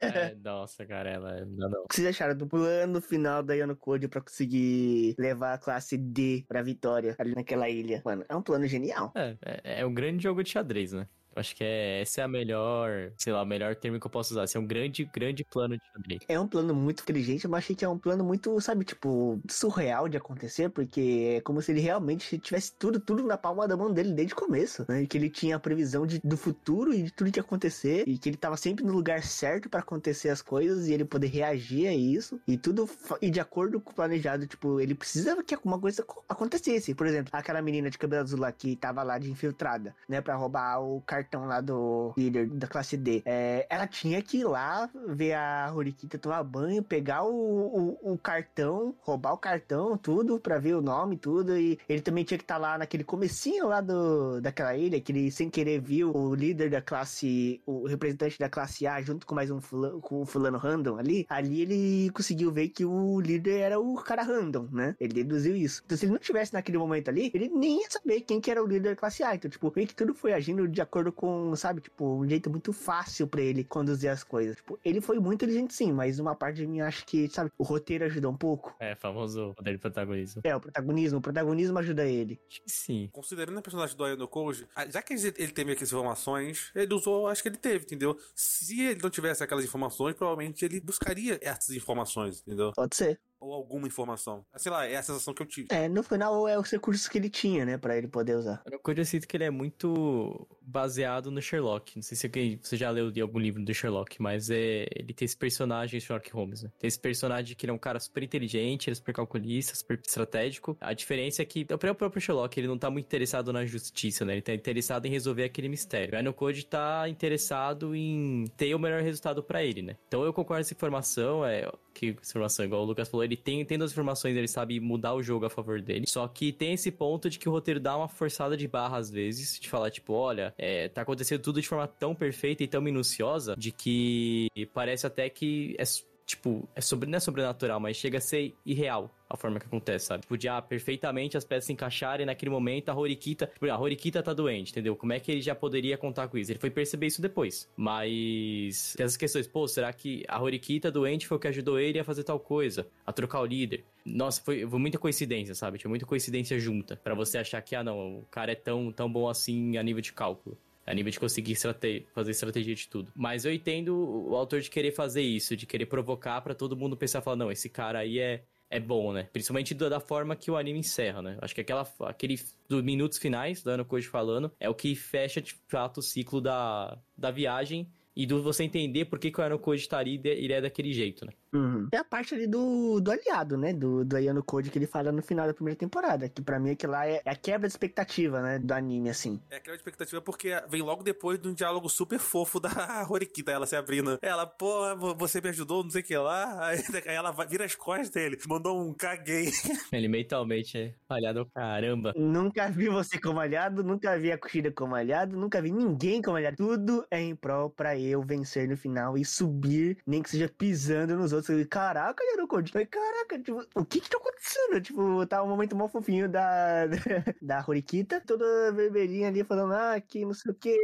É, 0.00 0.34
nossa, 0.42 0.84
cara, 0.86 1.10
ela. 1.10 1.44
Não, 1.44 1.68
não. 1.68 1.82
O 1.82 1.88
que 1.88 1.96
vocês 1.96 2.08
acharam 2.08 2.36
do 2.36 2.46
plano 2.46 3.00
final 3.00 3.42
da 3.42 3.54
Yano 3.54 3.76
Code 3.76 4.08
pra 4.08 4.20
conseguir 4.20 5.14
levar 5.18 5.54
a 5.54 5.58
classe 5.58 5.96
D 5.96 6.44
pra 6.48 6.62
vitória 6.62 7.14
ali 7.18 7.34
naquela 7.34 7.68
ilha? 7.68 8.02
Mano, 8.04 8.24
é 8.28 8.36
um 8.36 8.42
plano 8.42 8.66
genial. 8.66 9.12
É, 9.14 9.36
é, 9.44 9.80
é 9.80 9.86
um 9.86 9.92
grande 9.92 10.23
jogo 10.24 10.42
de 10.42 10.50
xadrez, 10.50 10.92
né? 10.92 11.08
Eu 11.34 11.40
acho 11.40 11.54
que 11.56 11.64
é, 11.64 12.02
esse 12.02 12.20
é 12.20 12.24
a 12.24 12.28
melhor, 12.28 13.12
sei 13.18 13.32
lá, 13.32 13.42
o 13.42 13.46
melhor 13.46 13.74
termo 13.76 13.98
que 14.00 14.06
eu 14.06 14.10
posso 14.10 14.32
usar. 14.34 14.44
Esse 14.44 14.56
é 14.56 14.60
um 14.60 14.66
grande, 14.66 15.04
grande 15.04 15.44
plano 15.44 15.76
de 15.76 15.82
xadrez. 15.92 16.20
É 16.28 16.38
um 16.40 16.48
plano 16.48 16.74
muito 16.74 17.02
inteligente, 17.02 17.46
mas 17.48 17.58
achei 17.64 17.76
que 17.76 17.84
é 17.84 17.88
um 17.88 17.98
plano 17.98 18.24
muito, 18.24 18.58
sabe, 18.60 18.84
tipo, 18.84 19.40
surreal 19.50 20.08
de 20.08 20.16
acontecer, 20.16 20.70
porque 20.70 21.34
é 21.38 21.40
como 21.42 21.60
se 21.60 21.72
ele 21.72 21.80
realmente 21.80 22.38
tivesse 22.38 22.74
tudo, 22.78 22.98
tudo 23.00 23.22
na 23.24 23.36
palma 23.36 23.68
da 23.68 23.76
mão 23.76 23.92
dele 23.92 24.12
desde 24.14 24.32
o 24.32 24.36
começo, 24.36 24.86
né? 24.88 25.02
E 25.02 25.06
que 25.06 25.18
ele 25.18 25.28
tinha 25.28 25.56
a 25.56 25.60
previsão 25.60 26.06
de, 26.06 26.20
do 26.24 26.36
futuro 26.36 26.94
e 26.94 27.02
de 27.02 27.10
tudo 27.12 27.30
que 27.30 27.38
ia 27.38 27.42
acontecer, 27.42 28.04
e 28.08 28.16
que 28.18 28.28
ele 28.28 28.36
tava 28.38 28.56
sempre 28.56 28.84
no 28.84 28.92
lugar 28.92 29.22
certo 29.22 29.68
pra 29.68 29.80
acontecer 29.80 30.28
as 30.30 30.40
coisas 30.40 30.86
e 30.88 30.92
ele 30.94 31.04
poder 31.04 31.26
reagir 31.28 31.88
a 31.88 31.94
isso, 31.94 32.40
e 32.46 32.56
tudo 32.56 32.88
e 33.20 33.30
de 33.30 33.40
acordo 33.40 33.80
com 33.80 33.90
o 33.92 33.94
planejado, 33.94 34.46
tipo, 34.46 34.80
ele 34.80 34.94
precisava 34.94 35.42
que 35.42 35.54
alguma 35.54 35.78
coisa 35.80 36.02
co- 36.02 36.24
acontecesse. 36.28 36.94
Por 36.94 37.06
exemplo, 37.06 37.30
aquela 37.34 37.60
menina 37.62 37.90
de 37.90 37.98
cabelo 37.98 38.22
azul 38.22 38.38
lá 38.40 38.52
que 38.52 38.76
tava 38.76 39.02
lá 39.02 39.18
de 39.18 39.30
infiltrada, 39.30 39.94
né, 40.08 40.20
Pra 40.20 40.36
roubar 40.36 40.80
o 40.82 41.02
cartão 41.02 41.23
lá 41.32 41.60
do 41.60 42.12
líder 42.16 42.48
da 42.48 42.66
classe 42.66 42.96
D. 42.96 43.22
É, 43.24 43.66
ela 43.68 43.86
tinha 43.86 44.20
que 44.22 44.38
ir 44.38 44.44
lá 44.44 44.88
ver 45.08 45.34
a 45.34 45.72
Horikita 45.74 46.18
tomar 46.18 46.42
banho, 46.42 46.82
pegar 46.82 47.24
o, 47.24 47.98
o, 48.02 48.12
o 48.12 48.18
cartão, 48.18 48.94
roubar 49.00 49.32
o 49.32 49.38
cartão, 49.38 49.96
tudo, 49.96 50.38
pra 50.38 50.58
ver 50.58 50.74
o 50.74 50.82
nome, 50.82 51.16
tudo. 51.16 51.56
E 51.56 51.78
ele 51.88 52.00
também 52.00 52.24
tinha 52.24 52.38
que 52.38 52.44
estar 52.44 52.58
lá 52.58 52.78
naquele 52.78 53.04
comecinho 53.04 53.68
lá 53.68 53.80
do, 53.80 54.40
daquela 54.40 54.76
ilha, 54.76 55.00
que 55.00 55.12
ele 55.12 55.30
sem 55.30 55.50
querer 55.50 55.80
viu 55.80 56.14
o 56.14 56.34
líder 56.34 56.70
da 56.70 56.80
classe, 56.80 57.60
o 57.66 57.86
representante 57.86 58.38
da 58.38 58.48
classe 58.48 58.86
A, 58.86 59.00
junto 59.02 59.26
com 59.26 59.34
mais 59.34 59.50
um 59.50 59.60
fulano, 59.60 60.00
com 60.00 60.22
o 60.22 60.26
fulano 60.26 60.58
random 60.58 60.98
ali. 60.98 61.26
Ali 61.28 61.62
ele 61.62 62.10
conseguiu 62.10 62.50
ver 62.50 62.68
que 62.68 62.84
o 62.84 63.20
líder 63.20 63.60
era 63.60 63.80
o 63.80 63.94
cara 63.96 64.22
random, 64.22 64.68
né? 64.72 64.96
Ele 65.00 65.12
deduziu 65.12 65.56
isso. 65.56 65.82
Então 65.84 65.96
se 65.96 66.04
ele 66.04 66.12
não 66.12 66.18
tivesse 66.18 66.52
naquele 66.52 66.78
momento 66.78 67.08
ali, 67.08 67.30
ele 67.34 67.48
nem 67.48 67.80
ia 67.80 67.90
saber 67.90 68.20
quem 68.22 68.40
que 68.40 68.50
era 68.50 68.62
o 68.62 68.66
líder 68.66 68.90
da 68.90 68.96
classe 68.96 69.22
A. 69.22 69.34
Então, 69.34 69.50
tipo, 69.50 69.72
meio 69.74 69.88
que 69.88 69.94
tudo 69.94 70.14
foi 70.14 70.32
agindo 70.32 70.66
de 70.68 70.80
acordo 70.80 71.12
com, 71.14 71.54
sabe, 71.56 71.80
tipo, 71.80 72.04
um 72.04 72.28
jeito 72.28 72.50
muito 72.50 72.72
fácil 72.72 73.26
pra 73.26 73.40
ele 73.40 73.64
conduzir 73.64 74.10
as 74.10 74.22
coisas. 74.22 74.56
Tipo, 74.56 74.78
ele 74.84 75.00
foi 75.00 75.18
muito 75.18 75.44
inteligente 75.44 75.74
sim, 75.74 75.92
mas 75.92 76.18
uma 76.18 76.34
parte 76.34 76.56
de 76.56 76.66
mim 76.66 76.80
acha 76.80 77.04
que, 77.04 77.28
sabe, 77.28 77.50
o 77.56 77.62
roteiro 77.62 78.04
ajudou 78.04 78.32
um 78.32 78.36
pouco. 78.36 78.74
É, 78.78 78.94
famoso 78.94 79.54
poder 79.54 79.72
de 79.72 79.78
protagonismo. 79.78 80.42
É, 80.44 80.54
o 80.54 80.60
protagonismo, 80.60 81.18
o 81.18 81.22
protagonismo 81.22 81.78
ajuda 81.78 82.04
ele. 82.04 82.40
Acho 82.48 82.62
que 82.62 82.70
sim. 82.70 83.08
Considerando 83.12 83.58
a 83.58 83.62
personagem 83.62 83.96
do 83.96 84.04
Ayano 84.04 84.28
Koji, 84.28 84.66
ah, 84.74 84.86
já 84.88 85.00
que 85.02 85.14
ele 85.14 85.52
teve 85.52 85.72
aquelas 85.72 85.92
informações, 85.92 86.70
ele 86.74 86.94
usou, 86.94 87.28
acho 87.28 87.42
que 87.42 87.48
ele 87.48 87.56
teve, 87.56 87.84
entendeu? 87.84 88.18
Se 88.34 88.80
ele 88.80 89.00
não 89.02 89.10
tivesse 89.10 89.42
aquelas 89.42 89.64
informações, 89.64 90.14
provavelmente 90.14 90.64
ele 90.64 90.80
buscaria 90.80 91.38
essas 91.42 91.70
informações, 91.70 92.40
entendeu? 92.40 92.72
Pode 92.74 92.96
ser. 92.96 93.20
Ou 93.40 93.52
alguma 93.52 93.86
informação. 93.86 94.44
Sei 94.56 94.72
lá, 94.72 94.86
é 94.86 94.96
a 94.96 95.02
sensação 95.02 95.34
que 95.34 95.42
eu 95.42 95.46
tive. 95.46 95.68
É, 95.70 95.86
no 95.86 96.02
final 96.02 96.48
é 96.48 96.58
os 96.58 96.70
recursos 96.70 97.06
que 97.06 97.18
ele 97.18 97.28
tinha, 97.28 97.66
né, 97.66 97.76
pra 97.76 97.94
ele 97.96 98.08
poder 98.08 98.36
usar. 98.36 98.62
O 98.72 98.78
Code 98.78 99.00
eu 99.00 99.04
sinto 99.04 99.28
que 99.28 99.36
ele 99.36 99.44
é 99.44 99.50
muito 99.50 100.48
baseado 100.74 101.30
no 101.30 101.40
Sherlock. 101.40 101.94
Não 101.94 102.02
sei 102.02 102.16
se 102.16 102.26
alguém- 102.26 102.58
você 102.60 102.76
já 102.76 102.90
leu 102.90 103.12
de 103.12 103.20
algum 103.20 103.38
livro 103.38 103.64
do 103.64 103.72
Sherlock, 103.72 104.20
mas 104.20 104.50
é, 104.50 104.86
ele 104.96 105.14
tem 105.14 105.24
esse 105.24 105.36
personagem, 105.36 106.00
Sherlock 106.00 106.30
Holmes, 106.32 106.64
né? 106.64 106.70
Tem 106.80 106.88
esse 106.88 106.98
personagem 106.98 107.54
que 107.56 107.64
ele 107.64 107.70
é 107.70 107.74
um 107.74 107.78
cara 107.78 108.00
super 108.00 108.24
inteligente, 108.24 108.88
ele 108.88 108.92
é 108.92 108.96
super 108.96 109.14
calculista, 109.14 109.76
super 109.76 110.00
estratégico. 110.04 110.76
A 110.80 110.92
diferença 110.92 111.42
é 111.42 111.44
que 111.44 111.64
o 111.70 111.94
próprio 111.94 112.20
Sherlock, 112.20 112.58
ele 112.58 112.66
não 112.66 112.76
tá 112.76 112.90
muito 112.90 113.06
interessado 113.06 113.52
na 113.52 113.64
justiça, 113.64 114.24
né? 114.24 114.32
Ele 114.34 114.42
tá 114.42 114.52
interessado 114.52 115.06
em 115.06 115.10
resolver 115.10 115.44
aquele 115.44 115.68
mistério. 115.68 116.16
Aí 116.16 116.22
no 116.24 116.34
Code 116.34 116.66
tá 116.66 117.08
interessado 117.08 117.94
em 117.94 118.44
ter 118.56 118.74
o 118.74 118.78
melhor 118.78 119.00
resultado 119.02 119.42
pra 119.44 119.62
ele, 119.64 119.80
né? 119.82 119.96
Então 120.08 120.24
eu 120.24 120.32
concordo 120.32 120.54
com 120.54 120.60
essa 120.60 120.74
informação, 120.74 121.44
é 121.44 121.70
que 121.92 122.08
informação, 122.08 122.64
igual 122.64 122.82
o 122.82 122.84
Lucas 122.84 123.08
falou, 123.08 123.22
ele 123.22 123.36
tem, 123.36 123.64
tem 123.64 123.80
as 123.80 123.92
informações, 123.92 124.36
ele 124.36 124.48
sabe 124.48 124.80
mudar 124.80 125.14
o 125.14 125.22
jogo 125.22 125.46
a 125.46 125.50
favor 125.50 125.80
dele. 125.80 126.06
Só 126.08 126.26
que 126.26 126.52
tem 126.52 126.72
esse 126.72 126.90
ponto 126.90 127.30
de 127.30 127.38
que 127.38 127.48
o 127.48 127.52
roteiro 127.52 127.78
dá 127.78 127.96
uma 127.96 128.08
forçada 128.08 128.56
de 128.56 128.66
barra 128.66 128.98
às 128.98 129.10
vezes, 129.10 129.58
de 129.60 129.68
falar, 129.68 129.90
tipo, 129.90 130.12
olha, 130.12 130.52
é, 130.64 130.88
tá 130.88 131.02
acontecendo 131.02 131.42
tudo 131.42 131.60
de 131.60 131.68
forma 131.68 131.86
tão 131.86 132.14
perfeita 132.14 132.62
e 132.62 132.66
tão 132.66 132.80
minuciosa, 132.80 133.54
de 133.54 133.70
que 133.70 134.48
parece 134.72 135.06
até 135.06 135.28
que 135.28 135.76
é. 135.78 135.84
Tipo, 136.26 136.66
é 136.74 136.80
sobre, 136.80 137.08
não 137.08 137.18
é 137.18 137.20
sobrenatural, 137.20 137.78
mas 137.78 137.96
chega 137.96 138.18
a 138.18 138.20
ser 138.20 138.54
irreal 138.64 139.14
a 139.28 139.36
forma 139.36 139.58
que 139.58 139.66
acontece, 139.66 140.06
sabe? 140.06 140.26
Podia 140.26 140.60
perfeitamente 140.62 141.36
as 141.36 141.44
peças 141.44 141.64
se 141.64 141.72
encaixarem 141.72 142.24
naquele 142.24 142.50
momento, 142.50 142.88
a 142.88 142.94
Horikita. 142.94 143.46
tipo, 143.46 143.66
A 143.66 143.78
Horikita 143.78 144.22
tá 144.22 144.32
doente, 144.32 144.70
entendeu? 144.70 144.96
Como 144.96 145.12
é 145.12 145.20
que 145.20 145.30
ele 145.30 145.42
já 145.42 145.54
poderia 145.54 145.98
contar 145.98 146.28
com 146.28 146.38
isso? 146.38 146.52
Ele 146.52 146.58
foi 146.58 146.70
perceber 146.70 147.06
isso 147.06 147.20
depois. 147.20 147.68
Mas. 147.76 148.94
Tem 148.96 149.04
essas 149.04 149.16
questões, 149.16 149.46
pô, 149.46 149.66
será 149.68 149.92
que 149.92 150.24
a 150.28 150.40
Horikita 150.40 150.90
doente 150.90 151.26
foi 151.26 151.36
o 151.36 151.40
que 151.40 151.48
ajudou 151.48 151.78
ele 151.78 151.98
a 151.98 152.04
fazer 152.04 152.24
tal 152.24 152.38
coisa? 152.38 152.86
A 153.06 153.12
trocar 153.12 153.40
o 153.40 153.46
líder? 153.46 153.84
Nossa, 154.04 154.40
foi, 154.42 154.66
foi 154.66 154.78
muita 154.78 154.98
coincidência, 154.98 155.54
sabe? 155.54 155.78
Tinha 155.78 155.88
muita 155.88 156.06
coincidência 156.06 156.58
junta. 156.58 156.96
Pra 156.96 157.14
você 157.14 157.38
achar 157.38 157.60
que, 157.62 157.74
ah, 157.74 157.82
não, 157.82 158.18
o 158.18 158.26
cara 158.30 158.52
é 158.52 158.54
tão, 158.54 158.92
tão 158.92 159.10
bom 159.10 159.28
assim 159.28 159.76
a 159.76 159.82
nível 159.82 160.02
de 160.02 160.12
cálculo. 160.12 160.56
A 160.86 160.92
nível 160.94 161.10
de 161.10 161.18
conseguir 161.20 161.52
estrate- 161.52 162.06
fazer 162.14 162.32
estratégia 162.32 162.74
de 162.74 162.88
tudo. 162.88 163.10
Mas 163.14 163.44
eu 163.44 163.52
entendo 163.52 163.96
o 164.28 164.36
autor 164.36 164.60
de 164.60 164.68
querer 164.68 164.92
fazer 164.92 165.22
isso, 165.22 165.56
de 165.56 165.66
querer 165.66 165.86
provocar 165.86 166.40
pra 166.42 166.54
todo 166.54 166.76
mundo 166.76 166.96
pensar, 166.96 167.22
falar, 167.22 167.36
não, 167.36 167.50
esse 167.50 167.68
cara 167.70 168.00
aí 168.00 168.18
é, 168.18 168.42
é 168.68 168.78
bom, 168.78 169.12
né? 169.12 169.28
Principalmente 169.32 169.72
da 169.74 169.88
da 169.88 170.00
forma 170.00 170.36
que 170.36 170.50
o 170.50 170.56
anime 170.56 170.80
encerra, 170.80 171.22
né? 171.22 171.38
Acho 171.40 171.54
que 171.54 171.60
aquela, 171.60 171.88
aquele 172.00 172.38
dos 172.68 172.82
minutos 172.82 173.18
finais, 173.18 173.62
do 173.62 173.70
Ano 173.70 173.84
Koji 173.84 174.06
falando, 174.08 174.50
é 174.60 174.68
o 174.68 174.74
que 174.74 174.94
fecha 174.94 175.40
de 175.40 175.54
fato 175.68 175.98
o 175.98 176.02
ciclo 176.02 176.40
da, 176.40 176.98
da 177.16 177.30
viagem 177.30 177.88
e 178.16 178.26
do 178.26 178.42
você 178.42 178.62
entender 178.62 179.06
por 179.06 179.18
que, 179.18 179.30
que 179.30 179.40
o 179.40 179.44
Ano 179.44 179.58
Koji 179.58 179.88
tá 179.88 179.98
ali, 179.98 180.20
ele 180.22 180.52
é 180.52 180.60
daquele 180.60 180.92
jeito, 180.92 181.24
né? 181.26 181.32
Uhum. 181.54 181.88
É 181.92 181.98
a 181.98 182.04
parte 182.04 182.34
ali 182.34 182.46
do, 182.46 183.00
do 183.00 183.10
aliado, 183.10 183.56
né? 183.56 183.72
Do, 183.72 184.04
do 184.04 184.16
Ayano 184.16 184.42
Code 184.42 184.70
que 184.70 184.78
ele 184.78 184.86
fala 184.86 185.12
no 185.12 185.22
final 185.22 185.46
da 185.46 185.54
primeira 185.54 185.78
temporada. 185.78 186.28
Que 186.28 186.42
pra 186.42 186.58
mim 186.58 186.70
aquilo 186.70 186.92
lá 186.92 187.06
é, 187.06 187.22
é 187.24 187.30
a 187.30 187.36
quebra 187.36 187.68
de 187.68 187.72
expectativa, 187.72 188.42
né? 188.42 188.58
Do 188.58 188.72
anime, 188.72 189.08
assim. 189.08 189.40
É 189.50 189.56
aquela 189.56 189.76
expectativa 189.76 190.20
porque 190.20 190.60
vem 190.68 190.82
logo 190.82 191.02
depois 191.02 191.38
de 191.38 191.48
um 191.48 191.54
diálogo 191.54 191.88
super 191.88 192.18
fofo 192.18 192.58
da 192.58 192.70
Horikita, 193.08 193.52
ela 193.52 193.66
se 193.66 193.76
abrindo. 193.76 194.18
Ela, 194.20 194.46
pô, 194.46 195.14
você 195.16 195.40
me 195.40 195.50
ajudou, 195.50 195.84
não 195.84 195.90
sei 195.90 196.02
o 196.02 196.04
que 196.04 196.16
lá. 196.16 196.66
Aí, 196.66 196.82
ela 197.06 197.30
vira 197.30 197.64
as 197.64 197.74
costas 197.74 198.10
dele, 198.10 198.38
mandou 198.48 198.80
um 198.80 198.92
caguei. 198.92 199.50
Ele 199.92 200.08
mentalmente 200.08 200.76
é 200.76 200.94
falhado 201.06 201.46
caramba. 201.54 202.12
Nunca 202.16 202.68
vi 202.68 202.88
você 202.88 203.20
como 203.20 203.38
aliado, 203.38 203.84
nunca 203.84 204.18
vi 204.18 204.32
a 204.32 204.38
Kushida 204.38 204.72
como 204.72 204.94
aliado, 204.94 205.36
nunca 205.36 205.62
vi 205.62 205.70
ninguém 205.70 206.20
como 206.20 206.36
aliado. 206.36 206.56
Tudo 206.56 207.06
é 207.10 207.20
em 207.20 207.36
prol 207.36 207.70
pra 207.70 207.98
eu 207.98 208.22
vencer 208.22 208.68
no 208.68 208.76
final 208.76 209.16
e 209.16 209.24
subir, 209.24 209.98
nem 210.06 210.22
que 210.22 210.30
seja 210.30 210.48
pisando 210.48 211.16
nos 211.16 211.32
outros. 211.32 211.43
Falei, 211.46 211.64
Caraca, 211.66 212.22
Code. 212.48 212.72
Falei, 212.72 212.86
Caraca, 212.86 213.38
tipo, 213.38 213.66
o 213.74 213.84
que 213.84 214.00
que 214.00 214.08
tá 214.08 214.18
acontecendo? 214.18 214.80
Tipo, 214.80 215.26
tá 215.26 215.42
um 215.42 215.48
momento 215.48 215.76
mó 215.76 215.88
fofinho 215.88 216.28
da, 216.28 216.86
da 217.40 217.64
Horikita, 217.66 218.20
toda 218.20 218.72
vermelhinha 218.72 219.28
ali 219.28 219.44
falando, 219.44 219.72
ah, 219.74 220.00
que 220.00 220.24
não 220.24 220.34
sei 220.34 220.52
o 220.52 220.54
que, 220.54 220.76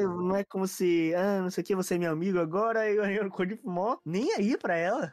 não 0.00 0.36
é 0.36 0.44
como 0.44 0.66
se, 0.66 1.14
ah, 1.14 1.40
não 1.42 1.50
sei 1.50 1.62
o 1.62 1.66
que, 1.66 1.74
você 1.74 1.94
é 1.94 1.98
meu 1.98 2.12
amigo 2.12 2.38
agora, 2.38 2.90
e 2.90 2.98
o 2.98 3.02
Ayano 3.02 3.30
Code 3.30 3.58
mó 3.64 3.98
nem 4.04 4.32
aí 4.34 4.56
pra 4.56 4.76
ela. 4.76 5.12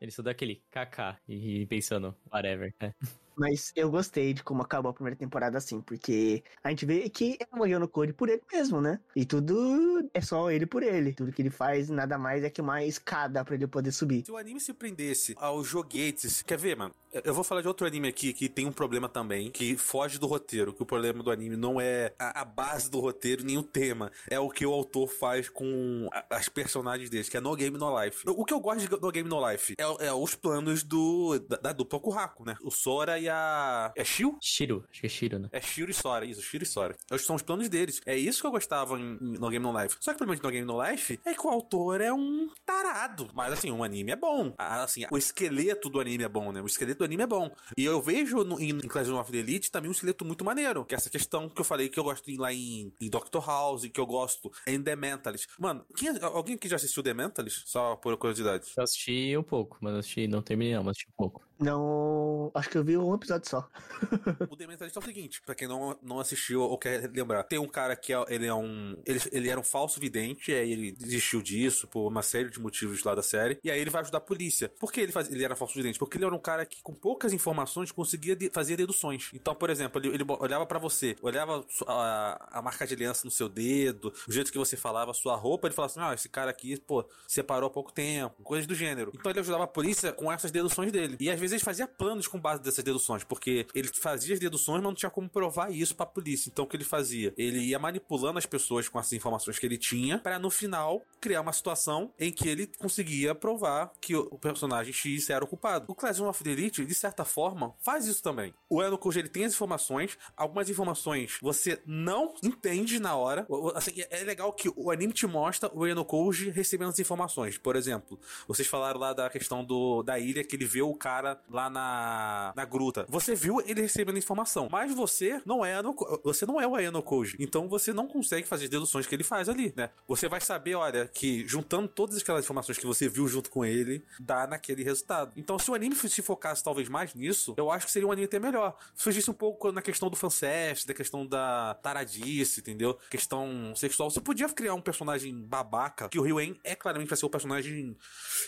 Ele 0.00 0.10
só 0.10 0.22
dá 0.22 0.30
aquele 0.30 0.62
kkk 0.70 1.16
e 1.28 1.66
pensando, 1.66 2.14
whatever. 2.30 2.74
É. 2.80 2.92
Mas 3.36 3.72
eu 3.74 3.90
gostei 3.90 4.32
de 4.34 4.42
como 4.42 4.62
acabou 4.62 4.90
a 4.90 4.94
primeira 4.94 5.16
temporada 5.16 5.58
assim, 5.58 5.80
porque 5.80 6.42
a 6.62 6.70
gente 6.70 6.86
vê 6.86 7.08
que 7.08 7.36
é 7.40 7.56
o 7.58 7.62
Ayano 7.64 7.88
Code 7.88 8.12
por 8.12 8.28
ele 8.28 8.42
mesmo, 8.52 8.80
né? 8.80 9.00
E 9.14 9.24
tudo 9.24 10.08
é 10.12 10.20
só 10.20 10.50
ele 10.50 10.66
por 10.66 10.82
ele. 10.82 11.12
Tudo 11.12 11.32
que 11.32 11.42
ele 11.42 11.50
faz, 11.50 11.88
nada 11.88 12.16
mais 12.18 12.44
é 12.44 12.50
que 12.50 12.60
uma 12.60 12.84
escada 12.84 13.44
pra 13.44 13.54
ele 13.54 13.66
poder 13.66 13.92
subir. 13.92 14.24
Se 14.24 14.32
o 14.32 14.36
anime 14.36 14.60
se 14.60 14.72
prendesse 14.72 15.34
aos 15.38 15.66
joguetes. 15.66 16.42
Quer 16.42 16.58
ver, 16.58 16.76
mano? 16.76 16.94
Eu- 17.12 17.32
vou 17.34 17.44
falar 17.44 17.60
de 17.62 17.68
outro 17.68 17.86
anime 17.86 18.08
aqui 18.08 18.32
que 18.32 18.48
tem 18.48 18.66
um 18.66 18.72
problema 18.72 19.08
também, 19.08 19.50
que 19.50 19.76
foge 19.76 20.18
do 20.18 20.26
roteiro. 20.26 20.72
Que 20.72 20.82
o 20.82 20.86
problema 20.86 21.22
do 21.22 21.30
anime 21.30 21.56
não 21.56 21.80
é 21.80 22.12
a, 22.18 22.40
a 22.42 22.44
base 22.44 22.90
do 22.90 22.98
roteiro, 22.98 23.44
nem 23.44 23.56
o 23.56 23.62
tema. 23.62 24.10
É 24.28 24.38
o 24.38 24.48
que 24.50 24.66
o 24.66 24.72
autor 24.72 25.08
faz 25.08 25.48
com 25.48 26.08
a- 26.12 26.24
as 26.30 26.48
personagens 26.48 27.08
deles, 27.10 27.28
que 27.28 27.36
é 27.36 27.40
No 27.40 27.54
Game 27.54 27.76
No 27.78 28.00
Life. 28.02 28.24
O 28.26 28.44
que 28.44 28.52
eu 28.52 28.60
gosto 28.60 28.80
de 28.88 29.00
No 29.00 29.10
Game 29.12 29.28
No 29.28 29.48
Life 29.50 29.74
é, 29.78 30.06
é 30.06 30.12
os 30.12 30.34
planos 30.34 30.82
do 30.82 31.38
da, 31.38 31.56
da 31.56 31.72
dupla 31.72 32.00
Kurako, 32.00 32.44
né? 32.44 32.56
O 32.62 32.70
Sora 32.70 33.18
e 33.18 33.23
a. 33.28 33.92
É 33.96 34.04
Shio? 34.04 34.36
Shiro, 34.40 34.84
acho 34.90 35.00
que 35.00 35.06
é 35.06 35.10
Shiro, 35.10 35.38
né? 35.38 35.48
É 35.52 35.60
Shiro 35.60 35.90
e 35.90 35.94
Sora, 35.94 36.24
isso, 36.24 36.42
Shiro 36.42 36.64
e 36.64 36.66
Sora. 36.66 36.96
Esses 37.10 37.26
são 37.26 37.36
os 37.36 37.42
planos 37.42 37.68
deles. 37.68 38.00
É 38.06 38.16
isso 38.16 38.40
que 38.40 38.46
eu 38.46 38.50
gostava 38.50 38.98
em, 38.98 39.18
No 39.20 39.48
Game 39.50 39.64
No 39.64 39.78
Life. 39.80 39.96
Só 40.00 40.10
que 40.12 40.16
o 40.16 40.18
problema 40.18 40.36
de 40.36 40.42
No 40.42 40.50
Game 40.50 40.66
No 40.66 40.82
Life 40.90 41.20
é 41.24 41.34
que 41.34 41.46
o 41.46 41.50
autor 41.50 42.00
é 42.00 42.12
um 42.12 42.48
tarado. 42.64 43.28
Mas 43.34 43.52
assim, 43.52 43.70
o 43.70 43.82
anime 43.84 44.12
é 44.12 44.16
bom. 44.16 44.54
Assim, 44.58 45.04
o 45.10 45.16
esqueleto 45.18 45.88
do 45.88 46.00
anime 46.00 46.24
é 46.24 46.28
bom, 46.28 46.52
né? 46.52 46.60
O 46.60 46.66
esqueleto 46.66 46.98
do 46.98 47.04
anime 47.04 47.22
é 47.22 47.26
bom. 47.26 47.50
E 47.76 47.84
eu 47.84 48.00
vejo 48.02 48.44
no, 48.44 48.60
em, 48.60 48.70
em 48.70 48.88
Clash 48.88 49.08
of 49.08 49.30
the 49.30 49.38
Elite 49.38 49.70
também 49.70 49.88
um 49.88 49.92
esqueleto 49.92 50.24
muito 50.24 50.44
maneiro. 50.44 50.84
Que 50.84 50.94
é 50.94 50.98
essa 50.98 51.10
questão 51.10 51.48
que 51.48 51.60
eu 51.60 51.64
falei 51.64 51.88
que 51.88 51.98
eu 51.98 52.04
gosto 52.04 52.30
em- 52.30 52.36
lá 52.38 52.52
em, 52.52 52.92
em 53.00 53.10
Doctor 53.10 53.44
House, 53.46 53.86
que 53.86 54.00
eu 54.00 54.06
gosto 54.06 54.50
em 54.66 54.80
The 54.82 54.96
Mentalist. 54.96 55.46
Mano, 55.58 55.84
quem- 55.96 56.18
alguém 56.22 56.56
que 56.56 56.68
já 56.68 56.76
assistiu 56.76 57.02
The 57.02 57.14
Mentalist? 57.14 57.62
Só 57.66 57.96
por 57.96 58.16
curiosidade. 58.16 58.72
Eu 58.76 58.84
assisti 58.84 59.36
um 59.36 59.42
pouco, 59.42 59.78
mas 59.80 59.94
assisti, 59.94 60.26
não 60.26 60.42
terminei 60.42 60.74
não, 60.74 60.82
mas 60.84 60.92
assisti 60.92 61.08
um 61.10 61.16
pouco. 61.16 61.42
Não. 61.58 62.50
Acho 62.54 62.68
que 62.70 62.78
eu 62.78 62.84
vi 62.84 62.96
um 62.96 63.14
episódio 63.14 63.48
só. 63.48 63.68
O 64.50 64.56
The 64.56 64.66
Mentalist 64.66 64.96
é 64.96 65.00
o 65.00 65.02
seguinte, 65.02 65.40
pra 65.42 65.54
quem 65.54 65.66
não, 65.66 65.96
não 66.02 66.20
assistiu 66.20 66.60
ou 66.62 66.76
quer 66.78 67.10
lembrar, 67.12 67.42
tem 67.44 67.58
um 67.58 67.66
cara 67.68 67.96
que 67.96 68.12
é, 68.12 68.24
ele 68.28 68.46
é 68.46 68.54
um. 68.54 68.96
Ele, 69.06 69.20
ele 69.32 69.48
era 69.48 69.58
um 69.58 69.64
falso 69.64 69.98
vidente, 70.00 70.52
aí 70.52 70.70
ele 70.72 70.92
desistiu 70.92 71.40
disso 71.42 71.86
por 71.88 72.06
uma 72.08 72.22
série 72.22 72.50
de 72.50 72.60
motivos 72.60 73.02
lá 73.02 73.14
da 73.14 73.22
série, 73.22 73.58
e 73.64 73.70
aí 73.70 73.80
ele 73.80 73.90
vai 73.90 74.02
ajudar 74.02 74.18
a 74.18 74.20
polícia. 74.20 74.68
Por 74.78 74.92
que 74.92 75.00
ele, 75.00 75.12
faz, 75.12 75.30
ele 75.30 75.44
era 75.44 75.56
falso 75.56 75.74
vidente? 75.74 75.98
Porque 75.98 76.16
ele 76.18 76.24
era 76.24 76.34
um 76.34 76.38
cara 76.38 76.64
que, 76.66 76.82
com 76.82 76.94
poucas 76.94 77.32
informações, 77.32 77.90
conseguia 77.92 78.36
de- 78.36 78.50
fazer 78.50 78.76
deduções. 78.76 79.30
Então, 79.32 79.54
por 79.54 79.70
exemplo, 79.70 80.00
ele, 80.00 80.14
ele 80.14 80.24
olhava 80.40 80.66
pra 80.66 80.78
você, 80.78 81.16
olhava 81.22 81.64
a, 81.86 82.58
a 82.58 82.62
marca 82.62 82.86
de 82.86 82.94
aliança 82.94 83.22
no 83.24 83.30
seu 83.30 83.48
dedo, 83.48 84.12
o 84.28 84.32
jeito 84.32 84.52
que 84.52 84.58
você 84.58 84.76
falava, 84.76 85.12
sua 85.14 85.34
roupa, 85.36 85.66
ele 85.68 85.74
falava 85.74 85.92
assim: 85.92 86.00
ah, 86.00 86.14
esse 86.14 86.28
cara 86.28 86.50
aqui, 86.50 86.78
pô, 86.80 87.04
separou 87.26 87.68
há 87.68 87.70
pouco 87.70 87.92
tempo, 87.92 88.42
coisas 88.42 88.66
do 88.66 88.74
gênero. 88.74 89.10
Então 89.14 89.30
ele 89.30 89.40
ajudava 89.40 89.64
a 89.64 89.68
polícia 89.68 90.12
com 90.12 90.30
essas 90.30 90.50
deduções 90.50 90.92
dele. 90.92 91.16
E 91.20 91.30
às 91.30 91.38
vezes 91.50 91.62
ele 91.62 91.64
fazia 91.64 91.86
planos 91.86 92.26
com 92.26 92.38
base 92.38 92.62
dessas 92.62 92.82
deduções, 92.82 93.22
porque 93.24 93.66
ele 93.74 93.88
fazia 93.88 94.34
as 94.34 94.40
deduções, 94.40 94.76
mas 94.76 94.84
não 94.84 94.94
tinha 94.94 95.10
como 95.10 95.28
provar 95.28 95.70
isso 95.70 95.94
pra 95.94 96.06
polícia. 96.06 96.48
Então 96.50 96.64
o 96.64 96.68
que 96.68 96.76
ele 96.76 96.84
fazia? 96.84 97.32
Ele 97.36 97.58
ia 97.58 97.78
manipulando 97.78 98.38
as 98.38 98.46
pessoas 98.46 98.88
com 98.88 98.98
as 98.98 99.12
informações 99.12 99.58
que 99.58 99.66
ele 99.66 99.78
tinha, 99.78 100.18
para 100.18 100.38
no 100.38 100.50
final 100.50 101.02
criar 101.20 101.40
uma 101.40 101.52
situação 101.52 102.12
em 102.18 102.32
que 102.32 102.48
ele 102.48 102.66
conseguia 102.78 103.34
provar 103.34 103.92
que 104.00 104.16
o 104.16 104.38
personagem 104.38 104.92
X 104.92 105.30
era 105.30 105.44
o 105.44 105.48
culpado. 105.48 105.86
O 105.88 105.94
Clash 105.94 106.20
of 106.20 106.42
the 106.42 106.50
Elite, 106.50 106.84
de 106.84 106.94
certa 106.94 107.24
forma, 107.24 107.74
faz 107.80 108.06
isso 108.06 108.22
também. 108.22 108.52
O 108.68 108.82
Eno 108.82 108.98
Koji, 108.98 109.20
ele 109.20 109.28
tem 109.28 109.44
as 109.44 109.52
informações, 109.52 110.18
algumas 110.36 110.68
informações 110.68 111.38
você 111.40 111.80
não 111.86 112.34
entende 112.42 112.98
na 112.98 113.16
hora. 113.16 113.46
Assim, 113.74 113.92
é 114.10 114.24
é 114.24 114.26
legal 114.26 114.52
que 114.52 114.72
o 114.74 114.90
anime 114.90 115.12
te 115.12 115.26
mostra 115.26 115.70
o 115.72 115.86
Eno 115.86 116.04
Koji 116.04 116.50
recebendo 116.50 116.88
as 116.88 116.98
informações. 116.98 117.58
Por 117.58 117.76
exemplo, 117.76 118.18
vocês 118.48 118.66
falaram 118.66 118.98
lá 118.98 119.12
da 119.12 119.28
questão 119.28 119.62
do, 119.62 120.02
da 120.02 120.18
ilha 120.18 120.42
que 120.42 120.56
ele 120.56 120.64
vê 120.64 120.82
o 120.82 120.94
cara 120.94 121.33
lá 121.50 121.68
na, 121.68 122.52
na 122.56 122.64
gruta. 122.64 123.06
Você 123.08 123.34
viu 123.34 123.60
ele 123.66 123.82
recebendo 123.82 124.18
informação, 124.18 124.68
mas 124.70 124.94
você 124.94 125.40
não 125.44 125.64
é 125.64 125.74
Ano, 125.74 125.94
você 126.22 126.46
não 126.46 126.60
é 126.60 126.66
o 126.66 126.76
Ayano 126.76 127.02
Koji. 127.02 127.36
Então 127.40 127.68
você 127.68 127.92
não 127.92 128.06
consegue 128.06 128.46
fazer 128.46 128.64
as 128.64 128.70
deduções 128.70 129.06
que 129.06 129.14
ele 129.14 129.24
faz 129.24 129.48
ali, 129.48 129.72
né? 129.76 129.90
Você 130.06 130.28
vai 130.28 130.40
saber, 130.40 130.76
olha, 130.76 131.08
que 131.08 131.46
juntando 131.46 131.88
todas 131.88 132.18
aquelas 132.18 132.44
informações 132.44 132.78
que 132.78 132.86
você 132.86 133.08
viu 133.08 133.26
junto 133.26 133.50
com 133.50 133.64
ele, 133.64 134.04
dá 134.20 134.46
naquele 134.46 134.84
resultado. 134.84 135.32
Então, 135.36 135.58
se 135.58 135.70
o 135.70 135.74
anime 135.74 135.96
se 135.96 136.22
focasse 136.22 136.62
talvez 136.62 136.88
mais 136.88 137.14
nisso, 137.14 137.54
eu 137.56 137.70
acho 137.70 137.86
que 137.86 137.92
seria 137.92 138.06
um 138.06 138.12
anime 138.12 138.26
até 138.26 138.38
melhor. 138.38 138.76
Surgisse 138.94 139.30
um 139.30 139.34
pouco 139.34 139.72
na 139.72 139.82
questão 139.82 140.08
do 140.08 140.16
fanservice, 140.16 140.86
da 140.86 140.94
questão 140.94 141.26
da 141.26 141.74
taradice, 141.82 142.60
entendeu? 142.60 142.98
Questão 143.10 143.74
sexual. 143.74 144.10
Você 144.10 144.20
podia 144.20 144.48
criar 144.48 144.74
um 144.74 144.80
personagem 144.80 145.34
babaca, 145.34 146.08
que 146.08 146.18
o 146.18 146.22
Ryuen 146.22 146.58
é 146.62 146.74
claramente 146.74 147.08
vai 147.08 147.18
ser 147.18 147.26
o 147.26 147.30
personagem 147.30 147.96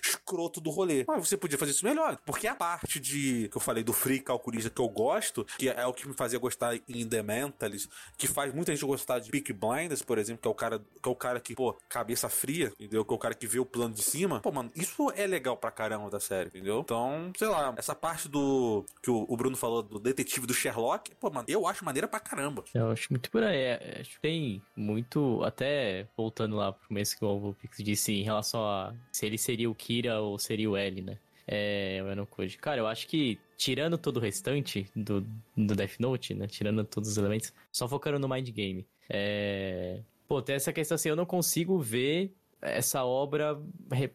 escroto 0.02 0.60
do 0.60 0.70
rolê. 0.70 1.04
Mas 1.08 1.28
você 1.28 1.36
podia 1.36 1.58
fazer 1.58 1.72
isso 1.72 1.84
melhor. 1.84 2.18
Porque 2.24 2.46
a 2.46 2.54
parte 2.54 2.75
de 3.00 3.48
que 3.48 3.56
eu 3.56 3.60
falei 3.60 3.82
do 3.82 3.92
free 3.92 4.20
calculista 4.20 4.70
que 4.70 4.80
eu 4.80 4.88
gosto, 4.88 5.44
que 5.58 5.68
é 5.68 5.86
o 5.86 5.92
que 5.92 6.06
me 6.06 6.14
fazia 6.14 6.38
gostar 6.38 6.76
em 6.88 7.08
The 7.08 7.22
Mentalist, 7.22 7.88
que 8.16 8.26
faz 8.26 8.52
muita 8.52 8.72
gente 8.72 8.84
gostar 8.84 9.18
de 9.18 9.30
Peak 9.30 9.52
Blinders, 9.52 10.02
por 10.02 10.18
exemplo, 10.18 10.42
que 10.42 10.48
é 10.48 10.50
o 10.50 10.54
cara 10.54 10.78
que 10.78 11.08
é 11.08 11.12
o 11.12 11.16
cara 11.16 11.40
que, 11.40 11.54
pô, 11.54 11.76
cabeça 11.88 12.28
fria, 12.28 12.72
entendeu? 12.78 13.04
Que 13.04 13.12
é 13.12 13.16
o 13.16 13.18
cara 13.18 13.34
que 13.34 13.46
vê 13.46 13.58
o 13.58 13.66
plano 13.66 13.94
de 13.94 14.02
cima. 14.02 14.40
Pô, 14.40 14.50
mano, 14.50 14.70
isso 14.74 15.10
é 15.14 15.26
legal 15.26 15.56
pra 15.56 15.70
caramba 15.70 16.10
da 16.10 16.20
série, 16.20 16.48
entendeu? 16.48 16.80
Então, 16.80 17.32
sei 17.36 17.48
lá, 17.48 17.74
essa 17.76 17.94
parte 17.94 18.28
do 18.28 18.84
que 19.02 19.10
o, 19.10 19.36
Bruno 19.36 19.56
falou 19.56 19.82
do 19.82 19.98
detetive 19.98 20.46
do 20.46 20.54
Sherlock, 20.54 21.14
pô, 21.16 21.30
mano, 21.30 21.46
eu 21.48 21.66
acho 21.66 21.84
maneira 21.84 22.08
pra 22.08 22.18
caramba. 22.18 22.64
Eu 22.74 22.90
acho 22.90 23.08
muito 23.10 23.30
por 23.30 23.42
aí. 23.42 23.56
é, 23.56 23.98
Acho 24.00 24.10
que 24.10 24.20
tem 24.20 24.62
muito, 24.74 25.42
até 25.44 26.08
voltando 26.16 26.56
lá 26.56 26.72
pro 26.72 26.88
começo 26.88 27.16
que 27.16 27.24
o 27.24 27.38
Volpix 27.38 27.78
disse 27.78 28.12
em 28.12 28.22
relação 28.22 28.64
a 28.64 28.94
se 29.12 29.26
ele 29.26 29.38
seria 29.38 29.70
o 29.70 29.74
Kira 29.74 30.20
ou 30.20 30.38
seria 30.38 30.70
o 30.70 30.76
L, 30.76 31.02
né? 31.02 31.18
É, 31.46 32.02
o 32.04 32.10
Eno 32.10 32.26
Koji. 32.26 32.58
Cara, 32.58 32.80
eu 32.80 32.86
acho 32.86 33.06
que 33.06 33.38
tirando 33.56 33.96
todo 33.96 34.16
o 34.16 34.20
restante 34.20 34.86
do, 34.94 35.24
do 35.56 35.74
Death 35.74 35.98
Note, 35.98 36.34
né? 36.34 36.46
Tirando 36.46 36.84
todos 36.84 37.08
os 37.08 37.16
elementos, 37.16 37.52
só 37.70 37.88
focando 37.88 38.18
no 38.18 38.28
Mind 38.28 38.48
Game. 38.50 38.86
É... 39.08 40.00
Pô, 40.26 40.42
tem 40.42 40.56
essa 40.56 40.72
questão 40.72 40.96
assim, 40.96 41.08
eu 41.08 41.16
não 41.16 41.26
consigo 41.26 41.78
ver 41.78 42.34
essa 42.60 43.04
obra 43.04 43.60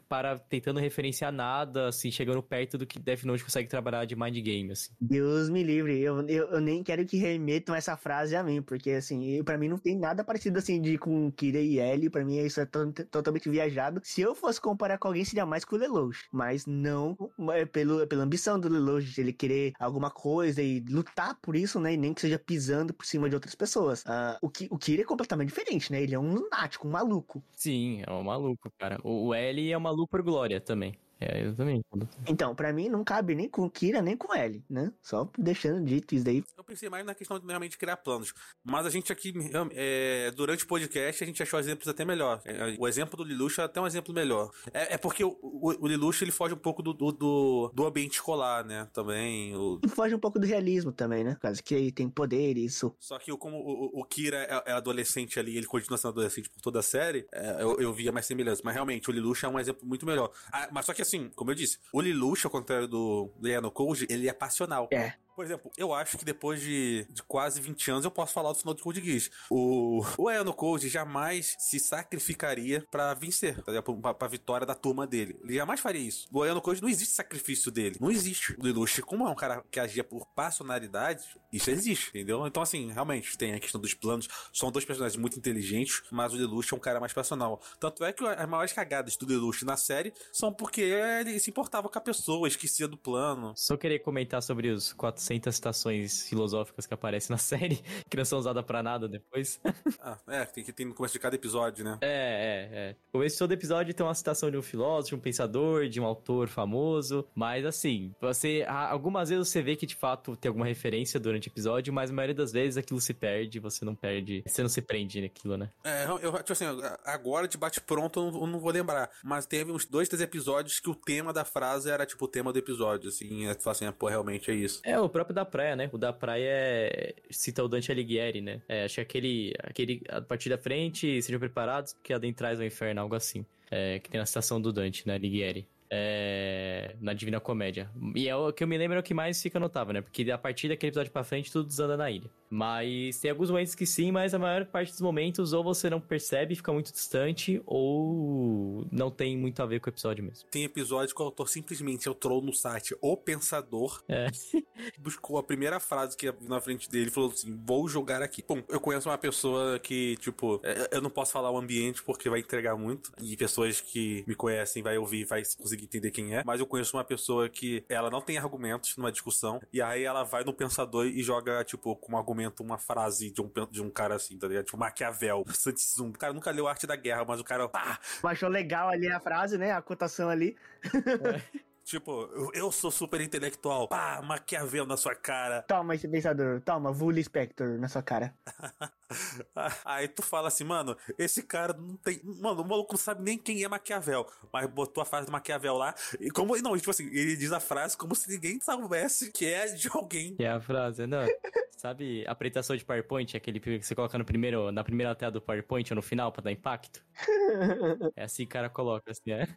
para 0.10 0.38
tentando 0.39 0.80
referenciar 0.80 1.32
nada, 1.32 1.88
assim, 1.88 2.12
chegando 2.12 2.42
perto 2.42 2.78
do 2.78 2.86
que 2.86 3.00
Death 3.00 3.24
Note 3.24 3.44
consegue 3.44 3.70
trabalhar 3.70 4.06
de 4.06 4.16
Mind 4.16 4.38
Game, 4.39 4.72
assim. 4.72 4.92
Deus 5.00 5.50
me 5.50 5.64
livre, 5.64 6.00
eu, 6.00 6.28
eu, 6.28 6.48
eu 6.50 6.60
nem 6.62 6.84
quero 6.84 7.06
que 7.06 7.18
remetam 7.18 7.74
essa 7.76 7.96
frase 7.96 8.36
a 8.36 8.44
mim, 8.44 8.62
porque 8.62 8.92
assim, 8.92 9.44
pra 9.44 9.58
mim 9.58 9.68
não 9.68 9.78
tem 9.78 9.98
nada 9.98 10.24
parecido 10.24 10.60
assim 10.60 10.82
de 10.82 10.98
com 10.98 11.32
Kira 11.32 11.60
e 11.60 11.80
L, 11.80 12.10
pra 12.10 12.26
mim 12.26 12.38
isso 12.39 12.60
é 12.60 12.66
to- 12.66 12.92
totalmente 13.10 13.50
viajado. 13.50 14.02
Se 14.04 14.22
eu 14.22 14.36
fosse 14.36 14.60
comparar 14.60 14.98
com 14.98 15.08
alguém, 15.08 15.24
seria 15.24 15.46
mais 15.46 15.64
com 15.64 15.76
o 15.76 15.80
Lelouch, 15.80 16.26
mas 16.32 16.66
não 16.66 17.18
é 17.52 17.66
pelo, 17.66 18.06
pela 18.08 18.24
ambição 18.24 18.60
do 18.60 18.68
Lelouch, 18.70 19.06
de 19.14 19.22
ele 19.22 19.34
querer 19.34 19.74
alguma 19.80 20.10
coisa 20.10 20.62
e 20.62 20.80
lutar 20.82 21.38
por 21.42 21.56
isso, 21.56 21.80
né, 21.80 21.94
e 21.94 21.98
nem 21.98 22.14
que 22.14 22.22
seja 22.22 22.38
pisando 22.39 22.94
por 22.94 23.06
cima 23.06 23.30
de 23.30 23.36
outras 23.36 23.56
pessoas. 23.56 24.04
Ah, 24.06 24.38
o, 24.42 24.50
Ki- 24.50 24.68
o 24.72 24.78
Kira 24.78 25.02
é 25.04 25.06
completamente 25.06 25.50
diferente, 25.50 25.92
né, 25.92 26.02
ele 26.02 26.16
é 26.16 26.20
um 26.20 26.34
lunático, 26.34 26.88
um 26.88 26.92
maluco. 26.92 27.44
Sim, 27.54 28.04
é 28.06 28.12
um 28.12 28.24
maluco, 28.32 28.72
cara. 28.78 28.98
O, 29.04 29.34
L 29.34 29.72
é 29.72 29.78
maluco 29.78 30.10
por 30.12 30.22
glória 30.24 30.60
também. 30.62 30.94
É, 31.22 31.41
exatamente. 31.43 31.86
Então, 32.28 32.55
pra 32.55 32.74
mim 32.74 32.89
não 32.89 33.03
cabe 33.03 33.36
nem 33.36 33.47
com 33.47 33.69
Kira, 33.69 34.01
nem 34.01 34.17
com 34.17 34.34
L, 34.34 34.63
né, 34.69 34.91
só 35.01 35.30
deixando 35.38 35.86
dito 35.86 36.15
isso 36.15 36.26
daí. 36.26 36.43
Eu 36.57 36.63
pensei 36.63 36.89
mais 36.89 37.05
na 37.05 37.13
questão 37.13 37.38
de 37.39 37.45
realmente 37.45 37.78
criar 37.78 37.97
planos. 37.97 38.34
Mas 38.63 38.86
a 38.88 38.89
gente 38.89 39.11
aqui, 39.11 39.32
é, 39.76 40.32
durante 40.36 40.63
o 40.63 40.67
podcast, 40.67 41.24
a 41.24 41.28
gente 41.28 41.41
achou 41.43 41.59
exemplos 41.59 41.88
até 41.88 42.03
melhor. 42.03 42.41
É, 42.43 42.76
o 42.80 42.88
exemplo 42.88 43.15
do 43.17 43.24
Lelouch 43.24 43.59
é 43.61 43.63
até 43.63 43.80
um 43.80 43.86
exemplo 43.86 44.13
melhor. 44.13 44.49
É, 44.74 44.95
é 44.95 44.97
porque 44.97 45.24
o, 45.24 45.38
o, 45.41 45.69
o 45.84 45.88
Lelouch, 45.88 46.24
ele 46.24 46.32
foge 46.32 46.53
um 46.53 46.57
pouco 46.57 46.82
do, 46.82 46.93
do, 46.93 47.11
do, 47.11 47.72
do 47.74 47.86
ambiente 47.86 48.13
escolar, 48.15 48.65
né? 48.65 48.88
Também. 48.91 49.55
O, 49.55 49.80
E 49.84 49.88
foge 49.88 50.15
um 50.15 50.19
pouco 50.19 50.39
do 50.39 50.47
realismo 50.47 50.91
também, 50.91 51.24
né, 51.24 51.36
por 51.36 51.41
causa 51.41 51.61
que 51.61 51.76
ele 51.76 51.91
tem 51.91 52.09
poder 52.09 52.57
e 52.57 52.65
isso. 52.65 52.95
Só 52.99 53.19
que 53.19 53.32
o- 53.32 53.38
como 53.38 53.57
o, 53.57 53.99
o- 54.01 54.05
Kira 54.05 54.38
é, 54.38 54.72
é 54.72 54.74
adolescente 54.74 55.39
ali, 55.39 55.55
ele 55.55 55.65
continua 55.67 55.97
sendo 55.97 56.09
adolescente 56.11 56.49
por 56.49 56.59
toda 56.61 56.80
a 56.80 56.84
série, 56.84 57.26
é, 57.32 57.61
eu, 57.61 57.80
eu 57.80 57.93
via 57.93 58.11
mais 58.11 58.26
semelhança. 58.26 58.61
Mas 58.65 58.74
realmente, 58.74 59.09
o 59.09 59.13
Lelouch 59.13 59.45
é 59.45 59.47
um 59.49 59.59
exemplo 59.59 59.86
muito 59.88 60.05
melhor. 60.05 60.32
Ah, 60.51 60.67
mas 60.72 60.86
só 60.86 60.93
que 60.93 61.01
assim, 61.01 61.11
como 61.36 61.51
eu 61.51 61.55
disse, 61.55 61.78
o 61.93 62.01
Lelouch, 62.01 62.45
ao 62.45 62.51
contrário 62.51 62.88
do 62.88 63.32
Leano 63.41 63.72
Code, 63.72 64.07
ele 64.09 64.28
é 64.28 64.34
passional. 64.34 64.88
É. 64.91 65.14
Por 65.42 65.46
exemplo, 65.46 65.72
eu 65.76 65.92
acho 65.92 66.20
que 66.20 66.24
depois 66.24 66.62
de, 66.62 67.04
de 67.10 67.24
quase 67.24 67.60
20 67.60 67.89
anos 67.89 68.06
eu 68.06 68.12
posso 68.12 68.32
falar 68.32 68.52
do 68.52 68.60
final 68.60 68.76
de 68.76 68.84
Code 68.84 69.02
Geass. 69.02 69.32
O, 69.50 70.06
o 70.16 70.30
Eano 70.30 70.54
Code 70.54 70.88
jamais 70.88 71.56
se 71.58 71.80
sacrificaria 71.80 72.86
pra 72.92 73.16
vencer, 73.16 73.60
tá 73.64 73.82
pra, 73.82 74.14
pra 74.14 74.28
vitória 74.28 74.68
da 74.68 74.76
turma 74.76 75.08
dele. 75.08 75.39
Ele 75.44 75.56
jamais 75.56 75.80
faria 75.80 76.08
isso. 76.08 76.28
O 76.32 76.46
Eano 76.46 76.62
Code 76.62 76.80
não 76.80 76.88
existe 76.88 77.16
sacrifício 77.16 77.72
dele. 77.72 77.98
Não 78.00 78.12
existe. 78.12 78.56
O 78.60 78.64
Lelouch, 78.64 79.02
como 79.02 79.26
é 79.26 79.32
um 79.32 79.36
cara 79.36 79.64
que 79.72 79.80
agia 79.80 80.04
por 80.04 80.28
passionalidade, 80.28 81.24
isso 81.52 81.72
existe, 81.72 82.10
entendeu? 82.10 82.46
Então, 82.46 82.62
assim, 82.62 82.92
realmente, 82.92 83.36
tem 83.36 83.56
a 83.56 83.60
questão 83.60 83.82
dos 83.82 83.96
planos. 83.96 84.28
São 84.54 84.72
dois 84.72 84.86
personagens 84.86 85.20
muito 85.20 85.39
inteligentes, 85.39 86.04
mas 86.12 86.34
o 86.34 86.36
Lelouch 86.36 86.72
é 86.72 86.78
um 86.78 86.80
cara 86.80 87.00
mais 87.00 87.14
passional. 87.14 87.60
Tanto 87.80 88.06
é 88.06 88.14
que 88.14 88.24
as 88.24 88.48
maiores 88.48 88.74
cagadas 88.74 89.18
do 89.18 89.26
Lelouch 89.26 89.66
na 89.66 89.76
série 89.76 90.14
são 90.32 90.54
porque 90.54 90.82
ele 90.82 91.39
se 91.39 91.50
importava 91.50 91.89
com 91.89 91.98
a 91.98 92.02
pessoa, 92.02 92.48
esquecia 92.48 92.88
do 92.88 92.96
plano. 92.96 93.54
Só 93.56 93.76
queria 93.76 94.00
comentar 94.00 94.44
sobre 94.44 94.70
os 94.70 94.94
400 94.94 95.31
citações 95.56 96.28
filosóficas 96.28 96.86
que 96.86 96.94
aparecem 96.94 97.34
na 97.34 97.38
série, 97.40 97.82
que 98.10 98.18
não 98.18 98.26
são 98.26 98.40
usadas 98.40 98.64
pra 98.66 98.82
nada 98.84 99.08
depois. 99.08 99.60
Ah, 100.04 100.18
é, 100.28 100.46
tem 100.46 100.64
que 100.64 100.72
ter 100.74 100.84
no 100.86 100.96
começo 100.96 101.14
de 101.14 101.20
cada 101.20 101.36
episódio, 101.36 101.84
né? 101.86 101.98
É, 102.02 102.08
é, 102.08 102.78
é. 102.80 102.96
No 103.14 103.20
começo 103.20 103.36
de 103.36 103.40
todo 103.40 103.52
episódio 103.52 103.94
tem 103.94 104.04
uma 104.06 104.16
citação 104.16 104.50
de 104.50 104.58
um 104.58 104.62
filósofo, 104.62 105.10
de 105.10 105.16
um 105.16 105.20
pensador, 105.20 105.88
de 105.88 106.00
um 106.02 106.06
autor 106.06 106.48
famoso. 106.48 107.28
Mas 107.36 107.66
assim, 107.66 108.14
você. 108.20 108.66
Algumas 108.68 109.30
vezes 109.30 109.48
você 109.48 109.62
vê 109.62 109.76
que 109.76 109.86
de 109.86 109.96
fato 109.96 110.36
tem 110.36 110.50
alguma 110.50 110.66
referência 110.66 111.20
durante 111.20 111.48
o 111.48 111.52
episódio, 111.52 111.94
mas 111.94 112.10
a 112.10 112.14
maioria 112.14 112.34
das 112.34 112.52
vezes 112.52 112.78
aquilo 112.78 113.00
se 113.00 113.14
perde, 113.14 113.60
você 113.60 113.86
não 113.86 113.94
perde. 113.94 114.44
Você 114.48 114.62
não 114.64 114.70
se 114.70 114.82
prende 114.82 115.22
naquilo, 115.22 115.56
né? 115.56 115.70
É, 115.84 116.06
eu, 116.06 116.32
tipo 116.40 116.54
assim, 116.54 116.66
agora 117.06 117.48
de 117.48 117.58
bate-pronto 117.58 118.20
eu, 118.20 118.32
não- 118.32 118.42
eu 118.42 118.48
não 118.48 118.60
vou 118.60 118.72
lembrar. 118.72 119.10
Mas 119.24 119.46
teve 119.46 119.72
uns 119.72 119.86
dois, 119.86 120.08
três 120.10 120.22
episódios 120.22 120.80
que 120.80 120.90
o 120.90 120.96
tema 120.96 121.32
da 121.32 121.46
frase 121.46 121.90
era 121.92 122.06
tipo 122.08 122.26
o 122.26 122.28
tema 122.28 122.52
do 122.52 122.58
episódio, 122.58 123.10
assim. 123.10 123.46
É, 123.46 123.54
fala 123.54 123.72
assim, 123.76 123.86
ah, 123.86 123.92
pô, 123.94 124.08
realmente 124.08 124.50
é 124.50 124.54
isso. 124.56 124.82
É, 124.84 125.00
o 125.00 125.08
próprio 125.12 125.36
da 125.36 125.45
praia, 125.45 125.76
né? 125.76 125.89
O 125.91 125.97
da 125.97 126.12
praia 126.12 126.49
é... 126.49 127.16
cita 127.30 127.64
o 127.64 127.68
Dante 127.68 127.91
Alighieri, 127.91 128.41
né? 128.41 128.62
É, 128.68 128.86
acho 128.86 128.95
que 128.95 129.01
aquele, 129.01 129.53
aquele. 129.64 130.01
A 130.09 130.22
partir 130.22 130.49
da 130.49 130.57
frente, 130.57 131.22
sejam 131.22 131.39
preparados, 131.39 131.95
que 132.01 132.14
adentrais 132.14 132.59
ao 132.59 132.66
inferno, 132.66 133.01
algo 133.01 133.16
assim. 133.16 133.45
É, 133.70 133.99
que 133.99 134.09
tem 134.09 134.20
na 134.20 134.26
citação 134.26 134.59
do 134.62 134.74
Dante, 134.74 135.07
né? 135.07 135.16
Alighieri. 135.16 135.68
É, 135.94 136.96
na 137.02 137.12
Divina 137.12 137.39
Comédia. 137.42 137.89
E 138.16 138.30
é 138.30 138.36
o 138.36 138.54
que 138.54 138.64
eu 138.64 138.68
me 138.68 138.78
lembro 138.78 138.96
é 138.96 139.00
o 139.02 139.04
que 139.04 139.14
mais 139.14 139.42
fica 139.42 139.60
notável, 139.60 139.94
né? 139.94 140.02
Porque 140.02 140.32
a 140.32 140.38
partir 140.38 140.70
daquele 140.70 140.89
episódio 140.89 141.12
pra 141.12 141.24
frente, 141.24 141.52
tudo 141.52 141.68
desanda 141.68 141.98
na 141.98 142.10
ilha. 142.10 142.30
Mas 142.50 143.20
tem 143.20 143.32
alguns 143.32 143.50
momentos 143.50 143.76
que 143.76 143.86
sim, 143.86 144.12
mas 144.12 144.34
a 144.34 144.39
maior 144.39 144.66
parte 144.66 144.92
dos 144.92 145.02
momentos 145.02 145.54
ou 145.54 145.64
você 145.64 145.89
não 145.89 146.00
percebe, 146.00 146.56
fica 146.56 146.72
muito 146.72 146.92
distante, 146.92 147.62
ou 147.66 148.86
não 148.92 149.10
tem 149.12 149.38
muito 149.38 149.62
a 149.62 149.66
ver 149.66 149.80
com 149.80 149.89
o 149.89 149.94
episódio 149.94 150.24
mesmo. 150.24 150.50
Tem 150.50 150.64
episódio 150.64 151.16
que 151.16 151.22
o 151.22 151.26
autor 151.26 151.50
simplesmente 151.50 152.10
entrou 152.10 152.42
no 152.42 152.54
site 152.54 152.96
O 153.02 153.16
Pensador, 153.18 154.04
É. 154.08 154.28
buscou 155.00 155.38
a 155.38 155.44
primeira 155.44 155.80
frase 155.80 156.16
que 156.16 156.34
na 156.42 156.60
frente 156.60 156.89
dele 156.89 157.08
e 157.08 157.12
falou 157.12 157.32
assim: 157.32 157.58
vou 157.66 157.88
jogar 157.88 158.22
aqui. 158.22 158.44
Bom, 158.48 158.62
eu 158.70 158.80
conheço 158.80 159.10
uma 159.10 159.18
pessoa 159.18 159.80
que, 159.80 160.18
tipo, 160.18 160.60
é, 160.64 160.89
eu 160.92 161.02
não 161.02 161.10
posso 161.10 161.32
falar 161.32 161.52
o 161.52 161.58
ambiente 161.58 162.04
porque 162.04 162.30
vai 162.30 162.39
entregar 162.39 162.76
muito. 162.76 163.12
E 163.22 163.36
pessoas 163.38 163.82
que 163.82 164.24
me 164.28 164.36
conhecem 164.36 164.84
vai 164.84 164.98
ouvir, 164.98 165.26
vai 165.26 165.42
conseguir 165.58 165.81
entender 165.86 166.12
quem 166.12 166.36
é. 166.36 166.44
Mas 166.46 166.60
eu 166.60 166.66
conheço 166.66 166.98
uma 166.98 167.04
pessoa 167.04 167.50
que 167.50 167.84
ela 167.90 168.10
não 168.10 168.22
tem 168.22 168.38
argumentos 168.38 168.96
numa 168.98 169.12
discussão. 169.12 169.62
E 169.72 169.82
aí 169.82 170.04
ela 170.04 170.24
vai 170.24 170.44
no 170.44 170.54
pensador 170.54 171.06
e 171.06 171.22
joga, 171.22 171.64
tipo, 171.64 171.96
com 171.96 172.14
um 172.14 172.18
argumento, 172.18 172.64
uma 172.64 172.78
frase 172.78 173.32
de 173.32 173.42
um, 173.42 173.50
de 173.70 173.82
um 173.82 173.90
cara 173.90 174.16
assim, 174.16 174.38
tá 174.38 174.48
ligado? 174.48 174.66
Tipo, 174.66 174.78
Maquiavel, 174.78 175.44
Sun 175.54 175.72
Tzu. 175.74 176.06
O 176.08 176.18
cara 176.18 176.34
nunca 176.34 176.52
leu 176.52 176.68
Arte 176.68 176.88
da 176.88 176.96
Guerra, 176.96 177.26
mas 177.26 177.40
o 177.40 177.44
cara, 177.44 177.68
pá, 177.68 178.00
Achou 178.24 178.50
legal 178.50 178.90
ali 178.90 179.12
a 179.12 179.20
frase, 179.20 179.58
né? 179.58 179.72
A 179.72 179.82
cotação 179.82 180.30
ali. 180.30 180.56
Tipo, 181.84 182.30
eu, 182.34 182.52
eu 182.54 182.72
sou 182.72 182.92
super 182.92 183.22
intelectual. 183.22 183.88
Pá, 183.88 184.22
Maquiavel 184.22 184.86
na 184.86 184.98
sua 184.98 185.16
cara. 185.16 185.62
Toma 185.64 185.96
esse 185.96 186.08
pensador, 186.08 186.62
toma, 186.62 186.92
Vully 186.92 187.24
Spector 187.24 187.78
na 187.80 187.88
sua 187.88 188.02
cara. 188.02 188.34
Aí 189.84 190.08
tu 190.08 190.22
fala 190.22 190.48
assim, 190.48 190.64
mano, 190.64 190.96
esse 191.18 191.44
cara 191.44 191.74
não 191.74 191.96
tem. 191.98 192.22
Mano, 192.24 192.62
o 192.62 192.68
maluco 192.68 192.94
não 192.94 193.00
sabe 193.00 193.24
nem 193.24 193.38
quem 193.38 193.64
é 193.64 193.68
Maquiavel. 193.68 194.28
Mas 194.52 194.68
botou 194.68 195.02
a 195.02 195.06
frase 195.06 195.26
do 195.26 195.32
Maquiavel 195.32 195.76
lá. 195.76 195.94
E 196.20 196.30
como. 196.30 196.56
Não, 196.62 196.78
tipo 196.78 196.92
assim, 196.92 197.08
ele 197.08 197.36
diz 197.36 197.52
a 197.52 197.60
frase 197.60 197.98
como 197.98 198.16
se 198.16 198.30
ninguém 198.30 198.60
soubesse 198.62 199.32
que 199.32 199.46
é 199.46 199.68
de 199.68 199.90
alguém. 199.94 200.36
Que 200.36 200.44
é 200.44 200.52
a 200.52 200.62
frase, 200.62 201.06
não. 201.08 201.26
Sabe 201.82 202.24
a 202.28 202.32
apresentação 202.34 202.76
de 202.76 202.86
PowerPoint, 202.86 203.36
aquele 203.36 203.60
que 203.60 203.82
você 203.82 203.96
coloca 203.96 204.16
no 204.16 204.24
primeiro, 204.24 204.72
na 204.72 204.84
primeira 204.84 205.16
tela 205.16 205.32
do 205.32 205.42
PowerPoint 205.42 205.92
ou 205.92 205.96
no 205.96 206.02
final 206.04 206.32
pra 206.32 206.44
dar 206.44 206.52
impacto? 206.52 207.04
É 208.16 208.24
assim 208.24 208.44
que 208.44 208.50
o 208.50 208.54
cara 208.54 208.70
coloca, 208.70 209.10
assim, 209.10 209.32
é. 209.32 209.48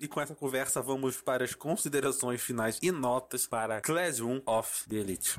E 0.00 0.08
com 0.08 0.18
essa 0.18 0.34
conversa, 0.34 0.80
vamos 0.80 1.20
para 1.20 1.44
as 1.44 1.54
considerações 1.54 2.40
finais 2.40 2.78
e 2.82 2.90
notas 2.90 3.46
para 3.46 3.82
Classroom 3.82 4.40
of 4.46 4.88
the 4.88 4.96
Elite. 4.96 5.38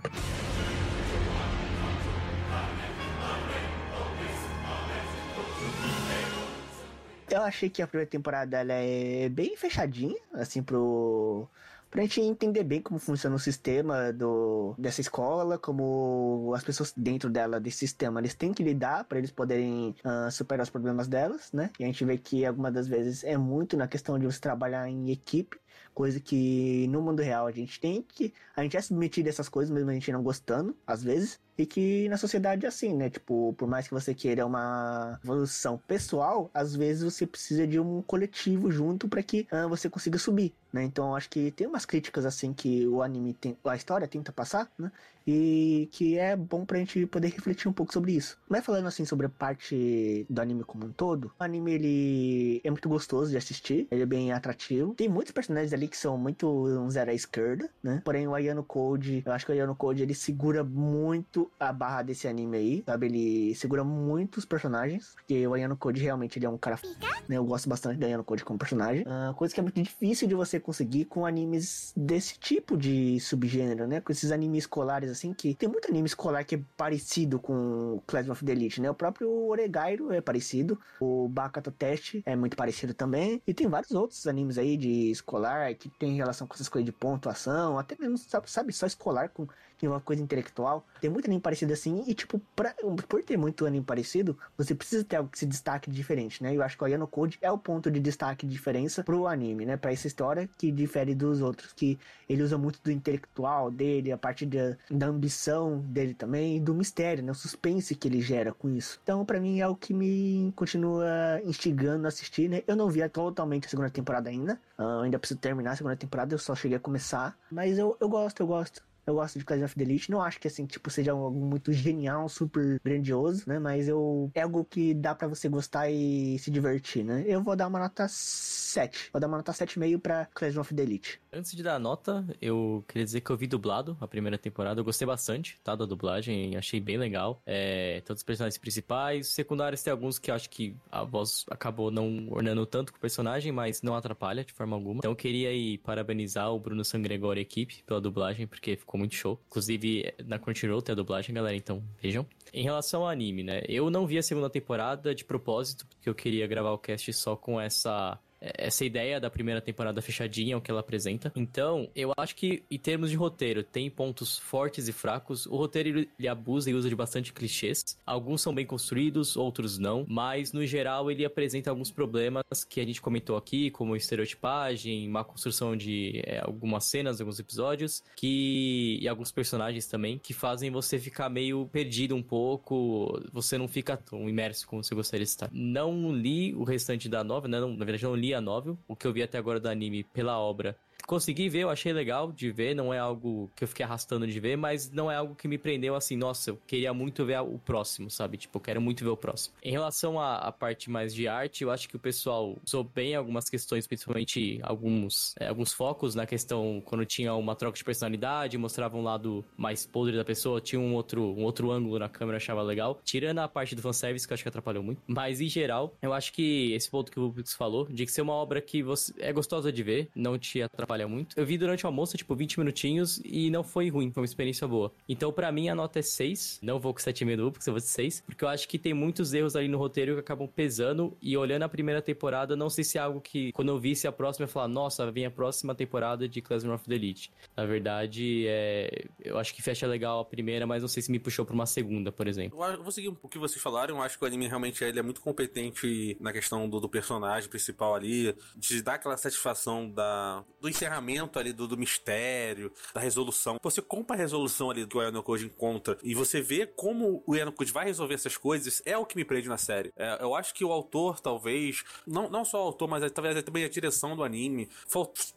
Eu 7.27 7.41
achei 7.41 7.71
que 7.71 7.81
a 7.81 7.87
primeira 7.87 8.09
temporada 8.09 8.59
ela 8.59 8.73
é 8.73 9.27
bem 9.29 9.57
fechadinha, 9.57 10.21
assim, 10.33 10.61
pro, 10.61 11.49
pra 11.95 12.03
gente 12.03 12.19
entender 12.19 12.63
bem 12.65 12.81
como 12.81 12.99
funciona 12.99 13.37
o 13.37 13.39
sistema 13.39 14.11
do, 14.11 14.75
dessa 14.77 14.99
escola, 14.99 15.57
como 15.57 16.51
as 16.53 16.61
pessoas 16.61 16.93
dentro 16.95 17.29
dela, 17.29 17.57
desse 17.57 17.77
sistema, 17.77 18.19
eles 18.19 18.35
têm 18.35 18.53
que 18.53 18.61
lidar 18.61 19.05
para 19.05 19.17
eles 19.17 19.31
poderem 19.31 19.95
uh, 20.03 20.29
superar 20.29 20.65
os 20.65 20.69
problemas 20.69 21.07
delas, 21.07 21.53
né? 21.53 21.69
E 21.79 21.85
a 21.85 21.87
gente 21.87 22.03
vê 22.03 22.17
que 22.17 22.45
algumas 22.45 22.73
das 22.73 22.85
vezes 22.85 23.23
é 23.23 23.37
muito 23.37 23.77
na 23.77 23.87
questão 23.87 24.19
de 24.19 24.25
você 24.25 24.41
trabalhar 24.41 24.89
em 24.89 25.09
equipe, 25.09 25.57
coisa 25.95 26.19
que 26.19 26.87
no 26.89 27.01
mundo 27.01 27.21
real 27.21 27.47
a 27.47 27.51
gente 27.51 27.79
tem 27.79 28.05
que. 28.07 28.33
A 28.55 28.61
gente 28.61 28.75
é 28.75 28.81
submetido 28.81 29.29
a 29.29 29.31
essas 29.31 29.49
coisas, 29.49 29.73
mesmo 29.73 29.89
a 29.89 29.93
gente 29.93 30.11
não 30.11 30.21
gostando, 30.21 30.75
às 30.85 31.01
vezes. 31.01 31.39
E 31.57 31.65
que 31.65 32.09
na 32.09 32.17
sociedade 32.17 32.65
é 32.65 32.67
assim, 32.69 32.93
né? 32.93 33.09
Tipo, 33.09 33.55
por 33.57 33.65
mais 33.65 33.87
que 33.87 33.93
você 33.93 34.13
queira 34.13 34.45
uma 34.45 35.17
evolução 35.23 35.81
pessoal, 35.87 36.51
às 36.53 36.75
vezes 36.75 37.01
você 37.01 37.25
precisa 37.25 37.65
de 37.65 37.79
um 37.79 38.01
coletivo 38.01 38.69
junto 38.69 39.07
para 39.07 39.23
que 39.23 39.47
uh, 39.51 39.69
você 39.69 39.89
consiga 39.89 40.17
subir, 40.17 40.53
né? 40.71 40.83
Então 40.83 41.15
acho 41.15 41.29
que 41.29 41.51
tem 41.51 41.65
umas 41.65 41.85
críticas 41.85 42.25
assim 42.25 42.51
que 42.51 42.85
o 42.85 43.01
anime 43.01 43.33
tem, 43.33 43.57
a 43.63 43.75
história 43.75 44.05
tenta 44.05 44.33
passar, 44.33 44.69
né? 44.77 44.91
E 45.27 45.89
que 45.91 46.17
é 46.17 46.35
bom 46.35 46.65
pra 46.65 46.77
gente 46.77 47.05
poder 47.07 47.29
refletir 47.29 47.67
um 47.67 47.73
pouco 47.73 47.91
sobre 47.91 48.13
isso. 48.13 48.37
Mas 48.47 48.65
falando 48.65 48.87
assim 48.87 49.05
sobre 49.05 49.25
a 49.25 49.29
parte 49.29 50.25
do 50.29 50.41
anime 50.41 50.63
como 50.63 50.85
um 50.85 50.91
todo, 50.91 51.31
o 51.39 51.43
anime 51.43 51.73
ele 51.73 52.61
é 52.63 52.69
muito 52.69 52.87
gostoso 52.87 53.31
de 53.31 53.37
assistir, 53.37 53.87
ele 53.89 54.03
é 54.03 54.05
bem 54.05 54.31
atrativo. 54.31 54.93
Tem 54.93 55.09
muitos 55.09 55.31
personagens 55.31 55.73
ali 55.73 55.87
que 55.87 55.97
são 55.97 56.17
muito 56.17 56.47
um 56.47 56.89
zero 56.89 57.11
à 57.11 57.13
esquerda, 57.13 57.69
né? 57.81 58.01
Porém 58.03 58.27
o 58.27 58.35
Ayano 58.35 58.63
Code, 58.63 59.23
eu 59.25 59.31
acho 59.31 59.45
que 59.45 59.51
o 59.51 59.55
Ayano 59.55 59.75
Code 59.75 60.03
ele 60.03 60.13
segura 60.13 60.63
muito 60.63 61.51
a 61.59 61.73
barra 61.73 62.03
desse 62.03 62.27
anime 62.27 62.57
aí, 62.57 62.83
sabe? 62.85 63.07
Ele 63.07 63.55
segura 63.55 63.83
muito 63.83 64.37
os 64.37 64.45
personagens, 64.45 65.13
porque 65.15 65.45
o 65.47 65.53
Ayano 65.53 65.75
Code 65.75 66.01
realmente 66.01 66.37
ele 66.37 66.45
é 66.45 66.49
um 66.49 66.57
cara, 66.57 66.79
né? 67.27 67.37
Eu 67.37 67.45
gosto 67.45 67.67
bastante 67.67 67.97
do 67.97 68.05
Ayano 68.05 68.23
Code 68.23 68.43
como 68.43 68.59
personagem. 68.59 69.03
Uh, 69.03 69.33
coisa 69.33 69.53
que 69.53 69.59
é 69.59 69.63
muito 69.63 69.81
difícil 69.81 70.27
de 70.27 70.35
você 70.35 70.59
conseguir 70.59 71.05
com 71.05 71.25
animes 71.25 71.93
desse 71.95 72.37
tipo 72.37 72.77
de 72.77 73.19
subgênero, 73.19 73.87
né? 73.87 74.01
Com 74.01 74.11
esses 74.11 74.31
animes 74.31 74.63
escolares 74.63 75.14
assim, 75.15 75.33
que 75.33 75.55
tem 75.55 75.67
muito 75.69 75.89
anime 75.89 76.07
escolar 76.07 76.43
que 76.43 76.55
é 76.55 76.61
parecido 76.77 77.39
com 77.39 78.01
Class 78.05 78.29
of 78.29 78.43
the 78.45 78.51
Elite, 78.51 78.81
né? 78.81 78.89
O 78.89 78.95
próprio 78.95 79.31
Oregairo 79.47 80.11
é 80.11 80.21
parecido, 80.21 80.79
o 80.99 81.27
Bakato 81.27 81.71
Test 81.71 82.21
é 82.25 82.35
muito 82.35 82.55
parecido 82.55 82.93
também, 82.93 83.41
e 83.45 83.53
tem 83.53 83.67
vários 83.67 83.91
outros 83.91 84.27
animes 84.27 84.57
aí 84.57 84.77
de 84.77 85.11
escolar 85.11 85.73
que 85.75 85.89
tem 85.89 86.15
relação 86.15 86.47
com 86.47 86.53
essas 86.53 86.69
coisas 86.69 86.85
de 86.85 86.91
pontuação, 86.91 87.77
até 87.79 87.95
mesmo, 87.99 88.17
sabe, 88.17 88.49
sabe 88.51 88.73
só 88.73 88.85
escolar 88.85 89.29
com 89.29 89.47
que 89.77 89.85
é 89.85 89.89
uma 89.89 89.99
coisa 89.99 90.21
intelectual. 90.21 90.85
Tem 90.99 91.09
muito 91.09 91.25
anime 91.25 91.41
parecido 91.41 91.73
assim, 91.73 92.03
e 92.07 92.13
tipo, 92.13 92.39
pra, 92.55 92.73
por 93.07 93.23
ter 93.23 93.37
muito 93.37 93.65
anime 93.65 93.83
parecido, 93.83 94.37
você 94.57 94.73
precisa 94.73 95.03
ter 95.03 95.17
algo 95.17 95.29
que 95.29 95.39
se 95.39 95.45
destaque 95.45 95.89
diferente, 95.89 96.41
né? 96.43 96.55
Eu 96.55 96.61
acho 96.61 96.77
que 96.77 96.83
o 96.83 96.85
Ayano 96.85 97.07
Code 97.07 97.37
é 97.41 97.51
o 97.51 97.57
ponto 97.57 97.89
de 97.89 97.99
destaque 97.99 98.45
de 98.45 98.53
diferença 98.53 99.03
pro 99.03 99.27
anime, 99.27 99.65
né? 99.65 99.77
Pra 99.77 99.91
essa 99.91 100.07
história 100.07 100.49
que 100.57 100.71
difere 100.71 101.15
dos 101.15 101.41
outros, 101.41 101.73
que 101.73 101.97
ele 102.27 102.43
usa 102.43 102.57
muito 102.57 102.79
do 102.83 102.91
intelectual 102.91 103.71
dele, 103.71 104.11
a 104.11 104.17
parte 104.17 104.45
da, 104.45 104.75
da 104.89 105.07
ambição 105.07 105.79
dele 105.79 106.13
também, 106.13 106.57
e 106.57 106.59
do 106.59 106.73
mistério, 106.73 107.23
né? 107.23 107.31
O 107.31 107.35
suspense 107.35 107.95
que 107.95 108.07
ele 108.07 108.21
gera 108.21 108.53
com 108.53 108.69
isso. 108.69 108.99
Então, 109.03 109.25
para 109.25 109.39
mim, 109.39 109.59
é 109.59 109.67
o 109.67 109.75
que 109.75 109.93
me 109.93 110.51
continua 110.55 111.05
instigando 111.43 112.05
a 112.05 112.09
assistir, 112.09 112.49
né? 112.49 112.63
Eu 112.67 112.75
não 112.75 112.89
vi 112.89 113.07
totalmente 113.09 113.67
a 113.67 113.69
segunda 113.69 113.89
temporada 113.89 114.29
ainda, 114.29 114.59
uh, 114.77 115.01
ainda 115.01 115.19
preciso 115.19 115.39
terminar 115.39 115.71
a 115.71 115.75
segunda 115.75 115.95
temporada, 115.95 116.33
eu 116.33 116.39
só 116.39 116.55
cheguei 116.55 116.77
a 116.77 116.79
começar, 116.79 117.37
mas 117.51 117.77
eu, 117.77 117.95
eu 117.99 118.09
gosto, 118.09 118.41
eu 118.41 118.47
gosto. 118.47 118.83
Eu 119.05 119.15
gosto 119.15 119.39
de 119.39 119.45
Clash 119.45 119.63
of 119.63 119.75
the 119.75 119.83
Elite. 119.83 120.11
Não 120.11 120.21
acho 120.21 120.39
que 120.39 120.47
assim, 120.47 120.65
tipo, 120.65 120.89
seja 120.89 121.11
algo 121.11 121.39
muito 121.39 121.71
genial, 121.73 122.27
super 122.27 122.79
grandioso, 122.83 123.43
né? 123.47 123.59
Mas 123.59 123.87
eu 123.87 124.31
é 124.33 124.41
algo 124.41 124.65
que 124.65 124.93
dá 124.93 125.13
para 125.13 125.27
você 125.27 125.47
gostar 125.47 125.89
e 125.89 126.37
se 126.39 126.49
divertir, 126.49 127.03
né? 127.03 127.23
Eu 127.27 127.43
vou 127.43 127.55
dar 127.55 127.67
uma 127.67 127.79
nota 127.79 128.07
7. 128.07 129.09
Vou 129.11 129.19
dar 129.19 129.27
uma 129.27 129.37
nota 129.37 129.51
7,5 129.51 129.99
pra 129.99 130.25
Clash 130.25 130.57
of 130.57 130.73
the 130.73 130.81
Elite. 130.81 131.19
Antes 131.31 131.51
de 131.51 131.63
dar 131.63 131.75
a 131.75 131.79
nota, 131.79 132.25
eu 132.41 132.83
queria 132.87 133.03
dizer 133.03 133.21
que 133.21 133.29
eu 133.29 133.37
vi 133.37 133.47
dublado 133.47 133.97
a 133.99 134.07
primeira 134.07 134.37
temporada. 134.37 134.79
Eu 134.79 134.85
gostei 134.85 135.05
bastante, 135.05 135.59
tá? 135.63 135.75
Da 135.75 135.85
dublagem. 135.85 136.55
Achei 136.55 136.79
bem 136.79 136.97
legal. 136.97 137.41
É, 137.45 138.01
todos 138.05 138.21
os 138.21 138.23
personagens 138.23 138.57
principais. 138.57 139.27
Secundários 139.27 139.81
tem 139.83 139.91
alguns 139.91 140.17
que 140.17 140.31
eu 140.31 140.35
acho 140.35 140.49
que 140.49 140.75
a 140.91 141.03
voz 141.03 141.45
acabou 141.49 141.91
não 141.91 142.27
ornando 142.29 142.65
tanto 142.65 142.91
com 142.91 142.97
o 142.97 143.01
personagem, 143.01 143.51
mas 143.51 143.81
não 143.81 143.95
atrapalha 143.95 144.43
de 144.43 144.53
forma 144.53 144.75
alguma. 144.75 144.99
Então 144.99 145.11
eu 145.11 145.15
queria 145.15 145.49
aí 145.49 145.77
parabenizar 145.77 146.51
o 146.51 146.59
Bruno 146.59 146.83
Sangregor 146.83 147.35
e 147.35 147.39
a 147.39 147.41
equipe 147.41 147.83
pela 147.85 148.01
dublagem, 148.01 148.47
porque 148.47 148.75
ficou 148.75 148.94
muito 148.97 149.15
show. 149.15 149.39
Inclusive, 149.47 150.13
na 150.25 150.39
Crunchyroll 150.39 150.81
tem 150.81 150.93
a 150.93 150.95
dublagem, 150.95 151.33
galera, 151.33 151.55
então 151.55 151.83
vejam. 152.01 152.25
Em 152.53 152.63
relação 152.63 153.01
ao 153.01 153.09
anime, 153.09 153.43
né? 153.43 153.61
Eu 153.67 153.89
não 153.89 154.07
vi 154.07 154.17
a 154.17 154.23
segunda 154.23 154.49
temporada 154.49 155.13
de 155.13 155.25
propósito, 155.25 155.85
porque 155.87 156.09
eu 156.09 156.15
queria 156.15 156.47
gravar 156.47 156.71
o 156.71 156.77
cast 156.77 157.11
só 157.13 157.35
com 157.35 157.59
essa 157.59 158.17
essa 158.39 158.85
ideia 158.85 159.19
da 159.19 159.29
primeira 159.29 159.61
temporada 159.61 160.01
fechadinha, 160.01 160.53
é 160.53 160.57
o 160.57 160.61
que 160.61 160.71
ela 160.71 160.79
apresenta. 160.79 161.31
Então, 161.35 161.89
eu 161.95 162.11
acho 162.17 162.35
que 162.35 162.63
em 162.69 162.77
termos 162.77 163.09
de 163.09 163.15
roteiro, 163.15 163.63
tem 163.63 163.89
pontos 163.89 164.37
fortes 164.37 164.87
e 164.87 164.93
fracos. 164.93 165.45
O 165.45 165.55
roteiro 165.55 166.07
ele 166.17 166.27
abusa 166.27 166.69
e 166.69 166.73
usa 166.73 166.89
de 166.89 166.95
bastante 166.95 167.33
clichês. 167.33 167.97
Alguns 168.05 168.41
são 168.41 168.53
bem 168.53 168.65
construídos, 168.65 169.35
outros 169.35 169.77
não, 169.77 170.05
mas 170.07 170.53
no 170.53 170.65
geral 170.65 171.09
ele 171.09 171.25
apresenta 171.25 171.69
alguns 171.69 171.91
problemas 171.91 172.43
que 172.69 172.79
a 172.79 172.85
gente 172.85 173.01
comentou 173.01 173.37
aqui, 173.37 173.71
como 173.71 173.95
estereotipagem, 173.95 175.07
má 175.09 175.23
construção 175.23 175.75
de 175.75 176.21
é, 176.25 176.39
algumas 176.39 176.85
cenas, 176.85 177.19
alguns 177.19 177.39
episódios, 177.39 178.03
que 178.15 178.99
e 179.01 179.07
alguns 179.07 179.31
personagens 179.31 179.87
também 179.87 180.17
que 180.17 180.33
fazem 180.33 180.71
você 180.71 180.99
ficar 180.99 181.29
meio 181.29 181.67
perdido 181.67 182.15
um 182.15 182.23
pouco, 182.23 183.21
você 183.31 183.57
não 183.57 183.67
fica 183.67 183.97
tão 183.97 184.29
imerso 184.29 184.67
como 184.67 184.83
você 184.83 184.95
gostaria 184.95 185.25
de 185.25 185.29
estar. 185.29 185.49
Não 185.51 186.13
li 186.13 186.53
o 186.53 186.63
restante 186.63 187.09
da 187.09 187.23
novela, 187.23 187.51
né? 187.51 187.59
Não, 187.59 187.75
na 187.75 187.85
verdade 187.85 188.03
não 188.03 188.15
li 188.15 188.24
a 188.33 188.41
novel. 188.41 188.77
O 188.87 188.95
que 188.95 189.05
eu 189.05 189.13
vi 189.13 189.21
até 189.23 189.37
agora 189.37 189.59
do 189.59 189.69
anime 189.69 190.03
pela 190.03 190.39
obra 190.39 190.77
consegui 191.05 191.49
ver, 191.49 191.59
eu 191.59 191.69
achei 191.69 191.93
legal 191.93 192.31
de 192.31 192.51
ver, 192.51 192.75
não 192.75 192.93
é 192.93 192.99
algo 192.99 193.51
que 193.55 193.63
eu 193.63 193.67
fiquei 193.67 193.85
arrastando 193.85 194.27
de 194.27 194.39
ver, 194.39 194.57
mas 194.57 194.91
não 194.91 195.11
é 195.11 195.15
algo 195.15 195.35
que 195.35 195.47
me 195.47 195.57
prendeu 195.57 195.95
assim, 195.95 196.15
nossa, 196.15 196.51
eu 196.51 196.59
queria 196.67 196.93
muito 196.93 197.25
ver 197.25 197.39
o 197.39 197.59
próximo, 197.59 198.09
sabe? 198.09 198.37
Tipo, 198.37 198.57
eu 198.57 198.61
quero 198.61 198.81
muito 198.81 199.03
ver 199.03 199.09
o 199.09 199.17
próximo. 199.17 199.55
Em 199.63 199.71
relação 199.71 200.19
à, 200.19 200.51
parte 200.51 200.89
mais 200.89 201.13
de 201.13 201.27
arte, 201.27 201.63
eu 201.63 201.71
acho 201.71 201.87
que 201.89 201.95
o 201.95 201.99
pessoal 201.99 202.57
usou 202.65 202.83
bem 202.83 203.15
algumas 203.15 203.49
questões, 203.49 203.85
principalmente 203.85 204.59
alguns, 204.63 205.35
é, 205.39 205.47
alguns 205.47 205.73
focos 205.73 206.15
na 206.15 206.25
questão 206.25 206.81
quando 206.85 207.05
tinha 207.05 207.33
uma 207.35 207.55
troca 207.55 207.77
de 207.77 207.83
personalidade, 207.83 208.57
mostrava 208.57 208.97
um 208.97 209.03
lado 209.03 209.43
mais 209.57 209.85
podre 209.85 210.15
da 210.15 210.23
pessoa, 210.23 210.61
tinha 210.61 210.79
um 210.79 210.93
outro, 210.93 211.21
um 211.21 211.43
outro 211.43 211.71
ângulo 211.71 211.99
na 211.99 212.09
câmera, 212.09 212.37
achava 212.37 212.61
legal. 212.61 212.99
Tirando 213.03 213.39
a 213.39 213.47
parte 213.47 213.75
do 213.75 213.81
fanservice, 213.81 214.25
que 214.25 214.33
eu 214.33 214.35
acho 214.35 214.43
que 214.43 214.49
atrapalhou 214.49 214.83
muito. 214.83 215.01
Mas, 215.07 215.41
em 215.41 215.47
geral, 215.47 215.93
eu 216.01 216.13
acho 216.13 216.31
que 216.33 216.73
esse 216.73 216.89
ponto 216.89 217.11
que 217.11 217.19
o 217.19 217.31
Pix 217.31 217.53
falou, 217.53 217.85
de 217.85 218.05
que 218.05 218.11
ser 218.11 218.21
uma 218.21 218.33
obra 218.33 218.61
que 218.61 218.81
você 218.81 219.13
é 219.19 219.31
gostosa 219.33 219.71
de 219.71 219.83
ver, 219.83 220.09
não 220.15 220.37
te 220.37 220.61
atrapalha 220.61 220.94
atrapalha 220.95 221.07
muito. 221.07 221.37
Eu 221.37 221.45
vi 221.45 221.57
durante 221.57 221.85
o 221.85 221.87
almoço, 221.87 222.17
tipo, 222.17 222.35
20 222.35 222.59
minutinhos 222.59 223.21
e 223.23 223.49
não 223.49 223.63
foi 223.63 223.89
ruim, 223.89 224.11
foi 224.11 224.21
uma 224.21 224.25
experiência 224.25 224.67
boa. 224.67 224.91
Então, 225.07 225.31
para 225.31 225.51
mim, 225.51 225.69
a 225.69 225.75
nota 225.75 225.99
é 225.99 226.01
6. 226.01 226.59
Não 226.61 226.79
vou 226.79 226.93
com 226.93 226.99
7,5 226.99 227.35
duplo, 227.35 227.51
porque 227.51 227.69
eu 227.69 227.73
vou 227.73 227.81
de 227.81 227.87
6. 227.87 228.23
Porque 228.25 228.43
eu 228.43 228.49
acho 228.49 228.67
que 228.67 228.79
tem 228.79 228.93
muitos 228.93 229.33
erros 229.33 229.55
ali 229.55 229.67
no 229.67 229.77
roteiro 229.77 230.13
que 230.15 230.19
acabam 230.21 230.47
pesando. 230.47 231.15
E 231.21 231.35
olhando 231.37 231.63
a 231.63 231.69
primeira 231.69 232.01
temporada, 232.01 232.55
não 232.55 232.69
sei 232.69 232.83
se 232.83 232.97
é 232.97 233.01
algo 233.01 233.19
que, 233.19 233.51
quando 233.51 233.69
eu 233.69 233.79
visse 233.79 234.07
a 234.07 234.11
próxima, 234.11 234.45
eu 234.45 234.49
falar, 234.49 234.67
nossa, 234.67 235.11
vem 235.11 235.25
a 235.25 235.31
próxima 235.31 235.75
temporada 235.75 236.27
de 236.27 236.41
Classroom 236.41 236.73
of 236.73 236.85
the 236.85 236.95
Elite. 236.95 237.31
Na 237.55 237.65
verdade, 237.65 238.45
é... 238.47 239.05
eu 239.23 239.37
acho 239.37 239.53
que 239.53 239.61
fecha 239.61 239.85
legal 239.85 240.21
a 240.21 240.25
primeira, 240.25 240.65
mas 240.65 240.81
não 240.81 240.89
sei 240.89 241.03
se 241.03 241.11
me 241.11 241.19
puxou 241.19 241.45
pra 241.45 241.53
uma 241.53 241.65
segunda, 241.65 242.11
por 242.11 242.27
exemplo. 242.27 242.63
Eu 242.63 242.83
vou 242.83 242.91
seguir 242.91 243.09
o 243.09 243.29
que 243.29 243.37
vocês 243.37 243.61
falaram. 243.61 243.97
Eu 243.97 244.01
acho 244.01 244.17
que 244.17 244.23
o 244.23 244.27
anime 244.27 244.47
realmente 244.47 244.83
ele 244.83 244.99
é 244.99 245.01
muito 245.01 245.21
competente 245.21 246.17
na 246.19 246.31
questão 246.31 246.69
do, 246.69 246.79
do 246.79 246.89
personagem 246.89 247.49
principal 247.49 247.95
ali, 247.95 248.35
de 248.55 248.81
dar 248.81 248.95
aquela 248.95 249.17
satisfação 249.17 249.89
da, 249.89 250.43
do 250.61 250.69
encerramento 250.75 251.39
ali 251.39 251.53
do, 251.53 251.67
do 251.67 251.77
mistério, 251.77 252.71
da 252.93 252.99
resolução. 252.99 253.57
Você 253.63 253.81
compra 253.81 254.15
a 254.15 254.19
resolução 254.19 254.69
ali 254.69 254.85
que 254.85 254.97
o 254.97 255.01
Yanokoji 255.01 255.45
encontra 255.45 255.97
e 256.03 256.13
você 256.13 256.41
vê 256.41 256.65
como 256.65 257.23
o 257.25 257.35
Yanokoji 257.35 257.71
vai 257.71 257.85
resolver 257.85 258.13
essas 258.13 258.37
coisas, 258.37 258.81
é 258.85 258.97
o 258.97 259.05
que 259.05 259.15
me 259.15 259.25
prende 259.25 259.47
na 259.47 259.57
série. 259.57 259.91
É, 259.95 260.17
eu 260.21 260.35
acho 260.35 260.53
que 260.53 260.63
o 260.63 260.71
autor, 260.71 261.19
talvez, 261.19 261.83
não, 262.05 262.29
não 262.29 262.43
só 262.43 262.61
o 262.63 262.67
autor, 262.67 262.87
mas 262.87 263.11
talvez 263.11 263.41
também 263.43 263.63
a 263.63 263.69
direção 263.69 264.15
do 264.15 264.23
anime, 264.23 264.69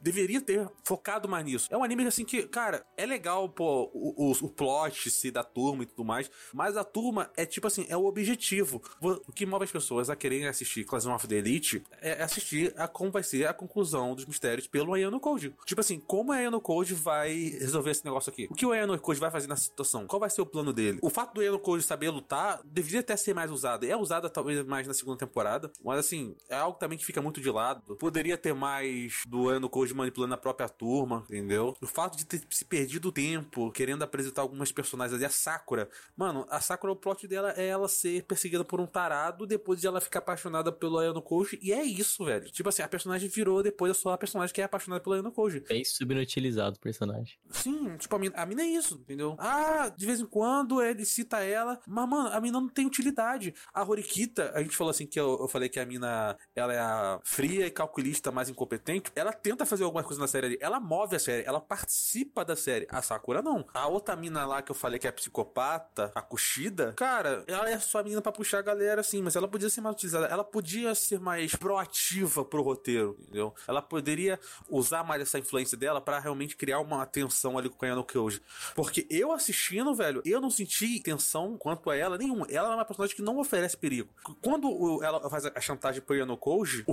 deveria 0.00 0.40
ter 0.40 0.68
focado 0.82 1.28
mais 1.28 1.44
nisso. 1.44 1.68
É 1.70 1.76
um 1.76 1.84
anime 1.84 2.06
assim 2.06 2.24
que, 2.24 2.42
cara, 2.44 2.84
é 2.96 3.06
legal, 3.06 3.48
pô, 3.48 3.90
o, 3.92 4.30
o, 4.30 4.32
o 4.32 4.48
plot 4.48 5.10
se 5.10 5.30
da 5.30 5.44
turma 5.44 5.82
e 5.82 5.86
tudo 5.86 6.04
mais, 6.04 6.30
mas 6.52 6.76
a 6.76 6.84
turma 6.84 7.30
é 7.36 7.46
tipo 7.46 7.66
assim, 7.66 7.86
é 7.88 7.96
o 7.96 8.06
objetivo. 8.06 8.82
O 9.00 9.32
que 9.32 9.46
move 9.46 9.64
as 9.64 9.72
pessoas 9.72 10.10
a 10.10 10.16
quererem 10.16 10.46
assistir 10.46 10.84
Classroom 10.84 11.14
of 11.14 11.26
the 11.26 11.36
Elite 11.36 11.82
é 12.00 12.22
assistir 12.22 12.72
a 12.76 12.88
como 12.88 13.10
vai 13.10 13.22
ser 13.22 13.46
a 13.46 13.54
conclusão 13.54 14.14
dos 14.14 14.26
mistérios 14.26 14.66
pelo 14.66 14.94
Ayano 14.94 15.20
Code. 15.28 15.54
Tipo 15.66 15.80
assim, 15.82 16.00
como 16.00 16.32
a 16.32 16.36
Ayano 16.36 16.60
Code 16.60 16.94
vai 16.94 17.32
resolver 17.60 17.90
esse 17.90 18.04
negócio 18.04 18.30
aqui? 18.30 18.48
O 18.50 18.54
que 18.54 18.64
o 18.64 18.72
Ayano 18.72 18.98
Code 18.98 19.20
vai 19.20 19.30
fazer 19.30 19.46
nessa 19.46 19.64
situação? 19.64 20.06
Qual 20.06 20.18
vai 20.18 20.30
ser 20.30 20.40
o 20.40 20.46
plano 20.46 20.72
dele? 20.72 20.98
O 21.02 21.10
fato 21.10 21.34
do 21.34 21.40
Ayano 21.40 21.58
Code 21.58 21.82
saber 21.82 22.08
lutar 22.08 22.60
deveria 22.64 23.00
até 23.00 23.14
ser 23.14 23.34
mais 23.34 23.50
usado. 23.50 23.84
É 23.84 23.94
usado 23.94 24.28
talvez 24.30 24.64
mais 24.64 24.86
na 24.86 24.94
segunda 24.94 25.18
temporada, 25.18 25.70
mas 25.84 25.98
assim, 25.98 26.34
é 26.48 26.56
algo 26.56 26.78
também 26.78 26.96
que 26.96 27.04
fica 27.04 27.20
muito 27.20 27.42
de 27.42 27.50
lado. 27.50 27.96
Poderia 27.96 28.38
ter 28.38 28.54
mais 28.54 29.22
do 29.26 29.50
Ayano 29.50 29.68
Code 29.68 29.92
manipulando 29.92 30.32
a 30.32 30.38
própria 30.38 30.68
turma, 30.68 31.24
entendeu? 31.28 31.76
O 31.82 31.86
fato 31.86 32.16
de 32.16 32.24
ter 32.24 32.42
se 32.48 32.64
perdido 32.64 33.12
tempo 33.12 33.70
querendo 33.70 34.02
apresentar 34.02 34.42
algumas 34.42 34.72
personagens 34.72 35.14
ali, 35.14 35.26
a 35.26 35.30
Sakura. 35.30 35.90
Mano, 36.16 36.46
a 36.48 36.58
Sakura, 36.60 36.92
o 36.92 36.96
plot 36.96 37.28
dela 37.28 37.52
é 37.54 37.66
ela 37.66 37.88
ser 37.88 38.22
perseguida 38.24 38.64
por 38.64 38.80
um 38.80 38.86
tarado 38.86 39.46
depois 39.46 39.78
de 39.78 39.86
ela 39.86 40.00
ficar 40.00 40.20
apaixonada 40.20 40.72
pelo 40.72 40.98
Ayano 40.98 41.20
Code, 41.20 41.58
e 41.60 41.72
é 41.72 41.82
isso, 41.82 42.24
velho. 42.24 42.50
Tipo 42.50 42.70
assim, 42.70 42.82
a 42.82 42.88
personagem 42.88 43.28
virou 43.28 43.62
depois 43.62 43.94
só 43.98 44.12
a 44.12 44.18
personagem 44.18 44.54
que 44.54 44.60
é 44.60 44.64
apaixonada 44.64 45.02
pelo 45.02 45.14
Ayano 45.18 45.32
Koji. 45.32 45.60
Bem 45.60 45.84
subinutilizado 45.84 46.76
o 46.76 46.80
personagem. 46.80 47.38
Sim, 47.50 47.96
tipo, 47.96 48.14
a 48.14 48.18
mina, 48.18 48.36
a 48.36 48.46
mina 48.46 48.62
é 48.62 48.66
isso, 48.66 48.94
entendeu? 48.94 49.36
Ah, 49.38 49.88
de 49.94 50.06
vez 50.06 50.20
em 50.20 50.26
quando 50.26 50.82
ele 50.82 51.04
cita 51.04 51.40
ela, 51.40 51.80
mas, 51.86 52.08
mano, 52.08 52.28
a 52.28 52.40
mina 52.40 52.60
não 52.60 52.68
tem 52.68 52.86
utilidade. 52.86 53.54
A 53.72 53.84
Horikita, 53.84 54.52
a 54.54 54.62
gente 54.62 54.76
falou 54.76 54.90
assim 54.90 55.06
que 55.06 55.18
eu, 55.18 55.38
eu 55.40 55.48
falei 55.48 55.68
que 55.68 55.80
a 55.80 55.86
mina, 55.86 56.36
ela 56.54 56.72
é 56.72 56.78
a 56.78 57.20
fria 57.24 57.66
e 57.66 57.70
calculista 57.70 58.30
mais 58.30 58.48
incompetente. 58.48 59.10
Ela 59.14 59.32
tenta 59.32 59.66
fazer 59.66 59.84
algumas 59.84 60.06
coisas 60.06 60.20
na 60.20 60.28
série 60.28 60.46
ali. 60.46 60.58
Ela 60.60 60.80
move 60.80 61.16
a 61.16 61.18
série, 61.18 61.44
ela 61.46 61.60
participa 61.60 62.44
da 62.44 62.56
série. 62.56 62.86
A 62.90 63.02
Sakura 63.02 63.42
não. 63.42 63.66
A 63.74 63.86
outra 63.86 64.16
mina 64.16 64.46
lá 64.46 64.62
que 64.62 64.70
eu 64.70 64.74
falei 64.74 64.98
que 64.98 65.06
é 65.06 65.12
psicopata, 65.12 66.12
a 66.14 66.22
Kushida, 66.22 66.92
cara, 66.94 67.44
ela 67.46 67.68
é 67.68 67.78
só 67.78 67.98
a 67.98 68.02
menina 68.02 68.22
pra 68.22 68.32
puxar 68.32 68.58
a 68.58 68.62
galera 68.62 69.00
assim, 69.00 69.22
mas 69.22 69.36
ela 69.36 69.48
podia 69.48 69.70
ser 69.70 69.80
mais 69.80 69.94
utilizada. 69.94 70.26
Ela 70.26 70.44
podia 70.44 70.94
ser 70.94 71.20
mais 71.20 71.54
proativa 71.54 72.44
pro 72.44 72.62
roteiro, 72.62 73.16
entendeu? 73.20 73.54
Ela 73.66 73.82
poderia 73.82 74.38
usar 74.68 75.02
mais 75.08 75.22
essa 75.22 75.38
influência 75.38 75.76
dela 75.76 76.00
para 76.00 76.18
realmente 76.18 76.56
criar 76.56 76.80
uma 76.80 77.04
tensão 77.06 77.58
ali 77.58 77.68
com 77.68 77.84
a 77.84 77.88
Yano 77.88 78.04
Kyoji. 78.04 78.40
Porque 78.74 79.06
eu 79.10 79.32
assistindo, 79.32 79.94
velho, 79.94 80.22
eu 80.24 80.40
não 80.40 80.50
senti 80.50 81.00
tensão 81.00 81.56
quanto 81.56 81.90
a 81.90 81.96
ela 81.96 82.18
nenhuma. 82.18 82.46
Ela 82.50 82.72
é 82.72 82.74
uma 82.74 82.84
personagem 82.84 83.16
que 83.16 83.22
não 83.22 83.38
oferece 83.38 83.76
perigo. 83.76 84.08
Quando 84.42 85.02
ela 85.02 85.28
faz 85.28 85.46
a 85.46 85.60
chantagem 85.60 86.02
pro 86.02 86.14
Yano 86.14 86.36
Koji, 86.36 86.84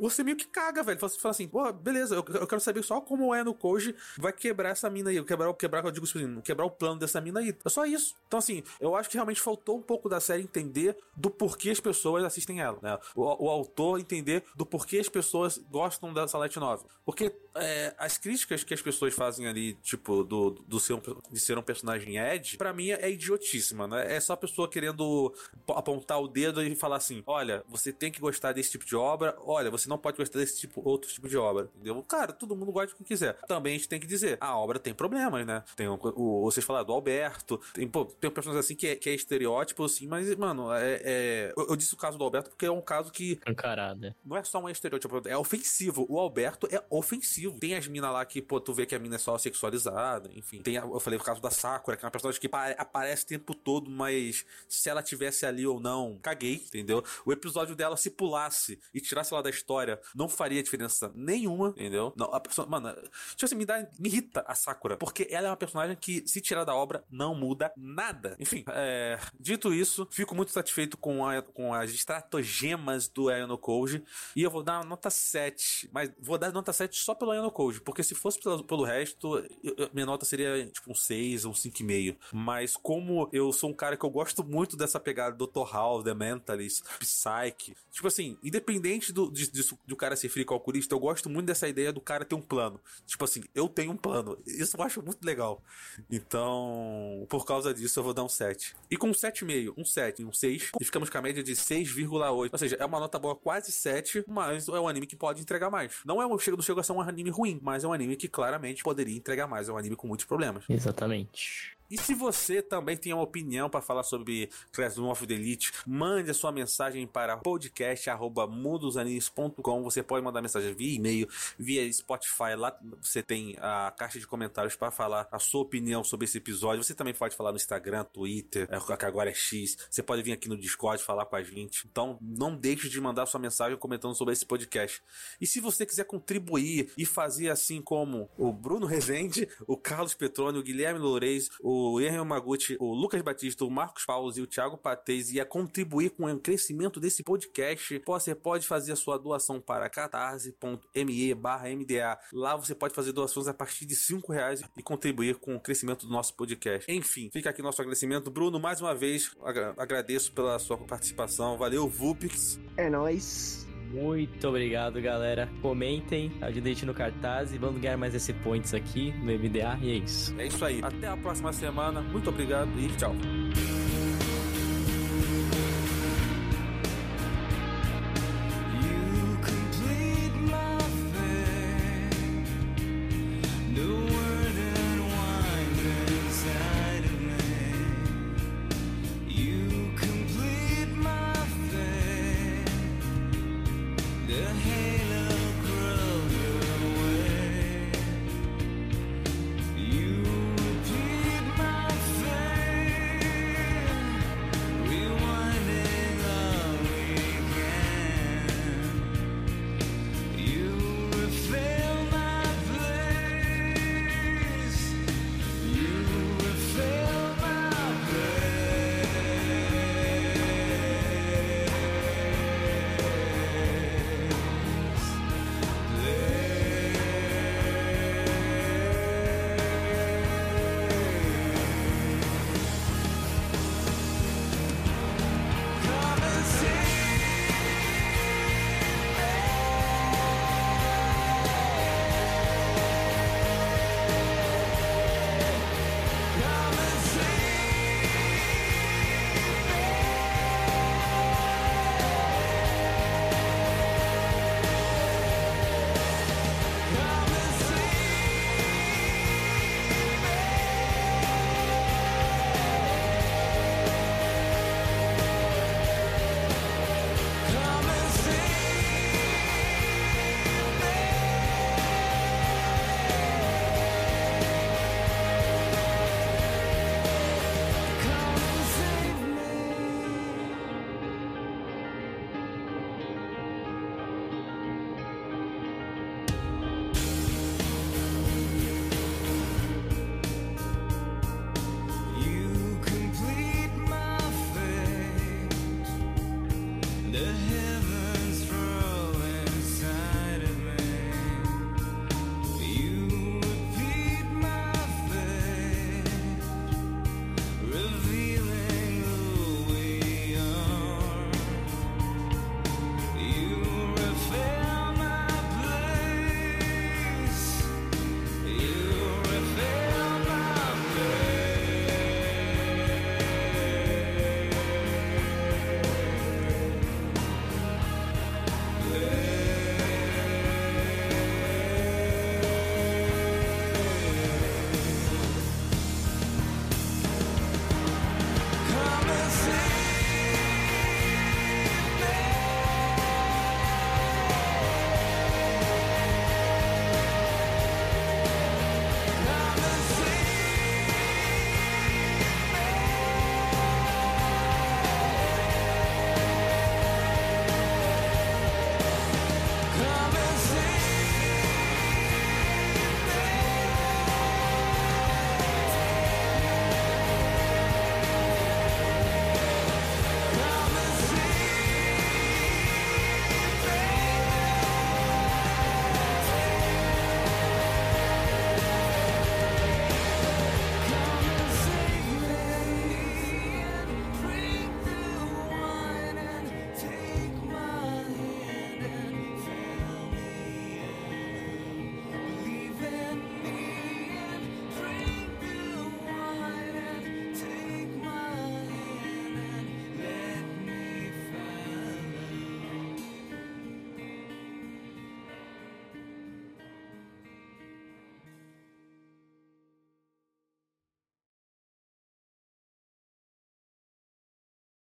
você 0.00 0.22
meio 0.22 0.36
que 0.36 0.46
caga, 0.46 0.82
velho. 0.82 0.98
Você 0.98 1.18
fala 1.18 1.30
assim, 1.30 1.48
pô, 1.48 1.72
beleza, 1.72 2.14
eu, 2.14 2.24
eu 2.34 2.46
quero 2.46 2.60
saber 2.60 2.82
só 2.82 3.00
como 3.00 3.28
o 3.28 3.34
Yano 3.34 3.54
Koji 3.54 3.94
vai 4.18 4.32
quebrar 4.32 4.70
essa 4.70 4.90
mina 4.90 5.10
aí. 5.10 5.24
Quebrar, 5.24 5.52
quebrar, 5.54 5.84
eu 5.84 5.90
digo 5.90 6.06
assim, 6.06 6.40
quebrar 6.40 6.66
o 6.66 6.70
plano 6.70 6.98
dessa 6.98 7.20
mina 7.20 7.40
aí. 7.40 7.56
É 7.64 7.68
só 7.68 7.86
isso. 7.86 8.14
Então, 8.26 8.38
assim, 8.38 8.62
eu 8.80 8.96
acho 8.96 9.08
que 9.08 9.16
realmente 9.16 9.40
faltou 9.40 9.78
um 9.78 9.82
pouco 9.82 10.08
da 10.08 10.20
série 10.20 10.42
entender 10.42 10.96
do 11.16 11.30
porquê 11.30 11.70
as 11.70 11.80
pessoas 11.80 12.24
assistem 12.24 12.60
ela, 12.60 12.78
né? 12.82 12.98
O, 13.14 13.46
o 13.46 13.48
autor 13.48 14.00
entender 14.00 14.44
do 14.54 14.66
porquê 14.66 14.98
as 14.98 15.08
pessoas 15.08 15.58
gostam 15.70 16.12
dessa 16.12 16.38
light 16.38 16.58
novel. 16.58 16.86
Porque 17.04 17.32
é, 17.54 17.94
as 17.98 18.18
críticas 18.18 18.64
que 18.64 18.74
as 18.74 18.82
pessoas 18.82 19.14
fazem 19.14 19.46
ali, 19.46 19.74
tipo, 19.82 20.24
do, 20.24 20.50
do 20.66 20.80
ser 20.80 20.94
um, 20.94 21.00
de 21.30 21.38
ser 21.40 21.56
um 21.58 21.62
personagem 21.62 22.18
Ed, 22.18 22.56
pra 22.56 22.72
mim 22.72 22.90
é 22.90 23.10
idiotíssima, 23.10 23.86
né? 23.86 24.14
É 24.14 24.20
só 24.20 24.32
a 24.32 24.36
pessoa 24.36 24.68
querendo 24.68 25.32
apontar 25.68 26.20
o 26.20 26.28
dedo 26.28 26.62
e 26.62 26.74
falar 26.74 26.96
assim: 26.96 27.22
olha, 27.26 27.62
você 27.68 27.92
tem 27.92 28.10
que 28.10 28.20
gostar 28.20 28.52
desse 28.52 28.70
tipo 28.72 28.84
de 28.84 28.96
obra, 28.96 29.36
olha, 29.40 29.70
você 29.70 29.88
não 29.88 29.98
pode 29.98 30.16
gostar 30.16 30.38
desse 30.38 30.58
tipo, 30.60 30.80
outro 30.88 31.10
tipo 31.10 31.28
de 31.28 31.36
obra, 31.36 31.68
entendeu? 31.74 32.02
Cara, 32.02 32.32
todo 32.32 32.56
mundo 32.56 32.72
gosta 32.72 32.92
do 32.92 32.96
que 32.98 33.04
quiser. 33.04 33.34
Também 33.46 33.74
a 33.74 33.76
gente 33.76 33.88
tem 33.88 34.00
que 34.00 34.06
dizer: 34.06 34.36
a 34.40 34.56
obra 34.56 34.78
tem 34.78 34.94
problemas, 34.94 35.46
né? 35.46 35.62
Tem 35.76 35.88
o, 35.88 35.98
o- 36.16 36.42
vocês 36.42 36.64
falaram 36.64 36.86
do 36.86 36.92
Alberto, 36.92 37.60
tem, 37.72 37.86
pô, 37.88 38.04
tem 38.04 38.30
personagens 38.30 38.64
assim 38.64 38.74
que 38.74 38.86
é, 38.88 38.96
que 38.96 39.08
é 39.10 39.14
estereótipo, 39.14 39.84
assim, 39.84 40.06
mas, 40.06 40.34
mano, 40.36 40.72
é, 40.72 41.00
é- 41.04 41.52
eu, 41.56 41.68
eu 41.70 41.76
disse 41.76 41.94
o 41.94 41.96
caso 41.96 42.16
do 42.18 42.24
Alberto 42.24 42.50
porque 42.50 42.66
é 42.66 42.70
um 42.70 42.80
caso 42.80 43.12
que 43.12 43.38
Encarada. 43.46 44.14
não 44.24 44.36
é 44.36 44.44
só 44.44 44.60
um 44.60 44.68
estereótipo, 44.68 45.22
é 45.28 45.36
ofensivo. 45.36 46.06
O 46.08 46.18
Alberto 46.18 46.68
é 46.70 46.82
ofensivo. 46.90 47.43
Tem 47.52 47.74
as 47.76 47.86
minas 47.86 48.12
lá 48.12 48.24
que, 48.24 48.40
pô, 48.42 48.60
tu 48.60 48.72
vê 48.74 48.86
que 48.86 48.94
a 48.94 48.98
mina 48.98 49.16
é 49.16 49.18
só 49.18 49.36
sexualizada, 49.38 50.30
enfim. 50.34 50.62
Tem, 50.62 50.76
a- 50.78 50.82
eu 50.82 51.00
falei 51.00 51.18
o 51.18 51.22
caso 51.22 51.40
da 51.40 51.50
Sakura, 51.50 51.96
que 51.96 52.04
é 52.04 52.06
uma 52.06 52.10
personagem 52.10 52.40
que 52.40 52.48
pa- 52.48 52.70
aparece 52.78 53.24
o 53.24 53.26
tempo 53.28 53.54
todo, 53.54 53.90
mas 53.90 54.44
se 54.68 54.88
ela 54.88 55.02
tivesse 55.02 55.46
ali 55.46 55.66
ou 55.66 55.80
não, 55.80 56.18
caguei, 56.22 56.54
entendeu? 56.54 57.02
O 57.24 57.32
episódio 57.32 57.74
dela, 57.76 57.96
se 57.96 58.10
pulasse 58.10 58.78
e 58.92 59.00
tirasse 59.00 59.32
ela 59.32 59.42
da 59.42 59.50
história, 59.50 60.00
não 60.14 60.28
faria 60.28 60.62
diferença 60.62 61.10
nenhuma, 61.14 61.68
entendeu? 61.70 62.12
Não, 62.16 62.26
a 62.32 62.40
pessoa, 62.40 62.66
mano, 62.66 62.92
tipo 63.30 63.44
assim, 63.44 63.54
me, 63.54 63.64
dá, 63.64 63.78
me 63.98 64.08
irrita 64.08 64.44
a 64.46 64.54
Sakura, 64.54 64.96
porque 64.96 65.26
ela 65.30 65.46
é 65.48 65.50
uma 65.50 65.56
personagem 65.56 65.96
que, 65.96 66.22
se 66.26 66.40
tirar 66.40 66.64
da 66.64 66.74
obra, 66.74 67.04
não 67.10 67.34
muda 67.34 67.72
nada. 67.76 68.36
Enfim, 68.38 68.64
é, 68.68 69.18
dito 69.38 69.72
isso, 69.72 70.06
fico 70.10 70.34
muito 70.34 70.50
satisfeito 70.52 70.96
com, 70.96 71.26
a- 71.26 71.42
com 71.42 71.72
as 71.74 71.90
estratagemas 71.90 73.08
do 73.08 73.28
Ayano 73.28 73.56
Koji 73.58 74.04
e 74.34 74.42
eu 74.42 74.50
vou 74.50 74.62
dar 74.62 74.78
uma 74.80 74.84
nota 74.90 75.10
7, 75.10 75.88
mas 75.92 76.10
vou 76.18 76.38
dar 76.38 76.52
nota 76.52 76.72
7 76.72 76.98
só 76.98 77.14
pelo 77.14 77.30
Ayano 77.34 77.50
Koji, 77.50 77.80
porque 77.80 78.02
se 78.02 78.14
fosse 78.14 78.40
pelo, 78.40 78.64
pelo 78.64 78.84
resto, 78.84 79.36
eu- 79.62 79.90
minha 79.92 80.06
nota 80.06 80.24
seria 80.24 80.66
tipo 80.66 80.90
um 80.90 80.94
6 80.94 81.44
ou 81.44 81.52
um 81.52 81.54
5,5. 81.54 82.16
Mas 82.32 82.76
como 82.76 83.28
eu 83.32 83.52
sou 83.52 83.70
um 83.70 83.74
cara 83.74 83.96
que 83.96 84.04
eu 84.04 84.10
gosto 84.10 84.42
muito 84.44 84.76
dessa 84.76 84.98
pegada 84.98 85.36
do 85.36 85.46
Dr. 85.46 86.02
The 86.04 86.14
Mentalist, 86.14 86.82
Psyche, 86.98 87.76
tipo 87.90 88.06
assim, 88.06 88.36
independente 88.42 89.12
do, 89.12 89.30
de, 89.30 89.50
disso- 89.50 89.78
do 89.86 89.96
cara 89.96 90.16
ser 90.16 90.28
frio 90.28 90.46
calculista, 90.46 90.94
eu 90.94 90.98
gosto 90.98 91.28
muito 91.28 91.46
dessa 91.46 91.68
ideia 91.68 91.92
do 91.92 92.00
cara 92.00 92.24
ter 92.24 92.34
um 92.34 92.40
plano. 92.42 92.80
Tipo 93.06 93.24
assim, 93.24 93.42
eu 93.54 93.68
tenho 93.68 93.92
um 93.92 93.96
plano. 93.96 94.38
Isso 94.46 94.76
eu 94.76 94.82
acho 94.82 95.02
muito 95.02 95.24
legal. 95.24 95.62
Então, 96.10 97.26
por 97.28 97.44
causa 97.44 97.72
disso, 97.74 97.98
eu 97.98 98.04
vou 98.04 98.14
dar 98.14 98.24
um 98.24 98.28
7. 98.28 98.74
E 98.90 98.96
com 98.96 99.08
um 99.08 99.12
7,5, 99.14 99.74
um 99.76 99.84
7 99.84 100.24
um 100.24 100.32
6, 100.32 100.70
e 100.80 100.84
ficamos 100.84 101.10
com 101.10 101.18
a 101.18 101.22
média 101.22 101.42
de 101.42 101.52
6,8. 101.54 102.50
Ou 102.52 102.58
seja, 102.58 102.76
é 102.78 102.84
uma 102.84 102.98
nota 103.00 103.18
boa 103.18 103.34
quase 103.36 103.70
7, 103.72 104.24
mas 104.26 104.68
é 104.68 104.80
um 104.80 104.88
anime 104.88 105.06
que 105.06 105.16
pode 105.16 105.40
entregar 105.42 105.70
mais. 105.70 105.96
Não 106.04 106.20
é 106.22 106.26
um 106.26 106.38
chega, 106.38 106.56
não 106.56 106.62
chega 106.62 106.80
a 106.80 106.84
ser 106.84 106.92
um 106.92 107.00
anime 107.00 107.23
ruim, 107.30 107.58
mas 107.62 107.84
é 107.84 107.88
um 107.88 107.92
anime 107.92 108.16
que 108.16 108.28
claramente 108.28 108.82
poderia 108.82 109.16
entregar 109.16 109.46
mais. 109.46 109.68
É 109.68 109.72
um 109.72 109.76
anime 109.76 109.96
com 109.96 110.06
muitos 110.06 110.26
problemas. 110.26 110.64
Exatamente. 110.68 111.73
E 111.90 111.98
se 111.98 112.14
você 112.14 112.62
também 112.62 112.96
tem 112.96 113.12
uma 113.12 113.22
opinião 113.22 113.68
para 113.68 113.82
falar 113.82 114.02
sobre 114.02 114.48
Classroom 114.72 115.10
of 115.10 115.26
the 115.26 115.34
Elite, 115.34 115.70
mande 115.86 116.30
a 116.30 116.34
sua 116.34 116.50
mensagem 116.50 117.06
para 117.06 117.36
podcast@mundosanimes.com. 117.36 119.82
Você 119.82 120.02
pode 120.02 120.24
mandar 120.24 120.40
mensagem 120.40 120.72
via 120.74 120.96
e-mail, 120.96 121.28
via 121.58 121.92
Spotify. 121.92 122.54
Lá 122.56 122.74
você 123.00 123.22
tem 123.22 123.54
a 123.60 123.92
caixa 123.96 124.18
de 124.18 124.26
comentários 124.26 124.74
para 124.76 124.90
falar 124.90 125.28
a 125.30 125.38
sua 125.38 125.60
opinião 125.60 126.02
sobre 126.02 126.24
esse 126.24 126.38
episódio. 126.38 126.82
Você 126.82 126.94
também 126.94 127.12
pode 127.12 127.36
falar 127.36 127.52
no 127.52 127.56
Instagram, 127.56 128.04
Twitter, 128.04 128.66
é, 128.70 128.78
que 128.96 129.04
agora 129.04 129.28
é 129.30 129.34
X. 129.34 129.76
Você 129.90 130.02
pode 130.02 130.22
vir 130.22 130.32
aqui 130.32 130.48
no 130.48 130.56
Discord 130.56 131.02
falar 131.02 131.26
com 131.26 131.36
a 131.36 131.42
gente. 131.42 131.86
Então, 131.90 132.16
não 132.20 132.56
deixe 132.56 132.88
de 132.88 132.98
mandar 133.00 133.26
sua 133.26 133.40
mensagem 133.40 133.76
comentando 133.76 134.14
sobre 134.14 134.32
esse 134.32 134.46
podcast. 134.46 135.02
E 135.40 135.46
se 135.46 135.60
você 135.60 135.84
quiser 135.84 136.04
contribuir 136.04 136.92
e 136.96 137.04
fazer 137.04 137.50
assim 137.50 137.82
como 137.82 138.30
o 138.38 138.52
Bruno 138.52 138.86
Rezende, 138.86 139.48
o 139.66 139.76
Carlos 139.76 140.14
Petrônio, 140.14 140.60
o 140.60 140.64
Guilherme 140.64 140.98
Loureis, 140.98 141.50
o 141.60 141.73
Henry 142.00 142.24
Maguchi, 142.24 142.76
o 142.80 142.94
Lucas 142.94 143.20
Batista, 143.22 143.64
o 143.64 143.70
Marcos 143.70 144.04
Paus 144.04 144.36
e 144.36 144.40
o 144.42 144.46
Thiago 144.46 144.76
Patez 144.78 145.30
ia 145.32 145.44
contribuir 145.44 146.10
com 146.10 146.24
o 146.32 146.38
crescimento 146.40 147.00
desse 147.00 147.22
podcast, 147.22 148.02
você 148.06 148.34
pode 148.34 148.66
fazer 148.66 148.92
a 148.92 148.96
sua 148.96 149.18
doação 149.18 149.60
para 149.60 149.88
catarse.me 149.88 151.34
MDA. 151.34 152.18
Lá 152.32 152.56
você 152.56 152.74
pode 152.74 152.94
fazer 152.94 153.12
doações 153.12 153.46
a 153.48 153.54
partir 153.54 153.86
de 153.86 153.94
5 153.94 154.32
reais 154.32 154.62
e 154.76 154.82
contribuir 154.82 155.36
com 155.36 155.54
o 155.56 155.60
crescimento 155.60 156.06
do 156.06 156.12
nosso 156.12 156.34
podcast. 156.34 156.90
Enfim, 156.90 157.30
fica 157.32 157.50
aqui 157.50 157.62
nosso 157.62 157.80
agradecimento. 157.80 158.30
Bruno, 158.30 158.58
mais 158.60 158.80
uma 158.80 158.94
vez, 158.94 159.30
agra- 159.42 159.74
agradeço 159.76 160.32
pela 160.32 160.58
sua 160.58 160.76
participação. 160.78 161.56
Valeu, 161.58 161.88
Vupix. 161.88 162.58
É 162.76 162.88
nóis. 162.90 163.63
Muito 163.94 164.48
obrigado, 164.48 165.00
galera. 165.00 165.48
Comentem, 165.62 166.32
ajudem 166.40 166.72
a 166.72 166.74
gente 166.74 166.84
no 166.84 166.92
cartaz 166.92 167.54
e 167.54 167.58
vamos 167.58 167.80
ganhar 167.80 167.96
mais 167.96 168.12
esse 168.14 168.32
points 168.32 168.74
aqui 168.74 169.12
no 169.22 169.32
MDA. 169.32 169.78
E 169.80 169.92
é 169.92 169.94
isso. 169.94 170.34
É 170.36 170.46
isso 170.46 170.64
aí. 170.64 170.80
Até 170.82 171.06
a 171.06 171.16
próxima 171.16 171.52
semana. 171.52 172.00
Muito 172.00 172.28
obrigado 172.28 172.70
e 172.76 172.88
tchau. 172.96 173.14